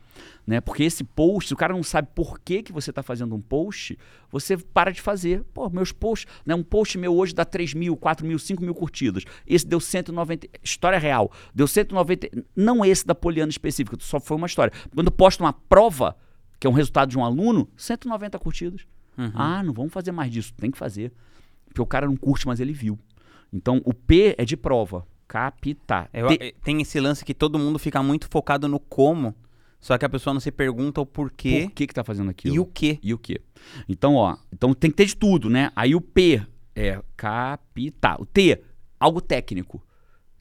Né? 0.46 0.60
Porque 0.60 0.82
esse 0.82 1.04
post, 1.04 1.50
se 1.50 1.54
o 1.54 1.56
cara 1.56 1.72
não 1.72 1.84
sabe 1.84 2.08
por 2.16 2.40
que, 2.40 2.64
que 2.64 2.74
você 2.74 2.90
está 2.90 3.04
fazendo 3.04 3.36
um 3.36 3.40
post, 3.40 3.96
você 4.32 4.58
para 4.58 4.92
de 4.92 5.00
fazer. 5.00 5.44
Pô, 5.54 5.70
meus 5.70 5.92
posts, 5.92 6.28
né? 6.44 6.56
um 6.56 6.64
post 6.64 6.98
meu 6.98 7.16
hoje 7.16 7.36
dá 7.36 7.46
3 7.46 7.76
mil, 7.76 7.96
4 7.96 8.26
mil, 8.26 8.40
5 8.40 8.64
mil 8.64 8.74
curtidas. 8.74 9.24
Esse 9.46 9.68
deu 9.68 9.80
190. 9.80 10.48
História 10.64 10.98
real. 10.98 11.32
Deu 11.54 11.68
190. 11.68 12.28
Não 12.56 12.84
esse 12.84 13.06
da 13.06 13.14
Poliana 13.14 13.52
específica, 13.52 13.96
só 14.00 14.20
foi 14.20 14.38
uma 14.38 14.48
história. 14.48 14.74
Quando 14.92 15.10
eu 15.10 15.14
posto 15.14 15.42
uma 15.42 15.54
prova, 15.54 16.18
que 16.60 16.66
é 16.66 16.70
um 16.72 16.74
resultado 16.74 17.12
de 17.12 17.20
um 17.20 17.24
aluno, 17.24 17.70
190 17.78 18.40
curtidas. 18.40 18.88
Uhum. 19.16 19.32
Ah, 19.36 19.62
não 19.62 19.74
vamos 19.74 19.94
fazer 19.94 20.12
mais 20.12 20.32
disso. 20.32 20.56
Tem 20.56 20.72
que 20.72 20.78
fazer. 20.80 21.14
Porque 21.68 21.84
o 21.84 21.86
cara 21.86 22.08
não 22.08 22.18
curte, 22.18 22.48
mas 22.48 22.60
ele 22.60 22.74
viu. 22.74 22.98
Então 23.54 23.80
o 23.86 23.94
P 23.94 24.34
é 24.40 24.44
de 24.44 24.58
prova 24.58 25.06
captar. 25.30 26.10
É, 26.12 26.26
Te... 26.26 26.56
Tem 26.64 26.82
esse 26.82 27.00
lance 27.00 27.24
que 27.24 27.36
todo 27.36 27.60
mundo 27.60 27.78
fica 27.78 28.02
muito 28.02 28.28
focado 28.30 28.68
no 28.68 28.80
como, 28.80 29.36
só 29.80 29.98
que 29.98 30.04
a 30.04 30.10
pessoa 30.10 30.34
não 30.34 30.42
se 30.42 30.52
pergunta 30.52 31.00
o 31.00 31.06
porquê. 31.06 31.68
Por 31.68 31.76
que 31.76 31.88
que 31.88 31.94
tá 31.94 32.04
fazendo 32.04 32.32
aquilo? 32.32 32.56
E 32.56 32.60
o 32.60 32.66
quê? 32.66 33.00
E 33.02 33.14
o 33.14 33.18
quê? 33.18 33.40
Então, 33.88 34.16
ó, 34.16 34.36
então 34.52 34.74
tem 34.74 34.90
que 34.90 34.98
ter 34.98 35.06
de 35.06 35.16
tudo, 35.16 35.50
né? 35.50 35.72
Aí 35.76 35.96
o 35.96 36.02
P 36.02 36.42
é 36.76 37.00
captar. 37.16 38.20
O 38.20 38.26
T, 38.26 38.62
algo 39.00 39.22
técnico, 39.22 39.82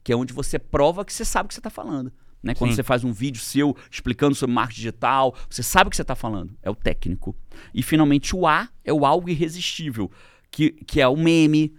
que 0.03 0.11
é 0.11 0.15
onde 0.15 0.33
você 0.33 0.57
prova 0.57 1.05
que 1.05 1.13
você 1.13 1.23
sabe 1.23 1.45
o 1.45 1.47
que 1.49 1.53
você 1.53 1.59
está 1.59 1.69
falando. 1.69 2.11
Né? 2.41 2.55
Quando 2.55 2.71
Sim. 2.71 2.77
você 2.77 2.83
faz 2.83 3.03
um 3.03 3.11
vídeo 3.11 3.41
seu 3.41 3.75
explicando 3.91 4.33
sobre 4.33 4.55
marketing 4.55 4.77
digital, 4.77 5.35
você 5.49 5.61
sabe 5.61 5.87
o 5.87 5.91
que 5.91 5.97
você 5.97 6.01
está 6.01 6.15
falando. 6.15 6.57
É 6.63 6.69
o 6.69 6.75
técnico. 6.75 7.35
E 7.73 7.83
finalmente 7.83 8.35
o 8.35 8.47
A 8.47 8.69
é 8.83 8.93
o 8.93 9.05
algo 9.05 9.29
irresistível, 9.29 10.09
que, 10.49 10.71
que 10.71 11.01
é 11.01 11.07
o 11.07 11.17
meme, 11.17 11.75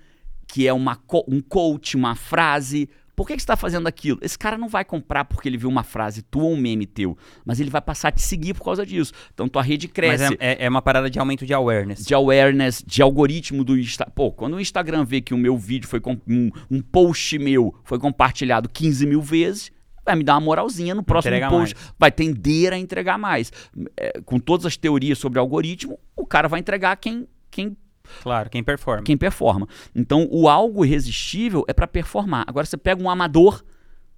que 0.46 0.66
é 0.66 0.72
uma, 0.72 0.98
um 1.28 1.40
coach, 1.40 1.96
uma 1.96 2.14
frase, 2.14 2.90
por 3.20 3.26
que, 3.26 3.34
que 3.34 3.42
você 3.42 3.44
está 3.44 3.54
fazendo 3.54 3.86
aquilo? 3.86 4.18
Esse 4.22 4.38
cara 4.38 4.56
não 4.56 4.66
vai 4.66 4.82
comprar 4.82 5.26
porque 5.26 5.46
ele 5.46 5.58
viu 5.58 5.68
uma 5.68 5.82
frase 5.82 6.22
tua 6.22 6.44
ou 6.44 6.54
um 6.54 6.56
meme 6.56 6.86
teu, 6.86 7.18
mas 7.44 7.60
ele 7.60 7.68
vai 7.68 7.82
passar 7.82 8.08
a 8.08 8.10
te 8.10 8.22
seguir 8.22 8.54
por 8.54 8.64
causa 8.64 8.86
disso. 8.86 9.12
Então 9.34 9.46
tua 9.46 9.60
rede 9.60 9.88
cresce. 9.88 10.24
Mas 10.24 10.38
é, 10.40 10.52
é, 10.52 10.64
é 10.64 10.68
uma 10.70 10.80
parada 10.80 11.10
de 11.10 11.18
aumento 11.18 11.44
de 11.44 11.52
awareness. 11.52 12.02
De 12.02 12.14
awareness, 12.14 12.82
de 12.82 13.02
algoritmo 13.02 13.62
do 13.62 13.78
Instagram. 13.78 14.10
Pô, 14.14 14.32
quando 14.32 14.54
o 14.54 14.60
Instagram 14.60 15.04
vê 15.04 15.20
que 15.20 15.34
o 15.34 15.36
meu 15.36 15.58
vídeo 15.58 15.86
foi. 15.86 16.00
Um, 16.26 16.50
um 16.70 16.80
post 16.80 17.38
meu 17.38 17.74
foi 17.84 17.98
compartilhado 17.98 18.70
15 18.70 19.06
mil 19.06 19.20
vezes, 19.20 19.70
vai 20.02 20.16
me 20.16 20.24
dar 20.24 20.36
uma 20.36 20.40
moralzinha 20.40 20.94
no 20.94 21.02
próximo 21.02 21.34
Entrega 21.34 21.50
post. 21.50 21.74
Mais. 21.74 21.94
Vai 21.98 22.10
tender 22.10 22.72
a 22.72 22.78
entregar 22.78 23.18
mais. 23.18 23.52
É, 23.98 24.22
com 24.24 24.38
todas 24.38 24.64
as 24.64 24.78
teorias 24.78 25.18
sobre 25.18 25.38
algoritmo, 25.38 25.98
o 26.16 26.24
cara 26.24 26.48
vai 26.48 26.58
entregar 26.58 26.96
quem, 26.96 27.28
quem 27.50 27.76
Claro, 28.22 28.50
quem 28.50 28.62
performa. 28.62 29.02
Quem 29.02 29.16
performa. 29.16 29.68
Então, 29.94 30.28
o 30.30 30.48
algo 30.48 30.84
irresistível 30.84 31.64
é 31.68 31.72
para 31.72 31.86
performar. 31.86 32.44
Agora, 32.46 32.66
você 32.66 32.76
pega 32.76 33.02
um 33.02 33.10
amador, 33.10 33.64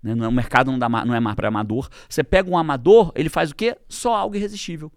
né, 0.03 0.12
é, 0.12 0.28
o 0.28 0.32
mercado 0.32 0.70
não, 0.70 0.78
dá, 0.78 0.88
não 0.88 1.14
é 1.14 1.20
mais 1.20 1.36
para 1.36 1.49
amador. 1.49 1.88
Você 2.09 2.24
pega 2.24 2.51
um 2.51 2.59
amador, 2.59 3.12
ele 3.14 3.28
faz 3.28 3.51
o 3.51 3.55
quê? 3.55 3.76
Só 3.88 4.14
algo 4.14 4.36
irresistível. 4.36 4.90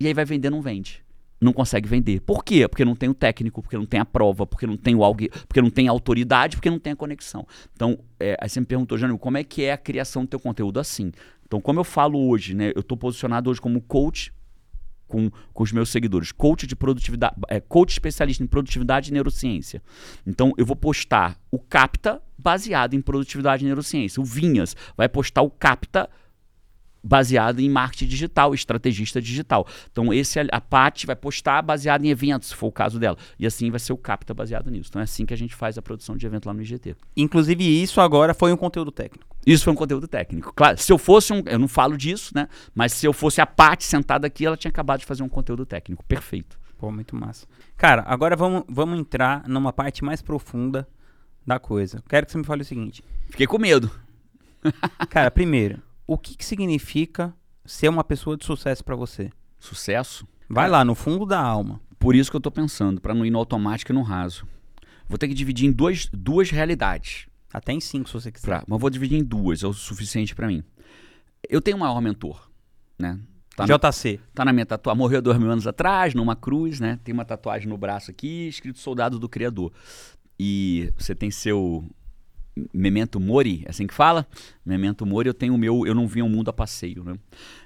E 0.00 0.06
aí 0.06 0.14
vai 0.14 0.24
vender, 0.24 0.50
não 0.50 0.62
vende. 0.62 1.04
Não 1.38 1.52
consegue 1.52 1.86
vender. 1.86 2.20
Por 2.20 2.42
quê? 2.42 2.66
Porque 2.66 2.84
não 2.84 2.96
tem 2.96 3.10
o 3.10 3.14
técnico, 3.14 3.60
porque 3.60 3.76
não 3.76 3.84
tem 3.84 4.00
a 4.00 4.06
prova, 4.06 4.46
porque 4.46 4.66
não 4.66 4.76
tem 4.76 4.94
o 4.94 5.04
algo, 5.04 5.28
porque 5.46 5.60
não 5.60 5.68
tem 5.68 5.86
autoridade, 5.86 6.56
porque 6.56 6.70
não 6.70 6.78
tem 6.78 6.94
a 6.94 6.96
conexão. 6.96 7.46
Então, 7.74 7.98
é, 8.18 8.36
aí 8.40 8.48
você 8.48 8.58
me 8.58 8.66
perguntou, 8.66 8.96
Jânio, 8.96 9.18
como 9.18 9.36
é 9.36 9.44
que 9.44 9.62
é 9.62 9.72
a 9.72 9.76
criação 9.76 10.24
do 10.24 10.28
teu 10.28 10.40
conteúdo 10.40 10.80
assim? 10.80 11.12
Então, 11.44 11.60
como 11.60 11.78
eu 11.78 11.84
falo 11.84 12.26
hoje, 12.28 12.54
né? 12.54 12.72
Eu 12.74 12.80
estou 12.80 12.96
posicionado 12.96 13.50
hoje 13.50 13.60
como 13.60 13.80
coach 13.82 14.32
com, 15.06 15.30
com 15.52 15.62
os 15.62 15.72
meus 15.72 15.88
seguidores. 15.88 16.32
Coach 16.32 16.66
de 16.66 16.76
produtividade, 16.76 17.34
é, 17.48 17.60
coach 17.60 17.92
especialista 17.92 18.42
em 18.42 18.46
produtividade 18.46 19.10
e 19.10 19.12
neurociência. 19.12 19.82
Então 20.26 20.52
eu 20.56 20.66
vou 20.66 20.76
postar 20.76 21.38
o 21.50 21.58
Capta 21.58 22.20
baseado 22.38 22.94
em 22.94 23.00
produtividade 23.00 23.64
e 23.64 23.66
neurociência. 23.66 24.20
O 24.20 24.24
Vinhas 24.24 24.76
vai 24.96 25.08
postar 25.08 25.42
o 25.42 25.50
Capta 25.50 26.02
baseado 26.02 26.25
em 27.58 27.70
marketing 27.70 28.06
digital, 28.06 28.54
estrategista 28.54 29.20
digital. 29.20 29.66
Então, 29.90 30.12
esse 30.12 30.38
a 30.40 30.60
Paty 30.60 31.06
vai 31.06 31.16
postar 31.16 31.62
baseado 31.62 32.04
em 32.04 32.08
eventos, 32.08 32.48
se 32.48 32.54
for 32.54 32.66
o 32.66 32.72
caso 32.72 32.98
dela. 32.98 33.16
E 33.38 33.46
assim 33.46 33.70
vai 33.70 33.80
ser 33.80 33.92
o 33.92 33.96
Capta 33.96 34.34
baseado 34.34 34.70
nisso. 34.70 34.90
Então, 34.90 35.00
é 35.00 35.04
assim 35.04 35.24
que 35.24 35.34
a 35.34 35.36
gente 35.36 35.54
faz 35.54 35.78
a 35.78 35.82
produção 35.82 36.16
de 36.16 36.26
evento 36.26 36.46
lá 36.46 36.54
no 36.54 36.62
IGT. 36.62 36.96
Inclusive, 37.16 37.82
isso 37.82 38.00
agora 38.00 38.34
foi 38.34 38.52
um 38.52 38.56
conteúdo 38.56 38.90
técnico. 38.90 39.36
Isso 39.46 39.64
foi 39.64 39.72
um 39.72 39.76
conteúdo 39.76 40.08
técnico. 40.08 40.52
Claro, 40.54 40.76
se 40.76 40.92
eu 40.92 40.98
fosse 40.98 41.32
um. 41.32 41.42
Eu 41.46 41.58
não 41.58 41.68
falo 41.68 41.96
disso, 41.96 42.32
né? 42.34 42.48
Mas 42.74 42.92
se 42.92 43.06
eu 43.06 43.12
fosse 43.12 43.40
a 43.40 43.46
Paty 43.46 43.84
sentada 43.84 44.26
aqui, 44.26 44.44
ela 44.44 44.56
tinha 44.56 44.70
acabado 44.70 45.00
de 45.00 45.06
fazer 45.06 45.22
um 45.22 45.28
conteúdo 45.28 45.64
técnico. 45.64 46.04
Perfeito. 46.04 46.58
Pô, 46.76 46.90
muito 46.90 47.14
massa. 47.14 47.46
Cara, 47.76 48.04
agora 48.06 48.36
vamos, 48.36 48.64
vamos 48.68 48.98
entrar 48.98 49.48
numa 49.48 49.72
parte 49.72 50.04
mais 50.04 50.20
profunda 50.20 50.86
da 51.46 51.58
coisa. 51.58 52.02
Quero 52.08 52.26
que 52.26 52.32
você 52.32 52.38
me 52.38 52.44
fale 52.44 52.62
o 52.62 52.64
seguinte. 52.64 53.04
Fiquei 53.30 53.46
com 53.46 53.58
medo. 53.58 53.90
Cara, 55.08 55.30
primeiro, 55.30 55.80
o 56.06 56.16
que, 56.16 56.36
que 56.36 56.44
significa 56.44 57.34
ser 57.64 57.88
uma 57.88 58.04
pessoa 58.04 58.36
de 58.36 58.44
sucesso 58.44 58.84
para 58.84 58.94
você? 58.94 59.30
Sucesso? 59.58 60.26
Vai 60.48 60.68
lá, 60.68 60.84
no 60.84 60.94
fundo 60.94 61.26
da 61.26 61.40
alma. 61.40 61.80
Por 61.98 62.14
isso 62.14 62.30
que 62.30 62.36
eu 62.36 62.40
tô 62.40 62.50
pensando, 62.50 63.00
para 63.00 63.14
não 63.14 63.26
ir 63.26 63.30
no 63.30 63.38
automático 63.38 63.90
e 63.90 63.94
no 63.94 64.02
raso. 64.02 64.46
Vou 65.08 65.18
ter 65.18 65.28
que 65.28 65.34
dividir 65.34 65.66
em 65.66 65.72
dois, 65.72 66.08
duas 66.12 66.50
realidades. 66.50 67.26
Até 67.52 67.72
em 67.72 67.80
cinco, 67.80 68.08
se 68.08 68.14
você 68.14 68.30
quiser. 68.30 68.46
Pra, 68.46 68.64
mas 68.66 68.80
vou 68.80 68.90
dividir 68.90 69.18
em 69.18 69.24
duas, 69.24 69.62
é 69.62 69.66
o 69.66 69.72
suficiente 69.72 70.34
para 70.34 70.46
mim. 70.46 70.62
Eu 71.48 71.60
tenho 71.60 71.76
um 71.76 71.80
maior 71.80 72.00
mentor, 72.00 72.50
né? 72.98 73.18
Tá 73.56 73.64
JC. 73.64 74.18
Na, 74.18 74.22
tá 74.34 74.44
na 74.44 74.52
minha 74.52 74.66
tatuagem. 74.66 74.98
Morreu 74.98 75.22
dois 75.22 75.38
mil 75.38 75.50
anos 75.50 75.66
atrás, 75.66 76.14
numa 76.14 76.36
cruz, 76.36 76.78
né? 76.78 76.98
Tem 77.02 77.12
uma 77.12 77.24
tatuagem 77.24 77.68
no 77.68 77.78
braço 77.78 78.10
aqui, 78.10 78.48
escrito 78.48 78.78
Soldado 78.78 79.18
do 79.18 79.28
Criador. 79.28 79.72
E 80.38 80.92
você 80.98 81.14
tem 81.14 81.30
seu 81.30 81.88
Memento 82.72 83.20
Mori, 83.20 83.62
é 83.66 83.70
assim 83.70 83.86
que 83.86 83.92
fala? 83.92 84.26
Memento 84.64 85.04
Mori, 85.04 85.28
eu 85.28 85.34
tenho 85.34 85.54
o 85.54 85.58
meu, 85.58 85.86
eu 85.86 85.94
não 85.94 86.08
vi 86.08 86.22
o 86.22 86.28
mundo 86.28 86.48
a 86.48 86.52
passeio, 86.52 87.04
né? 87.04 87.18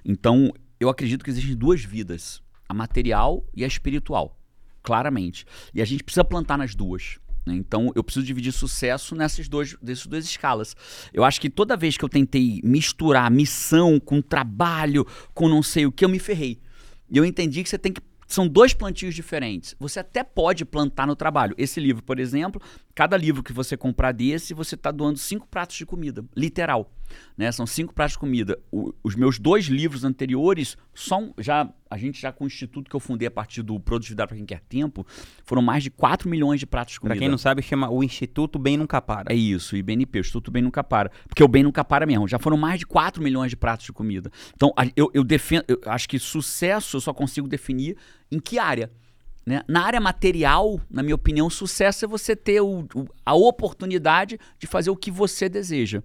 Então, 0.04 0.52
eu 0.80 0.88
acredito 0.88 1.22
que 1.22 1.30
existem 1.30 1.54
duas 1.54 1.84
vidas, 1.84 2.42
a 2.68 2.74
material 2.74 3.44
e 3.54 3.62
a 3.62 3.66
espiritual, 3.66 4.36
claramente. 4.82 5.44
E 5.72 5.80
a 5.80 5.84
gente 5.84 6.02
precisa 6.02 6.24
plantar 6.24 6.58
nas 6.58 6.74
duas. 6.74 7.20
Né? 7.46 7.54
Então, 7.54 7.92
eu 7.94 8.02
preciso 8.02 8.26
dividir 8.26 8.52
sucesso 8.52 9.14
nessas 9.14 9.48
duas, 9.48 9.76
dessas 9.80 10.06
duas 10.06 10.24
escalas. 10.24 10.74
Eu 11.12 11.22
acho 11.22 11.40
que 11.40 11.48
toda 11.48 11.76
vez 11.76 11.96
que 11.96 12.04
eu 12.04 12.08
tentei 12.08 12.60
misturar 12.64 13.30
missão 13.30 14.00
com 14.00 14.20
trabalho, 14.20 15.06
com 15.32 15.48
não 15.48 15.62
sei 15.62 15.86
o 15.86 15.92
que, 15.92 16.04
eu 16.04 16.08
me 16.08 16.18
ferrei. 16.18 16.60
E 17.08 17.16
eu 17.16 17.24
entendi 17.24 17.62
que 17.62 17.68
você 17.68 17.78
tem 17.78 17.92
que 17.92 18.00
são 18.30 18.46
dois 18.46 18.72
plantios 18.72 19.14
diferentes. 19.14 19.74
Você 19.80 19.98
até 19.98 20.22
pode 20.22 20.64
plantar 20.64 21.06
no 21.06 21.16
trabalho. 21.16 21.54
Esse 21.58 21.80
livro, 21.80 22.02
por 22.02 22.20
exemplo, 22.20 22.62
cada 22.94 23.16
livro 23.16 23.42
que 23.42 23.52
você 23.52 23.76
comprar 23.76 24.12
desse, 24.12 24.54
você 24.54 24.74
está 24.74 24.90
doando 24.90 25.18
cinco 25.18 25.46
pratos 25.46 25.76
de 25.76 25.86
comida, 25.86 26.24
literal. 26.36 26.90
Né? 27.36 27.50
São 27.50 27.66
cinco 27.66 27.94
pratos 27.94 28.12
de 28.12 28.18
comida. 28.18 28.58
O, 28.70 28.92
os 29.02 29.14
meus 29.14 29.38
dois 29.38 29.66
livros 29.66 30.04
anteriores 30.04 30.76
são 30.94 31.34
já 31.38 31.68
a 31.90 31.98
gente 31.98 32.20
já 32.20 32.30
com 32.30 32.44
o 32.44 32.46
instituto 32.46 32.88
que 32.88 32.94
eu 32.94 33.00
fundei 33.00 33.26
a 33.26 33.30
partir 33.30 33.62
do 33.62 33.80
Produtividade 33.80 34.28
para 34.28 34.36
quem 34.36 34.46
quer 34.46 34.60
tempo, 34.60 35.04
foram 35.44 35.60
mais 35.60 35.82
de 35.82 35.90
4 35.90 36.30
milhões 36.30 36.60
de 36.60 36.66
pratos 36.66 36.94
de 36.94 37.00
comida. 37.00 37.16
Para 37.16 37.20
quem 37.20 37.28
não 37.28 37.36
sabe, 37.36 37.62
chama 37.62 37.90
o 37.90 38.04
Instituto 38.04 38.60
Bem 38.60 38.76
Nunca 38.76 39.02
Para. 39.02 39.32
É 39.32 39.36
isso, 39.36 39.76
IBNP, 39.76 40.18
o 40.18 40.20
Instituto 40.20 40.52
Bem 40.52 40.62
Nunca 40.62 40.84
Para. 40.84 41.10
Porque 41.26 41.42
o 41.42 41.48
Bem 41.48 41.64
Nunca 41.64 41.84
Para 41.84 42.06
mesmo. 42.06 42.28
Já 42.28 42.38
foram 42.38 42.56
mais 42.56 42.78
de 42.78 42.86
4 42.86 43.20
milhões 43.20 43.50
de 43.50 43.56
pratos 43.56 43.86
de 43.86 43.92
comida. 43.92 44.30
Então, 44.54 44.72
eu, 44.94 45.10
eu 45.12 45.24
defendo, 45.24 45.64
eu 45.66 45.80
acho 45.86 46.08
que 46.08 46.18
sucesso 46.18 46.96
eu 46.96 47.00
só 47.00 47.12
consigo 47.12 47.48
definir 47.48 47.96
em 48.30 48.38
que 48.38 48.56
área. 48.56 48.88
Né? 49.44 49.62
Na 49.66 49.84
área 49.84 50.00
material, 50.00 50.80
na 50.90 51.02
minha 51.02 51.14
opinião, 51.14 51.48
sucesso 51.48 52.04
é 52.04 52.08
você 52.08 52.36
ter 52.36 52.60
o, 52.60 52.86
o, 52.94 53.06
a 53.24 53.34
oportunidade 53.34 54.38
de 54.58 54.66
fazer 54.66 54.90
o 54.90 54.96
que 54.96 55.10
você 55.10 55.48
deseja. 55.48 56.02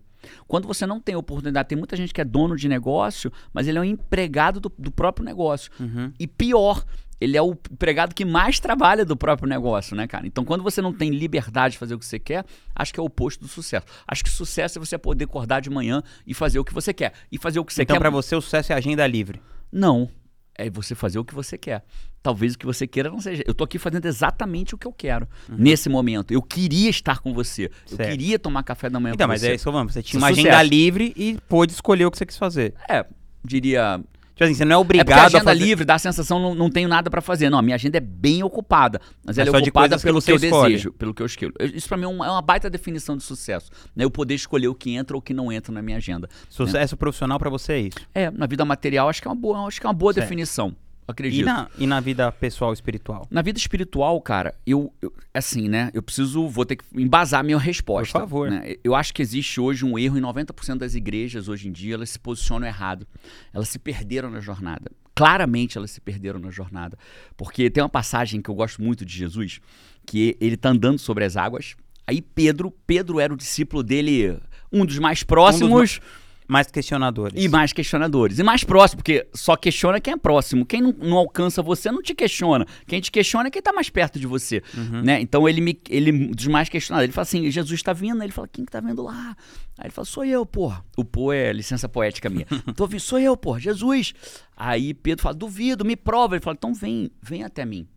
Quando 0.48 0.68
você 0.68 0.86
não 0.86 1.00
tem 1.00 1.16
oportunidade, 1.16 1.70
tem 1.70 1.78
muita 1.78 1.96
gente 1.96 2.14
que 2.14 2.22
é 2.22 2.26
dono 2.26 2.56
de 2.56 2.68
negócio, 2.68 3.32
mas 3.54 3.68
ele 3.68 3.78
é 3.78 3.82
um 3.82 3.86
empregado 3.86 4.60
do, 4.60 4.72
do 4.78 4.92
próprio 4.92 5.24
negócio. 5.24 5.72
Uhum. 5.80 6.12
E 6.20 6.26
pior, 6.26 6.84
ele 7.20 7.38
é 7.38 7.42
o 7.42 7.52
empregado 7.52 8.14
que 8.14 8.26
mais 8.26 8.60
trabalha 8.60 9.06
do 9.06 9.16
próprio 9.16 9.48
negócio, 9.48 9.96
né, 9.96 10.08
cara? 10.08 10.26
Então, 10.26 10.44
quando 10.44 10.64
você 10.64 10.82
não 10.82 10.92
tem 10.92 11.12
liberdade 11.12 11.74
de 11.74 11.78
fazer 11.78 11.96
o 11.96 12.00
que 12.00 12.06
você 12.06 12.20
quer, 12.20 12.46
acho 12.76 12.94
que 12.94 13.00
é 13.00 13.04
o 13.04 13.06
oposto 13.06 13.42
do 13.42 13.48
sucesso. 13.48 13.86
Acho 14.08 14.24
que 14.24 14.30
sucesso 14.30 14.78
é 14.78 14.80
você 14.80 14.98
poder 14.98 15.26
acordar 15.26 15.62
de 15.62 15.70
manhã 15.70 16.02
e 16.26 16.34
fazer 16.34 16.60
o 16.60 16.66
que 16.66 16.74
você 16.74 16.94
quer. 16.94 17.14
E 17.32 17.38
fazer 17.38 17.60
o 17.60 17.66
que 17.66 17.74
você 17.74 17.84
então, 17.84 17.94
quer. 17.94 18.00
Então, 18.00 18.02
para 18.02 18.10
você, 18.10 18.36
o 18.36 18.42
sucesso 18.42 18.74
é 18.74 18.76
agenda 18.76 19.06
livre? 19.08 19.42
Não 19.72 20.10
é 20.58 20.70
você 20.70 20.96
fazer 20.96 21.20
o 21.20 21.26
que 21.26 21.36
você 21.36 21.58
quer. 21.58 21.84
Talvez 22.26 22.56
o 22.56 22.58
que 22.58 22.66
você 22.66 22.88
queira 22.88 23.12
não 23.12 23.22
seja. 23.22 23.44
Eu 23.46 23.54
tô 23.54 23.64
aqui 23.64 23.78
fazendo 23.78 24.04
exatamente 24.08 24.74
o 24.74 24.80
que 24.80 24.88
eu 24.88 24.92
quero 24.92 25.28
uhum. 25.48 25.58
nesse 25.60 25.88
momento. 25.88 26.34
Eu 26.34 26.42
queria 26.42 26.90
estar 26.90 27.20
com 27.20 27.36
você. 27.36 27.70
Certo. 27.86 28.02
Eu 28.02 28.10
queria 28.10 28.40
tomar 28.40 28.64
café 28.64 28.90
da 28.90 29.00
manhã 29.00 29.14
então, 29.14 29.28
com 29.28 29.34
você. 29.34 29.38
Então, 29.38 29.48
mas 29.48 29.52
é 29.52 29.56
isso, 29.56 29.72
vamos. 29.72 29.94
Você 29.94 30.02
tinha 30.02 30.20
uma 30.20 30.30
sucesso. 30.30 30.48
agenda 30.48 30.64
livre 30.64 31.14
e 31.16 31.38
pôde 31.48 31.74
escolher 31.74 32.04
o 32.04 32.10
que 32.10 32.18
você 32.18 32.26
quis 32.26 32.36
fazer. 32.36 32.74
É, 32.90 33.06
diria 33.44 34.04
Tipo 34.34 34.44
assim, 34.44 34.56
você 34.56 34.66
não 34.66 34.76
é 34.76 34.78
obrigado 34.78 35.10
é 35.10 35.14
a 35.14 35.26
agenda 35.28 35.44
a 35.44 35.44
fazer... 35.44 35.64
livre 35.64 35.86
dá 35.86 35.96
a 35.96 36.00
sensação 36.00 36.40
não, 36.40 36.56
não 36.56 36.70
tenho 36.70 36.90
nada 36.90 37.12
para 37.12 37.22
fazer. 37.22 37.48
Não, 37.50 37.60
a 37.60 37.62
minha 37.62 37.76
agenda 37.76 37.98
é 37.98 38.02
bem 38.02 38.42
ocupada. 38.42 39.00
Mas 39.24 39.38
ela 39.38 39.50
é, 39.50 39.54
é 39.54 39.58
ocupada 39.60 40.00
pelo 40.00 40.20
que, 40.20 40.26
que 40.26 40.32
eu 40.32 40.36
escolhe. 40.36 40.72
desejo, 40.74 40.94
pelo 40.94 41.14
que 41.14 41.22
eu 41.22 41.28
escolho. 41.28 41.54
Isso 41.74 41.88
para 41.88 41.96
mim 41.96 42.06
é 42.06 42.08
uma, 42.08 42.26
é 42.26 42.32
uma, 42.32 42.42
baita 42.42 42.70
definição 42.70 43.16
de 43.16 43.24
sucesso. 43.24 43.70
Né? 43.96 44.04
Eu 44.04 44.10
poder 44.10 44.34
escolher 44.34 44.68
o 44.68 44.74
que 44.74 44.96
entra 44.96 45.16
ou 45.16 45.20
o 45.20 45.22
que 45.22 45.34
não 45.34 45.52
entra 45.52 45.72
na 45.72 45.82
minha 45.84 45.98
agenda. 45.98 46.28
Sucesso 46.50 46.96
né? 46.96 46.98
profissional 46.98 47.38
para 47.38 47.52
você 47.52 47.74
é 47.74 47.80
isso? 47.82 48.00
É, 48.16 48.32
na 48.32 48.48
vida 48.48 48.66
material 48.66 49.08
acho 49.08 49.22
que 49.22 49.28
é 49.28 49.32
uma 49.32 49.40
boa, 49.40 49.68
acho 49.68 49.80
que 49.80 49.86
é 49.86 49.90
uma 49.90 49.94
boa 49.94 50.12
definição 50.12 50.76
acredito. 51.08 51.42
E 51.42 51.46
na, 51.46 51.70
e 51.78 51.88
na 51.88 52.00
vida 52.00 52.32
pessoal 52.32 52.74
espiritual? 52.74 53.28
Na 53.30 53.42
vida 53.42 53.58
espiritual, 53.58 54.20
cara, 54.22 54.54
eu, 54.66 54.94
eu, 55.02 55.14
assim, 55.34 55.68
né? 55.68 55.92
Eu 55.94 56.02
preciso, 56.02 56.48
vou 56.48 56.66
ter 56.66 56.78
que 56.78 56.86
embasar 56.96 57.44
minha 57.44 57.58
resposta. 57.58 58.20
Por 58.20 58.22
favor. 58.22 58.52
Né? 58.52 58.76
Eu 58.84 58.96
acho 58.96 59.14
que 59.14 59.22
existe 59.22 59.60
hoje 59.60 59.86
um 59.86 59.98
erro 59.98 60.18
em 60.18 60.22
90% 60.22 60.78
das 60.78 60.96
igrejas 60.96 61.48
hoje 61.48 61.68
em 61.68 61.72
dia, 61.72 61.96
elas 61.96 62.10
se 62.10 62.20
posicionam 62.20 62.68
errado. 62.68 63.08
Elas 63.54 63.70
se 63.70 63.80
perderam 63.80 64.30
na 64.30 64.40
jornada. 64.40 64.92
Claramente 65.14 65.78
elas 65.78 65.92
se 65.92 66.02
perderam 66.02 66.40
na 66.40 66.52
jornada. 66.52 66.98
Porque 67.38 67.70
tem 67.70 67.82
uma 67.84 67.90
passagem 67.90 68.42
que 68.42 68.50
eu 68.50 68.56
gosto 68.56 68.82
muito 68.82 69.06
de 69.06 69.16
Jesus, 69.16 69.62
que 70.06 70.36
ele 70.42 70.58
tá 70.58 70.70
andando 70.70 71.00
sobre 71.00 71.24
as 71.24 71.38
águas. 71.38 71.76
Aí 72.08 72.22
Pedro, 72.22 72.72
Pedro 72.86 73.20
era 73.20 73.34
o 73.34 73.38
discípulo 73.38 73.82
dele, 73.82 74.38
um 74.72 74.86
dos 74.86 75.00
mais 75.00 75.24
próximos. 75.24 75.72
Um 75.72 75.82
dos 75.82 76.25
mais 76.48 76.68
questionadores. 76.68 77.44
E 77.44 77.48
mais 77.48 77.74
questionadores. 77.74 78.40
E 78.40 78.44
mais 78.44 78.64
próximo, 78.64 78.98
porque 78.98 79.28
só 79.34 79.56
questiona 79.56 80.00
quem 80.00 80.14
é 80.14 80.18
próximo. 80.18 80.66
Quem 80.66 80.82
não, 80.82 80.92
não 80.92 81.18
alcança 81.18 81.62
você 81.62 81.92
não 81.92 82.02
te 82.02 82.14
questiona. 82.14 82.66
Quem 82.88 83.02
te 83.02 83.12
questiona 83.12 83.48
é 83.48 83.52
quem 83.52 83.60
está 83.60 83.74
mais 83.74 83.90
perto 83.90 84.20
de 84.20 84.28
você. 84.28 84.62
Uhum. 84.76 85.02
Né? 85.02 85.22
Então 85.22 85.48
ele 85.48 85.62
me. 85.62 85.80
Ele, 85.90 86.30
dos 86.30 86.48
mais 86.48 86.70
questionadores, 86.70 87.08
ele 87.08 87.14
fala 87.14 87.24
assim: 87.24 87.50
Jesus 87.50 87.80
está 87.80 87.94
vindo. 87.94 88.22
Aí 88.22 88.28
ele 88.28 88.34
fala: 88.34 88.48
quem 88.48 88.66
que 88.66 88.72
tá 88.72 88.80
vendo 88.80 89.04
lá? 89.04 89.36
Aí 89.78 89.86
ele 89.86 89.92
fala: 89.92 90.06
sou 90.06 90.24
eu, 90.24 90.46
porra. 90.46 90.84
O 90.96 91.04
pô 91.04 91.34
é 91.34 91.52
licença 91.52 91.90
poética 91.90 92.30
minha. 92.30 92.46
Tô 92.76 92.88
vindo, 92.88 93.00
sou 93.00 93.20
eu, 93.20 93.36
porra, 93.36 93.60
Jesus. 93.60 94.14
Aí 94.56 94.94
Pedro 94.94 95.24
fala: 95.24 95.36
duvido, 95.36 95.84
me 95.84 95.96
prova. 95.96 96.36
Ele 96.36 96.44
fala: 96.44 96.56
então 96.58 96.74
vem, 96.74 97.12
vem 97.22 97.44
até 97.44 97.66
mim. 97.66 97.88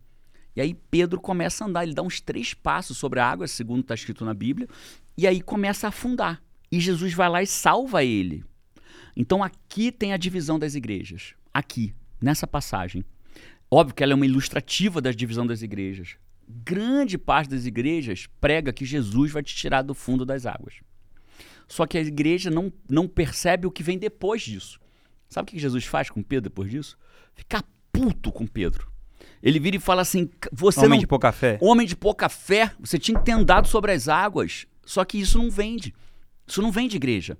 E 0.55 0.61
aí 0.61 0.73
Pedro 0.73 1.21
começa 1.21 1.63
a 1.63 1.67
andar, 1.67 1.83
ele 1.83 1.93
dá 1.93 2.01
uns 2.01 2.19
três 2.19 2.53
passos 2.53 2.97
sobre 2.97 3.19
a 3.19 3.25
água, 3.25 3.47
segundo 3.47 3.81
está 3.81 3.93
escrito 3.93 4.25
na 4.25 4.33
Bíblia, 4.33 4.67
e 5.17 5.25
aí 5.27 5.41
começa 5.41 5.87
a 5.87 5.89
afundar. 5.89 6.41
E 6.71 6.79
Jesus 6.79 7.13
vai 7.13 7.29
lá 7.29 7.41
e 7.41 7.47
salva 7.47 8.03
ele. 8.03 8.43
Então 9.15 9.43
aqui 9.43 9.91
tem 9.91 10.13
a 10.13 10.17
divisão 10.17 10.59
das 10.59 10.75
igrejas. 10.75 11.33
Aqui, 11.53 11.93
nessa 12.21 12.47
passagem. 12.47 13.03
Óbvio 13.71 13.95
que 13.95 14.03
ela 14.03 14.13
é 14.13 14.15
uma 14.15 14.25
ilustrativa 14.25 15.01
da 15.01 15.11
divisão 15.11 15.45
das 15.45 15.61
igrejas. 15.61 16.17
Grande 16.47 17.17
parte 17.17 17.49
das 17.49 17.65
igrejas 17.65 18.27
prega 18.41 18.73
que 18.73 18.85
Jesus 18.85 19.31
vai 19.31 19.43
te 19.43 19.55
tirar 19.55 19.83
do 19.83 19.93
fundo 19.93 20.25
das 20.25 20.45
águas. 20.45 20.75
Só 21.67 21.85
que 21.85 21.97
a 21.97 22.01
igreja 22.01 22.49
não, 22.49 22.73
não 22.89 23.07
percebe 23.07 23.67
o 23.67 23.71
que 23.71 23.83
vem 23.83 23.97
depois 23.99 24.41
disso. 24.41 24.79
Sabe 25.29 25.47
o 25.47 25.51
que 25.51 25.59
Jesus 25.59 25.85
faz 25.85 26.09
com 26.09 26.23
Pedro 26.23 26.49
depois 26.49 26.71
disso? 26.71 26.97
Ficar 27.35 27.63
puto 27.91 28.31
com 28.31 28.47
Pedro. 28.47 28.91
Ele 29.41 29.59
vira 29.59 29.75
e 29.75 29.79
fala 29.79 30.01
assim: 30.01 30.29
você 30.51 30.79
Homem 30.79 30.91
não, 30.91 30.97
de 30.99 31.07
pouca 31.07 31.31
fé. 31.31 31.59
Homem 31.61 31.85
de 31.85 31.95
pouca 31.95 32.27
fé, 32.27 32.71
você 32.79 32.97
tinha 32.97 33.17
que 33.17 33.25
ter 33.25 33.33
andado 33.33 33.67
sobre 33.67 33.91
as 33.91 34.07
águas. 34.07 34.65
Só 34.83 35.05
que 35.05 35.19
isso 35.19 35.37
não 35.37 35.51
vende. 35.51 35.93
Isso 36.49 36.61
não 36.61 36.71
vende 36.71 36.95
igreja. 36.95 37.37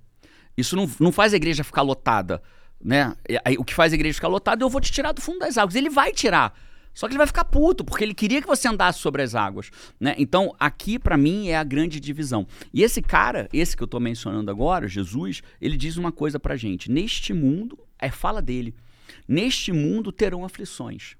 Isso 0.55 0.75
não, 0.75 0.89
não 0.99 1.11
faz 1.11 1.33
a 1.33 1.37
igreja 1.37 1.63
ficar 1.63 1.81
lotada. 1.81 2.41
Né? 2.81 3.13
O 3.57 3.65
que 3.65 3.73
faz 3.73 3.91
a 3.91 3.95
igreja 3.95 4.15
ficar 4.15 4.27
lotada, 4.27 4.63
eu 4.63 4.69
vou 4.69 4.79
te 4.79 4.91
tirar 4.91 5.11
do 5.11 5.21
fundo 5.21 5.39
das 5.39 5.57
águas. 5.57 5.75
Ele 5.75 5.89
vai 5.89 6.11
tirar. 6.11 6.53
Só 6.93 7.07
que 7.07 7.13
ele 7.13 7.19
vai 7.19 7.27
ficar 7.27 7.45
puto, 7.45 7.85
porque 7.85 8.03
ele 8.03 8.13
queria 8.13 8.41
que 8.41 8.47
você 8.47 8.67
andasse 8.67 8.99
sobre 8.99 9.21
as 9.21 9.35
águas. 9.35 9.71
Né? 9.99 10.15
Então, 10.17 10.53
aqui, 10.59 10.99
para 10.99 11.17
mim, 11.17 11.47
é 11.47 11.55
a 11.55 11.63
grande 11.63 11.99
divisão. 11.99 12.47
E 12.73 12.83
esse 12.83 13.01
cara, 13.01 13.47
esse 13.53 13.75
que 13.75 13.83
eu 13.83 13.85
estou 13.85 13.99
mencionando 13.99 14.51
agora, 14.51 14.87
Jesus, 14.87 15.41
ele 15.61 15.77
diz 15.77 15.97
uma 15.97 16.11
coisa 16.11 16.39
pra 16.39 16.57
gente. 16.57 16.91
Neste 16.91 17.33
mundo, 17.33 17.79
é 17.97 18.09
fala 18.09 18.41
dele. 18.41 18.75
Neste 19.27 19.71
mundo 19.71 20.11
terão 20.11 20.43
aflições. 20.43 21.15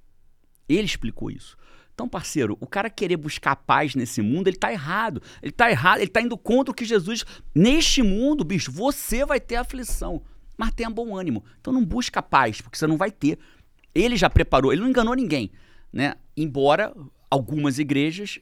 Ele 0.68 0.86
explicou 0.86 1.32
isso. 1.32 1.58
Então, 2.00 2.08
parceiro, 2.08 2.58
o 2.62 2.66
cara 2.66 2.90
querer 2.90 3.18
buscar 3.18 3.58
paz 3.58 3.94
nesse 3.94 4.22
mundo, 4.22 4.48
ele 4.48 4.56
tá 4.56 4.72
errado. 4.72 5.22
Ele 5.44 5.52
tá 5.52 5.70
errado, 5.70 6.00
ele 6.00 6.10
tá 6.10 6.22
indo 6.22 6.38
contra 6.38 6.72
o 6.72 6.74
que 6.74 6.86
Jesus. 6.86 7.26
Neste 7.54 8.02
mundo, 8.02 8.46
bicho, 8.46 8.72
você 8.72 9.26
vai 9.26 9.38
ter 9.38 9.58
aflição. 9.58 10.22
Mas 10.58 10.74
tenha 10.74 10.90
bom 10.90 11.18
ânimo. 11.18 11.44
Então 11.60 11.74
não 11.74 11.84
busca 11.84 12.24
paz, 12.24 12.62
porque 12.62 12.78
você 12.78 12.88
não 12.88 12.96
vai 12.96 13.12
ter. 13.12 13.38
Ele 13.94 14.16
já 14.16 14.30
preparou, 14.30 14.72
ele 14.72 14.82
não 14.82 14.88
enganou 14.88 15.14
ninguém, 15.14 15.52
né? 15.92 16.14
Embora 16.38 16.96
algumas 17.30 17.80
igrejas 17.80 18.40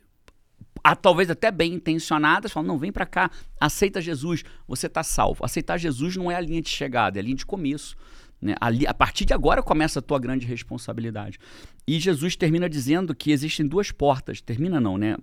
a, 0.83 0.95
talvez 0.95 1.27
até 1.31 1.49
bem 1.49 1.73
intencionadas, 1.73 2.51
falam: 2.51 2.67
não, 2.67 2.77
vem 2.77 2.91
para 2.91 3.07
cá, 3.07 3.31
aceita 3.59 3.99
Jesus, 3.99 4.43
você 4.67 4.85
está 4.85 5.01
salvo. 5.01 5.43
Aceitar 5.43 5.77
Jesus 5.77 6.15
não 6.15 6.29
é 6.29 6.35
a 6.35 6.41
linha 6.41 6.61
de 6.61 6.69
chegada, 6.69 7.17
é 7.17 7.21
a 7.21 7.23
linha 7.23 7.35
de 7.35 7.45
começo. 7.45 7.97
Né? 8.41 8.55
Ali, 8.61 8.85
a 8.85 8.93
partir 8.93 9.25
de 9.25 9.33
agora 9.33 9.63
começa 9.63 9.99
a 9.99 10.01
tua 10.01 10.19
grande 10.19 10.45
responsabilidade. 10.45 11.39
E 11.87 11.99
Jesus 11.99 12.35
termina 12.35 12.69
dizendo 12.69 13.15
que 13.15 13.31
existem 13.31 13.65
duas 13.65 13.91
portas. 13.91 14.41
Termina 14.41 14.79
não, 14.79 14.97
né? 14.97 15.17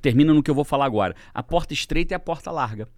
Termina 0.00 0.34
no 0.34 0.42
que 0.42 0.50
eu 0.50 0.54
vou 0.54 0.64
falar 0.64 0.86
agora. 0.86 1.14
A 1.32 1.42
porta 1.42 1.72
estreita 1.72 2.14
e 2.14 2.16
a 2.16 2.20
porta 2.20 2.50
larga. 2.50 2.88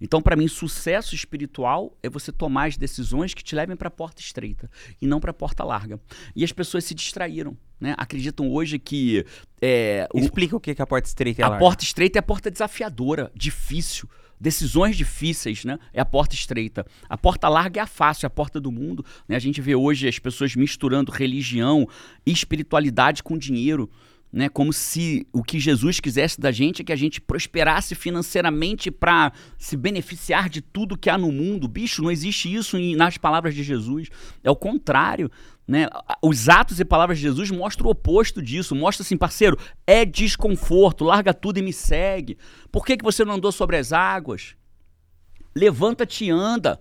Então, 0.00 0.20
para 0.20 0.34
mim, 0.34 0.48
sucesso 0.48 1.14
espiritual 1.14 1.96
é 2.02 2.08
você 2.08 2.32
tomar 2.32 2.66
as 2.66 2.76
decisões 2.76 3.34
que 3.34 3.44
te 3.44 3.54
levem 3.54 3.76
para 3.76 3.88
a 3.88 3.90
porta 3.90 4.20
estreita 4.20 4.70
e 5.00 5.06
não 5.06 5.20
para 5.20 5.30
a 5.30 5.34
porta 5.34 5.62
larga. 5.62 6.00
E 6.34 6.42
as 6.42 6.50
pessoas 6.50 6.84
se 6.84 6.94
distraíram. 6.94 7.56
Né? 7.80 7.94
Acreditam 7.96 8.50
hoje 8.50 8.78
que. 8.78 9.24
É, 9.60 10.08
Explica 10.14 10.56
o, 10.56 10.60
que 10.60 10.70
é 10.70 10.74
a 10.76 10.86
porta 10.86 11.08
estreita 11.08 11.42
a, 11.42 11.46
a 11.46 11.48
larga. 11.50 11.64
porta 11.64 11.84
estreita 11.84 12.18
é 12.18 12.20
a 12.20 12.22
porta 12.22 12.50
desafiadora, 12.50 13.30
difícil. 13.34 14.08
Decisões 14.42 14.96
difíceis, 14.96 15.64
né? 15.64 15.78
É 15.94 16.00
a 16.00 16.04
porta 16.04 16.34
estreita. 16.34 16.84
A 17.08 17.16
porta 17.16 17.48
larga 17.48 17.78
é 17.78 17.82
a 17.84 17.86
fácil, 17.86 18.26
é 18.26 18.28
a 18.28 18.30
porta 18.30 18.60
do 18.60 18.72
mundo. 18.72 19.04
Né? 19.28 19.36
A 19.36 19.38
gente 19.38 19.60
vê 19.60 19.76
hoje 19.76 20.08
as 20.08 20.18
pessoas 20.18 20.56
misturando 20.56 21.12
religião 21.12 21.88
e 22.26 22.32
espiritualidade 22.32 23.22
com 23.22 23.38
dinheiro 23.38 23.88
né? 24.32 24.48
Como 24.48 24.72
se 24.72 25.26
o 25.30 25.42
que 25.42 25.60
Jesus 25.60 26.00
quisesse 26.00 26.40
da 26.40 26.50
gente 26.50 26.80
é 26.80 26.84
que 26.84 26.92
a 26.92 26.96
gente 26.96 27.20
prosperasse 27.20 27.94
financeiramente 27.94 28.90
para 28.90 29.30
se 29.58 29.76
beneficiar 29.76 30.48
de 30.48 30.62
tudo 30.62 30.96
que 30.96 31.10
há 31.10 31.18
no 31.18 31.30
mundo. 31.30 31.68
Bicho, 31.68 32.02
não 32.02 32.10
existe 32.10 32.52
isso 32.52 32.78
nas 32.96 33.18
palavras 33.18 33.54
de 33.54 33.62
Jesus. 33.62 34.08
É 34.42 34.50
o 34.50 34.56
contrário. 34.56 35.30
Né? 35.66 35.88
Os 36.22 36.48
atos 36.48 36.80
e 36.80 36.84
palavras 36.84 37.18
de 37.18 37.22
Jesus 37.22 37.50
mostram 37.50 37.86
o 37.86 37.90
oposto 37.90 38.42
disso. 38.42 38.74
Mostra 38.74 39.02
assim, 39.02 39.16
parceiro, 39.16 39.58
é 39.86 40.04
desconforto, 40.04 41.04
larga 41.04 41.32
tudo 41.32 41.58
e 41.58 41.62
me 41.62 41.72
segue. 41.72 42.36
Por 42.70 42.84
que, 42.84 42.96
que 42.96 43.04
você 43.04 43.24
não 43.24 43.34
andou 43.34 43.52
sobre 43.52 43.76
as 43.76 43.92
águas? 43.92 44.56
Levanta-te 45.54 46.26
e 46.26 46.30
anda. 46.30 46.80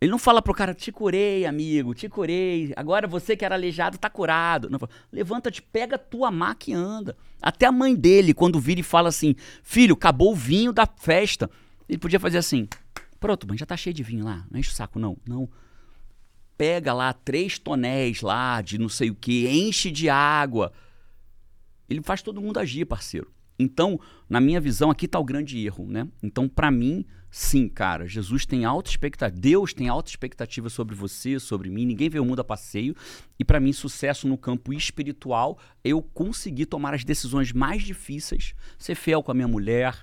Ele 0.00 0.10
não 0.10 0.18
fala 0.18 0.40
pro 0.40 0.54
cara, 0.54 0.72
te 0.72 0.90
curei, 0.90 1.44
amigo, 1.44 1.94
te 1.94 2.08
curei. 2.08 2.72
Agora 2.74 3.06
você 3.06 3.36
que 3.36 3.44
era 3.44 3.54
aleijado 3.54 3.98
tá 3.98 4.08
curado. 4.08 4.70
Levanta-te, 5.12 5.60
pega 5.60 5.98
tua 5.98 6.30
maca 6.30 6.70
e 6.70 6.72
anda. 6.72 7.14
Até 7.42 7.66
a 7.66 7.72
mãe 7.72 7.94
dele, 7.94 8.32
quando 8.32 8.58
vira 8.58 8.80
e 8.80 8.82
fala 8.84 9.10
assim, 9.10 9.34
filho, 9.62 9.94
acabou 9.94 10.32
o 10.32 10.34
vinho 10.34 10.72
da 10.72 10.86
festa. 10.86 11.50
Ele 11.86 11.98
podia 11.98 12.18
fazer 12.18 12.38
assim, 12.38 12.66
pronto, 13.18 13.46
mãe, 13.46 13.58
já 13.58 13.66
tá 13.66 13.76
cheio 13.76 13.92
de 13.92 14.02
vinho 14.02 14.24
lá, 14.24 14.46
não 14.50 14.58
enche 14.58 14.70
o 14.70 14.74
saco 14.74 14.98
não. 14.98 15.18
Não. 15.28 15.46
Pega 16.60 16.92
lá 16.92 17.14
três 17.14 17.58
tonéis 17.58 18.20
lá 18.20 18.60
de 18.60 18.76
não 18.76 18.90
sei 18.90 19.08
o 19.08 19.14
que, 19.14 19.48
enche 19.48 19.90
de 19.90 20.10
água. 20.10 20.74
Ele 21.88 22.02
faz 22.02 22.20
todo 22.20 22.38
mundo 22.38 22.58
agir, 22.58 22.84
parceiro. 22.84 23.32
Então, 23.58 23.98
na 24.28 24.42
minha 24.42 24.60
visão, 24.60 24.90
aqui 24.90 25.06
está 25.06 25.18
o 25.18 25.24
grande 25.24 25.64
erro, 25.64 25.86
né? 25.86 26.06
Então, 26.22 26.46
para 26.46 26.70
mim, 26.70 27.06
sim, 27.30 27.66
cara, 27.66 28.06
Jesus 28.06 28.44
tem 28.44 28.66
alta 28.66 28.90
expectativa, 28.90 29.40
Deus 29.40 29.72
tem 29.72 29.88
alta 29.88 30.10
expectativa 30.10 30.68
sobre 30.68 30.94
você, 30.94 31.40
sobre 31.40 31.70
mim, 31.70 31.86
ninguém 31.86 32.10
vê 32.10 32.20
o 32.20 32.26
mundo 32.26 32.40
a 32.40 32.44
passeio. 32.44 32.94
E 33.38 33.44
para 33.44 33.58
mim, 33.58 33.72
sucesso 33.72 34.28
no 34.28 34.36
campo 34.36 34.70
espiritual, 34.74 35.58
eu 35.82 36.02
consegui 36.02 36.66
tomar 36.66 36.92
as 36.92 37.04
decisões 37.04 37.54
mais 37.54 37.82
difíceis, 37.82 38.54
ser 38.78 38.96
fiel 38.96 39.22
com 39.22 39.30
a 39.30 39.34
minha 39.34 39.48
mulher, 39.48 39.98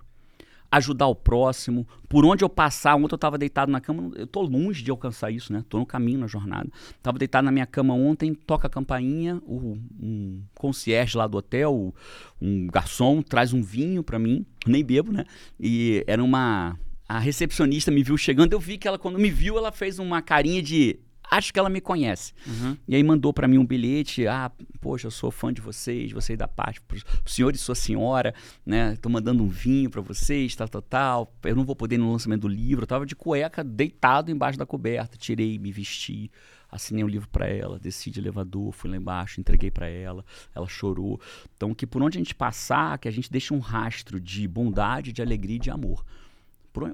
ajudar 0.72 1.08
o 1.08 1.16
próximo. 1.16 1.88
Por 2.08 2.26
onde 2.26 2.44
eu 2.44 2.50
passar, 2.50 2.96
ontem 2.96 3.14
eu 3.14 3.18
estava 3.18 3.38
deitado 3.38 3.72
na 3.72 3.80
cama, 3.80 4.12
eu 4.16 4.28
tô 4.28 4.42
longe 4.42 4.84
de 4.84 4.92
alcançar 4.92 5.32
isso, 5.32 5.52
né? 5.52 5.64
Tô 5.68 5.80
no 5.80 5.86
caminho 5.86 6.20
na 6.20 6.28
jornada. 6.28 6.70
Tava 7.02 7.18
deitado 7.18 7.46
na 7.46 7.52
minha 7.52 7.66
cama 7.66 7.94
ontem, 7.94 8.34
toca 8.34 8.68
a 8.68 8.70
campainha, 8.70 9.42
o, 9.46 9.78
um 10.00 10.42
concierge 10.56 11.18
lá 11.18 11.28
do 11.28 11.38
hotel, 11.38 11.94
um 12.42 12.68
garçom, 12.68 13.22
traz 13.22 13.54
um 13.54 13.62
vinho 13.62 14.04
para 14.04 14.20
mim, 14.20 14.46
nem 14.66 14.84
bebo, 14.84 15.12
né? 15.12 15.26
E 15.60 16.04
era 16.08 16.24
uma 16.24 16.78
a 17.10 17.20
recepcionista 17.20 17.90
me 17.90 18.04
viu 18.04 18.18
chegando, 18.18 18.52
eu 18.52 18.60
vi 18.60 18.78
que 18.78 18.86
ela 18.88 19.00
quando 19.00 19.18
me 19.18 19.32
viu, 19.32 19.58
ela 19.58 19.72
fez 19.72 19.98
uma 19.98 20.22
carinha 20.22 20.62
de 20.62 21.00
acho 21.30 21.54
que 21.54 21.60
ela 21.60 21.70
me 21.70 21.82
conhece. 21.82 22.34
Uhum. 22.46 22.78
E 22.88 22.96
aí 22.96 23.04
mandou 23.04 23.34
para 23.34 23.48
mim 23.48 23.58
um 23.58 23.66
bilhete, 23.66 24.28
ah, 24.28 24.52
poxa, 24.80 25.08
eu 25.08 25.12
sou 25.12 25.30
fã 25.32 25.54
de 25.54 25.62
vocês, 25.62 26.12
vocês 26.12 26.38
da 26.38 26.48
parte, 26.48 26.82
pro 26.82 27.00
senhor 27.26 27.54
e 27.54 27.58
sua 27.58 27.76
senhora, 27.76 28.34
né? 28.66 28.96
Tô 29.02 29.10
mandando 29.10 29.44
um 29.44 29.48
vinho 29.48 29.90
para 29.90 30.02
vocês, 30.02 30.56
tal, 30.56 30.68
tal, 30.68 30.82
tal. 30.82 31.34
Eu 31.44 31.56
não 31.56 31.66
vou 31.66 31.76
poder 31.76 31.96
ir 31.96 32.00
no 32.00 32.12
lançamento 32.12 32.42
do 32.42 32.48
livro, 32.48 32.84
eu 32.84 32.88
tava 32.88 33.06
de 33.06 33.16
cueca 33.16 33.64
deitado 33.64 34.32
embaixo 34.32 34.58
da 34.58 34.66
coberta, 34.66 35.18
tirei, 35.18 35.60
me 35.60 35.72
vesti, 35.72 36.32
assinei 36.72 37.04
um 37.04 37.08
livro 37.08 37.28
para 37.30 37.48
ela, 37.48 37.80
desci 37.80 38.10
de 38.10 38.20
elevador, 38.20 38.72
fui 38.72 38.90
lá 38.90 38.98
embaixo, 38.98 39.40
entreguei 39.40 39.72
para 39.72 39.88
ela, 39.88 40.24
ela 40.54 40.68
chorou. 40.68 41.20
Então 41.56 41.74
que 41.74 41.86
por 41.86 42.02
onde 42.02 42.18
a 42.18 42.22
gente 42.22 42.36
passar, 42.36 42.98
que 42.98 43.08
a 43.08 43.12
gente 43.12 43.32
deixe 43.32 43.54
um 43.54 43.60
rastro 43.60 44.20
de 44.20 44.48
bondade, 44.48 45.12
de 45.12 45.22
alegria 45.22 45.58
e 45.58 45.60
de 45.60 45.70
amor. 45.70 46.06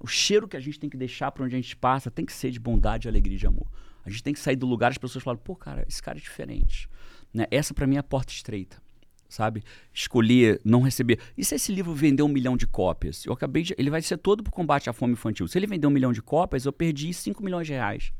O 0.01 0.07
cheiro 0.07 0.47
que 0.47 0.55
a 0.55 0.61
gente 0.61 0.79
tem 0.79 0.89
que 0.89 0.95
deixar 0.95 1.29
para 1.31 1.43
onde 1.43 1.55
a 1.55 1.59
gente 1.59 1.75
passa 1.75 2.09
tem 2.09 2.25
que 2.25 2.31
ser 2.31 2.51
de 2.51 2.59
bondade, 2.59 3.09
alegria 3.09 3.35
e 3.35 3.39
de 3.39 3.45
amor. 3.45 3.67
A 4.05 4.09
gente 4.09 4.23
tem 4.23 4.33
que 4.33 4.39
sair 4.39 4.55
do 4.55 4.65
lugar, 4.65 4.91
as 4.91 4.97
pessoas 4.97 5.23
falam, 5.23 5.39
pô, 5.39 5.55
cara, 5.55 5.85
esse 5.87 6.01
cara 6.01 6.17
é 6.17 6.21
diferente. 6.21 6.89
Né? 7.33 7.45
Essa 7.49 7.73
para 7.73 7.87
mim 7.87 7.95
é 7.95 7.99
a 7.99 8.03
porta 8.03 8.31
estreita, 8.31 8.81
sabe? 9.29 9.63
Escolher 9.93 10.61
não 10.63 10.81
receber. 10.81 11.19
E 11.37 11.43
se 11.43 11.55
esse 11.55 11.73
livro 11.73 11.93
vender 11.93 12.23
um 12.23 12.27
milhão 12.27 12.57
de 12.57 12.67
cópias? 12.67 13.25
Eu 13.25 13.33
acabei 13.33 13.63
de. 13.63 13.75
Ele 13.77 13.89
vai 13.89 14.01
ser 14.01 14.17
todo 14.17 14.43
pro 14.43 14.51
combate 14.51 14.89
à 14.89 14.93
fome 14.93 15.13
infantil. 15.13 15.47
Se 15.47 15.57
ele 15.57 15.67
vender 15.67 15.87
um 15.87 15.91
milhão 15.91 16.11
de 16.11 16.21
cópias, 16.21 16.65
eu 16.65 16.73
perdi 16.73 17.13
5 17.13 17.43
milhões 17.43 17.65
de 17.65 17.73
reais 17.73 18.13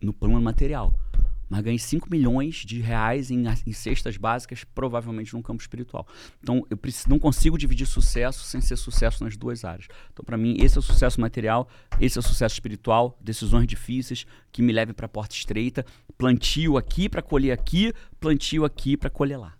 no 0.00 0.12
plano 0.12 0.40
material 0.40 0.94
mas 1.48 1.60
ganhei 1.60 1.78
5 1.78 2.08
milhões 2.10 2.56
de 2.56 2.80
reais 2.80 3.30
em, 3.30 3.44
em, 3.66 3.72
cestas 3.72 4.16
básicas, 4.16 4.64
provavelmente 4.64 5.34
num 5.34 5.42
campo 5.42 5.60
espiritual. 5.60 6.06
Então, 6.42 6.66
eu 6.70 6.78
não 7.08 7.18
consigo 7.18 7.58
dividir 7.58 7.86
sucesso 7.86 8.44
sem 8.44 8.60
ser 8.60 8.76
sucesso 8.76 9.22
nas 9.22 9.36
duas 9.36 9.64
áreas. 9.64 9.88
Então, 10.12 10.24
para 10.24 10.36
mim, 10.36 10.56
esse 10.60 10.76
é 10.76 10.80
o 10.80 10.82
sucesso 10.82 11.20
material, 11.20 11.68
esse 12.00 12.18
é 12.18 12.20
o 12.20 12.22
sucesso 12.22 12.54
espiritual, 12.54 13.18
decisões 13.20 13.66
difíceis 13.66 14.26
que 14.52 14.62
me 14.62 14.72
levem 14.72 14.94
para 14.94 15.06
a 15.06 15.08
porta 15.08 15.34
estreita, 15.34 15.84
plantio 16.16 16.76
aqui 16.76 17.08
para 17.08 17.22
colher 17.22 17.52
aqui, 17.52 17.92
plantio 18.20 18.64
aqui 18.64 18.96
para 18.96 19.10
colher 19.10 19.38
lá. 19.38 19.54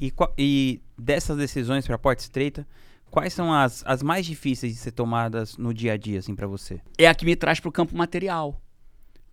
E, 0.00 0.12
e 0.36 0.80
dessas 0.96 1.36
decisões 1.36 1.86
para 1.86 1.96
a 1.96 1.98
porta 1.98 2.22
estreita, 2.22 2.66
Quais 3.10 3.32
são 3.32 3.52
as, 3.52 3.82
as 3.86 4.02
mais 4.02 4.26
difíceis 4.26 4.74
de 4.74 4.78
ser 4.78 4.92
tomadas 4.92 5.56
no 5.56 5.72
dia 5.72 5.94
a 5.94 5.96
dia, 5.96 6.18
assim, 6.18 6.34
para 6.34 6.46
você? 6.46 6.80
É 6.98 7.06
a 7.06 7.14
que 7.14 7.24
me 7.24 7.34
traz 7.34 7.58
para 7.58 7.68
o 7.68 7.72
campo 7.72 7.96
material 7.96 8.60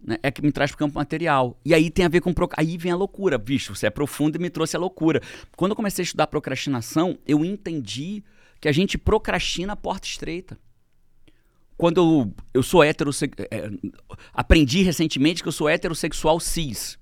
né, 0.03 0.17
é 0.21 0.31
que 0.31 0.41
me 0.41 0.51
traz 0.51 0.71
para 0.71 0.75
o 0.75 0.79
campo 0.79 0.95
material. 0.95 1.59
E 1.65 1.73
aí 1.73 1.89
tem 1.89 2.05
a 2.05 2.09
ver 2.09 2.21
com. 2.21 2.33
Aí 2.55 2.77
vem 2.77 2.91
a 2.91 2.95
loucura, 2.95 3.37
bicho. 3.37 3.75
Você 3.75 3.87
é 3.87 3.89
profundo 3.89 4.35
e 4.35 4.39
me 4.39 4.49
trouxe 4.49 4.75
a 4.75 4.79
loucura. 4.79 5.21
Quando 5.55 5.71
eu 5.71 5.75
comecei 5.75 6.03
a 6.03 6.05
estudar 6.05 6.27
procrastinação, 6.27 7.17
eu 7.27 7.43
entendi 7.43 8.23
que 8.59 8.67
a 8.67 8.71
gente 8.71 8.97
procrastina 8.97 9.73
a 9.73 9.75
porta 9.75 10.07
estreita. 10.07 10.57
Quando 11.77 11.97
eu, 11.97 12.33
eu 12.53 12.63
sou 12.63 12.83
heterossexual. 12.83 13.47
É, 13.51 13.69
aprendi 14.33 14.81
recentemente 14.81 15.41
que 15.41 15.47
eu 15.47 15.51
sou 15.51 15.67
heterossexual 15.67 16.39
cis. 16.39 16.97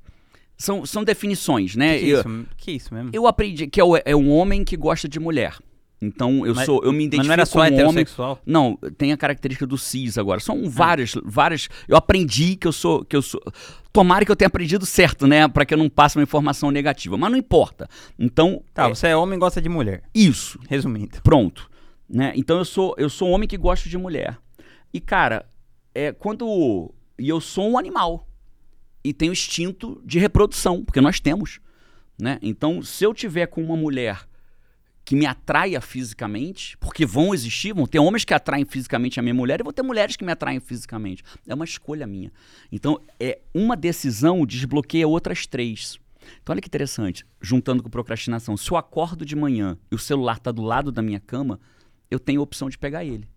São, 0.57 0.85
são 0.85 1.03
definições, 1.03 1.75
né? 1.75 1.99
Que, 1.99 2.09
eu, 2.09 2.19
isso, 2.19 2.45
que 2.57 2.71
isso 2.71 2.93
mesmo? 2.93 3.09
Eu 3.13 3.27
aprendi 3.27 3.67
que 3.67 3.79
é, 3.79 3.83
o, 3.83 3.97
é 3.97 4.15
um 4.15 4.31
homem 4.31 4.63
que 4.63 4.77
gosta 4.77 5.07
de 5.07 5.19
mulher. 5.19 5.57
Então 6.03 6.45
eu 6.45 6.53
mas, 6.53 6.65
sou, 6.65 6.83
eu 6.83 6.91
me 6.91 7.05
identifico 7.05 7.19
mas 7.19 7.27
não 7.27 7.33
era 7.33 7.45
só 7.45 7.63
heterossexual? 7.63 8.31
Homem. 8.31 8.43
Não, 8.45 8.77
tem 8.97 9.13
a 9.13 9.17
característica 9.17 9.65
do 9.65 9.77
cis 9.77 10.17
agora. 10.17 10.39
São 10.39 10.61
ah. 10.65 10.69
várias, 10.69 11.13
várias. 11.23 11.69
Eu 11.87 11.95
aprendi 11.95 12.55
que 12.55 12.67
eu 12.67 12.73
sou, 12.73 13.05
que 13.05 13.15
eu 13.15 13.21
sou. 13.21 13.41
Tomara 13.91 14.25
que 14.25 14.31
eu 14.31 14.35
tenha 14.35 14.47
aprendido 14.47 14.85
certo, 14.85 15.27
né, 15.27 15.47
para 15.47 15.65
que 15.65 15.73
eu 15.73 15.77
não 15.77 15.89
passe 15.89 16.17
uma 16.17 16.23
informação 16.23 16.71
negativa. 16.71 17.17
Mas 17.17 17.31
não 17.31 17.37
importa. 17.37 17.87
Então. 18.19 18.61
Tá, 18.73 18.87
é... 18.87 18.89
você 18.89 19.07
é 19.07 19.15
homem 19.15 19.37
e 19.37 19.39
gosta 19.39 19.61
de 19.61 19.69
mulher. 19.69 20.03
Isso. 20.13 20.59
Resumindo. 20.67 21.21
Pronto. 21.23 21.69
Né? 22.09 22.33
Então 22.35 22.57
eu 22.57 22.65
sou, 22.65 22.93
eu 22.97 23.09
sou 23.09 23.29
homem 23.29 23.47
que 23.47 23.57
gosta 23.57 23.87
de 23.87 23.97
mulher. 23.97 24.37
E 24.93 24.99
cara, 24.99 25.45
é 25.95 26.11
quando 26.11 26.93
e 27.17 27.29
eu 27.29 27.39
sou 27.39 27.69
um 27.69 27.77
animal 27.77 28.27
e 29.03 29.13
tenho 29.13 29.31
instinto 29.31 30.01
de 30.03 30.19
reprodução, 30.19 30.83
porque 30.83 31.01
nós 31.01 31.19
temos, 31.19 31.59
né? 32.19 32.39
Então, 32.41 32.81
se 32.81 33.03
eu 33.03 33.13
tiver 33.13 33.47
com 33.47 33.63
uma 33.63 33.75
mulher 33.75 34.27
que 35.05 35.15
me 35.15 35.25
atraia 35.25 35.81
fisicamente, 35.81 36.77
porque 36.77 37.05
vão 37.05 37.33
existir, 37.33 37.73
vão 37.73 37.85
ter 37.85 37.99
homens 37.99 38.23
que 38.23 38.33
atraem 38.33 38.65
fisicamente 38.65 39.19
a 39.19 39.23
minha 39.23 39.33
mulher 39.33 39.59
e 39.59 39.63
vou 39.63 39.73
ter 39.73 39.81
mulheres 39.81 40.15
que 40.15 40.23
me 40.23 40.31
atraem 40.31 40.59
fisicamente. 40.59 41.23
É 41.45 41.53
uma 41.53 41.65
escolha 41.65 42.07
minha. 42.07 42.31
Então, 42.71 42.99
é 43.19 43.39
uma 43.53 43.75
decisão 43.75 44.45
desbloqueia 44.45 45.07
outras 45.07 45.45
três. 45.45 45.99
Então, 46.41 46.53
olha 46.53 46.61
que 46.61 46.67
interessante, 46.67 47.25
juntando 47.41 47.83
com 47.83 47.89
procrastinação. 47.89 48.55
Se 48.55 48.71
eu 48.71 48.77
acordo 48.77 49.25
de 49.25 49.35
manhã 49.35 49.77
e 49.91 49.95
o 49.95 49.99
celular 49.99 50.37
está 50.37 50.51
do 50.51 50.61
lado 50.61 50.91
da 50.91 51.01
minha 51.01 51.19
cama, 51.19 51.59
eu 52.09 52.19
tenho 52.19 52.39
a 52.39 52.43
opção 52.43 52.69
de 52.69 52.77
pegar 52.77 53.03
ele. 53.03 53.27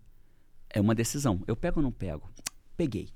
É 0.69 0.79
uma 0.79 0.95
decisão. 0.95 1.41
Eu 1.47 1.55
pego 1.55 1.79
ou 1.79 1.83
não 1.83 1.91
pego? 1.91 2.29
Peguei. 2.77 3.09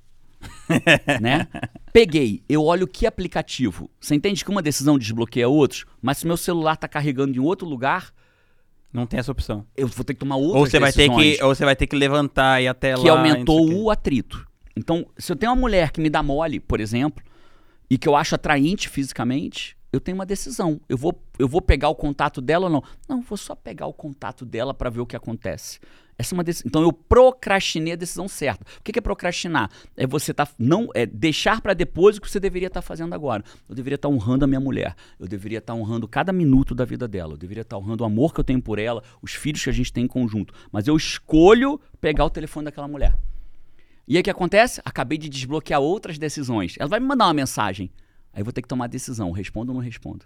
né? 1.22 1.48
Peguei. 1.94 2.44
Eu 2.50 2.64
olho 2.64 2.88
que 2.88 3.06
aplicativo. 3.06 3.90
Você 4.00 4.16
entende 4.16 4.44
que 4.44 4.52
uma 4.52 4.62
decisão 4.62 4.98
desbloqueia 4.98 5.48
outros? 5.48 5.86
Mas 6.02 6.18
se 6.18 6.28
meu 6.28 6.38
celular 6.38 6.74
está 6.74 6.88
carregando 6.88 7.38
em 7.38 7.40
outro 7.40 7.68
lugar, 7.68 8.12
não 8.94 9.06
tem 9.06 9.20
essa 9.20 9.32
opção. 9.32 9.66
Eu 9.76 9.88
vou 9.88 10.04
ter 10.04 10.14
que 10.14 10.20
tomar 10.20 10.36
outras 10.36 10.60
ou 10.60 10.68
você. 10.68 10.80
Vai 10.80 10.92
ter 10.92 11.10
que, 11.10 11.44
ou 11.44 11.56
você 11.56 11.66
vai 11.66 11.76
ter 11.76 11.88
que 11.88 11.96
levantar 11.96 12.62
e 12.62 12.68
até 12.68 12.94
que 12.94 13.00
lá. 13.00 13.04
Que 13.04 13.10
aumentou 13.10 13.74
o 13.74 13.90
atrito. 13.90 14.46
Então, 14.76 15.06
se 15.18 15.32
eu 15.32 15.36
tenho 15.36 15.52
uma 15.52 15.60
mulher 15.60 15.92
que 15.92 16.02
me 16.02 16.10
dá 16.10 16.22
mole, 16.24 16.60
por 16.60 16.80
exemplo, 16.80 17.24
e 17.90 17.98
que 17.98 18.08
eu 18.08 18.16
acho 18.16 18.36
atraente 18.36 18.88
fisicamente, 18.90 19.78
eu 19.92 20.00
tenho 20.00 20.16
uma 20.16 20.26
decisão. 20.26 20.80
Eu 20.88 20.98
vou, 20.98 21.22
eu 21.38 21.48
vou 21.48 21.62
pegar 21.62 21.90
o 21.90 21.96
contato 21.96 22.40
dela 22.42 22.66
ou 22.66 22.72
não? 22.72 22.84
Não, 23.08 23.22
vou 23.22 23.38
só 23.38 23.56
pegar 23.56 23.88
o 23.88 23.94
contato 23.94 24.46
dela 24.46 24.74
para 24.74 24.90
ver 24.90 25.02
o 25.02 25.06
que 25.06 25.16
acontece. 25.16 25.80
Essa 26.18 26.34
é 26.34 26.38
uma 26.38 26.44
decisão. 26.44 26.68
Então 26.68 26.82
eu 26.82 26.94
procrastinei 26.94 27.94
a 27.94 27.96
decisão 27.96 28.28
certa. 28.28 28.64
O 28.80 28.84
que 28.84 28.98
é 28.98 29.02
procrastinar? 29.02 29.70
É 29.98 30.06
você 30.06 30.34
tá 30.34 30.48
não 30.58 30.90
é 30.94 31.06
deixar 31.06 31.62
para 31.62 31.74
depois 31.74 32.18
o 32.18 32.22
que 32.22 32.30
você 32.30 32.40
deveria 32.40 32.68
estar 32.68 32.82
tá 32.82 32.88
fazendo 32.88 33.14
agora. 33.14 33.44
Eu 33.68 33.76
deveria 33.76 33.96
estar 33.96 34.08
tá 34.08 34.14
honrando 34.14 34.46
a 34.46 34.48
minha 34.48 34.60
mulher. 34.60 34.96
Eu 35.20 35.28
deveria 35.28 35.58
estar 35.58 35.74
tá 35.74 35.80
honrando 35.80 36.08
cada 36.08 36.32
minuto 36.32 36.74
da 36.76 36.86
vida 36.86 37.08
dela. 37.08 37.34
Eu 37.34 37.38
deveria 37.38 37.64
estar 37.64 37.76
tá 37.76 37.82
honrando 37.82 38.04
o 38.04 38.06
amor 38.06 38.34
que 38.34 38.40
eu 38.40 38.44
tenho 38.44 38.62
por 38.62 38.80
ela, 38.80 39.04
os 39.22 39.34
filhos 39.34 39.64
que 39.64 39.70
a 39.70 39.74
gente 39.74 39.92
tem 39.92 40.06
em 40.06 40.08
conjunto. 40.08 40.54
Mas 40.72 40.88
eu 40.88 40.96
escolho 40.96 41.82
pegar 42.00 42.24
o 42.24 42.30
telefone 42.30 42.66
daquela 42.66 42.88
mulher. 42.88 43.18
E 44.08 44.16
aí 44.16 44.22
o 44.22 44.24
que 44.24 44.30
acontece? 44.30 44.82
Acabei 44.86 45.18
de 45.18 45.28
desbloquear 45.28 45.82
outras 45.82 46.18
decisões. 46.18 46.76
Ela 46.80 46.90
vai 46.90 47.00
me 47.00 47.08
mandar 47.08 47.26
uma 47.26 47.34
mensagem. 47.34 47.92
Aí 48.34 48.44
vou 48.44 48.54
ter 48.54 48.62
que 48.62 48.68
tomar 48.68 48.88
decisão. 48.88 49.32
Respondo 49.32 49.72
ou 49.72 49.76
não 49.76 49.84
respondo? 49.84 50.26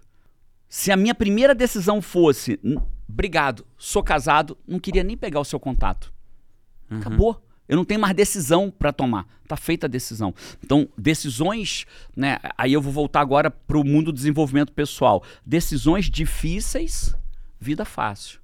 Se 0.68 0.92
a 0.92 0.98
minha 0.98 1.16
primeira 1.16 1.54
decisão 1.56 2.02
fosse, 2.02 2.60
obrigado, 3.08 3.66
sou 3.78 4.04
casado, 4.04 4.58
não 4.68 4.80
queria 4.80 5.04
nem 5.04 5.16
pegar 5.16 5.40
o 5.40 5.46
seu 5.46 5.60
contato. 5.60 6.12
Uhum. 6.90 7.00
Acabou. 7.00 7.42
Eu 7.68 7.76
não 7.76 7.86
tenho 7.86 8.00
mais 8.00 8.16
decisão 8.16 8.70
para 8.70 8.94
tomar. 8.94 9.28
Tá 9.48 9.56
feita 9.58 9.88
a 9.88 9.90
decisão. 9.90 10.34
Então, 10.64 10.88
decisões, 10.98 11.86
né? 12.16 12.38
Aí 12.58 12.74
eu 12.74 12.82
vou 12.82 12.94
voltar 12.94 13.22
agora 13.22 13.50
para 13.50 13.78
o 13.78 13.84
mundo 13.84 14.12
do 14.12 14.16
desenvolvimento 14.16 14.72
pessoal. 14.72 15.24
Decisões 15.44 16.10
difíceis, 16.10 17.16
vida 17.60 17.84
fácil. 17.84 18.40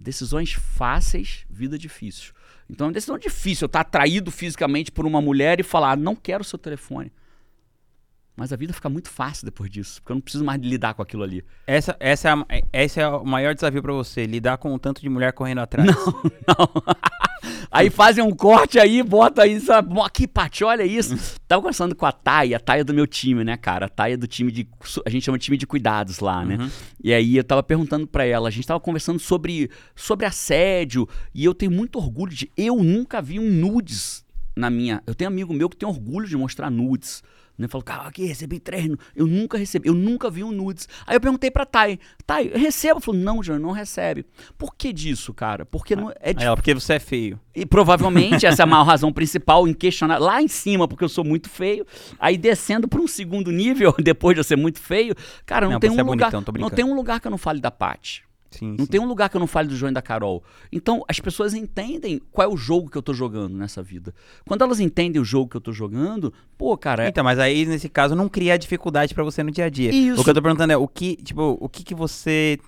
Decisões 0.00 0.52
fáceis, 0.52 1.44
vida 1.48 1.78
difícil. 1.78 2.32
Então 2.68 2.86
é 2.86 2.88
uma 2.88 2.94
decisão 2.94 3.18
difícil 3.18 3.64
eu 3.64 3.66
estar 3.66 3.80
atraído 3.80 4.30
fisicamente 4.30 4.90
por 4.90 5.06
uma 5.06 5.20
mulher 5.20 5.60
e 5.60 5.62
falar, 5.62 5.96
não 5.96 6.16
quero 6.16 6.42
o 6.42 6.44
seu 6.44 6.58
telefone. 6.58 7.12
Mas 8.36 8.52
a 8.52 8.56
vida 8.56 8.72
fica 8.72 8.88
muito 8.88 9.08
fácil 9.08 9.44
depois 9.44 9.70
disso, 9.70 10.00
porque 10.00 10.10
eu 10.10 10.14
não 10.14 10.20
preciso 10.20 10.44
mais 10.44 10.60
lidar 10.60 10.94
com 10.94 11.02
aquilo 11.02 11.22
ali. 11.22 11.44
Essa, 11.68 11.96
essa, 12.00 12.28
é, 12.48 12.58
a, 12.58 12.82
esse 12.82 13.00
é 13.00 13.06
o 13.06 13.24
maior 13.24 13.54
desafio 13.54 13.80
para 13.80 13.92
você, 13.92 14.26
lidar 14.26 14.58
com 14.58 14.74
o 14.74 14.78
tanto 14.78 15.00
de 15.00 15.08
mulher 15.08 15.32
correndo 15.32 15.60
atrás. 15.60 15.88
Não, 15.88 15.94
não. 16.48 16.82
aí 17.70 17.90
fazem 17.90 18.24
um 18.24 18.32
corte 18.32 18.76
aí, 18.76 19.04
bota 19.04 19.42
aí, 19.42 19.60
sabe? 19.60 20.00
Aqui, 20.00 20.26
Paty, 20.26 20.64
olha 20.64 20.84
isso. 20.84 21.38
Tava 21.46 21.62
conversando 21.62 21.94
com 21.94 22.06
a 22.06 22.10
Thay, 22.10 22.56
a 22.56 22.58
Thay 22.58 22.80
é 22.80 22.84
do 22.84 22.92
meu 22.92 23.06
time, 23.06 23.44
né, 23.44 23.56
cara? 23.56 23.86
A 23.86 23.88
Thay 23.88 24.14
é 24.14 24.16
do 24.16 24.26
time 24.26 24.50
de. 24.50 24.68
A 25.06 25.10
gente 25.10 25.24
chama 25.24 25.38
de 25.38 25.44
time 25.44 25.56
de 25.56 25.66
cuidados 25.66 26.18
lá, 26.18 26.44
né? 26.44 26.56
Uhum. 26.56 26.70
E 27.04 27.14
aí 27.14 27.36
eu 27.36 27.44
tava 27.44 27.62
perguntando 27.62 28.04
para 28.04 28.24
ela, 28.24 28.48
a 28.48 28.50
gente 28.50 28.66
tava 28.66 28.80
conversando 28.80 29.20
sobre, 29.20 29.70
sobre 29.94 30.26
assédio, 30.26 31.08
e 31.32 31.44
eu 31.44 31.54
tenho 31.54 31.70
muito 31.70 32.00
orgulho 32.00 32.34
de. 32.34 32.50
Eu 32.56 32.82
nunca 32.82 33.22
vi 33.22 33.38
um 33.38 33.48
nudes 33.48 34.24
na 34.56 34.70
minha. 34.70 35.00
Eu 35.06 35.14
tenho 35.14 35.30
amigo 35.30 35.52
meu 35.54 35.68
que 35.68 35.76
tem 35.76 35.88
orgulho 35.88 36.26
de 36.26 36.36
mostrar 36.36 36.68
nudes. 36.68 37.22
Né? 37.56 37.68
Falou, 37.68 37.84
cara, 37.84 38.02
aqui, 38.08 38.24
recebi 38.24 38.58
treino. 38.58 38.98
Eu 39.14 39.26
nunca 39.26 39.56
recebi, 39.56 39.88
eu 39.88 39.94
nunca 39.94 40.28
vi 40.28 40.42
um 40.42 40.50
nudes. 40.50 40.88
Aí 41.06 41.16
eu 41.16 41.20
perguntei 41.20 41.50
pra 41.50 41.64
Thay, 41.64 41.98
Thay, 42.26 42.48
recebo? 42.48 43.00
Falou, 43.00 43.20
não, 43.20 43.42
Júnior, 43.42 43.60
não 43.60 43.70
recebe. 43.70 44.26
Por 44.58 44.74
que 44.74 44.92
disso, 44.92 45.32
cara? 45.32 45.64
Porque 45.64 45.94
não 45.94 46.10
é. 46.10 46.34
É, 46.36 46.54
porque 46.54 46.74
você 46.74 46.94
é 46.94 46.98
feio. 46.98 47.38
E 47.54 47.64
provavelmente 47.64 48.44
essa 48.46 48.62
é 48.62 48.64
a 48.64 48.66
maior 48.66 48.84
razão 48.84 49.12
principal 49.12 49.68
em 49.68 49.72
questionar. 49.72 50.18
Lá 50.18 50.42
em 50.42 50.48
cima, 50.48 50.88
porque 50.88 51.04
eu 51.04 51.08
sou 51.08 51.24
muito 51.24 51.48
feio. 51.48 51.86
Aí 52.18 52.36
descendo 52.36 52.88
para 52.88 53.00
um 53.00 53.06
segundo 53.06 53.52
nível, 53.52 53.94
depois 54.02 54.34
de 54.34 54.40
eu 54.40 54.44
ser 54.44 54.56
muito 54.56 54.80
feio, 54.80 55.14
cara, 55.46 55.66
não, 55.66 55.72
não 55.74 55.80
tem 55.80 55.90
um 55.90 55.98
é 55.98 56.02
lugar. 56.02 56.30
Bonitão, 56.30 56.54
não 56.58 56.70
tem 56.70 56.84
um 56.84 56.94
lugar 56.94 57.20
que 57.20 57.26
eu 57.26 57.30
não 57.30 57.38
fale 57.38 57.60
da 57.60 57.70
Paty. 57.70 58.24
Sim, 58.58 58.74
não 58.78 58.84
sim. 58.84 58.90
tem 58.90 59.00
um 59.00 59.06
lugar 59.06 59.28
que 59.28 59.36
eu 59.36 59.40
não 59.40 59.46
fale 59.46 59.68
do 59.68 59.76
João 59.76 59.90
e 59.90 59.94
da 59.94 60.02
Carol. 60.02 60.42
Então, 60.70 61.04
as 61.08 61.18
pessoas 61.20 61.54
entendem 61.54 62.20
qual 62.30 62.48
é 62.48 62.52
o 62.52 62.56
jogo 62.56 62.90
que 62.90 62.96
eu 62.96 63.02
tô 63.02 63.12
jogando 63.12 63.56
nessa 63.56 63.82
vida. 63.82 64.14
Quando 64.46 64.62
elas 64.62 64.80
entendem 64.80 65.20
o 65.20 65.24
jogo 65.24 65.50
que 65.50 65.56
eu 65.56 65.60
tô 65.60 65.72
jogando, 65.72 66.32
pô, 66.56 66.76
cara. 66.76 67.04
É... 67.04 67.08
Então, 67.08 67.24
mas 67.24 67.38
aí, 67.38 67.66
nesse 67.66 67.88
caso, 67.88 68.14
não 68.14 68.28
cria 68.28 68.58
dificuldade 68.58 69.14
para 69.14 69.24
você 69.24 69.42
no 69.42 69.50
dia 69.50 69.66
a 69.66 69.68
dia. 69.68 69.90
Isso. 69.90 70.20
O 70.20 70.24
que 70.24 70.30
eu 70.30 70.34
tô 70.34 70.42
perguntando 70.42 70.72
é 70.72 70.76
o 70.76 70.88
que, 70.88 71.16
tipo, 71.16 71.58
o 71.60 71.68
que 71.68 71.82
que 71.82 71.94
você. 71.94 72.58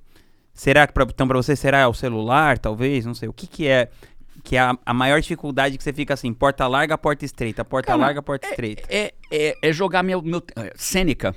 Será 0.53 0.87
que, 0.87 0.93
pra, 0.93 1.05
então, 1.05 1.28
pra 1.28 1.37
você, 1.37 1.55
será 1.55 1.89
o 1.89 1.95
celular, 1.95 2.59
talvez? 2.59 3.05
Não 3.05 3.14
sei. 3.14 3.28
O 3.28 3.32
que 3.32 3.47
que 3.47 3.66
é 3.66 3.91
que 4.43 4.57
é 4.57 4.61
a, 4.61 4.78
a, 4.87 4.95
maior 4.95 5.20
dificuldade 5.20 5.76
que 5.76 5.82
você 5.82 5.93
fica 5.93 6.14
assim, 6.14 6.32
porta 6.32 6.66
larga, 6.68 6.97
porta 6.97 7.24
estreita, 7.24 7.64
porta 7.64 7.89
Cara, 7.89 7.99
larga, 7.99 8.22
porta 8.22 8.47
é, 8.47 8.51
estreita. 8.51 8.82
É, 8.89 9.12
é, 9.30 9.57
é, 9.61 9.72
jogar 9.72 10.05
meu, 10.05 10.22
meu 10.22 10.41
é, 10.55 10.72
Sêneca, 10.76 11.34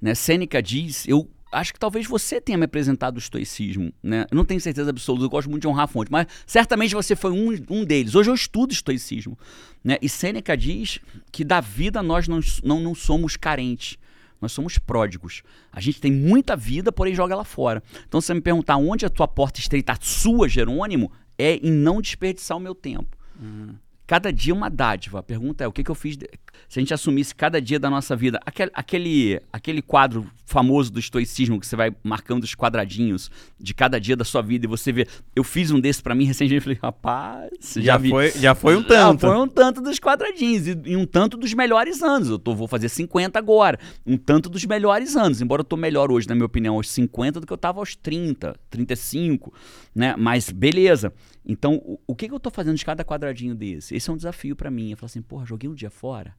né? 0.00 0.14
Sêneca 0.14 0.62
diz, 0.62 1.06
eu 1.06 1.28
acho 1.50 1.72
que 1.72 1.78
talvez 1.78 2.06
você 2.06 2.40
tenha 2.40 2.56
me 2.56 2.64
apresentado 2.64 3.16
o 3.16 3.18
estoicismo, 3.18 3.92
né? 4.02 4.26
Eu 4.30 4.36
não 4.36 4.44
tenho 4.44 4.60
certeza 4.60 4.90
absoluta, 4.90 5.24
eu 5.24 5.30
gosto 5.30 5.50
muito 5.50 5.62
de 5.62 5.68
honrar 5.68 5.84
a 5.84 5.88
fonte, 5.88 6.10
mas 6.10 6.26
certamente 6.46 6.94
você 6.94 7.16
foi 7.16 7.30
um, 7.30 7.50
um 7.68 7.84
deles. 7.84 8.14
Hoje 8.14 8.30
eu 8.30 8.34
estudo 8.34 8.72
estoicismo, 8.72 9.38
né? 9.82 9.98
E 10.00 10.08
Sêneca 10.08 10.56
diz 10.56 11.00
que 11.32 11.44
da 11.44 11.60
vida 11.60 12.02
nós 12.02 12.28
não, 12.28 12.40
não, 12.62 12.80
não 12.80 12.94
somos 12.94 13.36
carentes. 13.36 13.98
Nós 14.40 14.52
somos 14.52 14.78
pródigos. 14.78 15.42
A 15.70 15.80
gente 15.80 16.00
tem 16.00 16.10
muita 16.10 16.56
vida, 16.56 16.90
porém 16.90 17.14
joga 17.14 17.34
ela 17.34 17.44
fora. 17.44 17.82
Então, 18.08 18.22
se 18.22 18.28
você 18.28 18.34
me 18.34 18.40
perguntar 18.40 18.76
onde 18.78 19.04
a 19.04 19.10
tua 19.10 19.28
porta 19.28 19.60
estreita, 19.60 19.92
a 19.92 19.98
sua, 20.00 20.48
Jerônimo, 20.48 21.12
é 21.36 21.56
em 21.56 21.70
não 21.70 22.00
desperdiçar 22.00 22.56
o 22.56 22.60
meu 22.60 22.74
tempo. 22.74 23.18
Uhum. 23.38 23.74
Cada 24.10 24.32
dia 24.32 24.52
uma 24.52 24.68
dádiva. 24.68 25.20
A 25.20 25.22
pergunta 25.22 25.62
é: 25.62 25.68
o 25.68 25.72
que, 25.72 25.84
que 25.84 25.90
eu 25.90 25.94
fiz? 25.94 26.16
De... 26.16 26.28
Se 26.68 26.80
a 26.80 26.82
gente 26.82 26.92
assumisse 26.92 27.32
cada 27.32 27.62
dia 27.62 27.78
da 27.78 27.88
nossa 27.88 28.16
vida, 28.16 28.40
aquele, 28.44 28.70
aquele, 28.74 29.40
aquele 29.52 29.80
quadro 29.80 30.28
famoso 30.44 30.90
do 30.90 30.98
estoicismo 30.98 31.60
que 31.60 31.64
você 31.64 31.76
vai 31.76 31.94
marcando 32.02 32.42
os 32.42 32.52
quadradinhos 32.56 33.30
de 33.56 33.72
cada 33.72 34.00
dia 34.00 34.16
da 34.16 34.24
sua 34.24 34.42
vida 34.42 34.66
e 34.66 34.68
você 34.68 34.90
vê. 34.90 35.06
Eu 35.34 35.44
fiz 35.44 35.70
um 35.70 35.78
desse 35.78 36.02
para 36.02 36.12
mim 36.12 36.24
recentemente 36.24 36.60
e 36.60 36.64
falei: 36.64 36.78
rapaz, 36.82 37.50
já, 37.76 37.82
já 37.82 38.00
foi, 38.00 38.30
já 38.32 38.52
foi 38.52 38.76
um 38.76 38.82
tanto. 38.82 39.20
Já 39.20 39.28
foi 39.28 39.36
um 39.38 39.46
tanto 39.46 39.80
dos 39.80 40.00
quadradinhos 40.00 40.66
e, 40.66 40.76
e 40.86 40.96
um 40.96 41.06
tanto 41.06 41.36
dos 41.36 41.54
melhores 41.54 42.02
anos. 42.02 42.30
Eu 42.30 42.38
tô, 42.40 42.52
vou 42.52 42.66
fazer 42.66 42.88
50 42.88 43.38
agora. 43.38 43.78
Um 44.04 44.16
tanto 44.16 44.48
dos 44.48 44.64
melhores 44.64 45.14
anos. 45.14 45.40
Embora 45.40 45.60
eu 45.60 45.64
tô 45.64 45.76
melhor 45.76 46.10
hoje, 46.10 46.28
na 46.28 46.34
minha 46.34 46.46
opinião, 46.46 46.74
aos 46.74 46.90
50 46.90 47.38
do 47.38 47.46
que 47.46 47.52
eu 47.52 47.56
tava 47.56 47.78
aos 47.78 47.94
30, 47.94 48.56
35, 48.68 49.54
né? 49.94 50.16
Mas 50.18 50.50
beleza. 50.50 51.12
Então, 51.44 51.74
o, 51.76 51.98
o 52.06 52.14
que, 52.14 52.28
que 52.28 52.34
eu 52.34 52.38
estou 52.38 52.52
fazendo 52.52 52.76
de 52.76 52.84
cada 52.84 53.04
quadradinho 53.04 53.54
desse? 53.54 53.94
Esse 53.94 54.10
é 54.10 54.12
um 54.12 54.16
desafio 54.16 54.54
para 54.54 54.70
mim. 54.70 54.90
Eu 54.90 54.96
falo 54.96 55.06
assim, 55.06 55.22
porra, 55.22 55.46
joguei 55.46 55.68
um 55.68 55.74
dia 55.74 55.90
fora. 55.90 56.34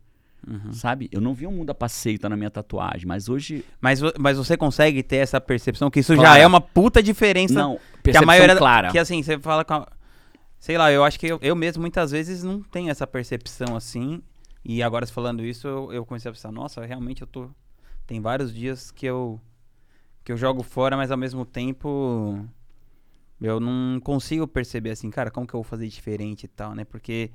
Uhum. 0.47 0.71
Sabe? 0.71 1.07
Eu 1.11 1.21
não 1.21 1.33
vi 1.33 1.45
um 1.45 1.51
mundo 1.51 1.69
a 1.69 1.75
passeio 1.75 2.17
tá 2.17 2.27
na 2.27 2.35
minha 2.35 2.49
tatuagem, 2.49 3.05
mas 3.05 3.29
hoje. 3.29 3.63
Mas, 3.79 3.99
mas 4.17 4.37
você 4.37 4.57
consegue 4.57 5.03
ter 5.03 5.17
essa 5.17 5.39
percepção 5.39 5.91
que 5.91 5.99
isso 5.99 6.15
já 6.15 6.37
é 6.37 6.47
uma 6.47 6.59
puta 6.59 7.01
diferença. 7.01 7.53
Não, 7.53 7.79
percepção 8.01 8.11
que 8.13 8.17
a 8.17 8.25
maioria 8.25 8.55
clara. 8.55 8.91
Que 8.91 8.97
assim, 8.97 9.21
você 9.21 9.37
fala 9.39 9.63
com. 9.63 9.75
A, 9.75 9.87
sei 10.59 10.77
lá, 10.77 10.91
eu 10.91 11.03
acho 11.03 11.19
que 11.19 11.27
eu, 11.27 11.39
eu 11.43 11.55
mesmo 11.55 11.81
muitas 11.81 12.09
vezes 12.09 12.41
não 12.41 12.61
tenho 12.61 12.89
essa 12.89 13.05
percepção 13.05 13.75
assim. 13.75 14.21
E 14.65 14.81
agora 14.81 15.05
falando 15.07 15.43
isso, 15.43 15.67
eu, 15.67 15.93
eu 15.93 16.05
comecei 16.05 16.29
a 16.29 16.33
pensar, 16.33 16.51
nossa, 16.51 16.83
realmente 16.85 17.21
eu 17.21 17.27
tô. 17.27 17.49
Tem 18.07 18.19
vários 18.19 18.51
dias 18.51 18.89
que 18.89 19.05
eu. 19.05 19.39
que 20.23 20.31
eu 20.31 20.37
jogo 20.37 20.63
fora, 20.63 20.97
mas 20.97 21.11
ao 21.11 21.17
mesmo 21.17 21.45
tempo 21.45 22.43
eu 23.41 23.59
não 23.59 23.99
consigo 23.99 24.47
perceber 24.47 24.91
assim, 24.91 25.09
cara, 25.09 25.31
como 25.31 25.47
que 25.47 25.53
eu 25.53 25.59
vou 25.59 25.63
fazer 25.63 25.87
diferente 25.87 26.43
e 26.43 26.47
tal, 26.47 26.75
né? 26.75 26.85
Porque 26.85 27.31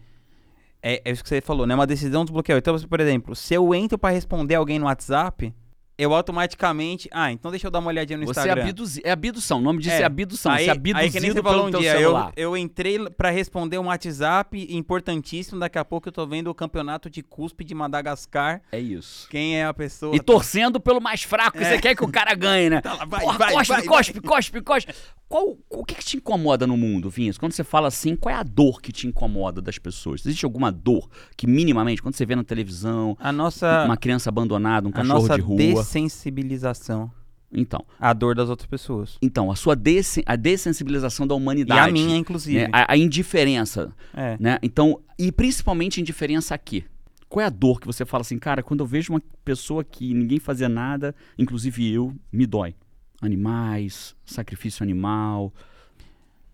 é, 0.81 1.03
é 1.05 1.11
isso 1.11 1.23
que 1.23 1.29
você 1.29 1.41
falou, 1.41 1.67
né? 1.67 1.75
Uma 1.75 1.87
decisão 1.87 2.25
desbloqueou. 2.25 2.59
Então, 2.59 2.79
por 2.81 3.01
exemplo, 3.01 3.35
se 3.35 3.55
eu 3.55 3.75
entro 3.75 3.99
para 3.99 4.15
responder 4.15 4.55
alguém 4.55 4.79
no 4.79 4.87
WhatsApp, 4.87 5.53
eu 5.99 6.14
automaticamente. 6.14 7.09
Ah, 7.12 7.32
então 7.32 7.51
deixa 7.51 7.66
eu 7.66 7.70
dar 7.70 7.78
uma 7.78 7.88
olhadinha 7.88 8.18
no 8.18 8.26
você 8.26 8.40
Instagram. 8.40 8.62
É, 8.62 8.68
abduzi, 8.68 9.01
é 9.05 9.11
abdução, 9.11 9.59
o 9.59 9.62
nome 9.62 9.80
disso 9.80 9.94
é, 9.94 10.03
é 10.03 10.05
abdução. 10.05 10.53
Aí, 10.53 10.64
você 10.64 10.70
é 10.70 10.72
abduzido 10.72 10.99
aí 10.99 11.11
que 11.11 11.20
nem 11.20 11.32
você 11.32 11.42
falou 11.42 11.66
um 11.66 11.70
dia, 11.70 12.01
eu, 12.01 12.14
eu, 12.36 12.57
entrei 12.57 12.99
para 13.11 13.30
responder 13.30 13.78
um 13.78 13.86
WhatsApp 13.86 14.66
importantíssimo, 14.70 15.59
daqui 15.59 15.78
a 15.78 15.84
pouco 15.84 16.09
eu 16.09 16.12
tô 16.12 16.26
vendo 16.26 16.49
o 16.49 16.55
campeonato 16.55 17.09
de 17.09 17.22
cuspe 17.22 17.64
de 17.64 17.74
Madagascar. 17.74 18.61
É 18.70 18.78
isso. 18.78 19.28
Quem 19.30 19.59
é 19.59 19.64
a 19.64 19.72
pessoa? 19.72 20.14
E 20.14 20.20
torcendo 20.20 20.78
pelo 20.78 21.01
mais 21.01 21.22
fraco, 21.22 21.59
é. 21.59 21.64
você 21.64 21.78
quer 21.78 21.94
que 21.94 22.05
o 22.05 22.09
cara 22.09 22.34
ganhe, 22.34 22.70
né? 22.70 22.80
Tá 22.86 22.92
lá, 22.92 23.05
vai, 23.05 23.20
Porra, 23.20 23.38
vai, 23.38 23.53
cospe, 23.53 23.72
vai, 23.72 23.82
cospe, 23.82 24.12
vai. 24.12 24.22
cospe, 24.22 24.61
cospe, 24.61 24.61
cospe. 24.61 24.94
Qual, 25.28 25.59
o 25.70 25.84
que, 25.84 25.97
que, 25.97 26.05
te 26.05 26.16
incomoda 26.18 26.68
no 26.68 26.76
mundo, 26.76 27.11
Vinhas? 27.11 27.36
Quando 27.36 27.51
você 27.51 27.64
fala 27.64 27.88
assim, 27.88 28.14
qual 28.14 28.32
é 28.32 28.38
a 28.38 28.44
dor 28.44 28.80
que 28.80 28.92
te 28.92 29.09
incomoda 29.09 29.61
das 29.61 29.76
pessoas? 29.76 30.24
Existe 30.24 30.44
alguma 30.44 30.70
dor 30.70 31.09
que 31.36 31.49
minimamente, 31.49 32.01
quando 32.01 32.14
você 32.14 32.24
vê 32.24 32.36
na 32.36 32.44
televisão, 32.44 33.16
a 33.18 33.32
nossa, 33.32 33.84
uma 33.86 33.97
criança 33.97 34.28
abandonada, 34.28 34.86
um 34.86 34.92
cachorro 34.92 35.28
de 35.28 35.40
rua... 35.40 35.57
dessensibilização. 35.87 37.11
Então. 37.53 37.84
A 37.99 38.12
dor 38.12 38.34
das 38.34 38.49
outras 38.49 38.68
pessoas. 38.68 39.16
Então, 39.22 39.51
a 39.51 39.57
sua 39.57 39.76
des 39.76 40.18
a 40.26 40.37
dessensibilização 40.37 41.26
da 41.26 41.34
humanidade. 41.34 41.80
E 41.80 41.89
a 41.89 41.93
minha, 41.93 42.16
inclusive. 42.16 42.59
Né? 42.59 42.68
A, 42.72 42.93
a, 42.93 42.97
indiferença. 42.97 43.93
É. 44.12 44.37
Né? 44.39 44.59
Então, 44.62 45.01
e 45.18 45.30
principalmente 45.30 46.01
indiferença 46.01 46.55
aqui. 46.55 46.84
Qual 47.28 47.43
é 47.43 47.47
a 47.47 47.51
dor 47.51 47.80
que 47.80 47.87
você 47.87 48.05
fala 48.05 48.20
assim, 48.20 48.39
cara, 48.39 48.62
quando 48.62 48.80
eu 48.80 48.87
vejo 48.87 49.12
uma 49.12 49.22
pessoa 49.45 49.82
que 49.82 50.12
ninguém 50.14 50.39
fazia 50.39 50.68
nada, 50.68 51.14
inclusive 51.39 51.93
eu, 51.93 52.14
me 52.32 52.47
dói 52.47 52.74
animais, 53.20 54.14
sacrifício 54.24 54.82
animal. 54.82 55.53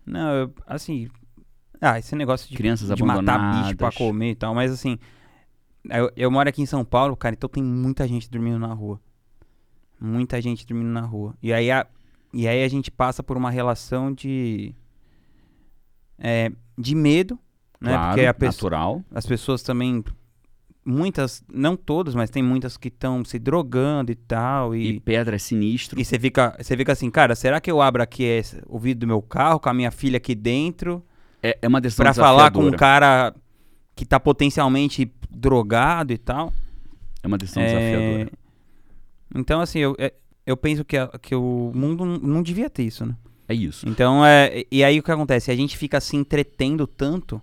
Não, 0.05 0.29
eu, 0.33 0.53
assim. 0.65 1.09
Ah, 1.79 1.99
esse 1.99 2.15
negócio 2.15 2.49
de, 2.49 2.55
Crianças 2.55 2.95
de 2.95 3.03
matar 3.03 3.63
bicho 3.63 3.75
pra 3.75 3.91
comer 3.91 4.31
e 4.31 4.35
tal, 4.35 4.55
mas 4.55 4.71
assim. 4.71 4.97
Eu, 5.89 6.09
eu 6.15 6.31
moro 6.31 6.47
aqui 6.47 6.61
em 6.61 6.65
São 6.65 6.85
Paulo, 6.85 7.15
cara, 7.15 7.35
então 7.35 7.49
tem 7.49 7.61
muita 7.61 8.07
gente 8.07 8.29
dormindo 8.29 8.57
na 8.57 8.73
rua. 8.73 9.01
Muita 10.05 10.41
gente 10.41 10.65
dormindo 10.65 10.89
na 10.91 11.01
rua. 11.01 11.33
E 11.41 11.53
aí 11.53 11.71
a, 11.71 11.87
e 12.33 12.47
aí 12.47 12.63
a 12.63 12.67
gente 12.67 12.91
passa 12.91 13.23
por 13.23 13.37
uma 13.37 13.49
relação 13.49 14.11
de. 14.13 14.75
É, 16.19 16.51
de 16.77 16.95
medo, 16.95 17.37
né? 17.79 17.91
Claro, 17.93 18.07
Porque 18.09 18.25
a 18.25 18.33
pessoa, 18.33 18.69
natural. 18.71 19.03
As 19.13 19.25
pessoas 19.25 19.61
também 19.63 20.03
muitas, 20.85 21.43
não 21.51 21.75
todas, 21.77 22.13
mas 22.15 22.29
tem 22.29 22.43
muitas 22.43 22.75
que 22.77 22.89
estão 22.89 23.23
se 23.23 23.39
drogando 23.39 24.11
e 24.11 24.15
tal. 24.15 24.75
E, 24.75 24.95
E, 24.95 24.99
pedra 24.99 25.35
é 25.35 25.39
sinistro. 25.39 25.99
e 25.99 26.03
você 26.05 26.19
fica, 26.19 26.55
você 26.59 26.75
fica 26.75 26.91
assim, 26.91 27.09
cara, 27.09 27.35
será 27.35 27.59
que 27.61 27.71
eu 27.71 27.81
abro 27.81 28.01
aqui 28.03 28.23
esse- 28.23 28.61
o 28.67 28.77
vidro 28.77 29.01
do 29.01 29.07
meu 29.07 29.21
carro 29.21 29.59
com 29.59 29.69
a 29.69 29.73
minha 29.73 29.91
filha 29.91 30.17
aqui 30.17 30.35
dentro 30.35 31.03
É, 31.41 31.57
é 31.61 31.67
uma 31.67 31.79
decisão 31.81 32.03
pra 32.03 32.13
falar 32.13 32.51
com 32.51 32.65
um 32.65 32.71
cara 32.71 33.33
que 33.95 34.05
tá 34.05 34.19
potencialmente 34.19 35.11
drogado 35.29 36.11
e 36.13 36.17
tal? 36.17 36.53
É 37.21 37.27
uma 37.27 37.37
decisão 37.37 37.63
É, 37.63 37.67
desafiadora. 37.67 38.31
Então, 39.33 39.61
assim, 39.61 39.79
eu, 39.79 39.95
é- 39.97 40.13
eu 40.45 40.55
penso 40.57 40.83
que, 40.85 40.95
que 41.21 41.35
o 41.35 41.71
mundo 41.73 42.05
não- 42.05 42.17
não 42.19 42.43
devia 42.43 42.69
ter 42.69 42.83
isso, 42.83 43.05
né? 43.05 43.15
É 43.47 43.53
isso. 43.53 43.87
Então, 43.87 44.25
é, 44.25 44.63
e 44.71 44.83
aí 44.83 44.99
o 44.99 45.03
que 45.03 45.11
acontece? 45.11 45.51
A 45.51 45.55
gente 45.55 45.77
fica 45.77 45.99
se 45.99 46.15
entretendo 46.15 46.87
tanto, 46.87 47.41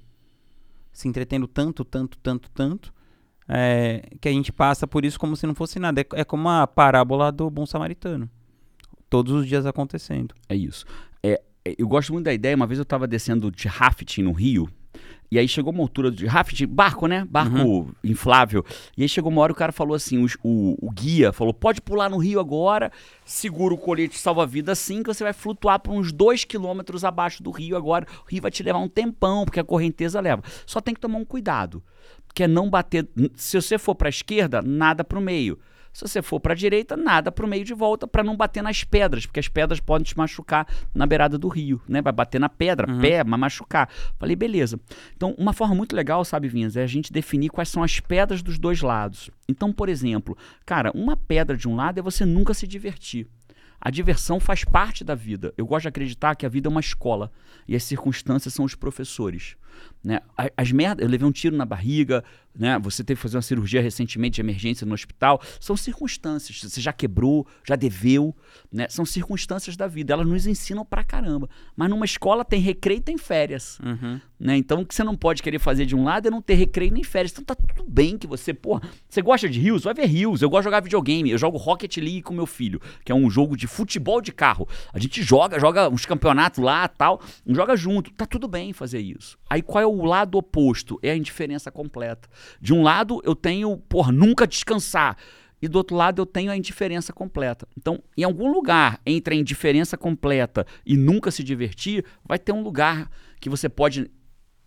se 0.93 1.09
entretendo 1.09 1.47
tanto, 1.47 1.85
tanto, 1.85 2.17
tanto, 2.19 2.51
tanto, 2.51 2.93
é, 3.49 4.03
que 4.21 4.29
a 4.29 4.33
gente 4.33 4.53
passa 4.53 4.87
por 4.87 5.05
isso 5.05 5.19
como 5.19 5.37
se 5.37 5.47
não 5.47 5.55
fosse 5.55 5.79
nada. 5.79 6.01
É, 6.01 6.07
é 6.15 6.25
como 6.25 6.49
a 6.49 6.67
parábola 6.67 7.31
do 7.31 7.51
bom 7.51 7.67
samaritano. 7.67 8.29
Todos 9.09 9.33
os 9.33 9.47
dias 9.47 9.67
acontecendo. 9.67 10.35
É 10.49 10.55
isso. 10.55 10.85
É, 11.23 11.41
é, 11.65 11.75
eu 11.77 11.89
gosto 11.89 12.13
muito 12.13 12.27
da 12.27 12.33
ideia. 12.33 12.55
Uma 12.57 12.67
vez 12.67 12.79
eu 12.79 12.85
estava 12.85 13.07
descendo 13.09 13.51
de 13.51 13.67
rafting 13.69 14.23
no 14.23 14.33
Rio. 14.33 14.69
E 15.31 15.39
aí 15.39 15.47
chegou 15.47 15.73
uma 15.73 15.83
altura 15.83 16.11
de 16.11 16.27
rafting, 16.27 16.67
barco, 16.67 17.07
né? 17.07 17.25
Barco 17.31 17.57
inflável. 18.03 18.65
E 18.97 19.03
aí 19.03 19.09
chegou 19.09 19.31
uma 19.31 19.41
hora 19.43 19.53
o 19.53 19.55
cara 19.55 19.71
falou 19.71 19.95
assim: 19.95 20.23
os- 20.23 20.37
o, 20.43 20.77
o 20.85 20.91
guia 20.91 21.33
falou: 21.33 21.55
pode 21.55 21.81
pular 21.81 22.09
no 22.11 22.17
rio 22.19 22.41
agora, 22.41 22.91
segura 23.25 23.73
o 23.73 23.79
colete 23.79 24.19
salva-vida 24.19 24.73
assim, 24.73 25.03
que 25.03 25.09
você 25.15 25.23
vai 25.23 25.33
flutuar 25.33 25.79
por 25.79 25.93
uns 25.93 26.11
dois 26.13 26.45
quilômetros 26.45 27.05
abaixo 27.05 27.43
do 27.43 27.51
rio 27.53 27.77
agora. 27.77 28.07
O 28.27 28.29
rio 28.31 28.43
vai 28.43 28.51
te 28.51 28.63
levar 28.63 28.79
um 28.81 28.89
tempão, 28.89 29.45
porque 29.45 29.61
a 29.61 29.65
correnteza 29.65 30.21
leva. 30.21 30.43
Só 30.67 30.81
tem 30.81 30.95
que 30.95 31.01
tomar 31.01 31.19
um 31.19 31.25
cuidado, 31.25 31.81
que 32.35 32.43
é 32.43 32.49
não 32.49 32.69
bater. 32.69 33.09
Se 33.37 33.61
você 33.61 33.79
for 33.79 33.95
para 33.95 34.09
a 34.09 34.11
esquerda, 34.11 34.61
nada 34.61 35.05
para 35.05 35.19
o 35.19 35.23
meio. 35.23 35.59
Se 35.93 36.03
você 36.07 36.23
for 36.23 36.39
para 36.39 36.53
a 36.53 36.57
direita, 36.57 36.97
nada 36.97 37.33
para 37.33 37.45
o 37.45 37.49
meio 37.49 37.65
de 37.65 37.75
volta, 37.75 38.07
para 38.07 38.23
não 38.23 38.37
bater 38.37 38.63
nas 38.63 38.85
pedras, 38.85 39.27
porque 39.27 39.41
as 39.41 39.49
pedras 39.49 39.81
podem 39.81 40.05
te 40.05 40.17
machucar 40.17 40.67
na 40.95 41.07
beirada 41.07 41.37
do 41.37 41.49
rio, 41.49 41.81
né? 41.89 42.01
Vai 42.01 42.13
bater 42.13 42.39
na 42.39 42.49
pedra, 42.49 42.87
pé, 43.01 43.25
mas 43.25 43.41
machucar. 43.41 43.89
Falei, 44.19 44.37
beleza. 44.37 44.79
Então, 45.17 45.35
uma 45.37 45.53
forma 45.53 45.75
muito 45.75 45.95
legal, 45.95 46.25
sabe, 46.25 46.49
Vinhas, 46.49 46.77
é 46.77 46.83
a 46.83 46.87
gente 46.87 47.13
definir 47.13 47.51
quais 47.51 47.69
são 47.69 47.83
as 47.83 47.99
pedras 47.99 48.43
dos 48.43 48.59
dois 48.59 48.83
lados. 48.83 49.31
Então, 49.49 49.73
por 49.73 49.89
exemplo, 49.89 50.37
cara, 50.65 50.93
uma 50.95 51.17
pedra 51.17 51.57
de 51.57 51.69
um 51.69 51.75
lado 51.75 51.99
é 51.99 52.03
você 52.03 52.25
nunca 52.25 52.55
se 52.55 52.67
divertir. 52.67 53.27
A 53.81 53.91
diversão 53.91 54.39
faz 54.39 54.63
parte 54.63 55.03
da 55.03 55.15
vida. 55.15 55.55
Eu 55.57 55.67
gosto 55.67 55.85
de 55.85 55.89
acreditar 55.89 56.35
que 56.35 56.45
a 56.45 56.51
vida 56.51 56.69
é 56.69 56.71
uma 56.71 56.81
escola 56.81 57.33
e 57.67 57.75
as 57.75 57.83
circunstâncias 57.83 58.53
são 58.53 58.65
os 58.65 58.75
professores. 58.75 59.57
Né? 60.03 60.21
As 60.57 60.73
merdas, 60.73 61.05
eu 61.05 61.11
levei 61.11 61.27
um 61.27 61.33
tiro 61.33 61.57
na 61.57 61.65
barriga, 61.65 62.25
né? 62.55 62.79
Você 62.81 63.05
teve 63.05 63.19
que 63.19 63.23
fazer 63.23 63.37
uma 63.37 63.43
cirurgia 63.43 63.81
recentemente 63.81 64.37
de 64.37 64.41
emergência 64.41 64.87
no 64.87 64.95
hospital. 64.95 65.41
São 65.61 65.77
circunstâncias. 65.77 66.61
Você 66.61 66.81
já 66.81 66.93
quebrou, 66.93 67.47
já 67.67 67.77
deveu, 67.77 68.35
né? 68.73 68.89
São 68.89 69.05
circunstâncias 69.05 69.77
da 69.77 69.87
vida. 69.87 70.13
Elas 70.13 70.27
nos 70.27 70.47
ensinam 70.47 70.85
pra 70.85 71.05
caramba. 71.05 71.49
Mas 71.77 71.89
numa 71.89 72.05
escola 72.05 72.45
tem 72.45 72.61
recreio 72.61 72.99
e 72.99 73.03
tem 73.03 73.17
férias. 73.17 73.79
Né? 74.39 74.57
Então, 74.57 74.81
o 74.81 74.87
que 74.87 74.95
você 74.95 75.05
não 75.05 75.15
pode 75.15 75.43
querer 75.43 75.59
fazer 75.59 75.87
de 75.87 75.95
um 75.95 76.03
lado 76.03 76.27
é 76.27 76.31
não 76.31 76.43
ter 76.43 76.55
recreio 76.55 76.93
nem 76.93 77.05
férias. 77.05 77.33
Então 77.33 77.45
tá 77.45 77.55
tudo 77.55 77.89
bem 77.89 78.19
que 78.19 78.27
você, 78.27 78.53
porra, 78.53 78.83
você 79.09 79.23
gosta 79.23 79.49
de 79.49 79.61
rios? 79.61 79.85
Vai 79.85 79.95
ver 79.95 80.07
rios. 80.07 80.43
Eu 80.43 80.51
gosto 80.51 80.63
de 80.63 80.65
jogar 80.65 80.81
videogame. 80.81 81.31
Eu 81.31 81.39
jogo 81.39 81.57
Rocket 81.57 81.97
League 81.99 82.23
com 82.23 82.35
meu 82.35 82.47
filho, 82.47 82.81
que 83.05 83.13
é 83.13 83.15
um 83.15 83.31
jogo 83.31 83.57
de 83.57 83.67
futebol 83.67 84.21
de 84.21 84.33
carro. 84.33 84.67
A 84.93 84.99
gente 84.99 85.23
joga, 85.23 85.61
joga 85.61 85.89
uns 85.89 86.05
campeonatos 86.05 86.63
lá 86.63 86.89
tal, 86.89 87.21
joga 87.47 87.77
junto. 87.77 88.11
Tá 88.13 88.27
tudo 88.27 88.49
bem 88.49 88.73
fazer 88.73 89.01
isso. 89.01 89.39
Aí 89.49 89.60
qual 89.63 89.83
é 89.83 89.87
o 89.87 90.05
lado 90.05 90.39
oposto? 90.39 90.99
É 91.03 91.11
a 91.11 91.17
indiferença 91.17 91.71
completa. 91.71 92.29
De 92.61 92.73
um 92.73 92.83
lado, 92.83 93.21
eu 93.25 93.35
tenho, 93.35 93.77
porra, 93.77 94.13
nunca 94.13 94.47
descansar. 94.47 95.17
E 95.63 95.69
do 95.69 95.77
outro 95.77 95.95
lado 95.97 96.23
eu 96.23 96.27
tenho 96.27 96.51
a 96.51 96.57
indiferença 96.57 97.13
completa. 97.13 97.69
Então, 97.77 98.03
em 98.17 98.25
algum 98.25 98.51
lugar 98.51 99.01
entre 99.05 99.35
a 99.35 99.39
indiferença 99.39 99.97
completa 99.97 100.67
e 100.87 100.97
nunca 100.97 101.31
se 101.31 101.45
divertir, 101.45 102.05
vai 102.25 102.39
ter 102.39 102.53
um 102.53 102.63
lugar 102.63 103.11
que 103.39 103.51
você 103.51 103.69
pode 103.69 104.11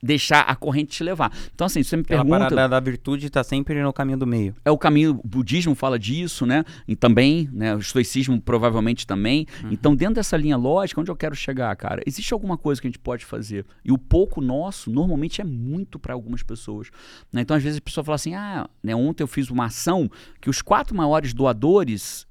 deixar 0.03 0.41
a 0.41 0.55
corrente 0.55 0.97
te 0.97 1.03
levar. 1.03 1.31
Então, 1.55 1.65
assim, 1.65 1.81
você 1.81 1.95
me 1.95 2.01
Aquela 2.03 2.23
pergunta. 2.23 2.49
parada 2.49 2.69
da 2.69 2.79
virtude 2.79 3.29
tá 3.29 3.43
sempre 3.43 3.81
no 3.81 3.93
caminho 3.93 4.17
do 4.17 4.27
meio. 4.27 4.53
É 4.65 4.69
o 4.69 4.77
caminho, 4.77 5.11
o 5.23 5.27
budismo 5.27 5.73
fala 5.73 5.97
disso, 5.97 6.45
né? 6.45 6.65
E 6.85 6.93
também, 6.95 7.49
né? 7.53 7.73
O 7.73 7.79
estoicismo 7.79 8.39
provavelmente 8.41 9.07
também. 9.07 9.47
Então, 9.71 9.95
dentro 9.95 10.15
dessa 10.15 10.35
linha 10.35 10.57
lógica, 10.57 10.99
onde 10.99 11.09
eu 11.09 11.15
quero 11.15 11.35
chegar, 11.35 11.73
cara? 11.77 12.03
Existe 12.05 12.33
alguma 12.33 12.57
coisa 12.57 12.81
que 12.81 12.87
a 12.87 12.89
gente 12.89 12.99
pode 12.99 13.23
fazer? 13.23 13.65
E 13.85 13.91
o 13.91 13.97
pouco 13.97 14.41
nosso, 14.41 14.91
normalmente, 14.91 15.39
é 15.39 15.45
muito 15.45 15.97
para 15.97 16.13
algumas 16.13 16.43
pessoas. 16.43 16.89
né? 17.31 17.41
Então, 17.41 17.55
às 17.55 17.63
vezes, 17.63 17.77
a 17.77 17.81
pessoa 17.81 18.03
fala 18.03 18.15
assim: 18.15 18.33
ah, 18.35 18.69
né, 18.83 18.93
ontem 18.93 19.23
eu 19.23 19.27
fiz 19.27 19.49
uma 19.49 19.65
ação 19.65 20.09
que 20.41 20.49
os 20.49 20.61
quatro 20.61 20.95
maiores 20.95 21.33
doadores 21.33 22.27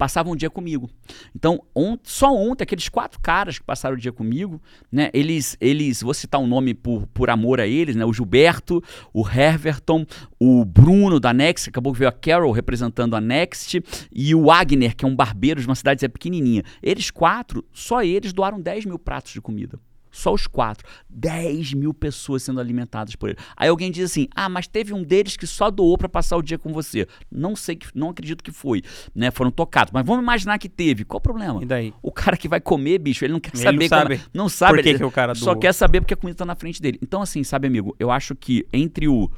passavam 0.00 0.32
o 0.32 0.36
dia 0.36 0.48
comigo. 0.48 0.88
Então, 1.36 1.60
só 2.02 2.34
ontem, 2.34 2.64
aqueles 2.64 2.88
quatro 2.88 3.20
caras 3.20 3.58
que 3.58 3.64
passaram 3.66 3.96
o 3.96 3.98
dia 3.98 4.10
comigo, 4.10 4.58
né? 4.90 5.10
Eles, 5.12 5.58
eles 5.60 6.00
vou 6.00 6.14
citar 6.14 6.40
um 6.40 6.46
nome 6.46 6.72
por, 6.72 7.06
por 7.08 7.28
amor 7.28 7.60
a 7.60 7.66
eles, 7.66 7.94
né? 7.94 8.02
O 8.06 8.12
Gilberto, 8.14 8.82
o 9.12 9.28
Herverton, 9.28 10.06
o 10.38 10.64
Bruno 10.64 11.20
da 11.20 11.34
Next, 11.34 11.68
acabou 11.68 11.92
que 11.92 11.98
veio 11.98 12.08
a 12.08 12.12
Carol 12.12 12.50
representando 12.50 13.14
a 13.14 13.20
Next, 13.20 13.82
e 14.10 14.34
o 14.34 14.50
Agner, 14.50 14.96
que 14.96 15.04
é 15.04 15.08
um 15.08 15.14
barbeiro 15.14 15.60
de 15.60 15.66
uma 15.66 15.74
cidade 15.74 16.08
pequenininha. 16.08 16.62
Eles 16.82 17.10
quatro, 17.10 17.62
só 17.70 18.02
eles 18.02 18.32
doaram 18.32 18.58
10 18.58 18.86
mil 18.86 18.98
pratos 18.98 19.34
de 19.34 19.40
comida. 19.42 19.78
Só 20.10 20.32
os 20.34 20.46
quatro. 20.46 20.86
10 21.08 21.74
mil 21.74 21.92
pessoas 21.94 22.42
sendo 22.42 22.60
alimentadas 22.60 23.14
por 23.16 23.30
ele. 23.30 23.38
Aí 23.56 23.68
alguém 23.68 23.90
diz 23.90 24.10
assim: 24.10 24.28
ah, 24.34 24.48
mas 24.48 24.66
teve 24.66 24.92
um 24.94 25.02
deles 25.02 25.36
que 25.36 25.46
só 25.46 25.70
doou 25.70 25.96
para 25.96 26.08
passar 26.08 26.36
o 26.36 26.42
dia 26.42 26.58
com 26.58 26.72
você. 26.72 27.06
Não 27.30 27.54
sei, 27.54 27.76
que, 27.76 27.86
não 27.94 28.10
acredito 28.10 28.42
que 28.42 28.50
foi. 28.50 28.82
Né? 29.14 29.30
Foram 29.30 29.50
tocados. 29.50 29.92
Mas 29.92 30.04
vamos 30.04 30.22
imaginar 30.22 30.58
que 30.58 30.68
teve. 30.68 31.04
Qual 31.04 31.18
o 31.18 31.20
problema? 31.22 31.62
E 31.62 31.66
daí? 31.66 31.94
O 32.02 32.10
cara 32.12 32.36
que 32.36 32.48
vai 32.48 32.60
comer, 32.60 32.98
bicho, 32.98 33.24
ele 33.24 33.32
não 33.32 33.40
quer 33.40 33.52
Ele 33.54 33.62
saber. 33.62 33.78
não 33.78 33.88
sabe 33.88 34.16
como- 34.18 34.30
não 34.34 34.48
sabe. 34.48 34.74
por 34.74 34.82
que 34.82 34.88
ele 34.88 34.98
que 34.98 35.04
o 35.04 35.10
cara 35.10 35.34
Só 35.34 35.46
doou. 35.52 35.56
quer 35.60 35.72
saber 35.72 36.00
porque 36.00 36.14
a 36.14 36.16
comida 36.16 36.36
tá 36.38 36.44
na 36.44 36.54
frente 36.54 36.80
dele. 36.82 36.98
Então, 37.02 37.22
assim, 37.22 37.44
sabe, 37.44 37.66
amigo, 37.68 37.94
eu 37.98 38.10
acho 38.10 38.34
que 38.34 38.66
entre 38.72 39.06
o, 39.08 39.30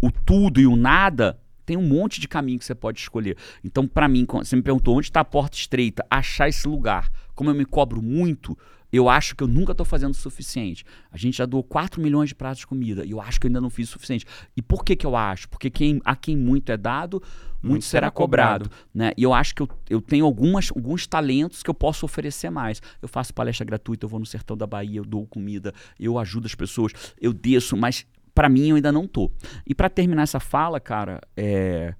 o 0.00 0.10
tudo 0.10 0.60
e 0.60 0.66
o 0.66 0.76
nada. 0.76 1.38
Tem 1.64 1.76
um 1.76 1.82
monte 1.82 2.20
de 2.20 2.28
caminho 2.28 2.60
que 2.60 2.64
você 2.64 2.76
pode 2.76 3.00
escolher. 3.00 3.36
Então, 3.64 3.88
pra 3.88 4.06
mim, 4.06 4.24
você 4.24 4.54
me 4.54 4.62
perguntou 4.62 4.96
onde 4.96 5.08
está 5.08 5.18
a 5.18 5.24
porta 5.24 5.56
estreita, 5.56 6.06
achar 6.08 6.48
esse 6.48 6.68
lugar. 6.68 7.10
Como 7.34 7.50
eu 7.50 7.54
me 7.56 7.64
cobro 7.64 8.00
muito, 8.00 8.56
eu 8.96 9.08
acho 9.08 9.34
que 9.34 9.42
eu 9.42 9.48
nunca 9.48 9.72
estou 9.72 9.84
fazendo 9.84 10.12
o 10.12 10.16
suficiente. 10.16 10.84
A 11.10 11.16
gente 11.16 11.36
já 11.36 11.46
doou 11.46 11.62
4 11.62 12.00
milhões 12.00 12.28
de 12.30 12.34
pratos 12.34 12.60
de 12.60 12.66
comida 12.66 13.04
e 13.04 13.10
eu 13.10 13.20
acho 13.20 13.40
que 13.40 13.46
eu 13.46 13.48
ainda 13.48 13.60
não 13.60 13.70
fiz 13.70 13.88
o 13.88 13.92
suficiente. 13.92 14.24
E 14.56 14.62
por 14.62 14.84
que, 14.84 14.94
que 14.96 15.06
eu 15.06 15.16
acho? 15.16 15.48
Porque 15.48 15.70
quem, 15.70 16.00
a 16.04 16.14
quem 16.14 16.36
muito 16.36 16.70
é 16.70 16.76
dado, 16.76 17.22
muito, 17.62 17.72
Muito 17.72 17.84
será 17.84 18.06
será 18.06 18.10
cobrado. 18.10 18.64
cobrado. 18.64 18.86
né? 18.94 19.12
E 19.16 19.22
eu 19.22 19.32
acho 19.34 19.54
que 19.54 19.62
eu, 19.62 19.68
eu 19.90 20.00
tenho 20.00 20.24
algumas, 20.24 20.70
alguns 20.70 21.06
talentos 21.06 21.62
que 21.62 21.70
eu 21.70 21.74
posso 21.74 22.04
oferecer 22.06 22.50
mais. 22.50 22.80
Eu 23.02 23.08
faço 23.08 23.34
palestra 23.34 23.64
gratuita, 23.64 24.04
eu 24.04 24.08
vou 24.08 24.20
no 24.20 24.26
sertão 24.26 24.56
da 24.56 24.66
Bahia, 24.66 24.98
eu 25.00 25.04
dou 25.04 25.26
comida, 25.26 25.72
eu 25.98 26.18
ajudo 26.18 26.46
as 26.46 26.54
pessoas, 26.54 26.92
eu 27.20 27.32
desço, 27.32 27.76
mas 27.76 28.06
pra 28.34 28.48
mim 28.48 28.68
eu 28.68 28.76
ainda 28.76 28.92
não 28.92 29.06
tô. 29.08 29.30
E 29.66 29.74
pra 29.74 29.88
terminar 29.88 30.22
essa 30.22 30.38
fala, 30.38 30.78
cara, 30.78 31.20
é, 31.36 31.94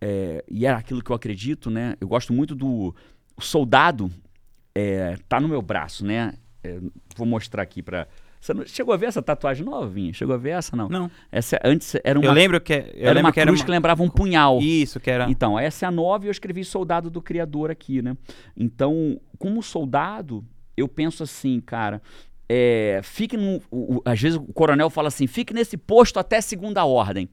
é, 0.00 0.44
e 0.48 0.64
é 0.64 0.70
aquilo 0.70 1.02
que 1.02 1.10
eu 1.10 1.16
acredito, 1.16 1.68
né? 1.70 1.96
Eu 2.00 2.08
gosto 2.08 2.32
muito 2.32 2.54
do 2.54 2.94
soldado 3.38 4.10
é, 4.74 5.16
tá 5.28 5.40
no 5.40 5.48
meu 5.48 5.62
braço, 5.62 6.04
né? 6.04 6.34
É, 6.62 6.78
vou 7.16 7.26
mostrar 7.26 7.62
aqui 7.62 7.82
pra. 7.82 8.06
Você 8.40 8.54
não- 8.54 8.64
chegou 8.64 8.94
a 8.94 8.96
ver 8.96 9.06
essa 9.06 9.20
tatuagem 9.20 9.64
nova, 9.64 9.86
Vinha? 9.86 10.14
Chegou 10.14 10.34
a 10.34 10.38
ver 10.38 10.50
essa 10.50 10.74
não? 10.74 10.88
Não. 10.88 11.10
Essa 11.30 11.56
é- 11.56 11.60
antes 11.64 11.94
era 12.02 12.18
uma 12.18 12.24
Eu 12.26 12.32
lembro 12.32 12.58
que, 12.60 12.72
eu 12.72 12.78
era 13.02 13.08
lembro 13.12 13.26
uma 13.26 13.32
que 13.32 13.40
era 13.40 13.48
cruz 13.48 13.60
uma... 13.60 13.64
que 13.66 13.70
lembrava 13.70 14.02
um 14.02 14.08
punhal. 14.08 14.58
Isso, 14.60 14.98
que 14.98 15.10
era... 15.10 15.28
Então, 15.30 15.58
essa 15.58 15.84
é 15.84 15.88
a 15.88 15.90
nova 15.90 16.24
e 16.24 16.28
eu 16.28 16.30
escrevi 16.30 16.64
Soldado 16.64 17.10
do 17.10 17.20
Criador 17.20 17.70
aqui, 17.70 18.00
né? 18.00 18.16
Então, 18.56 19.20
como 19.38 19.62
soldado, 19.62 20.42
eu 20.74 20.88
penso 20.88 21.22
assim, 21.22 21.60
cara, 21.60 22.00
é, 22.48 23.00
fique 23.02 23.36
no. 23.36 23.60
o- 23.70 23.96
o- 23.96 24.02
às 24.06 24.18
vezes 24.18 24.38
o 24.38 24.52
coronel 24.54 24.88
fala 24.88 25.08
assim, 25.08 25.26
fique 25.26 25.52
nesse 25.52 25.76
posto 25.76 26.18
até 26.18 26.40
segunda 26.40 26.82
ordem. 26.86 27.28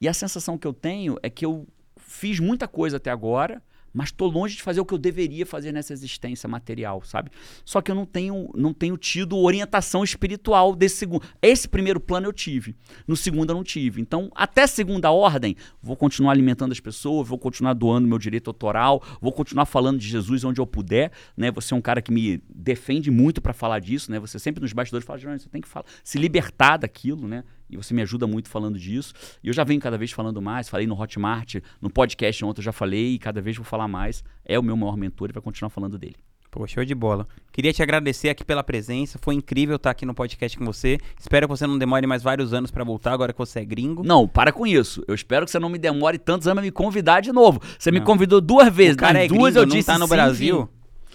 E 0.00 0.08
a 0.08 0.14
sensação 0.14 0.56
que 0.56 0.66
eu 0.66 0.72
tenho 0.72 1.18
é 1.22 1.28
que 1.28 1.44
eu 1.44 1.66
fiz 1.98 2.40
muita 2.40 2.66
coisa 2.66 2.96
até 2.96 3.10
agora, 3.10 3.62
mas 3.92 4.08
estou 4.08 4.28
longe 4.28 4.56
de 4.56 4.62
fazer 4.62 4.80
o 4.80 4.84
que 4.84 4.94
eu 4.94 4.98
deveria 4.98 5.46
fazer 5.46 5.72
nessa 5.72 5.92
existência 5.92 6.48
material, 6.48 7.02
sabe? 7.04 7.30
Só 7.64 7.80
que 7.80 7.90
eu 7.90 7.94
não 7.94 8.06
tenho, 8.06 8.50
não 8.54 8.72
tenho 8.72 8.96
tido 8.96 9.36
orientação 9.36 10.04
espiritual 10.04 10.74
desse 10.74 10.96
segundo. 10.96 11.24
Esse 11.40 11.68
primeiro 11.68 12.00
plano 12.00 12.26
eu 12.26 12.32
tive, 12.32 12.76
no 13.06 13.16
segundo 13.16 13.50
eu 13.50 13.56
não 13.56 13.64
tive. 13.64 14.00
Então, 14.00 14.30
até 14.34 14.66
segunda 14.66 15.10
ordem, 15.10 15.56
vou 15.82 15.96
continuar 15.96 16.32
alimentando 16.32 16.72
as 16.72 16.80
pessoas, 16.80 17.28
vou 17.28 17.38
continuar 17.38 17.74
doando 17.74 18.08
meu 18.08 18.18
direito 18.18 18.48
autoral, 18.48 19.02
vou 19.20 19.32
continuar 19.32 19.66
falando 19.66 19.98
de 19.98 20.08
Jesus 20.08 20.44
onde 20.44 20.60
eu 20.60 20.66
puder, 20.66 21.10
né? 21.36 21.50
Você 21.52 21.74
é 21.74 21.76
um 21.76 21.80
cara 21.80 22.02
que 22.02 22.12
me 22.12 22.42
defende 22.48 23.10
muito 23.10 23.40
para 23.40 23.52
falar 23.52 23.80
disso, 23.80 24.10
né? 24.10 24.18
Você 24.20 24.38
sempre 24.38 24.60
nos 24.60 24.72
bastidores 24.72 25.06
fala, 25.06 25.18
você 25.18 25.48
tem 25.48 25.60
que 25.60 25.68
falar, 25.68 25.86
se 26.04 26.18
libertar 26.18 26.76
daquilo, 26.76 27.26
né? 27.26 27.44
E 27.70 27.76
você 27.76 27.92
me 27.94 28.02
ajuda 28.02 28.26
muito 28.26 28.48
falando 28.48 28.78
disso. 28.78 29.12
E 29.42 29.48
eu 29.48 29.54
já 29.54 29.64
venho 29.64 29.80
cada 29.80 29.98
vez 29.98 30.10
falando 30.10 30.40
mais. 30.40 30.68
Falei 30.68 30.86
no 30.86 30.98
Hotmart, 31.00 31.56
no 31.80 31.90
podcast 31.90 32.44
ontem 32.44 32.60
eu 32.60 32.64
já 32.64 32.72
falei 32.72 33.14
e 33.14 33.18
cada 33.18 33.40
vez 33.40 33.56
vou 33.56 33.64
falar 33.64 33.88
mais. 33.88 34.24
É 34.44 34.58
o 34.58 34.62
meu 34.62 34.76
maior 34.76 34.96
mentor 34.96 35.30
e 35.30 35.32
vai 35.32 35.42
continuar 35.42 35.70
falando 35.70 35.98
dele. 35.98 36.16
Pô, 36.50 36.66
show 36.66 36.82
de 36.82 36.94
bola. 36.94 37.28
Queria 37.52 37.70
te 37.74 37.82
agradecer 37.82 38.30
aqui 38.30 38.42
pela 38.42 38.64
presença. 38.64 39.18
Foi 39.20 39.34
incrível 39.34 39.76
estar 39.76 39.90
aqui 39.90 40.06
no 40.06 40.14
podcast 40.14 40.56
com 40.56 40.64
você. 40.64 40.98
Espero 41.20 41.46
que 41.46 41.50
você 41.54 41.66
não 41.66 41.76
demore 41.76 42.06
mais 42.06 42.22
vários 42.22 42.54
anos 42.54 42.70
pra 42.70 42.82
voltar, 42.82 43.12
agora 43.12 43.34
que 43.34 43.38
você 43.38 43.60
é 43.60 43.64
gringo. 43.66 44.02
Não, 44.02 44.26
para 44.26 44.50
com 44.50 44.66
isso. 44.66 45.04
Eu 45.06 45.14
espero 45.14 45.44
que 45.44 45.50
você 45.52 45.58
não 45.58 45.68
me 45.68 45.76
demore 45.78 46.16
tantos 46.16 46.48
anos 46.48 46.60
a 46.60 46.62
me 46.64 46.70
convidar 46.70 47.20
de 47.20 47.32
novo. 47.32 47.60
Você 47.78 47.90
me 47.90 47.98
Não. 47.98 48.06
convidou 48.06 48.40
duas 48.40 48.72
vezes. 48.74 48.94
o 48.94 48.96
cara 48.98 49.22
é 49.22 49.28
duas 49.28 49.42
gringo, 49.52 49.58
eu 49.58 49.66
não 49.66 49.76
disse 49.76 49.86
tá 49.88 49.98
no 49.98 50.06
sim, 50.06 50.14
Brasil. 50.14 50.68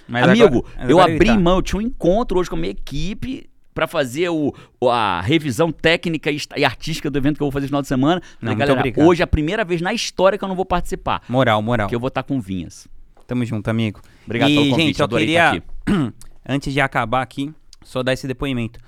Amigo, 0.07 0.57
agora- 0.67 0.91
eu 0.91 0.99
agora 0.99 1.11
ele 1.11 1.15
abri 1.15 1.27
tá. 1.29 1.39
mão, 1.39 1.55
eu 1.55 1.61
tinha 1.63 1.79
um 1.79 1.81
encontro 1.81 2.39
hoje 2.39 2.49
com 2.49 2.55
a 2.55 2.59
minha 2.59 2.71
equipe 2.71 3.49
pra 3.73 3.87
fazer 3.87 4.29
o, 4.29 4.53
a 4.89 5.21
revisão 5.21 5.71
técnica 5.71 6.29
e, 6.31 6.65
artística 6.65 7.09
do 7.09 7.17
evento 7.17 7.37
que 7.37 7.43
eu 7.43 7.45
vou 7.45 7.51
fazer 7.51 7.65
no 7.65 7.69
final 7.69 7.81
de 7.81 7.87
semana. 7.87 8.21
Não, 8.41 8.55
galera, 8.55 8.79
obrigado. 8.79 9.05
hoje 9.05 9.21
é 9.21 9.25
a 9.25 9.27
primeira 9.27 9.65
vez 9.65 9.81
na 9.81 9.93
história 9.93 10.37
que 10.37 10.43
eu 10.43 10.47
não 10.47 10.55
vou 10.55 10.65
participar. 10.65 11.21
Moral, 11.27 11.61
moral. 11.61 11.87
Porque 11.87 11.95
eu 11.95 11.99
vou 11.99 12.09
estar 12.09 12.23
com 12.23 12.39
vinhas. 12.39 12.87
Tamo 13.25 13.45
junto, 13.45 13.67
amigo. 13.69 14.01
Obrigado 14.25 14.51
e, 14.51 14.55
pelo 14.55 14.69
convite, 14.69 14.85
gente, 14.87 14.99
eu 14.99 15.03
adorei 15.03 15.25
queria, 15.25 15.55
estar 15.57 16.13
antes 16.47 16.73
de 16.73 16.81
acabar 16.81 17.21
aqui, 17.21 17.53
só 17.83 18.03
dar 18.03 18.13
esse 18.13 18.27
depoimento. 18.27 18.79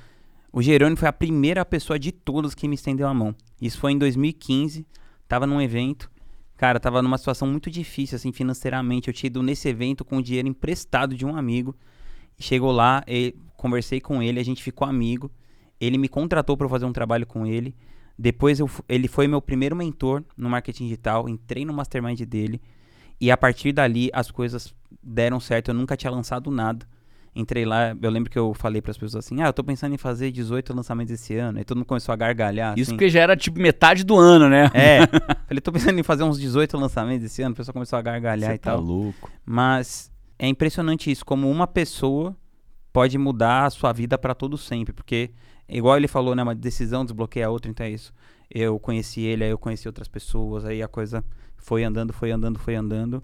O 0.52 0.62
Jerônimo 0.62 0.98
foi 0.98 1.10
a 1.10 1.14
primeira 1.14 1.66
pessoa 1.66 2.00
de 2.00 2.12
todos 2.12 2.56
que 2.56 2.68
me 2.68 2.76
estendeu 2.76 3.08
a 3.08 3.14
mão. 3.14 3.36
Isso 3.62 3.78
foi 3.78 3.92
em 3.92 3.98
2015, 3.98 4.86
tava 5.28 5.46
num 5.46 5.62
evento. 5.62 6.10
Cara, 6.58 6.80
tava 6.80 7.02
numa 7.02 7.18
situação 7.18 7.48
muito 7.48 7.70
difícil, 7.70 8.16
assim, 8.16 8.32
financeiramente. 8.32 9.10
Eu 9.10 9.14
tinha 9.14 9.28
ido 9.28 9.44
nesse 9.44 9.68
evento 9.68 10.06
com 10.06 10.18
o 10.18 10.24
dinheiro 10.24 10.48
emprestado 10.48 11.14
de 11.14 11.26
um 11.26 11.36
amigo. 11.36 11.76
Chegou 12.40 12.72
lá, 12.72 13.04
e 13.08 13.36
conversei 13.66 14.00
com 14.00 14.22
ele, 14.22 14.40
a 14.40 14.44
gente 14.46 14.62
ficou 14.62 14.88
amigo. 14.88 15.32
Ele 15.82 15.98
me 15.98 16.08
contratou 16.08 16.56
para 16.56 16.70
fazer 16.70 16.86
um 16.86 16.94
trabalho 16.94 17.26
com 17.26 17.46
ele. 17.46 17.76
Depois 18.18 18.60
eu 18.60 18.70
ele 18.88 19.08
foi 19.08 19.28
meu 19.28 19.42
primeiro 19.42 19.76
mentor 19.76 20.24
no 20.38 20.50
marketing 20.50 20.84
digital. 20.86 21.28
Entrei 21.28 21.66
no 21.66 21.74
mastermind 21.74 22.22
dele. 22.22 22.62
E 23.20 23.32
a 23.32 23.38
partir 23.38 23.72
dali 23.74 24.10
as 24.14 24.30
coisas 24.32 24.74
deram 25.04 25.40
certo. 25.40 25.70
Eu 25.70 25.74
nunca 25.74 25.98
tinha 25.98 26.12
lançado 26.12 26.50
nada. 26.52 26.86
Entrei 27.38 27.66
lá, 27.66 27.94
eu 28.02 28.10
lembro 28.10 28.30
que 28.32 28.40
eu 28.40 28.54
falei 28.54 28.82
para 28.82 28.92
as 28.92 28.98
pessoas 28.98 29.26
assim: 29.26 29.42
"Ah, 29.42 29.48
eu 29.48 29.54
tô 29.54 29.62
pensando 29.62 29.94
em 29.94 29.98
fazer 29.98 30.32
18 30.32 30.74
lançamentos 30.74 31.14
esse 31.14 31.36
ano". 31.36 31.58
Aí 31.58 31.66
todo 31.66 31.78
mundo 31.78 31.88
começou 31.88 32.14
a 32.14 32.16
gargalhar 32.16 32.74
Isso 32.80 32.92
assim. 32.92 32.96
porque 32.96 33.10
já 33.10 33.20
era 33.20 33.36
tipo 33.36 33.60
metade 33.60 34.06
do 34.06 34.16
ano, 34.18 34.48
né? 34.48 34.70
É. 34.74 35.00
Falei, 35.48 35.60
tô 35.62 35.72
pensando 35.74 36.00
em 36.00 36.04
fazer 36.04 36.24
uns 36.24 36.40
18 36.40 36.78
lançamentos 36.78 37.26
esse 37.26 37.42
ano. 37.42 37.52
O 37.52 37.56
pessoal 37.58 37.74
começou 37.74 38.00
a 38.00 38.02
gargalhar 38.02 38.52
Você 38.52 38.56
e 38.56 38.60
tá 38.60 38.72
tal. 38.72 38.82
louco. 38.82 39.30
Mas 39.46 40.10
é 40.40 40.48
impressionante 40.48 41.12
isso, 41.12 41.26
como 41.26 41.50
uma 41.52 41.68
pessoa 41.68 42.34
pode 42.96 43.18
mudar 43.18 43.66
a 43.66 43.70
sua 43.70 43.92
vida 43.92 44.18
para 44.18 44.34
todo 44.34 44.58
sempre, 44.58 44.94
porque 44.94 45.30
igual 45.68 45.98
ele 45.98 46.08
falou, 46.08 46.34
né, 46.34 46.42
uma 46.42 46.56
decisão 46.56 47.04
desbloqueia 47.04 47.48
a 47.48 47.50
outra, 47.50 47.70
então 47.70 47.86
é 47.86 47.90
isso. 47.90 48.14
Eu 48.50 48.80
conheci 48.80 49.20
ele, 49.20 49.44
aí 49.44 49.50
eu 49.50 49.58
conheci 49.58 49.86
outras 49.86 50.08
pessoas, 50.08 50.64
aí 50.64 50.82
a 50.82 50.88
coisa 50.88 51.22
foi 51.58 51.84
andando, 51.84 52.14
foi 52.14 52.32
andando, 52.32 52.58
foi 52.58 52.74
andando. 52.74 53.22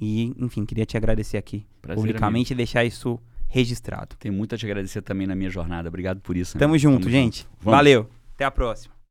E, 0.00 0.32
enfim, 0.38 0.64
queria 0.64 0.86
te 0.86 0.96
agradecer 0.96 1.36
aqui 1.36 1.66
Prazer, 1.82 2.00
publicamente 2.00 2.52
e 2.52 2.56
deixar 2.56 2.84
isso 2.84 3.18
registrado. 3.48 4.14
Tem 4.20 4.30
muito 4.30 4.54
a 4.54 4.58
te 4.58 4.64
agradecer 4.64 5.02
também 5.02 5.26
na 5.26 5.34
minha 5.34 5.50
jornada. 5.50 5.88
Obrigado 5.88 6.20
por 6.20 6.36
isso. 6.36 6.56
Tamo 6.56 6.74
amigo. 6.74 6.78
junto, 6.78 7.10
gente. 7.10 7.44
Vamos. 7.60 7.76
Valeu. 7.76 8.08
Até 8.36 8.44
a 8.44 8.52
próxima. 8.52 8.97